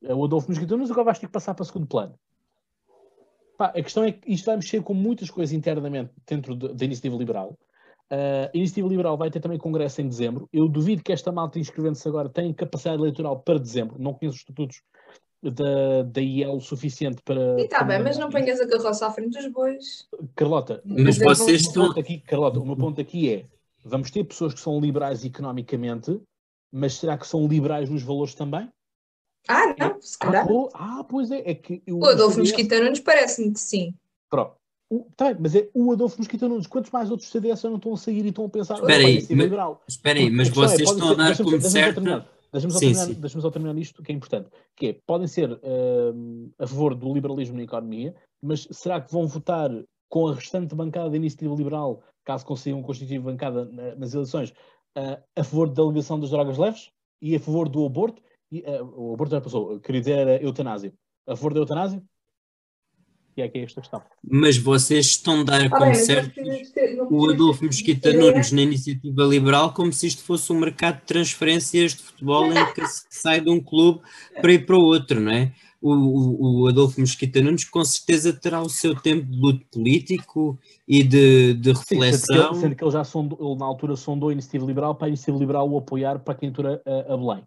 é 0.04 0.12
o 0.12 0.26
Adolfo 0.26 0.50
Mosquita 0.50 0.76
Nunes, 0.76 0.90
agora 0.90 1.06
vais 1.06 1.20
ter 1.20 1.28
que 1.28 1.34
passar 1.34 1.54
para 1.54 1.64
segundo 1.64 1.86
plano. 1.86 2.16
Pá, 3.60 3.68
a 3.68 3.84
questão 3.84 4.06
é 4.06 4.12
que 4.12 4.34
isto 4.34 4.48
vai 4.48 4.56
mexer 4.56 4.82
com 4.82 4.96
muitas 4.96 5.30
coisas 5.30 5.54
internamente 5.54 6.12
dentro 6.28 6.56
de- 6.56 6.74
da 6.74 6.86
iniciativa 6.86 7.16
liberal. 7.16 7.56
Uh, 8.12 8.50
a 8.52 8.58
iniciativa 8.58 8.88
liberal 8.88 9.16
vai 9.16 9.30
ter 9.30 9.40
também 9.40 9.60
congresso 9.60 10.02
em 10.02 10.08
dezembro. 10.08 10.50
Eu 10.52 10.68
duvido 10.68 11.04
que 11.04 11.14
esta 11.14 11.32
malta 11.32 11.60
inscrevendo-se 11.60 12.08
agora 12.08 12.28
tenha 12.28 12.52
capacidade 12.56 13.00
eleitoral 13.00 13.40
para 13.40 13.60
dezembro. 13.60 13.98
Não 14.00 14.16
conheço 14.16 14.38
os 14.38 14.42
estatutos 14.42 14.82
da, 15.44 16.04
da 16.04 16.22
IEL 16.22 16.60
suficiente 16.60 17.22
para. 17.24 17.60
E 17.60 17.64
está 17.64 17.84
bem, 17.84 18.02
mas 18.02 18.18
não 18.18 18.30
ponhas 18.30 18.60
a 18.60 18.68
carroça 18.68 19.08
à 19.08 19.12
frente 19.12 19.38
dos 19.38 19.48
bois. 19.52 20.08
Carlota, 20.36 20.82
Mas 20.86 21.18
o 21.18 21.20
meu 21.22 21.30
vocês 21.36 21.64
ponto 21.64 21.80
estão- 21.88 22.00
aqui, 22.02 22.20
Carlota, 22.20 22.60
o 22.60 22.66
meu 22.66 22.76
ponto 22.76 23.02
aqui 23.02 23.30
é: 23.34 23.46
vamos 23.84 24.12
ter 24.12 24.24
pessoas 24.24 24.54
que 24.54 24.60
são 24.60 24.80
liberais 24.80 25.26
economicamente, 25.26 26.20
mas 26.72 26.94
será 26.96 27.18
que 27.18 27.26
são 27.28 27.48
liberais 27.48 27.90
nos 27.90 28.04
valores 28.04 28.36
também? 28.36 28.70
Ah, 29.48 29.74
não, 29.80 30.00
se 30.00 30.18
Ah, 30.20 30.26
calhar. 30.26 30.48
pô- 30.48 30.70
ah, 30.74 31.04
pois 31.10 31.32
é, 31.32 31.50
é 31.50 31.56
que 31.56 31.82
eu, 31.88 31.98
O 31.98 32.06
Adolfo 32.06 32.36
CDS 32.36 32.52
Mosquita 32.52 32.80
Nunes 32.80 33.00
parece-me 33.00 33.52
que 33.54 33.60
sim. 33.60 33.94
Pronto. 34.30 34.54
O- 34.88 35.08
tá 35.18 35.26
bem, 35.34 35.38
mas 35.40 35.56
é 35.56 35.68
o 35.74 35.92
Adolfo 35.92 36.18
Mosquita 36.20 36.48
Nunes. 36.48 36.68
Quantos 36.68 36.92
mais 36.92 37.10
outros 37.10 37.30
CDS 37.32 37.64
não 37.64 37.78
estão 37.78 37.94
a 37.94 37.98
sair 37.98 38.24
e 38.26 38.30
estão 38.30 38.46
a 38.46 38.50
pensar 38.50 38.76
Espera 38.76 38.94
"Olha, 39.00 39.08
aí, 39.08 39.16
mas- 39.16 39.30
liberal? 39.30 39.82
Espera 39.88 40.20
aí, 40.20 40.30
mas 40.30 40.50
vocês 40.50 40.88
estão 40.92 41.10
a 41.10 41.14
dar 41.16 41.36
como 41.38 41.60
certo. 41.62 42.02
Deixa-me 42.52 42.74
só, 42.74 42.80
deixa-me 43.22 43.42
só 43.42 43.50
terminar 43.50 43.78
isto 43.78 44.04
que 44.04 44.12
é 44.12 44.16
importante, 44.16 44.50
que 44.76 44.88
é, 44.88 44.94
podem 45.06 45.28
ser 45.28 45.60
hum, 46.14 46.52
a 46.60 46.68
favor 46.68 46.94
do 46.96 47.14
liberalismo 47.14 47.56
na 47.56 47.64
economia, 47.64 48.14
mas 48.42 48.68
será 48.72 49.00
que 49.00 49.12
vão 49.12 49.26
votar 49.28 49.70
com 50.10 50.28
a 50.28 50.36
restante 50.36 50.76
bancada 50.76 51.10
da 51.10 51.16
iniciativa 51.16 51.56
liberal, 51.56 52.04
caso 52.26 52.46
consigam 52.46 52.82
constituir 52.84 53.20
bancada 53.20 53.64
na- 53.66 53.96
nas 53.96 54.14
eleições, 54.14 54.54
ah, 54.98 55.22
a 55.36 55.44
favor 55.44 55.70
da 55.70 55.82
legalização 55.84 56.20
das 56.20 56.30
drogas 56.30 56.58
leves 56.58 56.92
e 57.22 57.36
a 57.36 57.40
favor 57.40 57.70
do 57.70 57.86
aborto? 57.86 58.22
E, 58.52 58.64
ah, 58.66 58.84
o 58.84 59.14
aborto 59.14 59.32
já 59.32 59.40
passou, 59.40 59.80
queria 59.80 60.02
dizer 60.02 60.18
era 60.18 60.44
eutanásia. 60.44 60.94
A 61.26 61.36
favor 61.36 61.54
da 61.54 61.62
eutanásia? 61.62 62.04
E 63.38 63.42
é 63.42 63.48
que 63.48 63.60
é 63.60 63.64
esta 63.64 63.80
questão. 63.82 64.02
Mas 64.24 64.58
vocês 64.58 65.06
estão 65.08 65.42
a 65.42 65.44
dar 65.44 65.62
Ah, 65.62 65.86
não 65.86 65.96
certo 65.96 66.40
o 67.10 67.30
Adolfo 67.30 67.64
Mosquita 67.66 68.12
ter- 68.12 68.18
Nunes 68.20 68.52
na 68.52 68.62
iniciativa 68.62 69.24
liberal 69.24 69.74
como 69.74 69.92
se 69.94 70.08
isto 70.08 70.24
fosse 70.24 70.52
um 70.52 70.60
mercado 70.60 71.00
de 71.00 71.06
transferências 71.06 71.94
de 71.96 72.04
futebol 72.04 72.46
em 72.52 72.74
que 72.74 72.86
se 72.86 73.06
sai 73.10 73.40
de 73.42 73.50
um 73.50 73.60
clube 73.62 74.02
para 74.42 74.52
ir 74.54 74.66
para 74.66 74.76
o 74.76 74.82
outro, 74.84 75.20
não 75.20 75.32
é? 75.32 75.52
O, 75.82 75.94
o, 75.96 76.62
o 76.64 76.68
Adolfo 76.68 77.00
Mosquita 77.00 77.42
Nunes 77.42 77.64
com 77.66 77.84
certeza 77.84 78.32
terá 78.34 78.62
o 78.62 78.70
seu 78.70 78.94
tempo 78.94 79.26
de 79.26 79.36
luto 79.40 79.66
político 79.72 80.60
e 80.88 81.02
de, 81.04 81.56
de 81.56 81.76
Sim, 81.76 81.84
sendo 81.84 81.88
que, 81.88 81.96
reflexão. 81.96 82.52
ele, 82.52 82.56
sendo 82.60 82.76
que 82.76 82.84
ele 82.84 82.92
já 82.92 83.04
sondou, 83.04 83.40
ele 83.52 83.60
na 83.60 83.66
altura 83.66 83.96
sondou 83.96 84.30
a 84.30 84.32
iniciativa 84.34 84.66
liberal 84.66 84.94
para 84.94 85.08
a 85.08 85.10
iniciativa 85.10 85.40
liberal 85.40 85.68
o 85.68 85.78
apoiar 85.78 86.20
para 86.20 86.34
a 86.34 86.38
candidatura 86.38 86.82
a, 86.86 87.14
a 87.14 87.18
Belém. 87.18 87.44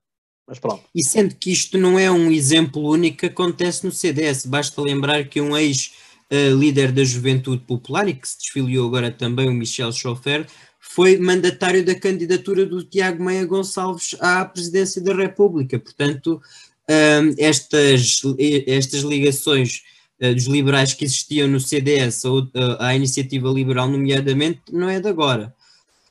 Mas 0.47 0.59
pronto. 0.59 0.83
E 0.95 1.03
sendo 1.03 1.35
que 1.35 1.51
isto 1.51 1.79
não 1.79 1.99
é 1.99 2.11
um 2.11 2.31
exemplo 2.31 2.83
único 2.83 3.19
que 3.19 3.27
acontece 3.27 3.85
no 3.85 3.93
CDS, 3.93 4.47
basta 4.47 4.81
lembrar 4.83 5.25
que 5.25 5.41
um 5.41 5.57
ex-líder 5.57 6.93
da 6.93 7.03
Juventude 7.03 7.62
Popular, 7.65 8.09
e 8.09 8.15
que 8.15 8.29
se 8.29 8.39
desfiliou 8.39 8.87
agora 8.87 9.11
também, 9.11 9.49
o 9.49 9.55
Michel 9.55 9.93
Schofer, 9.93 10.47
foi 10.79 11.19
mandatário 11.19 11.85
da 11.85 11.95
candidatura 11.95 12.66
do 12.66 12.85
Tiago 12.85 13.25
Meia 13.25 13.45
Gonçalves 13.47 14.15
à 14.21 14.45
presidência 14.45 15.03
da 15.03 15.15
República. 15.15 15.79
Portanto, 15.79 16.41
hum, 16.89 17.35
estas, 17.39 18.21
estas 18.66 19.01
ligações 19.01 19.83
eh, 20.21 20.33
dos 20.35 20.45
liberais 20.45 20.95
que 20.95 21.05
existiam 21.05 21.49
no 21.49 21.59
CDS 21.59 22.25
ou, 22.25 22.43
eh, 22.55 22.77
à 22.79 22.95
iniciativa 22.95 23.49
liberal, 23.49 23.89
nomeadamente, 23.89 24.61
não 24.71 24.89
é 24.89 25.01
de 25.01 25.09
agora. 25.09 25.53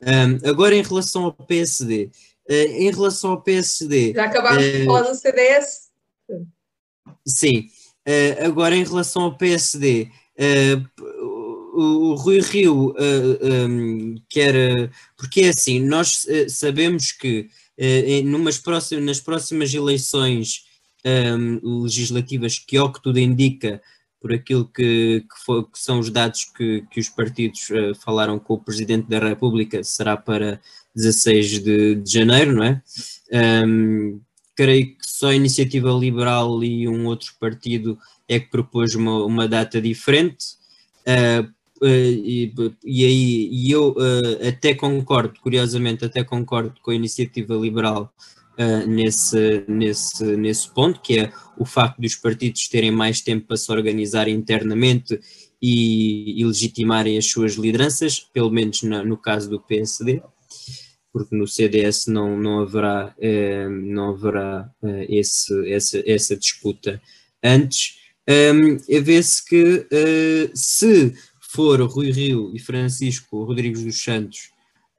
Hum, 0.01 0.49
agora, 0.49 0.75
em 0.75 0.81
relação 0.81 1.23
ao 1.25 1.31
PSD, 1.31 2.09
em 2.49 2.91
relação 2.91 3.31
ao 3.31 3.41
PSD, 3.41 4.13
Já 4.13 4.25
acabámos 4.25 4.63
Eh, 4.63 4.79
de 4.79 4.85
falar 4.85 5.01
do 5.03 5.15
CDS? 5.15 5.89
Sim. 7.25 7.69
Eh, 8.05 8.45
agora, 8.45 8.75
em 8.75 8.83
relação 8.83 9.23
ao 9.23 9.37
PSD, 9.37 10.09
eh, 10.37 10.81
o, 11.73 12.13
Rui 12.15 12.39
Rio 12.39 12.93
eh, 12.97 13.65
um, 13.67 14.15
quer. 14.29 14.91
Porque 15.17 15.41
é 15.41 15.49
assim, 15.49 15.79
nós 15.79 16.25
eh, 16.27 16.47
sabemos 16.47 17.11
que 17.11 17.49
eh, 17.77 18.21
numas 18.23 18.57
próximas, 18.57 19.03
nas 19.03 19.19
próximas 19.19 19.73
eleições 19.73 20.65
um, 21.05 21.81
legislativas, 21.83 22.59
que 22.59 22.77
ao 22.77 22.91
que 22.91 23.01
tudo 23.01 23.19
indica, 23.19 23.81
por 24.21 24.31
aquilo 24.31 24.65
que, 24.65 25.21
que, 25.21 25.45
foi, 25.45 25.63
que 25.63 25.79
são 25.79 25.99
os 25.99 26.09
dados 26.09 26.45
que, 26.45 26.85
que 26.89 26.99
os 26.99 27.09
partidos 27.09 27.67
falaram 28.01 28.39
com 28.39 28.53
o 28.53 28.63
Presidente 28.63 29.09
da 29.09 29.19
República, 29.19 29.83
será 29.83 30.15
para 30.15 30.61
16 30.95 31.63
de, 31.63 31.95
de 31.95 32.11
janeiro, 32.11 32.53
não 32.53 32.63
é? 32.63 32.81
Um, 33.65 34.21
creio 34.55 34.87
que 34.87 35.05
só 35.05 35.29
a 35.29 35.35
Iniciativa 35.35 35.91
Liberal 35.91 36.63
e 36.63 36.87
um 36.87 37.05
outro 37.07 37.33
partido 37.39 37.97
é 38.27 38.39
que 38.39 38.49
propôs 38.49 38.95
uma, 38.95 39.25
uma 39.25 39.47
data 39.47 39.81
diferente. 39.81 40.45
Uh, 41.07 41.43
uh, 41.81 41.87
e, 41.87 42.53
e, 42.83 43.05
aí 43.05 43.49
e 43.51 43.71
eu 43.71 43.91
uh, 43.91 44.47
até 44.47 44.73
concordo, 44.73 45.39
curiosamente, 45.41 46.05
até 46.05 46.23
concordo 46.23 46.75
com 46.81 46.91
a 46.91 46.95
Iniciativa 46.95 47.55
Liberal 47.55 48.13
nesse, 48.87 49.63
nesse, 49.67 50.23
nesse 50.37 50.71
ponto, 50.71 51.01
que 51.01 51.17
é 51.17 51.33
o 51.57 51.65
facto 51.65 51.99
dos 51.99 52.13
partidos 52.13 52.67
terem 52.67 52.91
mais 52.91 53.19
tempo 53.19 53.47
para 53.47 53.57
se 53.57 53.71
organizar 53.71 54.27
internamente 54.27 55.19
e, 55.59 56.39
e 56.39 56.45
legitimarem 56.45 57.17
as 57.17 57.25
suas 57.25 57.53
lideranças, 57.53 58.19
pelo 58.19 58.51
menos 58.51 58.83
na, 58.83 59.03
no 59.03 59.17
caso 59.17 59.49
do 59.49 59.59
PSD 59.59 60.21
porque 61.13 61.35
no 61.35 61.47
CDS 61.47 62.07
não, 62.07 62.35
não 62.35 62.61
haverá, 62.61 63.13
eh, 63.19 63.69
não 63.69 64.09
haverá 64.09 64.67
eh, 64.83 65.05
esse, 65.09 65.71
essa, 65.71 66.03
essa 66.07 66.35
disputa 66.35 66.99
antes. 67.43 67.99
Um, 68.27 68.77
ehm, 68.89 69.01
Vê-se 69.03 69.45
que 69.45 69.85
uh, 69.91 70.51
se 70.57 71.13
for 71.39 71.79
Rui 71.81 72.09
Rio 72.09 72.51
e 72.55 72.59
Francisco 72.59 73.43
Rodrigues 73.43 73.83
dos 73.83 74.01
Santos 74.01 74.49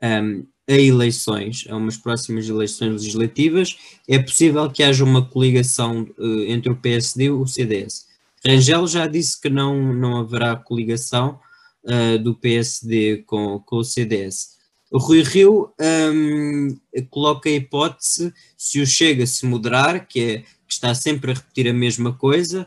ehm, 0.01 0.43
a 0.69 0.73
eleições, 0.75 1.65
a 1.69 1.77
umas 1.77 1.97
próximas 1.97 2.49
eleições 2.49 2.93
legislativas, 2.93 3.77
é 4.09 4.19
possível 4.19 4.71
que 4.71 4.83
haja 4.83 5.03
uma 5.03 5.27
coligação 5.27 6.03
uh, 6.17 6.43
entre 6.47 6.71
o 6.71 6.77
PSD 6.77 7.25
e 7.25 7.31
o 7.31 7.47
CDS. 7.47 8.07
Rangel 8.47 8.87
já 8.87 9.07
disse 9.07 9.41
que 9.41 9.51
não, 9.51 9.93
não 9.95 10.19
haverá 10.19 10.55
coligação 10.55 11.41
uh, 11.85 12.19
do 12.19 12.35
PSD 12.35 13.25
com, 13.27 13.59
com 13.61 13.77
o 13.77 13.85
CDS. 13.85 14.54
O 14.95 14.99
Rui 14.99 15.25
Rio 15.25 15.75
um, 16.15 16.79
coloca 17.11 17.49
a 17.49 17.53
hipótese, 17.53 18.33
se 18.57 18.81
o 18.81 18.87
Chega 18.87 19.27
se 19.27 19.45
moderar, 19.45 20.07
que, 20.07 20.21
é, 20.21 20.39
que 20.39 20.73
está 20.73 20.95
sempre 20.95 21.33
a 21.33 21.35
repetir 21.35 21.69
a 21.69 21.75
mesma 21.75 22.13
coisa, 22.13 22.65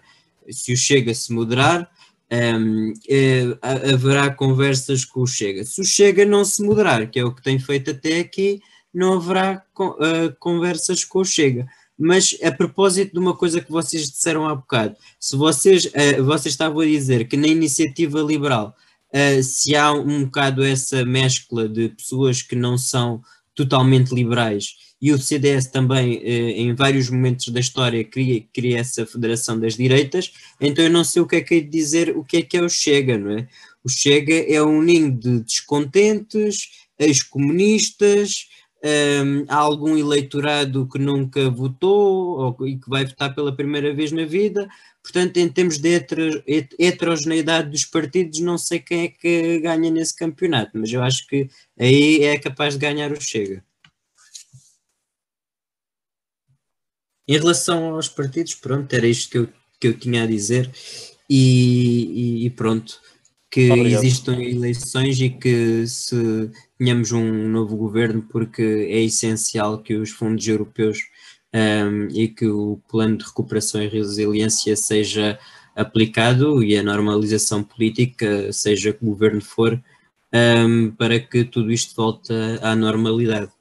se 0.52 0.74
o 0.74 0.76
Chega 0.76 1.14
se 1.14 1.32
moderar, 1.32 1.90
um, 2.30 2.92
é, 3.08 3.44
haverá 3.94 4.30
conversas 4.30 5.06
com 5.06 5.22
o 5.22 5.26
Chega. 5.26 5.64
Se 5.64 5.80
o 5.80 5.86
Chega 5.86 6.26
não 6.26 6.44
se 6.44 6.62
moderar, 6.62 7.10
que 7.10 7.18
é 7.18 7.24
o 7.24 7.34
que 7.34 7.42
tem 7.42 7.58
feito 7.60 7.92
até 7.92 8.20
aqui, 8.20 8.60
não 8.94 9.14
haverá 9.14 9.64
uh, 9.80 10.36
conversas 10.38 11.06
com 11.06 11.20
o 11.20 11.26
Chega. 11.26 11.66
Mas 11.98 12.38
a 12.44 12.52
propósito 12.52 13.14
de 13.14 13.20
uma 13.20 13.38
coisa 13.38 13.62
que 13.62 13.72
vocês 13.72 14.12
disseram 14.12 14.46
há 14.46 14.54
bocado, 14.54 14.98
se 15.18 15.38
vocês, 15.38 15.86
uh, 15.86 16.26
vocês 16.26 16.54
estavam 16.54 16.82
a 16.82 16.86
dizer 16.86 17.26
que 17.30 17.38
na 17.38 17.48
iniciativa 17.48 18.20
liberal 18.20 18.76
uh, 19.14 19.44
se 19.44 19.76
há 19.76 19.92
um 19.92 20.26
bocado 20.26 20.64
essa 20.64 21.06
mescla 21.06 21.68
de 21.68 21.90
pessoas 21.90 22.42
que 22.42 22.56
não 22.56 22.78
são 22.78 23.22
totalmente 23.56 24.14
liberais 24.14 24.76
e 25.02 25.12
o 25.12 25.18
CDS 25.18 25.68
também, 25.68 26.18
uh, 26.18 26.22
em 26.22 26.74
vários 26.74 27.10
momentos 27.10 27.48
da 27.50 27.60
história, 27.60 28.04
cria, 28.04 28.44
cria 28.54 28.80
essa 28.80 29.06
federação 29.06 29.60
das 29.60 29.76
direitas, 29.76 30.32
então 30.60 30.84
eu 30.84 30.92
não 30.92 31.04
sei 31.04 31.22
o 31.22 31.28
que 31.28 31.38
é 31.38 31.42
que 31.42 31.56
é 31.56 31.60
de 31.60 31.70
dizer 31.70 32.16
o 32.16 32.24
que 32.24 32.38
é 32.38 32.42
que 32.42 32.58
é 32.58 32.62
o 32.62 32.70
Chega, 32.70 33.18
não 33.18 33.32
é? 33.32 33.48
O 33.84 33.90
Chega 33.90 34.34
é 34.34 34.62
um 34.62 34.82
ninho 34.82 35.12
de 35.12 35.40
descontentes, 35.42 36.70
ex-comunistas, 37.00 38.48
um, 38.84 38.88
ehm, 38.88 39.46
há 39.48 39.56
algum 39.56 39.98
eleitorado 39.98 40.88
que 40.88 41.00
nunca 41.00 41.50
votou 41.50 42.58
ou, 42.60 42.68
e 42.68 42.78
que 42.78 42.90
vai 42.90 43.06
votar 43.06 43.34
pela 43.34 43.56
primeira 43.56 43.94
vez 43.94 44.12
na 44.12 44.26
vida, 44.26 44.68
Portanto, 45.08 45.38
em 45.38 45.48
termos 45.48 45.78
de 45.78 46.06
heterogeneidade 46.78 47.70
dos 47.70 47.86
partidos, 47.86 48.42
não 48.42 48.58
sei 48.58 48.80
quem 48.80 49.06
é 49.06 49.08
que 49.08 49.60
ganha 49.62 49.90
nesse 49.90 50.14
campeonato, 50.14 50.72
mas 50.74 50.92
eu 50.92 51.02
acho 51.02 51.26
que 51.28 51.50
aí 51.80 52.26
é 52.26 52.38
capaz 52.38 52.74
de 52.74 52.82
ganhar 52.82 53.10
o 53.14 53.22
Chega. 53.22 53.64
Em 57.26 57.38
relação 57.38 57.96
aos 57.96 58.10
partidos, 58.10 58.56
pronto, 58.56 58.94
era 58.94 59.08
isto 59.08 59.32
que 59.32 59.38
eu, 59.38 59.50
que 59.80 59.88
eu 59.88 59.98
tinha 59.98 60.24
a 60.24 60.28
dizer 60.28 60.70
e, 61.30 62.46
e 62.46 62.50
pronto, 62.50 63.00
que 63.50 63.72
Obrigado. 63.72 64.04
existam 64.04 64.42
eleições 64.44 65.22
e 65.22 65.30
que 65.30 65.88
se 65.88 66.52
tenhamos 66.78 67.14
um 67.14 67.48
novo 67.48 67.78
governo, 67.78 68.22
porque 68.24 68.62
é 68.62 69.02
essencial 69.04 69.82
que 69.82 69.96
os 69.96 70.10
fundos 70.10 70.46
europeus 70.46 71.00
um, 71.58 72.08
e 72.10 72.28
que 72.28 72.48
o 72.48 72.80
plano 72.88 73.18
de 73.18 73.26
recuperação 73.26 73.82
e 73.82 73.88
resiliência 73.88 74.76
seja 74.76 75.40
aplicado 75.76 76.64
e 76.64 76.78
a 76.78 76.84
normalização 76.84 77.64
política, 77.64 78.52
seja 78.54 78.94
que 78.94 79.04
o 79.04 79.10
governo 79.10 79.42
for, 79.42 79.82
um, 80.34 80.92
para 80.92 81.20
que 81.20 81.44
tudo 81.44 81.72
isto 81.72 81.96
volte 81.96 82.34
à 82.62 82.76
normalidade. 82.76 83.52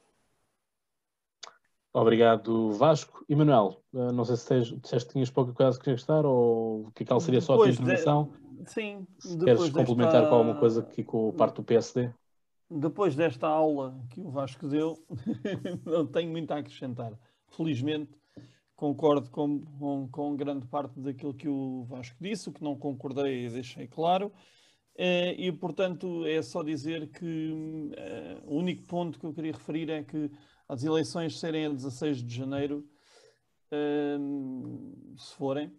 Obrigado, 1.93 2.71
Vasco. 2.73 3.25
E 3.27 3.35
Manuel, 3.35 3.81
eh, 3.93 4.11
não 4.11 4.23
sei 4.23 4.35
se 4.35 4.47
tens, 4.47 4.81
disseste 4.81 5.07
que 5.07 5.13
tinhas 5.13 5.29
pouca 5.31 5.51
coisa 5.51 5.79
que 5.79 5.91
gostar 5.91 6.25
ou 6.25 6.91
que 6.93 7.03
aquela 7.03 7.19
seria 7.19 7.41
só 7.41 7.55
a 7.55 7.57
tua 7.57 7.69
intervenção. 7.69 8.31
De... 8.51 8.71
Sim. 8.71 9.07
Se 9.17 9.37
queres 9.37 9.69
complementar 9.69 10.21
desta... 10.21 10.29
com 10.29 10.35
alguma 10.35 10.59
coisa 10.59 10.81
aqui 10.81 11.03
com 11.03 11.29
a 11.29 11.33
parte 11.33 11.55
do 11.55 11.63
PSD? 11.63 12.11
Depois 12.69 13.15
desta 13.15 13.47
aula 13.47 13.97
que 14.11 14.21
o 14.21 14.29
Vasco 14.29 14.67
deu, 14.67 14.97
não 15.85 16.05
tenho 16.05 16.29
muito 16.29 16.51
a 16.51 16.57
acrescentar 16.57 17.13
felizmente, 17.57 18.11
concordo 18.75 19.29
com, 19.31 19.65
com, 19.79 20.07
com, 20.09 20.35
grande 20.37 20.67
parte 20.67 20.99
daquilo 20.99 21.33
que 21.33 21.49
o 21.49 21.83
Vasco 21.85 22.15
disse, 22.21 22.47
o 22.47 22.53
que 22.53 22.63
não 22.63 22.77
concordei 22.77 23.49
deixei 23.49 23.87
claro. 23.87 24.31
Eh, 24.95 25.35
e, 25.37 25.51
portanto, 25.51 26.25
é 26.25 26.41
só 26.41 26.63
dizer 26.63 27.09
que 27.11 27.91
eh, 27.95 28.41
o 28.45 28.55
único 28.55 28.83
ponto 28.87 29.19
que 29.19 29.25
eu 29.25 29.33
queria 29.33 29.51
referir 29.51 29.89
é 29.89 30.03
que 30.03 30.31
as 30.67 30.83
eleições 30.83 31.39
serem 31.39 31.65
a 31.65 31.69
16 31.69 32.23
de 32.23 32.35
janeiro, 32.35 32.87
eh, 33.71 34.17
se 35.17 35.33
forem, 35.35 35.71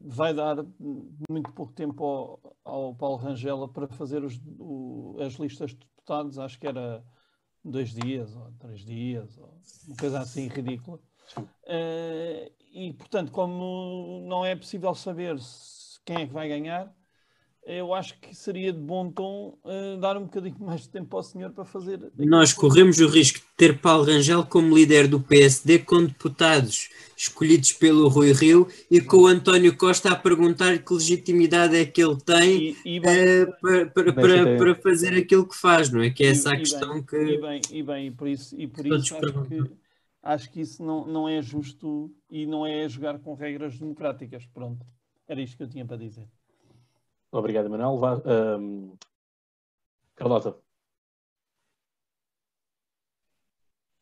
vai 0.00 0.32
dar 0.32 0.56
muito 1.28 1.52
pouco 1.52 1.72
tempo 1.74 2.02
ao, 2.02 2.56
ao 2.64 2.94
Paulo 2.94 3.16
Rangela 3.16 3.68
para 3.70 3.86
fazer 3.86 4.24
os, 4.24 4.40
o, 4.58 5.16
as 5.20 5.34
listas 5.34 5.72
de 5.72 5.76
deputados, 5.76 6.38
acho 6.38 6.58
que 6.58 6.66
era 6.66 7.04
dois 7.70 7.90
dias 7.90 8.34
ou 8.34 8.52
três 8.58 8.80
dias, 8.84 9.36
ou 9.38 9.60
uma 9.86 9.96
coisa 9.96 10.20
assim 10.20 10.48
ridícula. 10.48 10.98
Uh, 11.36 12.50
e, 12.72 12.92
portanto, 12.94 13.32
como 13.32 14.26
não 14.26 14.44
é 14.44 14.54
possível 14.54 14.94
saber 14.94 15.36
quem 16.04 16.22
é 16.22 16.26
que 16.26 16.32
vai 16.32 16.48
ganhar, 16.48 16.94
eu 17.68 17.92
acho 17.92 18.18
que 18.18 18.34
seria 18.34 18.72
de 18.72 18.78
bom 18.78 19.10
tom 19.10 19.58
uh, 19.62 20.00
dar 20.00 20.16
um 20.16 20.22
bocadinho 20.22 20.56
mais 20.58 20.82
de 20.82 20.88
tempo 20.88 21.14
ao 21.14 21.22
senhor 21.22 21.50
para 21.50 21.66
fazer. 21.66 22.00
Nós 22.16 22.54
corremos 22.54 22.98
o 22.98 23.06
risco 23.06 23.40
de 23.40 23.44
ter 23.58 23.78
Paulo 23.78 24.04
Rangel 24.04 24.46
como 24.46 24.74
líder 24.74 25.06
do 25.06 25.20
PSD 25.20 25.80
com 25.80 26.02
deputados 26.02 26.88
escolhidos 27.14 27.72
pelo 27.74 28.08
Rui 28.08 28.32
Rio 28.32 28.66
e 28.90 29.02
com 29.02 29.18
o 29.18 29.26
António 29.26 29.76
Costa 29.76 30.10
a 30.10 30.16
perguntar 30.16 30.78
que 30.78 30.94
legitimidade 30.94 31.76
é 31.76 31.84
que 31.84 32.02
ele 32.02 32.16
tem 32.16 32.76
e, 32.84 32.96
e 32.96 33.00
bem, 33.00 33.42
uh, 33.42 33.60
para, 33.60 33.86
para, 33.86 34.12
para, 34.14 34.56
para, 34.56 34.74
fazer 34.76 35.14
aquilo 35.14 35.46
que 35.46 35.56
faz, 35.56 35.90
não 35.90 36.00
é? 36.00 36.08
Que 36.08 36.24
é 36.24 36.28
essa 36.28 36.54
a 36.54 36.56
questão 36.56 36.94
bem, 36.94 37.02
que. 37.02 37.16
E 37.16 37.38
bem, 37.38 37.60
e 37.70 37.82
bem, 37.82 38.06
e 38.06 38.10
por 38.10 38.28
isso, 38.28 38.58
e 38.58 38.66
por 38.66 38.86
isso 38.86 39.14
acho 39.14 39.42
que, 39.42 39.70
acho 40.22 40.50
que 40.50 40.60
isso 40.62 40.82
não, 40.82 41.06
não 41.06 41.28
é 41.28 41.42
justo 41.42 42.10
e 42.30 42.46
não 42.46 42.66
é 42.66 42.88
jogar 42.88 43.18
com 43.18 43.34
regras 43.34 43.78
democráticas. 43.78 44.46
Pronto, 44.46 44.86
era 45.28 45.42
isto 45.42 45.54
que 45.54 45.62
eu 45.64 45.68
tinha 45.68 45.84
para 45.84 45.98
dizer. 45.98 46.26
Obrigado, 47.30 47.68
Manuel. 47.68 47.98
Vá, 47.98 48.22
um... 48.58 48.96
Carlota. 50.14 50.56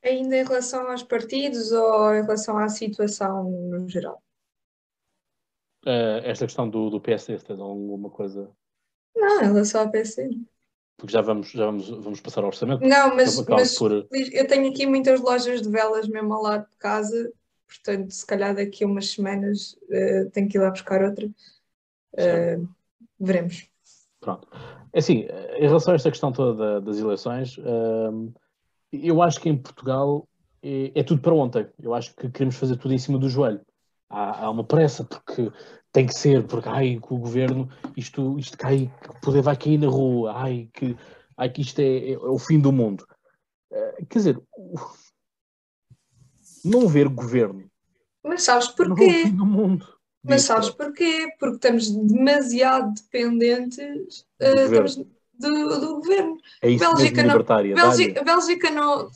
Ainda 0.03 0.37
em 0.37 0.45
relação 0.45 0.89
aos 0.89 1.03
partidos 1.03 1.73
ou 1.73 2.15
em 2.15 2.23
relação 2.23 2.57
à 2.57 2.69
situação 2.69 3.51
no 3.51 3.89
geral? 3.89 4.23
Uh, 5.85 6.23
esta 6.25 6.47
questão 6.47 6.69
do, 6.69 6.91
do 6.91 7.01
PSD, 7.01 7.39
tens 7.39 7.61
alguma 7.61 8.09
coisa? 8.09 8.51
Não, 9.15 9.41
em 9.41 9.47
relação 9.47 9.83
ao 9.83 9.91
PSD. 9.91 10.41
Porque 10.97 11.13
já 11.13 11.21
vamos, 11.21 11.51
já 11.51 11.67
vamos, 11.67 11.89
vamos 11.89 12.21
passar 12.21 12.41
ao 12.41 12.49
orçamento. 12.49 12.81
Não, 12.83 13.15
mas, 13.15 13.45
mas 13.47 13.77
por... 13.77 13.93
eu 13.93 14.47
tenho 14.47 14.71
aqui 14.71 14.87
muitas 14.87 15.21
lojas 15.21 15.61
de 15.61 15.69
velas 15.69 16.09
mesmo 16.09 16.33
ao 16.33 16.43
lado 16.43 16.71
de 16.71 16.77
casa, 16.77 17.33
portanto, 17.67 18.11
se 18.13 18.25
calhar 18.25 18.55
daqui 18.55 18.85
a 18.85 18.87
umas 18.87 19.11
semanas 19.11 19.77
uh, 19.91 20.31
tenho 20.31 20.49
que 20.49 20.57
ir 20.57 20.61
lá 20.61 20.71
buscar 20.71 21.03
outra. 21.03 21.27
Uh, 22.15 22.76
veremos. 23.19 23.69
Pronto. 24.21 24.49
É 24.93 24.99
assim, 24.99 25.27
em 25.59 25.67
relação 25.67 25.93
a 25.93 25.97
esta 25.97 26.11
questão 26.11 26.33
toda 26.33 26.81
das 26.81 26.99
eleições, 26.99 27.57
eu 28.93 29.23
acho 29.23 29.41
que 29.41 29.49
em 29.49 29.57
Portugal 29.57 30.27
é, 30.63 30.93
é, 30.95 31.03
tudo 31.03 31.21
para 31.21 31.35
ontem. 31.35 31.67
Eu 31.81 31.95
acho 31.95 32.15
que 32.15 32.29
queremos 32.29 32.57
fazer 32.57 32.77
tudo 32.77 32.95
em 32.95 32.99
cima 32.99 33.19
do 33.19 33.29
joelho. 33.29 33.61
Há, 34.09 34.51
uma 34.51 34.65
pressa, 34.65 35.05
porque 35.05 35.51
tem 35.93 36.07
que 36.07 36.15
ser, 36.15 36.47
porque 36.47 36.69
ai, 36.69 37.01
que 37.01 37.13
o 37.13 37.19
governo, 37.19 37.69
isto, 37.97 38.39
isto 38.39 38.57
cai, 38.57 38.91
o 39.09 39.21
poder 39.21 39.43
vai 39.43 39.57
cair 39.57 39.79
na 39.79 39.89
rua, 39.89 40.33
ai, 40.35 40.69
que, 40.73 40.97
ai, 41.37 41.51
que 41.51 41.61
isto 41.61 41.81
é, 41.81 42.11
é, 42.11 42.13
é 42.13 42.19
o 42.19 42.39
fim 42.39 42.59
do 42.61 42.73
mundo. 42.73 43.07
Uh, 43.71 44.07
quer 44.09 44.19
dizer, 44.19 44.43
não 46.65 46.87
ver 46.89 47.09
governo. 47.09 47.69
Mas 48.25 48.43
sabes 48.43 48.75
Não 48.79 48.87
é 48.87 48.89
o 48.89 48.97
porquê? 48.97 49.13
fim 49.25 49.37
do 49.37 49.47
mundo. 49.47 49.96
Mas 50.29 50.43
sabes 50.43 50.71
porquê? 50.71 51.29
Porque 51.39 51.57
estamos 51.57 51.91
demasiado 51.91 52.95
dependentes 52.95 54.27
Do 54.39 54.45
eh, 54.47 54.51
governo. 54.65 54.87
estamos 54.87 55.17
do, 55.39 55.81
do 55.81 55.95
governo. 55.97 56.39
É 56.63 56.71
isso 56.71 56.85
Bélgica 56.85 57.11
mesmo, 57.11 57.17
não- 57.17 57.29
libertária. 57.35 57.75
dá-lhe. 57.75 57.89
Bélgica, 57.89 58.21
a 58.21 58.25
Bélgica 58.25 58.71
não. 58.71 59.11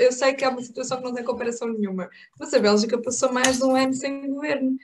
Eu 0.00 0.12
sei 0.12 0.34
que 0.34 0.44
é 0.44 0.48
uma 0.48 0.62
situação 0.62 0.98
que 0.98 1.04
não 1.04 1.14
tem 1.14 1.24
comparação 1.24 1.68
nenhuma, 1.68 2.08
mas 2.38 2.52
a 2.54 2.58
Bélgica 2.58 2.98
passou 3.00 3.32
mais 3.32 3.58
de 3.58 3.64
um 3.64 3.74
ano 3.74 3.94
sem 3.94 4.28
governo. 4.30 4.76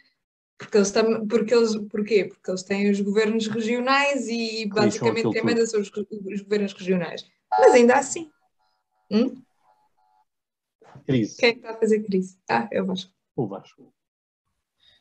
Porque 0.59 0.77
eles, 0.77 0.91
tam, 0.91 1.27
porque 1.29 1.55
eles, 1.55 1.77
porquê? 1.89 2.25
Porque 2.25 2.51
eles 2.51 2.63
têm 2.65 2.91
os 2.91 3.01
governos 3.01 3.47
regionais 3.47 4.27
e 4.29 4.67
basicamente 4.67 5.31
quem 5.31 5.45
manda 5.45 5.65
são 5.67 5.81
os, 5.81 5.89
os 5.89 6.41
governos 6.43 6.73
regionais. 6.73 7.25
Mas 7.61 7.75
ainda 7.75 7.95
assim, 7.95 8.29
hum? 9.09 9.41
Crise. 11.07 11.37
quem 11.37 11.49
é 11.51 11.53
que 11.53 11.59
está 11.61 11.71
a 11.71 11.77
fazer 11.77 12.03
crise? 12.03 12.37
Ah, 12.51 12.69
eu 12.73 12.91
acho. 12.91 13.09
O 13.37 13.47
Vasco. 13.47 13.93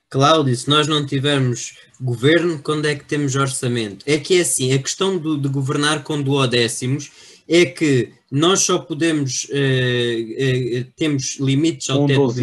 Cláudio, 0.09 0.55
se 0.55 0.69
nós 0.69 0.87
não 0.87 1.05
tivermos 1.05 1.73
governo, 1.99 2.59
quando 2.59 2.85
é 2.85 2.95
que 2.95 3.03
temos 3.03 3.35
orçamento? 3.35 4.05
É 4.07 4.17
que 4.17 4.35
é 4.37 4.41
assim, 4.41 4.71
a 4.71 4.79
questão 4.79 5.17
do- 5.17 5.37
de 5.37 5.49
governar 5.49 6.03
com 6.03 6.21
duodécimos 6.21 7.11
é 7.47 7.65
que 7.65 8.13
nós 8.31 8.61
só 8.61 8.77
podemos, 8.79 9.47
eh, 9.51 10.25
eh, 10.37 10.85
temos 10.95 11.37
limites 11.39 11.89
ao 11.89 12.03
Um 12.03 12.07
teto 12.07 12.15
de 12.19 12.23
doze, 12.23 12.41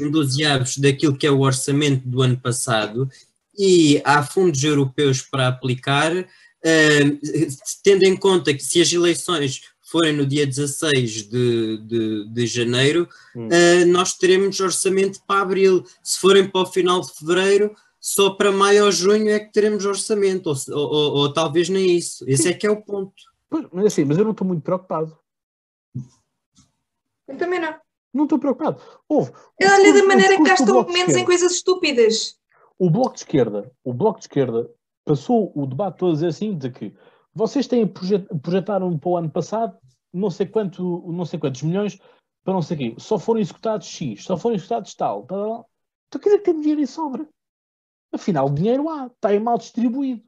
um 0.00 0.10
dozeavos. 0.10 0.76
daquilo 0.78 1.16
que 1.16 1.26
é 1.26 1.30
o 1.30 1.40
orçamento 1.40 2.06
do 2.06 2.20
ano 2.22 2.36
passado 2.36 3.08
e 3.58 4.00
há 4.04 4.22
fundos 4.22 4.62
europeus 4.62 5.22
para 5.22 5.48
aplicar, 5.48 6.12
eh, 6.64 7.00
tendo 7.82 8.04
em 8.04 8.16
conta 8.16 8.52
que 8.54 8.64
se 8.64 8.80
as 8.80 8.92
eleições 8.92 9.62
forem 9.90 10.12
no 10.12 10.24
dia 10.26 10.46
16 10.46 11.28
de, 11.28 11.78
de, 11.78 12.28
de 12.32 12.46
janeiro, 12.46 13.08
Hum. 13.34 13.48
eh, 13.50 13.84
nós 13.84 14.14
teremos 14.16 14.58
orçamento 14.60 15.20
para 15.26 15.40
abril. 15.42 15.84
Se 16.02 16.18
forem 16.18 16.48
para 16.48 16.62
o 16.62 16.66
final 16.66 17.00
de 17.00 17.12
fevereiro, 17.12 17.74
só 18.00 18.30
para 18.30 18.50
maio 18.52 18.84
ou 18.86 18.92
junho 18.92 19.28
é 19.28 19.38
que 19.40 19.52
teremos 19.52 19.84
orçamento, 19.84 20.48
ou, 20.48 20.56
ou- 20.70 20.90
ou- 20.92 21.12
ou 21.16 21.32
talvez 21.32 21.68
nem 21.68 21.96
isso. 21.96 22.24
Esse 22.28 22.48
é 22.48 22.54
que 22.54 22.66
é 22.66 22.70
o 22.70 22.80
ponto. 22.82 23.12
Pois, 23.48 23.66
mas 23.72 23.86
assim, 23.86 24.04
mas 24.04 24.16
eu 24.16 24.24
não 24.24 24.30
estou 24.30 24.46
muito 24.46 24.62
preocupado. 24.62 25.18
Eu 27.28 27.36
também 27.36 27.60
não. 27.60 27.74
Não 28.12 28.24
estou 28.24 28.38
preocupado. 28.38 28.80
Houve. 29.08 29.30
Olha 29.62 29.76
discurso- 29.76 29.94
da 30.00 30.06
maneira 30.06 30.36
que 30.36 30.42
gastam 30.42 30.86
menos 30.88 31.14
em 31.14 31.24
coisas 31.24 31.52
estúpidas. 31.52 32.36
O 32.78 32.90
Bloco 32.90 33.12
de 33.14 33.20
Esquerda, 33.20 33.70
o 33.84 33.92
Bloco 33.92 34.18
de 34.18 34.24
Esquerda 34.24 34.68
passou 35.04 35.52
o 35.54 35.66
debate 35.66 35.98
todo 35.98 36.10
a 36.10 36.14
dizer 36.14 36.26
assim, 36.28 36.56
de 36.56 36.70
que 36.70 36.92
vocês 37.34 37.66
têm 37.66 37.86
projet, 37.86 38.26
projetaram 38.42 38.98
para 38.98 39.08
o 39.10 39.16
ano 39.16 39.30
passado 39.30 39.78
não 40.12 40.30
sei, 40.30 40.46
quanto, 40.46 41.04
não 41.12 41.24
sei 41.24 41.38
quantos 41.38 41.62
milhões 41.62 41.98
para 42.42 42.54
não 42.54 42.62
sei 42.62 42.76
quê. 42.76 42.94
Só 42.98 43.18
foram 43.18 43.40
executados 43.40 43.86
X, 43.86 44.24
só 44.24 44.36
foram 44.36 44.56
executados 44.56 44.94
tal. 44.94 45.24
tal, 45.24 45.38
tal. 45.38 45.70
Então 46.08 46.20
quer 46.20 46.30
dizer 46.30 46.38
que 46.38 46.44
temos 46.44 46.62
dinheiro 46.62 46.80
em 46.82 46.86
sobra. 46.86 47.28
Afinal, 48.12 48.46
o 48.46 48.54
dinheiro 48.54 48.88
há, 48.88 49.06
está 49.06 49.38
mal 49.38 49.56
distribuído. 49.58 50.22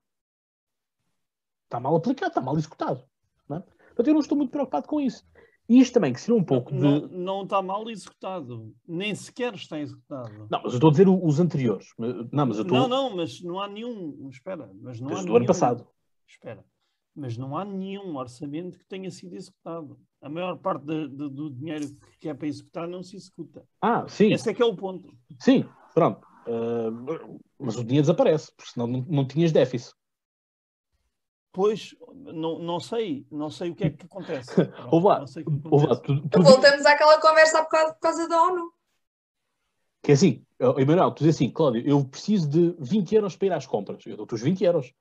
Está 1.65 1.81
mal 1.81 1.97
aplicado, 1.97 2.31
está 2.31 2.41
mal 2.41 2.57
executado. 2.57 3.05
Não 3.49 3.57
é? 3.57 3.61
Portanto, 3.61 4.07
eu 4.07 4.15
não 4.15 4.20
estou 4.20 4.39
muito 4.39 4.51
preocupado 4.51 4.87
com 4.87 5.01
isso. 5.01 5.27
E 5.69 5.81
isto 5.81 5.95
também, 5.95 6.12
que 6.12 6.20
seria 6.20 6.39
um 6.39 6.45
pouco 6.45 6.70
de... 6.70 6.79
Não, 6.79 7.09
não 7.09 7.43
está 7.45 7.62
mal 7.62 7.89
executado. 7.89 8.74
Nem 8.87 9.15
sequer 9.15 9.55
está 9.55 9.81
executado. 9.81 10.47
Não, 10.51 10.62
mas 10.62 10.73
eu 10.73 10.74
estou 10.74 10.89
a 10.89 10.93
dizer 10.93 11.09
os 11.09 11.41
anteriores. 11.41 11.89
Não, 11.99 12.47
mas 12.47 12.59
eu 12.59 12.62
estou... 12.62 12.79
Não, 12.79 12.89
não, 12.89 13.16
mas 13.16 13.43
não 13.43 13.61
há 13.61 13.69
nenhum. 13.69 14.29
Espera, 14.29 14.70
mas 14.81 15.01
não 15.01 15.09
há 15.09 15.11
Desde 15.12 15.24
o 15.24 15.27
nenhum. 15.27 15.37
ano 15.37 15.47
passado. 15.47 15.89
Espera, 16.29 16.65
mas 17.14 17.36
não 17.36 17.56
há 17.56 17.64
nenhum 17.64 18.16
orçamento 18.16 18.78
que 18.78 18.86
tenha 18.86 19.10
sido 19.10 19.34
executado. 19.34 19.98
A 20.20 20.28
maior 20.28 20.56
parte 20.59 20.84
de- 20.86 21.09
de- 21.09 21.28
do 21.30 21.51
dinheiro 21.51 21.86
que 22.20 22.28
é 22.28 22.34
para 22.34 22.47
executar 22.47 22.89
não 22.89 23.02
se 23.02 23.16
executa. 23.16 23.64
Ah, 23.80 24.06
sim. 24.09 24.32
Esse 24.32 24.51
é 24.51 24.55
que 24.55 24.62
é 24.62 24.64
o 24.64 24.74
ponto. 24.76 25.12
Sim, 25.40 25.68
pronto. 25.94 26.26
Ah, 26.47 27.39
mas 27.59 27.76
o 27.76 27.84
dinheiro 27.84 28.02
desaparece, 28.05 28.52
porque 28.56 28.70
senão 28.72 28.86
não, 28.86 29.05
não 29.09 29.26
tinhas 29.26 29.52
déficit. 29.52 29.94
Pois, 31.55 31.94
não, 32.14 32.59
não 32.59 32.80
sei, 32.80 33.26
não 33.30 33.51
sei 33.51 33.70
o 33.70 33.74
que 33.74 33.84
é 33.84 33.90
que 33.90 34.06
acontece. 34.06 34.48
Ouve 34.90 35.06
lá, 35.06 35.18
Não 35.20 35.26
sei 35.26 35.43
o 35.43 35.47
que 35.60 35.68
ouve 35.68 35.86
lá, 35.86 35.93
acontece. 35.93 36.20
tu, 36.22 36.28
tu, 36.30 36.43
Voltamos 36.43 36.86
àquela 36.86 37.20
conversa 37.20 37.62
por 37.62 37.68
causa, 37.70 37.93
por 37.93 38.01
causa 38.01 38.28
da 38.28 38.43
ONU. 38.43 38.72
que 40.02 40.12
é 40.12 40.14
assim, 40.14 40.47
Emanuel, 40.78 41.10
tu 41.12 41.18
dizes 41.24 41.36
assim, 41.36 41.51
Cláudio, 41.51 41.82
eu 41.86 42.02
preciso 42.06 42.48
de 42.48 42.74
20 42.78 43.14
euros 43.14 43.36
para 43.36 43.47
ir 43.48 43.52
às 43.52 43.66
compras. 43.66 44.05
Eu 44.06 44.16
dou-te 44.16 44.34
os 44.34 44.40
20 44.40 44.64
euros. 44.64 44.94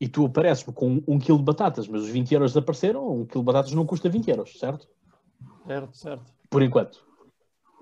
E 0.00 0.08
tu 0.08 0.24
apareces-me 0.24 0.72
com 0.72 1.02
um 1.06 1.18
quilo 1.18 1.38
de 1.38 1.44
batatas, 1.44 1.86
mas 1.86 2.02
os 2.02 2.08
20 2.08 2.32
euros 2.32 2.52
desapareceram, 2.52 3.06
um 3.06 3.26
quilo 3.26 3.42
de 3.42 3.46
batatas 3.46 3.72
não 3.72 3.84
custa 3.84 4.08
20 4.08 4.30
euros, 4.30 4.58
certo? 4.58 4.88
Certo, 5.66 5.96
certo. 5.96 6.32
Por 6.48 6.62
enquanto. 6.62 7.04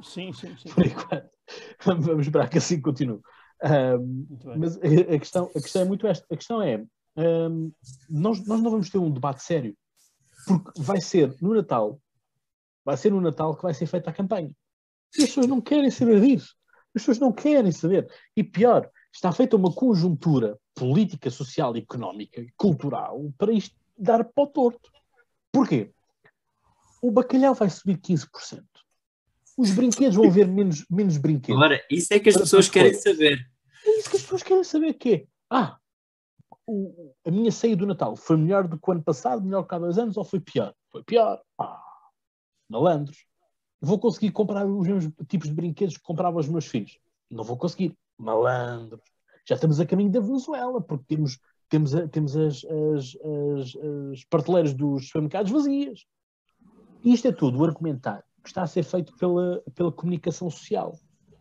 Sim, 0.02 0.32
sim, 0.32 0.56
sim. 0.56 0.68
Por 0.70 0.84
enquanto. 0.84 1.30
Vamos 1.84 2.26
esperar 2.26 2.50
que 2.50 2.58
assim 2.58 2.80
continue. 2.80 3.20
Bem. 3.62 4.58
Mas 4.58 4.76
a 4.76 5.18
questão, 5.18 5.50
a 5.54 5.60
questão 5.60 5.82
é 5.82 5.84
muito 5.84 6.06
esta. 6.06 6.26
A 6.30 6.36
questão 6.36 6.62
é, 6.62 6.84
hum, 7.16 7.72
nós, 8.08 8.44
nós 8.46 8.60
não 8.60 8.70
vamos 8.70 8.90
ter 8.90 8.98
um 8.98 9.10
debate 9.10 9.42
sério, 9.42 9.76
porque 10.46 10.80
vai 10.80 11.00
ser 11.00 11.34
no 11.40 11.54
Natal, 11.54 12.00
vai 12.84 12.96
ser 12.96 13.10
no 13.10 13.20
Natal 13.20 13.56
que 13.56 13.62
vai 13.62 13.74
ser 13.74 13.86
feita 13.86 14.10
a 14.10 14.12
campanha. 14.12 14.50
E 15.16 15.22
as 15.22 15.28
pessoas 15.28 15.46
não 15.46 15.60
querem 15.60 15.90
saber 15.90 16.20
disso. 16.20 16.54
As 16.94 17.02
pessoas 17.02 17.18
não 17.18 17.32
querem 17.32 17.72
saber. 17.72 18.08
E 18.36 18.44
pior, 18.44 18.88
está 19.12 19.32
feita 19.32 19.56
uma 19.56 19.72
conjuntura 19.72 20.58
política, 20.78 21.30
social, 21.30 21.76
económica 21.76 22.40
e 22.40 22.50
cultural 22.56 23.32
para 23.36 23.52
isto 23.52 23.74
dar 23.96 24.24
para 24.24 24.44
o 24.44 24.46
torto. 24.46 24.90
Porquê? 25.52 25.90
O 27.02 27.10
bacalhau 27.10 27.54
vai 27.54 27.70
subir 27.70 27.98
15%. 27.98 28.62
Os 29.56 29.70
brinquedos 29.70 30.14
vão 30.16 30.26
haver 30.26 30.46
menos, 30.46 30.84
menos 30.88 31.16
brinquedos. 31.16 31.60
Agora, 31.60 31.82
isso 31.90 32.12
é 32.14 32.20
que 32.20 32.28
as 32.28 32.36
pessoas 32.36 32.68
querem 32.68 32.94
saber. 32.94 33.38
É 33.84 33.98
isso 33.98 34.10
que 34.10 34.16
as 34.16 34.22
pessoas 34.22 34.42
querem 34.42 34.64
saber 34.64 34.94
que 34.94 35.14
é. 35.14 35.26
Ah, 35.50 35.78
o- 36.66 37.12
a 37.24 37.30
minha 37.30 37.50
ceia 37.50 37.76
do 37.76 37.86
Natal 37.86 38.14
foi 38.14 38.36
melhor 38.36 38.68
do 38.68 38.78
que 38.78 38.88
o 38.88 38.92
ano 38.92 39.02
passado, 39.02 39.42
melhor 39.42 39.64
que 39.64 39.74
há 39.74 39.78
dois 39.78 39.98
anos, 39.98 40.16
ou 40.16 40.24
foi 40.24 40.38
pior? 40.40 40.74
Foi 40.90 41.02
pior. 41.02 41.40
Ah, 41.58 41.82
malandros. 42.68 43.24
Vou 43.80 43.98
conseguir 43.98 44.30
comprar 44.32 44.66
os 44.66 44.86
mesmos 44.86 45.12
tipos 45.28 45.48
de 45.48 45.54
brinquedos 45.54 45.96
que 45.96 46.02
comprava 46.02 46.36
aos 46.38 46.48
meus 46.48 46.66
filhos? 46.66 46.98
Não 47.30 47.42
vou 47.44 47.56
conseguir. 47.56 47.96
Malandros. 48.16 49.02
Já 49.48 49.54
estamos 49.54 49.80
a 49.80 49.86
caminho 49.86 50.10
da 50.10 50.20
Venezuela, 50.20 50.78
porque 50.80 51.04
temos, 51.16 51.38
temos, 51.70 51.94
a- 51.94 52.06
temos 52.06 52.36
as, 52.36 52.64
as, 52.64 53.16
as, 53.16 53.76
as 54.12 54.24
prateleiras 54.24 54.74
dos 54.74 55.06
supermercados 55.06 55.50
vazias. 55.50 56.04
E 57.02 57.14
isto 57.14 57.28
é 57.28 57.32
tudo 57.32 57.58
o 57.58 57.64
argumentário 57.64 58.22
que 58.42 58.48
está 58.50 58.62
a 58.62 58.66
ser 58.66 58.82
feito 58.82 59.16
pela, 59.16 59.62
pela 59.74 59.90
comunicação 59.90 60.50
social. 60.50 60.98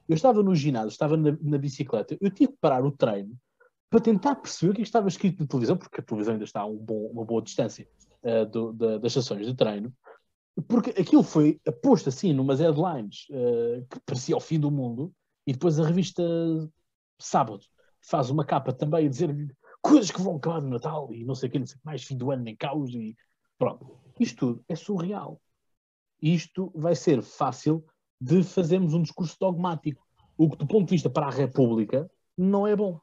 Eu 0.07 0.15
estava 0.15 0.41
no 0.41 0.55
ginásio, 0.55 0.87
estava 0.89 1.17
na, 1.17 1.37
na 1.41 1.57
bicicleta, 1.57 2.17
eu 2.21 2.31
tive 2.31 2.53
que 2.53 2.57
parar 2.61 2.85
o 2.85 2.91
treino 2.91 3.35
para 3.89 3.99
tentar 3.99 4.35
perceber 4.35 4.71
o 4.71 4.75
que 4.75 4.81
é 4.81 4.83
estava 4.83 5.07
escrito 5.09 5.41
na 5.41 5.47
televisão, 5.47 5.75
porque 5.77 5.99
a 5.99 6.03
televisão 6.03 6.33
ainda 6.33 6.45
está 6.45 6.61
a 6.61 6.65
um 6.65 6.77
bom- 6.77 7.09
uma 7.11 7.25
boa 7.25 7.41
distância 7.41 7.87
eh, 8.23 8.45
do- 8.45 8.71
da- 8.73 8.97
das 8.99 9.11
estações 9.11 9.45
de 9.45 9.53
treino, 9.53 9.93
porque 10.67 10.89
aquilo 10.91 11.23
foi 11.23 11.59
posto 11.81 12.07
assim 12.09 12.31
numas 12.33 12.59
headlines 12.59 13.27
eh, 13.31 13.83
que 13.89 13.99
parecia 14.05 14.35
o 14.35 14.39
fim 14.41 14.59
do 14.59 14.71
mundo, 14.71 15.13
e 15.45 15.51
depois 15.51 15.77
a 15.79 15.85
revista 15.85 16.23
Sábado 17.19 17.61
faz 18.07 18.29
uma 18.29 18.45
capa 18.45 18.73
também 18.73 19.05
a 19.05 19.09
dizer 19.09 19.35
coisas 19.81 20.09
que 20.09 20.21
vão 20.21 20.37
acabar 20.37 20.61
no 20.61 20.69
Natal 20.69 21.09
e 21.13 21.23
não 21.23 21.35
sei 21.35 21.49
o 21.49 21.51
que, 21.51 21.59
não 21.59 21.65
sei 21.65 21.75
o 21.75 21.79
que 21.79 21.85
mais, 21.85 22.03
fim 22.03 22.17
do 22.17 22.31
ano 22.31 22.43
nem 22.43 22.55
caos 22.55 22.93
e 22.93 23.15
pronto. 23.57 23.99
Isto 24.19 24.37
tudo 24.37 24.65
é 24.67 24.75
surreal. 24.75 25.41
Isto 26.21 26.71
vai 26.73 26.95
ser 26.95 27.21
fácil 27.21 27.85
de 28.19 28.43
fazermos 28.43 28.93
um 28.93 29.01
discurso 29.01 29.37
dogmático, 29.39 30.05
o 30.37 30.49
que 30.49 30.57
do 30.57 30.67
ponto 30.67 30.85
de 30.85 30.95
vista 30.95 31.09
para 31.09 31.27
a 31.27 31.31
República 31.31 32.09
não 32.37 32.65
é 32.65 32.75
bom. 32.75 32.99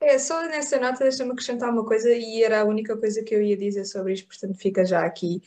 É, 0.00 0.18
só 0.18 0.42
nessa 0.46 0.78
nota 0.78 1.04
deixa-me 1.04 1.32
acrescentar 1.32 1.70
uma 1.70 1.84
coisa 1.84 2.12
e 2.12 2.42
era 2.42 2.60
a 2.60 2.64
única 2.64 2.96
coisa 2.96 3.22
que 3.22 3.34
eu 3.34 3.42
ia 3.42 3.56
dizer 3.56 3.84
sobre 3.84 4.12
isto, 4.12 4.28
portanto 4.28 4.56
fica 4.56 4.84
já 4.84 5.04
aqui. 5.04 5.42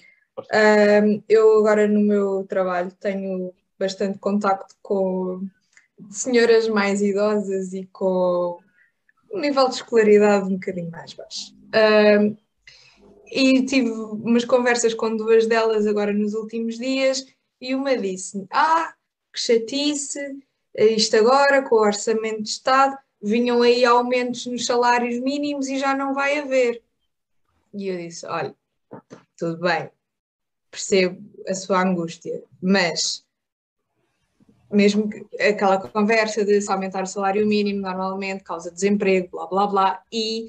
Ahm, 0.52 1.22
eu 1.30 1.60
agora 1.60 1.88
no 1.88 2.02
meu 2.02 2.46
trabalho 2.48 2.92
tenho 3.00 3.54
bastante 3.78 4.18
contacto 4.20 4.76
com 4.82 5.48
senhoras 6.10 6.68
mais 6.68 7.02
idosas 7.02 7.74
e 7.74 7.86
com 7.92 8.60
um 9.32 9.40
nível 9.40 9.68
de 9.68 9.76
escolaridade 9.76 10.46
um 10.46 10.56
bocadinho 10.56 10.92
mais 10.92 11.14
baixo. 11.14 11.56
E 13.32 13.66
tive 13.66 13.90
umas 13.90 14.44
conversas 14.44 14.94
com 14.94 15.16
duas 15.16 15.48
delas 15.48 15.88
agora 15.88 16.12
nos 16.12 16.34
últimos 16.34 16.78
dias 16.78 17.26
e 17.62 17.74
uma 17.74 17.96
disse 17.98 18.46
ah, 18.52 18.94
que 19.32 19.40
chatice, 19.40 20.40
isto 20.76 21.16
agora 21.16 21.62
com 21.62 21.76
o 21.76 21.82
orçamento 21.82 22.44
de 22.44 22.50
Estado, 22.50 22.98
vinham 23.22 23.62
aí 23.62 23.86
aumentos 23.86 24.46
nos 24.48 24.66
salários 24.66 25.20
mínimos 25.20 25.68
e 25.68 25.78
já 25.78 25.96
não 25.96 26.14
vai 26.14 26.40
haver. 26.40 26.82
E 27.74 27.88
eu 27.88 27.98
disse: 27.98 28.26
olha, 28.26 28.54
tudo 29.38 29.62
bem, 29.62 29.90
percebo 30.70 31.22
a 31.48 31.54
sua 31.54 31.84
angústia, 31.84 32.44
mas 32.62 33.24
mesmo 34.72 35.10
que 35.10 35.26
aquela 35.42 35.78
conversa 35.80 36.46
de 36.46 36.62
se 36.62 36.72
aumentar 36.72 37.04
o 37.04 37.08
salário 37.08 37.46
mínimo 37.46 37.82
normalmente 37.82 38.44
causa 38.44 38.72
desemprego, 38.72 39.30
blá 39.32 39.48
blá 39.48 39.68
blá, 39.68 40.04
e, 40.12 40.48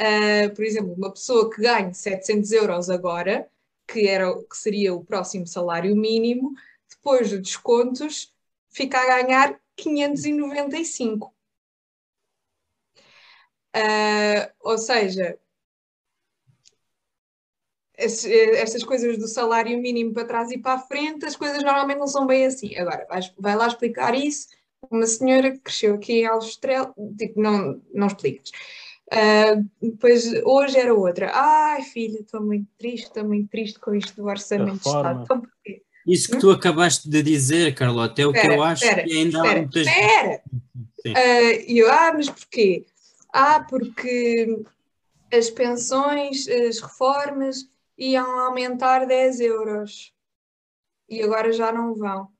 uh, 0.00 0.54
por 0.54 0.64
exemplo, 0.64 0.94
uma 0.94 1.12
pessoa 1.12 1.50
que 1.50 1.62
ganha 1.62 1.92
700 1.92 2.52
euros 2.52 2.90
agora, 2.90 3.48
que, 3.86 4.06
era, 4.08 4.32
que 4.34 4.56
seria 4.56 4.94
o 4.94 5.04
próximo 5.04 5.46
salário 5.46 5.96
mínimo, 5.96 6.52
depois 6.88 7.28
de 7.28 7.38
descontos, 7.38 8.32
fica 8.70 8.98
a 8.98 9.22
ganhar 9.22 9.60
595. 9.76 11.34
Uh, 13.76 14.50
ou 14.60 14.78
seja, 14.78 15.38
estas 18.00 18.82
coisas 18.82 19.18
do 19.18 19.28
salário 19.28 19.80
mínimo 19.80 20.12
para 20.12 20.24
trás 20.24 20.50
e 20.50 20.58
para 20.58 20.74
a 20.74 20.78
frente, 20.78 21.26
as 21.26 21.36
coisas 21.36 21.62
normalmente 21.62 21.98
não 21.98 22.06
são 22.06 22.26
bem 22.26 22.46
assim. 22.46 22.76
Agora, 22.76 23.06
vai 23.38 23.56
lá 23.56 23.66
explicar 23.66 24.14
isso. 24.14 24.48
Uma 24.90 25.06
senhora 25.06 25.50
que 25.50 25.58
cresceu 25.58 25.94
aqui 25.94 26.20
em 26.20 26.26
Alstrel, 26.26 26.94
tipo, 27.18 27.40
não, 27.40 27.80
não 27.92 28.06
explicas. 28.06 28.50
Uh, 29.12 29.68
depois, 29.82 30.32
hoje 30.44 30.78
era 30.78 30.94
outra. 30.94 31.30
Ai, 31.34 31.82
filha, 31.82 32.20
estou 32.20 32.40
muito 32.40 32.66
triste, 32.78 33.06
estou 33.06 33.24
muito 33.24 33.48
triste 33.50 33.78
com 33.78 33.94
isto 33.94 34.14
do 34.16 34.24
orçamento 34.24 34.80
de 34.80 34.88
Estado. 34.88 35.22
Então, 35.24 35.40
porquê? 35.40 35.82
Isso 36.06 36.30
que 36.30 36.38
tu 36.38 36.50
acabaste 36.50 37.10
de 37.10 37.22
dizer, 37.22 37.74
Carlota, 37.74 38.22
é 38.22 38.26
o 38.26 38.32
que 38.32 38.46
eu 38.46 38.62
acho 38.62 38.82
que 38.82 39.12
ainda 39.12 39.38
espera, 39.38 39.50
há 39.50 39.56
muitas. 39.56 39.86
Espera! 39.86 40.42
Uh, 41.00 41.64
eu, 41.66 41.90
ah, 41.90 42.12
mas 42.14 42.28
porquê? 42.28 42.84
Ah, 43.32 43.64
porque 43.66 44.54
as 45.32 45.48
pensões, 45.48 46.46
as 46.46 46.78
reformas 46.78 47.69
iam 48.00 48.40
aumentar 48.40 49.06
10 49.06 49.40
euros 49.40 50.14
e 51.08 51.22
agora 51.22 51.52
já 51.52 51.70
não 51.70 51.94
vão. 51.94 52.32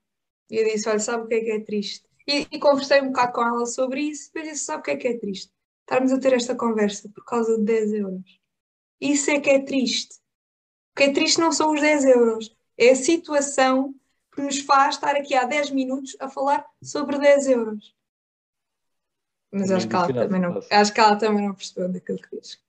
E 0.49 0.57
eu 0.57 0.65
disse: 0.65 0.89
Olha, 0.89 0.99
sabe 0.99 1.23
o 1.23 1.27
que 1.27 1.35
é 1.35 1.41
que 1.41 1.51
é 1.51 1.59
triste? 1.59 2.05
E, 2.27 2.47
e 2.51 2.59
conversei 2.59 3.01
um 3.01 3.07
bocado 3.07 3.33
com 3.33 3.41
ela 3.41 3.65
sobre 3.65 4.01
isso, 4.01 4.31
e 4.35 4.41
disse: 4.41 4.65
Sabe 4.65 4.81
o 4.81 4.83
que 4.83 4.91
é 4.91 4.97
que 4.97 5.07
é 5.07 5.17
triste? 5.17 5.51
Estarmos 5.81 6.11
a 6.11 6.19
ter 6.19 6.33
esta 6.33 6.55
conversa 6.55 7.09
por 7.09 7.23
causa 7.23 7.57
de 7.57 7.63
10 7.63 7.93
euros. 7.93 8.41
Isso 8.99 9.29
é 9.29 9.39
que 9.39 9.49
é 9.49 9.59
triste. 9.59 10.15
O 10.93 10.95
que 10.97 11.03
é 11.03 11.13
triste 11.13 11.39
não 11.39 11.51
são 11.51 11.73
os 11.73 11.81
10 11.81 12.05
euros, 12.05 12.55
é 12.77 12.91
a 12.91 12.95
situação 12.95 13.93
que 14.33 14.41
nos 14.41 14.59
faz 14.59 14.95
estar 14.95 15.15
aqui 15.15 15.35
há 15.35 15.45
10 15.45 15.71
minutos 15.71 16.15
a 16.19 16.29
falar 16.29 16.65
sobre 16.81 17.19
10 17.19 17.47
euros. 17.47 17.95
Mas 19.51 19.69
acho 19.69 19.87
que, 19.87 19.95
ela 19.95 20.07
também 20.07 20.39
não, 20.39 20.59
acho 20.71 20.93
que 20.93 20.99
ela 20.99 21.15
também 21.17 21.45
não 21.45 21.53
percebeu 21.53 21.89
daquilo 21.89 22.19
que 22.19 22.39
diz. 22.39 22.61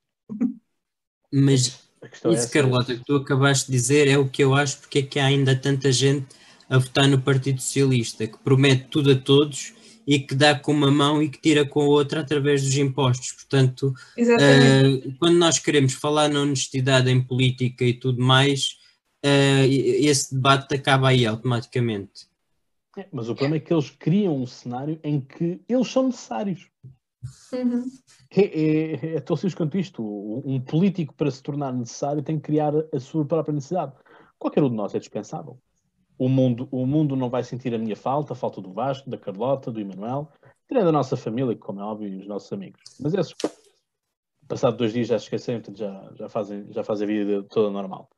Mas 1.33 1.69
é 1.69 1.92
isso, 2.33 2.47
é 2.47 2.51
Carlota, 2.51 2.95
que 2.95 3.05
tu 3.05 3.17
acabaste 3.17 3.71
de 3.71 3.73
dizer 3.73 4.09
é 4.09 4.19
o 4.19 4.29
que 4.29 4.43
eu 4.43 4.55
acho 4.55 4.79
porque 4.79 4.99
é 4.99 5.03
que 5.03 5.19
há 5.19 5.27
ainda 5.27 5.55
tanta 5.55 5.93
gente 5.93 6.27
a 6.69 6.79
votar 6.79 7.07
no 7.07 7.21
Partido 7.21 7.61
Socialista, 7.61 8.27
que 8.27 8.39
promete 8.39 8.89
tudo 8.89 9.13
a 9.13 9.17
todos 9.17 9.75
e 10.07 10.19
que 10.19 10.35
dá 10.35 10.59
com 10.59 10.73
uma 10.73 10.91
mão 10.91 11.23
e 11.23 11.29
que 11.29 11.41
tira 11.41 11.65
com 11.65 11.83
a 11.83 11.87
outra 11.87 12.21
através 12.21 12.63
dos 12.63 12.77
impostos. 12.77 13.33
Portanto, 13.33 13.95
uh, 14.19 15.15
quando 15.19 15.37
nós 15.37 15.59
queremos 15.59 15.93
falar 15.93 16.29
na 16.29 16.41
honestidade 16.41 17.11
em 17.11 17.23
política 17.23 17.85
e 17.85 17.95
tudo 17.95 18.23
mais, 18.23 18.79
uh, 19.25 19.65
esse 19.69 20.35
debate 20.35 20.75
acaba 20.75 21.09
aí 21.09 21.27
automaticamente. 21.27 22.27
É, 22.97 23.07
mas 23.13 23.29
o 23.29 23.35
problema 23.35 23.57
é 23.57 23.61
que 23.61 23.73
eles 23.73 23.91
criam 23.91 24.43
um 24.43 24.47
cenário 24.47 24.99
em 25.03 25.21
que 25.21 25.61
eles 25.69 25.89
são 25.89 26.07
necessários. 26.07 26.69
Uhum. 27.53 27.85
É, 28.31 28.41
é, 28.41 29.17
é 29.17 29.21
tão 29.21 29.37
simples 29.37 29.55
quanto 29.55 29.79
isto. 29.79 30.03
Um 30.45 30.61
político, 30.61 31.15
para 31.15 31.31
se 31.31 31.43
tornar 31.43 31.73
necessário, 31.73 32.23
tem 32.23 32.37
que 32.37 32.43
criar 32.43 32.73
a 32.93 33.01
sua 33.01 33.25
própria 33.25 33.55
necessidade. 33.55 33.93
Qualquer 34.39 34.63
um 34.63 34.71
de 34.71 34.77
nós 34.77 34.95
é 34.95 34.99
dispensável. 34.99 35.59
O 36.19 36.29
mundo, 36.29 36.69
o 36.71 36.87
mundo 36.87 37.17
não 37.17 37.31
vai 37.31 37.43
sentir 37.43 37.75
a 37.75 37.79
minha 37.79 37.97
falta, 37.97 38.33
a 38.33 38.37
falta 38.37 38.61
do 38.61 38.73
Vasco, 38.73 39.09
da 39.09 39.19
Carlota, 39.19 39.71
do 39.71 39.81
Emanuel, 39.81 40.29
tirando 40.69 40.87
da 40.87 40.93
nossa 40.93 41.17
família, 41.17 41.57
como 41.57 41.81
é 41.81 41.85
óbvio, 41.85 42.09
e 42.09 42.19
os 42.19 42.27
nossos 42.27 42.53
amigos. 42.53 42.81
Mas 43.01 43.15
esses, 43.15 43.35
passado 44.47 44.77
dois 44.77 44.93
dias, 44.93 45.09
já 45.09 45.19
se 45.19 45.25
esquecem, 45.25 45.57
portanto 45.57 45.79
já, 45.79 46.13
já, 46.15 46.29
fazem, 46.29 46.73
já 46.73 46.85
fazem 46.85 47.07
a 47.07 47.11
vida 47.11 47.43
toda 47.45 47.71
normal. 47.71 48.09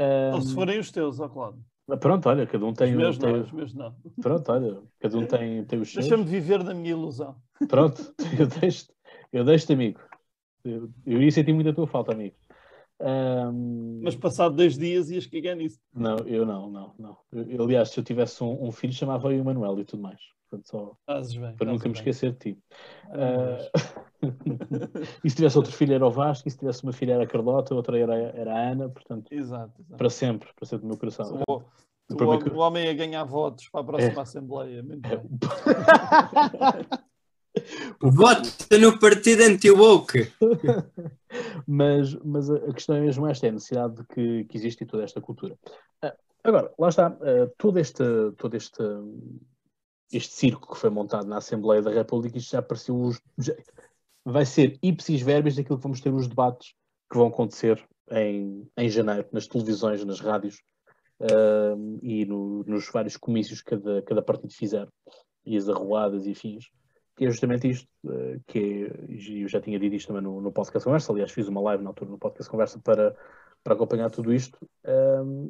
Um, 0.00 0.34
Ou 0.34 0.42
se 0.42 0.54
forem 0.54 0.78
os 0.78 0.90
teus, 0.90 1.20
ó 1.20 1.28
Claudio. 1.28 1.64
Pronto, 2.00 2.28
olha, 2.28 2.46
cada 2.46 2.64
um 2.64 2.72
tem. 2.72 2.92
Os 2.92 2.96
meus 2.96 3.18
tem, 3.18 3.32
não, 3.32 3.40
os 3.40 3.52
meus 3.52 3.74
não. 3.74 3.94
Pronto, 4.20 4.52
olha, 4.52 4.82
cada 5.00 5.18
um 5.18 5.26
tem, 5.26 5.64
tem 5.64 5.80
os 5.80 5.92
seus. 5.92 6.06
Deixa-me 6.06 6.24
viver 6.24 6.64
na 6.64 6.72
minha 6.72 6.92
ilusão. 6.92 7.36
Pronto, 7.68 8.14
eu 8.38 8.46
deixo-te, 8.46 8.94
eu 9.32 9.44
deixo 9.44 9.72
amigo. 9.72 10.00
Eu, 10.64 10.88
eu 11.04 11.22
ia 11.22 11.30
sentir 11.30 11.52
muito 11.52 11.68
a 11.68 11.74
tua 11.74 11.86
falta, 11.86 12.12
amigo. 12.12 12.34
Um... 13.00 14.00
Mas 14.02 14.14
passado 14.14 14.56
dois 14.56 14.78
dias 14.78 15.10
ias 15.10 15.26
cagar 15.26 15.56
nisso. 15.56 15.78
Não, 15.92 16.16
eu 16.20 16.46
não, 16.46 16.70
não, 16.70 16.94
não. 16.98 17.18
Eu, 17.32 17.62
aliás, 17.64 17.90
se 17.90 18.00
eu 18.00 18.04
tivesse 18.04 18.42
um, 18.42 18.64
um 18.64 18.72
filho, 18.72 18.92
chamava-o 18.92 19.32
Emanuel 19.32 19.78
e 19.80 19.84
tudo 19.84 20.02
mais. 20.02 20.20
Portanto, 20.48 20.68
só 20.68 20.96
bem, 21.40 21.56
para 21.56 21.72
nunca 21.72 21.88
me 21.88 21.94
esquecer 21.94 22.32
de 22.32 22.38
ti. 22.38 22.58
Uh... 23.10 24.04
e 25.24 25.30
se 25.30 25.36
tivesse 25.36 25.56
outro 25.56 25.72
filho 25.72 25.94
era 25.94 26.06
o 26.06 26.10
Vasco, 26.10 26.48
e 26.48 26.50
se 26.50 26.58
tivesse 26.58 26.82
uma 26.82 26.92
filha 26.92 27.14
era 27.14 27.24
a 27.24 27.26
Carlota, 27.26 27.74
outra 27.74 27.98
era, 27.98 28.14
era 28.14 28.54
a 28.54 28.70
Ana, 28.70 28.88
portanto, 28.88 29.32
exato, 29.32 29.80
exato. 29.80 29.96
para 29.96 30.10
sempre, 30.10 30.48
para 30.54 30.66
sempre 30.66 30.84
no 30.84 30.90
meu 30.90 30.98
coração. 30.98 31.42
O, 31.48 31.54
o, 31.54 31.62
o, 32.12 32.54
o 32.54 32.58
homem 32.58 32.84
ia 32.84 32.94
ganhar 32.94 33.24
votos 33.24 33.68
para 33.68 33.80
a 33.80 33.84
próxima 33.84 34.18
é. 34.18 34.22
Assembleia. 34.22 34.84
É. 35.04 37.04
Vota 38.00 38.78
no 38.78 38.98
partido 38.98 39.42
anti-woke. 39.42 40.32
mas, 41.66 42.14
mas 42.24 42.50
a 42.50 42.72
questão 42.72 42.96
é 42.96 43.00
mesmo 43.00 43.26
esta, 43.26 43.46
é 43.46 43.50
a 43.50 43.52
necessidade 43.52 43.94
de 43.94 44.04
que, 44.06 44.44
que 44.44 44.56
existe 44.56 44.84
toda 44.84 45.04
esta 45.04 45.20
cultura. 45.20 45.56
Ah, 46.02 46.14
agora, 46.42 46.72
lá 46.78 46.88
está, 46.88 47.10
uh, 47.10 47.50
todo 47.56 47.78
este, 47.78 48.04
todo 48.36 48.56
este, 48.56 48.82
este 50.12 50.34
circo 50.34 50.74
que 50.74 50.80
foi 50.80 50.90
montado 50.90 51.26
na 51.26 51.38
Assembleia 51.38 51.82
da 51.82 51.90
República, 51.90 52.38
isto 52.38 52.50
já 52.50 52.58
apareceu, 52.58 53.12
já, 53.38 53.54
vai 54.24 54.46
ser 54.46 54.78
ipsis 54.82 55.20
verbis 55.20 55.56
daquilo 55.56 55.76
que 55.76 55.82
vamos 55.82 56.00
ter 56.00 56.12
os 56.12 56.26
debates 56.26 56.74
que 57.10 57.18
vão 57.18 57.28
acontecer 57.28 57.84
em, 58.10 58.66
em 58.76 58.88
janeiro, 58.88 59.28
nas 59.32 59.46
televisões, 59.46 60.04
nas 60.04 60.20
rádios 60.20 60.62
uh, 61.20 61.98
e 62.02 62.24
no, 62.24 62.64
nos 62.64 62.88
vários 62.90 63.16
comícios 63.16 63.60
que 63.60 63.70
cada, 63.70 64.02
cada 64.02 64.22
partido 64.22 64.52
fizer, 64.52 64.88
e 65.44 65.56
as 65.56 65.68
arruadas 65.68 66.26
e 66.26 66.34
fins 66.34 66.70
que 67.16 67.24
é 67.24 67.30
justamente 67.30 67.70
isto, 67.70 67.88
uh, 68.06 68.40
que 68.46 68.58
é, 68.90 69.42
eu 69.42 69.48
já 69.48 69.60
tinha 69.60 69.78
dito 69.78 69.94
isto 69.94 70.08
também 70.08 70.22
no, 70.22 70.40
no 70.40 70.50
podcast 70.50 70.84
conversa, 70.84 71.12
aliás 71.12 71.30
fiz 71.30 71.46
uma 71.46 71.60
live 71.60 71.82
na 71.82 71.90
altura 71.90 72.10
no 72.10 72.18
podcast 72.18 72.50
conversa 72.50 72.80
para, 72.80 73.14
para 73.62 73.74
acompanhar 73.74 74.10
tudo 74.10 74.32
isto, 74.32 74.58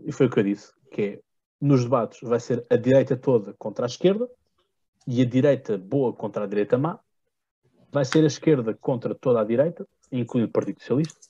e 0.05 0.13
foi 0.13 0.27
o 0.27 0.31
que 0.31 0.41
eu 0.41 0.45
disse, 0.45 0.73
que 0.93 1.03
é, 1.03 1.21
nos 1.61 1.85
debates 1.85 2.21
vai 2.23 2.39
ser 2.39 2.65
a 2.69 2.77
direita 2.77 3.17
toda 3.17 3.55
contra 3.55 3.87
a 3.87 3.89
esquerda, 3.89 4.29
e 5.07 5.23
a 5.23 5.25
direita 5.25 5.79
boa 5.79 6.13
contra 6.13 6.45
a 6.45 6.47
direita 6.47 6.77
má, 6.77 6.99
vai 7.95 8.05
ser 8.05 8.25
a 8.25 8.27
esquerda 8.27 8.75
contra 8.75 9.15
toda 9.15 9.41
a 9.41 9.45
direita, 9.45 9.87
incluindo 10.11 10.49
o 10.49 10.53
Partido 10.53 10.81
Socialista, 10.81 11.21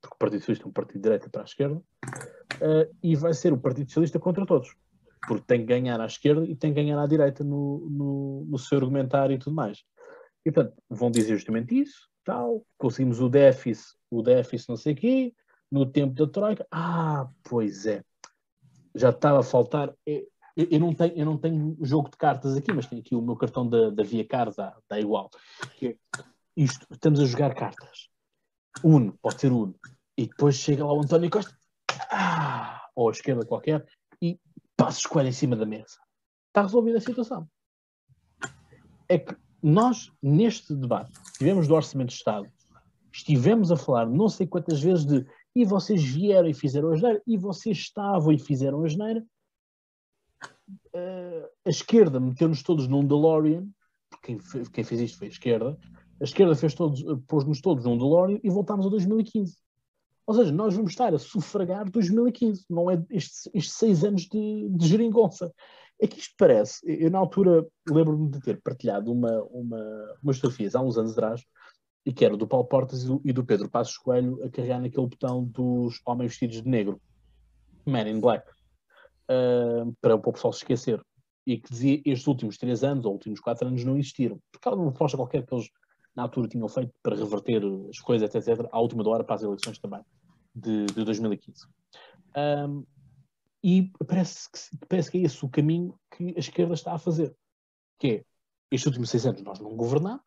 porque 0.00 0.14
o 0.14 0.18
Partido 0.18 0.40
Socialista 0.40 0.66
é 0.66 0.68
um 0.68 0.72
partido 0.72 0.96
de 0.96 1.02
direita 1.02 1.28
para 1.28 1.42
a 1.42 1.44
esquerda, 1.44 1.76
uh, 1.76 2.96
e 3.02 3.16
vai 3.16 3.34
ser 3.34 3.52
o 3.52 3.58
Partido 3.58 3.88
Socialista 3.88 4.18
contra 4.18 4.46
todos 4.46 4.74
porque 5.26 5.44
tem 5.46 5.60
que 5.60 5.66
ganhar 5.66 6.00
à 6.00 6.06
esquerda 6.06 6.44
e 6.44 6.54
tem 6.54 6.72
que 6.72 6.82
ganhar 6.82 7.00
à 7.00 7.06
direita 7.06 7.42
no, 7.42 7.86
no, 7.90 8.44
no 8.46 8.58
seu 8.58 8.78
argumentário 8.78 9.34
e 9.34 9.38
tudo 9.38 9.56
mais. 9.56 9.82
E, 10.44 10.52
portanto, 10.52 10.76
vão 10.88 11.10
dizer 11.10 11.34
justamente 11.36 11.78
isso, 11.80 12.08
tal, 12.24 12.64
conseguimos 12.76 13.20
o 13.20 13.28
déficit, 13.28 13.96
o 14.10 14.22
déficit 14.22 14.68
não 14.68 14.76
sei 14.76 14.92
o 14.92 14.96
quê, 14.96 15.34
no 15.70 15.86
tempo 15.86 16.14
da 16.14 16.26
Troika. 16.26 16.66
Ah, 16.70 17.28
pois 17.42 17.86
é, 17.86 18.02
já 18.94 19.10
estava 19.10 19.40
a 19.40 19.42
faltar. 19.42 19.92
Eu, 20.56 20.68
eu, 20.70 20.80
não 20.80 20.94
tenho, 20.94 21.14
eu 21.14 21.26
não 21.26 21.36
tenho 21.36 21.76
jogo 21.80 22.10
de 22.10 22.16
cartas 22.16 22.56
aqui, 22.56 22.72
mas 22.72 22.86
tenho 22.86 23.00
aqui 23.00 23.14
o 23.14 23.22
meu 23.22 23.36
cartão 23.36 23.68
da, 23.68 23.90
da 23.90 24.02
Via 24.02 24.26
Card, 24.26 24.54
dá, 24.56 24.76
dá 24.88 25.00
igual. 25.00 25.30
Que 25.76 25.86
é 25.88 25.96
isto, 26.56 26.86
estamos 26.90 27.20
a 27.20 27.24
jogar 27.24 27.54
cartas. 27.54 28.08
Uno, 28.82 29.18
pode 29.20 29.40
ser 29.40 29.52
Uno. 29.52 29.74
E 30.16 30.26
depois 30.26 30.54
chega 30.54 30.84
lá 30.84 30.92
o 30.92 31.00
António 31.00 31.30
Costa, 31.30 31.56
ah, 32.10 32.88
ou 32.94 33.08
a 33.08 33.12
esquerda 33.12 33.44
qualquer, 33.44 33.84
e 34.22 34.38
passo 34.76 35.00
escolha 35.00 35.28
em 35.28 35.32
cima 35.32 35.56
da 35.56 35.66
mesa. 35.66 35.98
Está 36.48 36.62
resolvida 36.62 36.98
a 36.98 37.00
situação. 37.00 37.48
É 39.08 39.18
que 39.18 39.36
nós, 39.60 40.12
neste 40.22 40.74
debate, 40.74 41.12
tivemos 41.36 41.66
do 41.66 41.74
Orçamento 41.74 42.10
de 42.10 42.14
Estado, 42.14 42.48
estivemos 43.12 43.72
a 43.72 43.76
falar 43.76 44.06
não 44.06 44.28
sei 44.28 44.46
quantas 44.46 44.80
vezes 44.80 45.04
de 45.04 45.26
e 45.56 45.64
vocês 45.64 46.02
vieram 46.02 46.48
e 46.48 46.54
fizeram 46.54 46.90
a 46.90 46.96
geneira, 46.96 47.22
e 47.26 47.36
vocês 47.36 47.78
estavam 47.78 48.32
e 48.32 48.38
fizeram 48.38 48.82
a 48.82 48.88
geneira. 48.88 49.24
Uh, 50.68 51.46
a 51.66 51.70
esquerda 51.70 52.18
meteu-nos 52.18 52.62
todos 52.62 52.88
num 52.88 53.06
DeLorean, 53.06 53.66
quem, 54.22 54.38
quem 54.72 54.84
fez 54.84 55.00
isto 55.00 55.18
foi 55.18 55.28
a 55.28 55.30
esquerda, 55.30 55.78
a 56.20 56.24
esquerda 56.24 56.54
fez 56.54 56.74
todos, 56.74 57.02
pôs-nos 57.26 57.60
todos 57.60 57.84
num 57.84 57.98
DeLorean 57.98 58.38
e 58.42 58.48
voltámos 58.48 58.86
a 58.86 58.88
2015. 58.88 59.56
Ou 60.26 60.34
seja, 60.34 60.52
nós 60.52 60.74
vamos 60.74 60.92
estar 60.92 61.14
a 61.14 61.18
sufragar 61.18 61.90
2015, 61.90 62.64
não 62.70 62.90
é 62.90 63.02
estes, 63.10 63.48
estes 63.52 63.74
seis 63.74 64.04
anos 64.04 64.22
de, 64.22 64.68
de 64.70 64.86
geringonça. 64.86 65.52
É 66.00 66.06
que 66.06 66.18
isto 66.18 66.34
parece, 66.38 66.80
eu 66.84 67.10
na 67.10 67.18
altura 67.18 67.66
lembro-me 67.88 68.30
de 68.30 68.40
ter 68.40 68.60
partilhado 68.62 69.12
uma, 69.12 69.42
uma, 69.44 70.16
umas 70.22 70.36
fotografias 70.36 70.74
há 70.74 70.80
uns 70.80 70.96
anos 70.96 71.12
atrás, 71.12 71.44
e 72.06 72.12
que 72.12 72.24
era 72.24 72.36
do 72.36 72.46
Paulo 72.46 72.66
Portas 72.66 73.04
e 73.04 73.06
do, 73.06 73.20
e 73.24 73.32
do 73.32 73.44
Pedro 73.44 73.68
Passos 73.68 73.96
Coelho 73.96 74.42
a 74.42 74.50
carregar 74.50 74.80
naquele 74.80 75.06
botão 75.06 75.44
dos 75.44 76.00
homens 76.06 76.32
vestidos 76.32 76.62
de 76.62 76.68
negro, 76.68 77.00
Man 77.86 78.08
in 78.08 78.20
Black, 78.20 78.50
uh, 79.30 79.92
para 80.00 80.14
o 80.14 80.32
pessoal 80.32 80.52
se 80.52 80.60
esquecer. 80.60 81.02
E 81.46 81.58
que 81.58 81.70
dizia 81.70 82.02
estes 82.06 82.26
últimos 82.26 82.56
três 82.56 82.82
anos, 82.82 83.04
ou 83.04 83.12
últimos 83.12 83.40
quatro 83.40 83.68
anos, 83.68 83.84
não 83.84 83.96
existiram. 83.96 84.38
Por 84.50 84.60
causa 84.60 84.78
de 84.78 84.82
uma 84.82 84.92
proposta 84.92 85.16
qualquer 85.16 85.44
que 85.44 85.54
eles 85.54 85.68
na 86.16 86.22
altura 86.22 86.48
tinham 86.48 86.68
feito 86.68 86.92
para 87.02 87.16
reverter 87.16 87.62
as 87.90 87.98
coisas, 87.98 88.34
etc., 88.34 88.66
à 88.70 88.80
última 88.80 89.06
hora 89.08 89.24
para 89.24 89.34
as 89.34 89.42
eleições 89.42 89.78
também, 89.78 90.00
de, 90.54 90.86
de 90.86 91.04
2015. 91.04 91.66
Um, 92.36 92.84
e 93.62 93.90
parece 94.06 94.50
que, 94.50 94.86
parece 94.86 95.10
que 95.10 95.18
é 95.18 95.22
esse 95.22 95.44
o 95.44 95.48
caminho 95.48 95.98
que 96.16 96.34
a 96.36 96.38
esquerda 96.38 96.74
está 96.74 96.94
a 96.94 96.98
fazer. 96.98 97.34
Que 97.98 98.08
é, 98.08 98.24
estes 98.70 98.86
últimos 98.86 99.10
seis 99.10 99.26
anos 99.26 99.42
nós 99.42 99.58
não 99.58 99.74
governamos, 99.74 100.22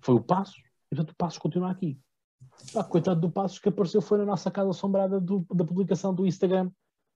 foi 0.00 0.14
o 0.14 0.22
Passos, 0.22 0.56
e 0.90 0.94
portanto 0.96 1.10
o 1.10 1.16
Passos 1.16 1.38
continua 1.38 1.70
aqui. 1.70 2.00
Pá, 2.72 2.82
coitado 2.82 3.20
do 3.20 3.30
Passos 3.30 3.58
que 3.58 3.68
apareceu 3.68 4.00
foi 4.00 4.18
na 4.18 4.24
nossa 4.24 4.50
casa 4.50 4.70
assombrada 4.70 5.20
do, 5.20 5.46
da 5.54 5.64
publicação 5.64 6.14
do 6.14 6.26
Instagram 6.26 6.70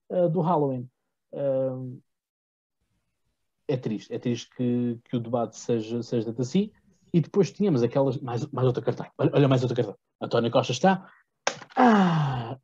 uh, 0.09 0.29
do 0.29 0.41
Halloween. 0.41 0.89
É 3.67 3.75
triste, 3.75 4.13
é 4.13 4.19
triste 4.19 4.49
que, 4.55 4.97
que 5.03 5.17
o 5.17 5.19
debate 5.19 5.57
seja, 5.57 6.01
seja 6.01 6.33
assim. 6.37 6.71
E 7.13 7.19
depois 7.19 7.51
tínhamos 7.51 7.83
aquelas. 7.83 8.17
Mais, 8.19 8.45
mais 8.51 8.67
outra 8.67 8.83
cartão. 8.83 9.05
Olha, 9.17 9.31
olha, 9.33 9.47
mais 9.47 9.61
outra 9.61 9.75
cartão. 9.75 9.97
António 10.21 10.51
Costa 10.51 10.71
está. 10.71 11.11
Ah! 11.75 12.57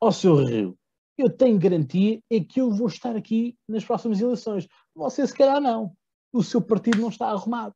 Ó 0.00 0.10
seu 0.10 0.36
Rio, 0.36 0.78
eu 1.16 1.30
tenho 1.30 1.58
garantia 1.58 2.20
é 2.30 2.40
que 2.40 2.60
eu 2.60 2.70
vou 2.70 2.86
estar 2.86 3.16
aqui 3.16 3.56
nas 3.66 3.84
próximas 3.84 4.20
eleições. 4.20 4.68
Você, 4.94 5.26
se 5.26 5.34
calhar, 5.34 5.60
não. 5.60 5.96
O 6.32 6.42
seu 6.42 6.60
partido 6.60 7.00
não 7.00 7.08
está 7.08 7.28
arrumado. 7.28 7.74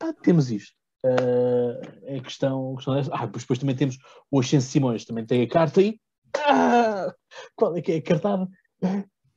Ah, 0.00 0.12
temos 0.12 0.50
isto. 0.50 0.74
Uh, 1.04 1.80
é 2.04 2.20
questão, 2.20 2.76
questão. 2.76 2.94
Ah, 3.12 3.26
depois, 3.26 3.42
depois 3.42 3.58
também 3.58 3.76
temos 3.76 3.98
o 4.30 4.38
Ascenso 4.38 4.70
Simões, 4.70 5.04
também 5.04 5.26
tem 5.26 5.42
a 5.42 5.48
carta 5.48 5.80
aí. 5.80 5.98
Ah, 6.36 7.14
qual 7.56 7.76
é 7.76 7.82
que 7.82 7.92
é 7.92 7.96
a 7.96 8.02
cartada? 8.02 8.48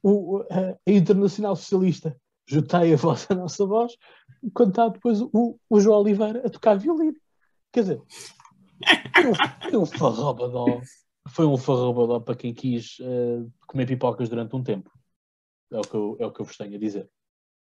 O, 0.01 0.43
a, 0.49 0.77
a 0.87 0.91
Internacional 0.91 1.55
Socialista. 1.55 2.15
Juntei 2.45 2.93
a 2.93 2.97
voz, 2.97 3.25
a 3.29 3.35
nossa 3.35 3.65
voz, 3.65 3.95
quando 4.53 4.69
está 4.69 4.89
depois 4.89 5.21
o, 5.21 5.57
o 5.69 5.79
João 5.79 6.01
Oliveira 6.01 6.45
a 6.45 6.49
tocar 6.49 6.75
violino. 6.75 7.15
Quer 7.71 7.81
dizer, 7.81 8.01
foi 9.63 9.77
um 9.77 9.85
farrobadó. 9.85 10.81
Foi 11.29 11.45
um 11.45 11.57
farrobadó 11.57 12.19
para 12.19 12.35
quem 12.35 12.53
quis 12.53 12.99
uh, 12.99 13.49
comer 13.65 13.85
pipocas 13.85 14.27
durante 14.27 14.55
um 14.55 14.63
tempo. 14.63 14.91
É 15.71 15.77
o, 15.77 15.81
que 15.81 15.95
eu, 15.95 16.17
é 16.19 16.25
o 16.25 16.31
que 16.31 16.41
eu 16.41 16.45
vos 16.45 16.57
tenho 16.57 16.75
a 16.75 16.79
dizer. 16.79 17.09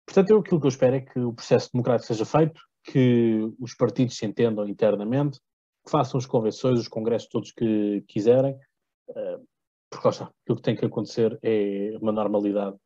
Portanto, 0.04 0.30
eu, 0.30 0.40
aquilo 0.40 0.60
que 0.60 0.66
eu 0.66 0.70
espero 0.70 0.96
é 0.96 1.00
que 1.00 1.18
o 1.20 1.32
processo 1.32 1.70
democrático 1.72 2.08
seja 2.08 2.24
feito, 2.24 2.60
que 2.84 3.48
os 3.60 3.74
partidos 3.74 4.16
se 4.16 4.26
entendam 4.26 4.68
internamente, 4.68 5.38
que 5.84 5.90
façam 5.90 6.18
as 6.18 6.26
convenções, 6.26 6.80
os 6.80 6.88
congressos 6.88 7.28
todos 7.28 7.52
que 7.52 8.02
quiserem, 8.08 8.58
porque 9.92 10.06
lá 10.06 10.10
está, 10.10 10.24
aquilo 10.24 10.56
que 10.56 10.62
tem 10.62 10.76
que 10.76 10.84
acontecer 10.84 11.38
é 11.42 11.96
uma 12.00 12.12
normalidade 12.12 12.76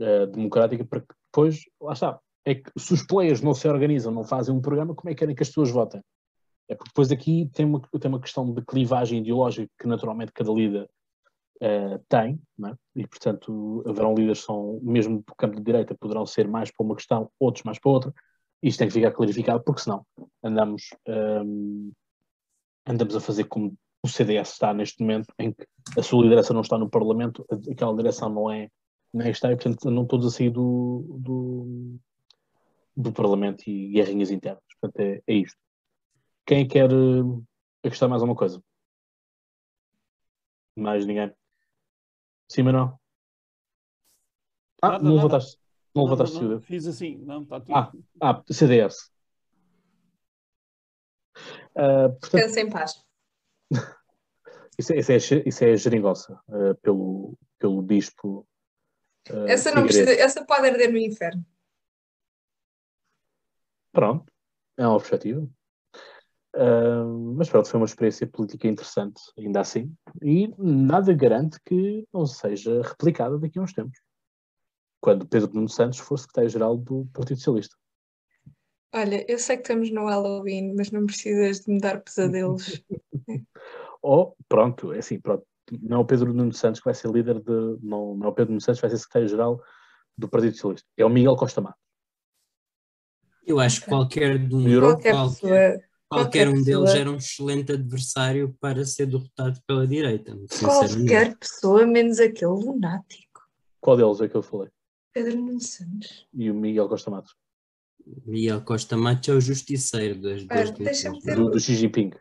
uh, 0.00 0.26
democrática 0.28 0.84
para 0.84 1.00
que 1.00 1.14
depois, 1.32 1.60
lá 1.80 1.92
está, 1.92 2.20
é 2.44 2.54
que 2.54 2.70
se 2.78 2.94
os 2.94 3.04
players 3.04 3.42
não 3.42 3.52
se 3.52 3.68
organizam, 3.68 4.12
não 4.12 4.24
fazem 4.24 4.54
um 4.54 4.60
programa, 4.60 4.94
como 4.94 5.10
é 5.10 5.14
que 5.14 5.18
querem 5.18 5.34
que 5.34 5.42
as 5.42 5.48
pessoas 5.48 5.70
votem? 5.70 6.00
É 6.68 6.74
porque 6.74 6.90
depois 6.90 7.10
aqui 7.10 7.50
tem 7.52 7.66
uma, 7.66 7.80
tem 7.80 8.08
uma 8.08 8.20
questão 8.20 8.52
de 8.52 8.62
clivagem 8.62 9.18
ideológica 9.18 9.70
que 9.78 9.88
naturalmente 9.88 10.32
cada 10.32 10.52
líder 10.52 10.88
uh, 11.62 11.98
tem, 12.08 12.40
é? 12.64 12.74
e 12.96 13.06
portanto 13.06 13.82
haverão 13.86 14.14
líderes 14.14 14.40
que 14.40 14.46
são, 14.46 14.78
mesmo 14.82 15.18
do 15.18 15.34
campo 15.36 15.56
de 15.56 15.62
direita, 15.62 15.96
poderão 15.96 16.24
ser 16.24 16.46
mais 16.46 16.70
para 16.70 16.86
uma 16.86 16.94
questão, 16.94 17.30
outros 17.38 17.64
mais 17.64 17.78
para 17.78 17.90
outra. 17.90 18.14
Isto 18.62 18.78
tem 18.78 18.88
que 18.88 18.94
ficar 18.94 19.10
clarificado, 19.10 19.62
porque 19.64 19.80
senão 19.80 20.06
andamos, 20.42 20.90
um, 21.08 21.92
andamos 22.86 23.16
a 23.16 23.20
fazer 23.20 23.44
como 23.44 23.74
o 24.02 24.08
CDS 24.08 24.52
está 24.52 24.72
neste 24.72 25.02
momento, 25.02 25.32
em 25.38 25.52
que 25.52 25.66
a 25.98 26.02
sua 26.02 26.22
liderança 26.22 26.54
não 26.54 26.62
está 26.62 26.78
no 26.78 26.88
Parlamento, 26.88 27.44
aquela 27.70 27.94
direção 27.94 28.30
não 28.30 28.50
é, 28.50 28.70
não 29.12 29.24
é 29.24 29.30
está, 29.30 29.52
e 29.52 29.56
portanto 29.56 29.88
andam 29.88 30.06
todos 30.06 30.26
a 30.26 30.36
sair 30.36 30.50
do, 30.50 31.04
do, 31.18 31.98
do 32.96 33.12
Parlamento 33.12 33.68
e 33.68 33.88
guerrinhas 33.88 34.30
internas. 34.30 34.62
Portanto, 34.80 35.00
é, 35.00 35.22
é 35.26 35.34
isto. 35.34 35.58
Quem 36.46 36.66
quer 36.66 36.90
uh, 36.92 37.44
acrescentar 37.84 38.08
mais 38.08 38.22
alguma 38.22 38.38
coisa? 38.38 38.62
Mais 40.76 41.04
ninguém? 41.04 41.32
Sim, 42.48 42.62
mas 42.62 42.74
não. 42.74 42.98
Ah, 44.82 44.92
nada, 44.92 45.04
não 45.04 45.10
nada. 45.10 45.26
levantaste. 45.26 45.60
Não, 45.94 46.02
não 46.02 46.10
levantaste 46.10 46.42
não, 46.42 46.50
não, 46.50 46.60
Fiz 46.60 46.86
assim, 46.86 47.18
não, 47.18 47.42
está 47.42 47.60
tudo. 47.60 47.74
Ah, 47.74 47.92
ah 48.22 48.42
CDS. 48.50 49.10
Uh, 51.76 52.10
portanto... 52.18 52.32
Descansa 52.32 52.60
em 52.60 52.70
paz. 52.70 53.09
isso, 54.78 54.92
é, 54.92 54.98
isso, 54.98 55.12
é, 55.12 55.42
isso 55.46 55.64
é 55.64 55.76
geringonça 55.76 56.40
uh, 56.48 56.74
pelo, 56.82 57.36
pelo 57.58 57.82
bispo. 57.82 58.46
Uh, 59.30 59.46
essa 59.46 59.74
não 59.74 59.84
precisa, 59.84 60.12
essa 60.12 60.44
pode 60.44 60.66
arder 60.66 60.90
no 60.90 60.98
inferno. 60.98 61.44
Pronto, 63.92 64.32
é 64.76 64.86
uma 64.86 64.98
perspectiva. 64.98 65.48
Uh, 66.54 67.34
mas 67.36 67.48
pronto, 67.48 67.68
foi 67.68 67.78
uma 67.78 67.86
experiência 67.86 68.26
política 68.26 68.66
interessante, 68.66 69.20
ainda 69.38 69.60
assim, 69.60 69.94
e 70.20 70.52
nada 70.58 71.12
garante 71.12 71.60
que 71.64 72.04
não 72.12 72.26
seja 72.26 72.82
replicada 72.82 73.38
daqui 73.38 73.58
a 73.58 73.62
uns 73.62 73.72
tempos, 73.72 74.00
quando 75.00 75.28
Pedro 75.28 75.54
Nuno 75.54 75.68
Santos 75.68 76.00
for 76.00 76.18
secretário-geral 76.18 76.76
do 76.76 77.06
Partido 77.12 77.36
Socialista. 77.36 77.76
Olha, 78.92 79.24
eu 79.30 79.38
sei 79.38 79.56
que 79.56 79.62
estamos 79.62 79.90
no 79.92 80.06
Halloween, 80.06 80.74
mas 80.74 80.90
não 80.90 81.06
precisas 81.06 81.60
de 81.60 81.72
me 81.72 81.80
dar 81.80 82.00
pesadelos. 82.00 82.82
Ou, 84.02 84.36
pronto, 84.48 84.92
é 84.92 84.98
assim, 84.98 85.20
pronto, 85.20 85.44
não 85.82 85.98
é 85.98 86.00
o 86.00 86.04
Pedro 86.04 86.32
Nuno 86.32 86.52
Santos 86.52 86.80
que 86.80 86.86
vai 86.86 86.94
ser 86.94 87.10
líder 87.10 87.40
de. 87.40 87.78
Não, 87.82 88.14
não 88.16 88.26
é 88.26 88.28
o 88.30 88.32
Pedro 88.32 88.52
Nuno 88.52 88.60
Santos 88.60 88.80
que 88.80 88.86
vai 88.86 88.90
ser 88.90 88.98
secretário-geral 88.98 89.62
do 90.16 90.28
Partido 90.28 90.54
Socialista, 90.54 90.88
é 90.96 91.04
o 91.04 91.10
Miguel 91.10 91.36
Costa 91.36 91.60
Matos. 91.60 91.80
Eu 93.46 93.58
acho 93.58 93.80
que 93.80 93.88
qualquer, 93.88 94.38
de 94.38 94.54
um, 94.54 94.80
qualquer, 94.80 95.12
qualquer, 95.12 95.88
qualquer 96.08 96.48
um 96.48 96.52
pessoa, 96.52 96.84
deles 96.84 97.00
era 97.00 97.10
um 97.10 97.16
excelente 97.16 97.72
adversário 97.72 98.54
para 98.60 98.84
ser 98.84 99.06
derrotado 99.06 99.60
pela 99.66 99.86
direita. 99.86 100.36
Qualquer 100.60 101.36
pessoa, 101.36 101.86
menos 101.86 102.20
aquele 102.20 102.52
lunático. 102.52 103.40
Qual 103.80 103.96
deles 103.96 104.20
é 104.20 104.28
que 104.28 104.36
eu 104.36 104.42
falei? 104.42 104.68
Pedro 105.12 105.36
Nuno 105.36 105.60
Santos. 105.60 106.28
E 106.32 106.50
o 106.50 106.54
Miguel 106.54 106.88
Costa 106.88 107.10
Matos. 107.10 107.34
Miguel 108.26 108.62
Costa 108.62 108.96
Matos 108.96 109.28
é 109.28 109.32
o 109.32 109.40
justiceiro 109.40 110.20
das 110.20 110.44
duas 110.44 110.70
do, 111.36 111.50
do 111.50 111.60
Xi 111.60 111.74
Jinping. 111.74 112.12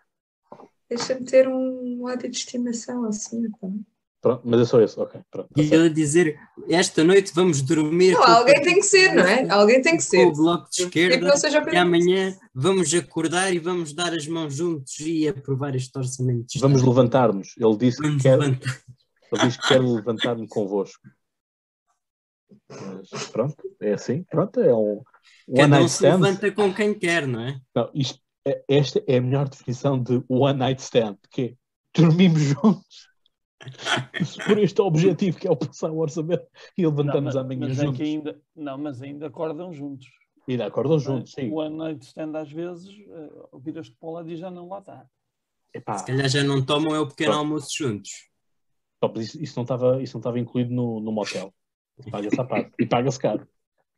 Deixa-me 0.89 1.23
ter 1.23 1.47
um 1.47 2.03
ódio 2.03 2.29
de 2.29 2.37
estimação 2.37 3.05
assim. 3.05 3.45
Então. 3.45 3.85
Pronto, 4.21 4.41
mas 4.43 4.59
é 4.59 4.65
só 4.65 4.81
isso, 4.81 5.01
ok. 5.01 5.21
Pronto, 5.31 5.49
tá 5.53 5.61
e 5.61 5.73
ele 5.73 5.89
dizer, 5.89 6.37
esta 6.69 7.03
noite 7.05 7.31
vamos 7.33 7.61
dormir. 7.61 8.13
Não, 8.13 8.23
alguém 8.23 8.61
tem 8.61 8.75
que 8.75 8.83
ser, 8.83 9.13
não 9.13 9.23
é? 9.23 9.49
Alguém 9.49 9.81
tem 9.81 9.95
que 9.95 10.03
ser. 10.03 10.25
O 10.25 10.33
bloco 10.33 10.69
de 10.69 10.83
esquerda. 10.83 11.31
E 11.71 11.77
amanhã 11.77 12.37
vamos 12.53 12.93
acordar 12.93 13.53
e 13.53 13.59
vamos 13.59 13.93
dar 13.93 14.13
as 14.13 14.27
mãos 14.27 14.53
juntos 14.53 14.99
e 14.99 15.27
aprovar 15.27 15.73
este 15.73 15.97
orçamento. 15.97 16.47
Vamos 16.59 16.83
levantar-nos. 16.83 17.55
Ele 17.57 17.77
disse 17.77 18.01
vamos 18.01 18.17
que 18.17 18.23
quer, 18.23 18.39
ele 18.41 19.41
disse 19.45 19.61
que 19.61 19.67
quer 19.67 19.81
levantar-me 19.81 20.47
convosco. 20.49 21.01
Mas 22.69 23.27
pronto, 23.27 23.55
é 23.79 23.93
assim. 23.93 24.23
Pronto, 24.23 24.59
é 24.59 24.73
um. 24.73 25.01
Cada 25.55 25.81
um 25.81 25.87
se 25.87 26.03
levanta 26.03 26.51
com 26.51 26.73
quem 26.73 26.93
quer, 26.93 27.25
não 27.25 27.39
é? 27.39 27.59
Não, 27.73 27.89
isto, 27.93 28.19
é, 28.19 28.28
esta 28.67 29.03
é 29.07 29.17
a 29.17 29.21
melhor 29.21 29.49
definição 29.49 30.01
de 30.01 30.23
one 30.27 30.59
night 30.59 30.81
stand, 30.81 31.17
que 31.31 31.41
é 31.41 31.53
dormimos 31.95 32.41
juntos 32.41 33.09
por 34.45 34.57
este 34.57 34.81
objetivo 34.81 35.37
que 35.37 35.47
é 35.47 35.51
o 35.51 35.55
passar 35.55 35.91
o 35.91 35.97
orçamento 35.97 36.45
e 36.77 36.85
levantamos 36.85 37.35
não, 37.35 37.41
amanhã 37.41 37.67
mas 37.67 37.79
é 37.79 37.85
juntos. 37.85 37.99
É 37.99 38.03
ainda, 38.03 38.41
não, 38.55 38.77
mas 38.77 39.01
ainda 39.01 39.27
acordam 39.27 39.73
juntos. 39.73 40.07
Ainda 40.47 40.65
acordam 40.65 40.97
juntos, 40.97 41.33
sim. 41.33 41.49
O 41.51 41.55
one 41.55 41.77
night 41.77 42.05
stand 42.05 42.35
às 42.35 42.51
vezes, 42.51 42.89
uh, 42.89 43.59
viras-te 43.59 43.95
para 43.99 44.09
o 44.09 44.13
lado 44.13 44.31
e 44.31 44.35
já 44.35 44.49
não 44.49 44.67
lá 44.67 44.79
está. 44.79 45.05
Epá. 45.73 45.97
Se 45.97 46.05
calhar 46.05 46.27
já 46.27 46.43
não 46.43 46.65
tomam 46.65 46.95
é 46.95 46.99
o 46.99 47.07
pequeno 47.07 47.33
Pronto. 47.33 47.45
almoço 47.45 47.69
juntos. 47.77 48.29
Top, 48.99 49.19
isso, 49.19 49.41
isso, 49.41 49.53
não 49.55 49.63
estava, 49.63 50.01
isso 50.01 50.15
não 50.15 50.19
estava 50.19 50.39
incluído 50.39 50.73
no, 50.73 50.99
no 50.99 51.11
motel. 51.11 51.53
Paga-se 52.09 52.39
a 52.39 52.43
parte. 52.43 52.71
E 52.79 52.85
paga-se 52.85 53.19
caro. 53.19 53.47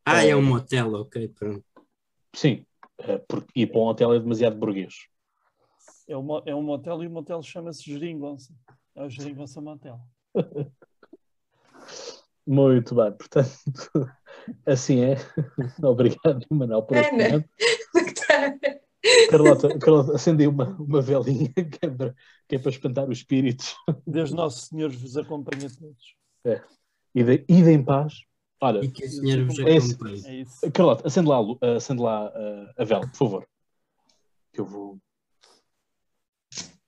Ah, 0.05 0.25
é, 0.25 0.29
é 0.29 0.35
um 0.35 0.41
motel, 0.41 0.93
ok, 0.93 1.27
pronto. 1.29 1.63
Sim, 2.35 2.65
porque 3.27 3.61
ir 3.61 3.67
para 3.67 3.79
um 3.79 3.85
hotel 3.85 4.13
é 4.13 4.19
demasiado 4.19 4.57
burguês. 4.57 4.93
É 6.07 6.17
um, 6.17 6.27
é 6.45 6.55
um 6.55 6.61
motel 6.61 7.03
e 7.03 7.07
o 7.07 7.11
motel 7.11 7.41
chama-se 7.41 7.83
Geringonça. 7.83 8.53
É 8.95 9.03
o 9.03 9.09
Geringonça 9.09 9.61
Motel. 9.61 9.99
Muito 12.45 12.95
bem, 12.95 13.11
portanto, 13.13 13.49
assim 14.65 15.01
é. 15.05 15.15
Obrigado, 15.83 16.45
Manuel, 16.49 16.83
por 16.83 16.97
este 16.97 17.11
momento. 17.11 17.49
Carlota, 19.29 19.79
Carlota 19.79 20.15
acendei 20.15 20.47
uma, 20.47 20.69
uma 20.79 21.01
velinha 21.01 21.49
que 21.53 21.85
é, 21.85 21.89
para, 21.89 22.15
que 22.47 22.55
é 22.55 22.59
para 22.59 22.69
espantar 22.71 23.09
os 23.09 23.19
espíritos. 23.19 23.75
Deus 24.05 24.31
Nosso 24.31 24.65
Senhor 24.67 24.91
vos 24.91 25.17
acompanha 25.17 25.69
todos. 25.69 26.15
É. 26.43 26.61
Ide, 27.15 27.45
ide 27.47 27.71
em 27.71 27.83
paz. 27.83 28.21
Olha, 28.61 28.85
e 28.85 28.91
que 28.91 29.03
o 29.03 29.09
Senhor 29.09 29.43
vos 29.45 29.59
acompanhe. 29.59 30.21
É 30.25 30.35
isso. 30.41 30.71
Carlota, 30.71 31.07
acende 31.07 31.27
lá, 31.27 31.39
acende 31.75 32.01
lá 32.01 32.27
uh, 32.27 32.69
a 32.77 32.85
vela, 32.85 33.07
por 33.07 33.15
favor. 33.15 33.47
Que 34.53 34.61
eu 34.61 34.65
vou. 34.65 34.99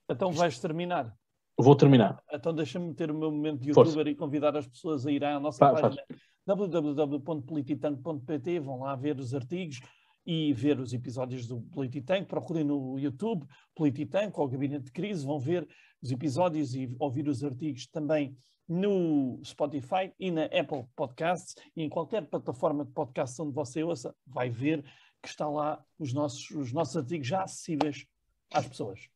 Então 0.08 0.30
vais 0.32 0.60
terminar. 0.60 1.12
Vou 1.58 1.74
terminar. 1.74 2.22
Então 2.32 2.54
deixa-me 2.54 2.94
ter 2.94 3.10
o 3.10 3.14
meu 3.14 3.32
momento 3.32 3.60
de 3.60 3.70
youtuber 3.70 3.92
Força. 3.92 4.08
e 4.08 4.14
convidar 4.14 4.56
as 4.56 4.68
pessoas 4.68 5.04
a 5.06 5.10
ir 5.10 5.24
à 5.24 5.40
nossa 5.40 5.58
Pá, 5.58 5.72
página 5.72 6.04
www.polititank.pt, 6.46 8.60
vão 8.60 8.80
lá 8.80 8.94
ver 8.94 9.18
os 9.18 9.34
artigos 9.34 9.80
e 10.26 10.52
ver 10.52 10.78
os 10.78 10.92
episódios 10.92 11.46
do 11.46 11.60
Polititank. 11.60 12.26
Procurem 12.26 12.64
no 12.64 12.98
YouTube 12.98 13.46
Polititank 13.74 14.38
ou 14.38 14.48
Gabinete 14.48 14.84
de 14.84 14.92
Crise, 14.92 15.24
vão 15.24 15.38
ver 15.38 15.66
os 16.04 16.12
episódios 16.12 16.74
e 16.74 16.94
ouvir 16.98 17.26
os 17.26 17.42
artigos 17.42 17.86
também 17.86 18.36
no 18.68 19.40
Spotify 19.42 20.12
e 20.20 20.30
na 20.30 20.44
Apple 20.44 20.86
Podcasts 20.94 21.54
e 21.74 21.82
em 21.82 21.88
qualquer 21.88 22.26
plataforma 22.28 22.84
de 22.84 22.92
podcast 22.92 23.40
onde 23.40 23.54
você 23.54 23.82
ouça, 23.82 24.14
vai 24.26 24.50
ver 24.50 24.84
que 25.22 25.28
está 25.28 25.48
lá 25.48 25.82
os 25.98 26.12
nossos, 26.12 26.50
os 26.50 26.72
nossos 26.72 26.94
artigos 26.98 27.26
já 27.26 27.42
acessíveis 27.42 28.06
às 28.52 28.66
pessoas. 28.68 29.08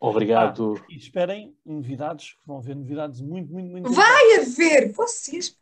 Obrigado. 0.00 0.74
Ah, 0.78 0.86
e 0.90 0.96
esperem 0.96 1.56
novidades, 1.64 2.32
que 2.32 2.46
vão 2.46 2.58
haver 2.58 2.74
novidades 2.74 3.20
muito, 3.20 3.52
muito, 3.52 3.70
muito. 3.70 3.92
Vai 3.92 4.40
haver! 4.40 4.90
Vocês. 4.92 5.56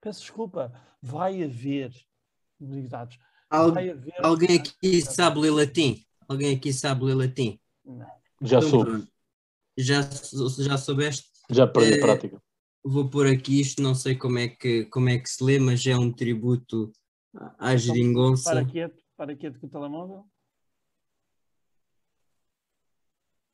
Peço 0.00 0.20
desculpa, 0.20 0.72
vai 1.00 1.42
haver 1.42 1.92
novidades. 2.60 3.18
Al- 3.48 3.72
Vai 3.72 3.90
haver 3.90 4.14
Alguém 4.24 4.58
aqui 4.58 5.00
sabe 5.00 5.38
ler 5.38 5.50
latim? 5.50 6.04
Alguém 6.28 6.56
aqui 6.56 6.72
sabe 6.72 7.04
ler 7.04 7.14
latim? 7.14 7.58
Não. 7.84 8.06
Já 8.42 8.58
Então, 8.58 8.70
soube, 8.70 8.90
pronto. 8.90 9.08
Já, 9.78 10.00
já 10.58 10.76
soubeste? 10.78 11.28
já 11.50 11.66
perdi 11.66 11.94
a 11.94 11.96
Eh, 11.96 12.00
prática. 12.00 12.42
Vou 12.84 13.08
pôr 13.08 13.26
aqui 13.26 13.60
isto, 13.60 13.82
não 13.82 13.94
sei 13.94 14.14
como 14.14 14.38
é 14.38 14.48
que, 14.48 14.84
como 14.86 15.08
é 15.08 15.18
que 15.18 15.28
se 15.28 15.42
lê, 15.42 15.58
mas 15.58 15.84
é 15.86 15.96
um 15.96 16.12
tributo 16.12 16.92
à 17.34 17.48
Para 17.58 17.76
geringonça. 17.76 18.64
quieto, 18.64 19.02
para 19.16 19.34
quieto 19.36 19.58
com 19.58 19.66
o 19.66 19.70
telemóvel. 19.70 20.24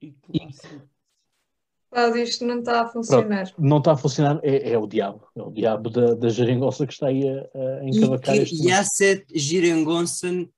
E. 0.02 0.14
Cláudio, 1.90 2.22
isto 2.22 2.44
não 2.46 2.58
está 2.60 2.82
a 2.82 2.88
funcionar. 2.88 3.52
Não 3.58 3.78
está 3.78 3.92
a 3.92 3.96
funcionar, 3.96 4.40
é, 4.42 4.72
é 4.72 4.78
o 4.78 4.86
diabo. 4.86 5.28
É 5.36 5.42
o 5.42 5.50
diabo 5.50 5.90
da, 5.90 6.14
da 6.14 6.28
geringonça 6.30 6.86
que 6.86 6.92
está 6.92 7.08
aí 7.08 7.22
a, 7.28 7.80
a 7.80 7.84
encavacar 7.84 8.34
E 8.36 8.38
este 8.40 8.66
Yasset 8.68 9.26
Girengonsen 9.38 10.50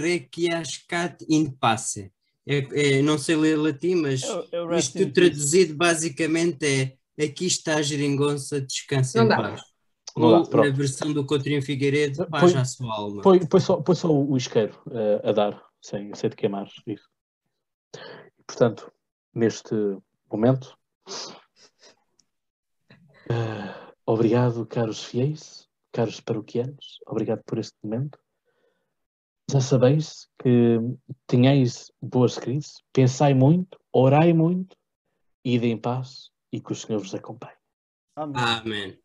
Requiascat 0.00 1.24
in 1.28 1.50
passe. 1.50 2.10
É, 2.46 2.98
é, 2.98 3.02
não 3.02 3.16
sei 3.16 3.36
ler 3.36 3.56
latim, 3.56 3.94
mas 3.94 4.22
o 4.22 4.66
rest 4.68 4.94
isto 4.96 5.12
traduzido 5.12 5.74
basicamente 5.76 6.64
é 7.16 7.24
aqui 7.24 7.46
está 7.46 7.76
a 7.76 7.82
geringonça, 7.82 8.60
descansa 8.60 9.18
Não 9.18 9.24
em 9.24 9.28
dá. 9.28 9.36
paz. 9.36 9.60
Não 10.16 10.30
dá, 10.30 10.36
Ou 10.38 10.42
na 10.44 10.48
pronto. 10.50 10.74
versão 10.76 11.12
do 11.12 11.24
Coutrinho 11.26 11.62
Figueiredo, 11.62 12.26
Põe- 12.26 12.40
paz 12.40 12.54
à 12.56 12.64
sua 12.64 12.94
alma. 12.94 13.22
Põe, 13.22 13.46
põe 13.46 13.60
só, 13.60 13.76
põe 13.80 13.94
só 13.94 14.12
o 14.12 14.36
isqueiro 14.36 14.78
eh, 14.90 15.20
a 15.28 15.32
dar, 15.32 15.62
sem, 15.80 16.14
sem 16.14 16.28
te 16.30 16.36
queimar. 16.36 16.68
Isso. 16.86 17.08
Portanto, 18.46 18.92
neste 19.34 19.74
momento, 20.30 20.76
eh, 23.30 23.74
obrigado, 24.06 24.66
caros 24.66 25.02
fiéis, 25.02 25.66
caros 25.92 26.20
paroquianos, 26.20 26.98
obrigado 27.06 27.42
por 27.44 27.58
este 27.58 27.76
momento. 27.82 28.18
Já 29.54 29.60
sabeis 29.60 30.28
que 30.42 30.80
tenhais 31.28 31.88
boas 32.02 32.36
crises, 32.36 32.82
pensai 32.92 33.34
muito, 33.34 33.78
orai 33.92 34.32
muito, 34.32 34.76
ide 35.44 35.68
em 35.68 35.78
paz 35.78 36.32
e 36.52 36.60
que 36.60 36.72
o 36.72 36.74
Senhor 36.74 36.98
vos 36.98 37.14
acompanhe. 37.14 37.54
Amém. 38.16 38.42
Amém. 38.42 39.03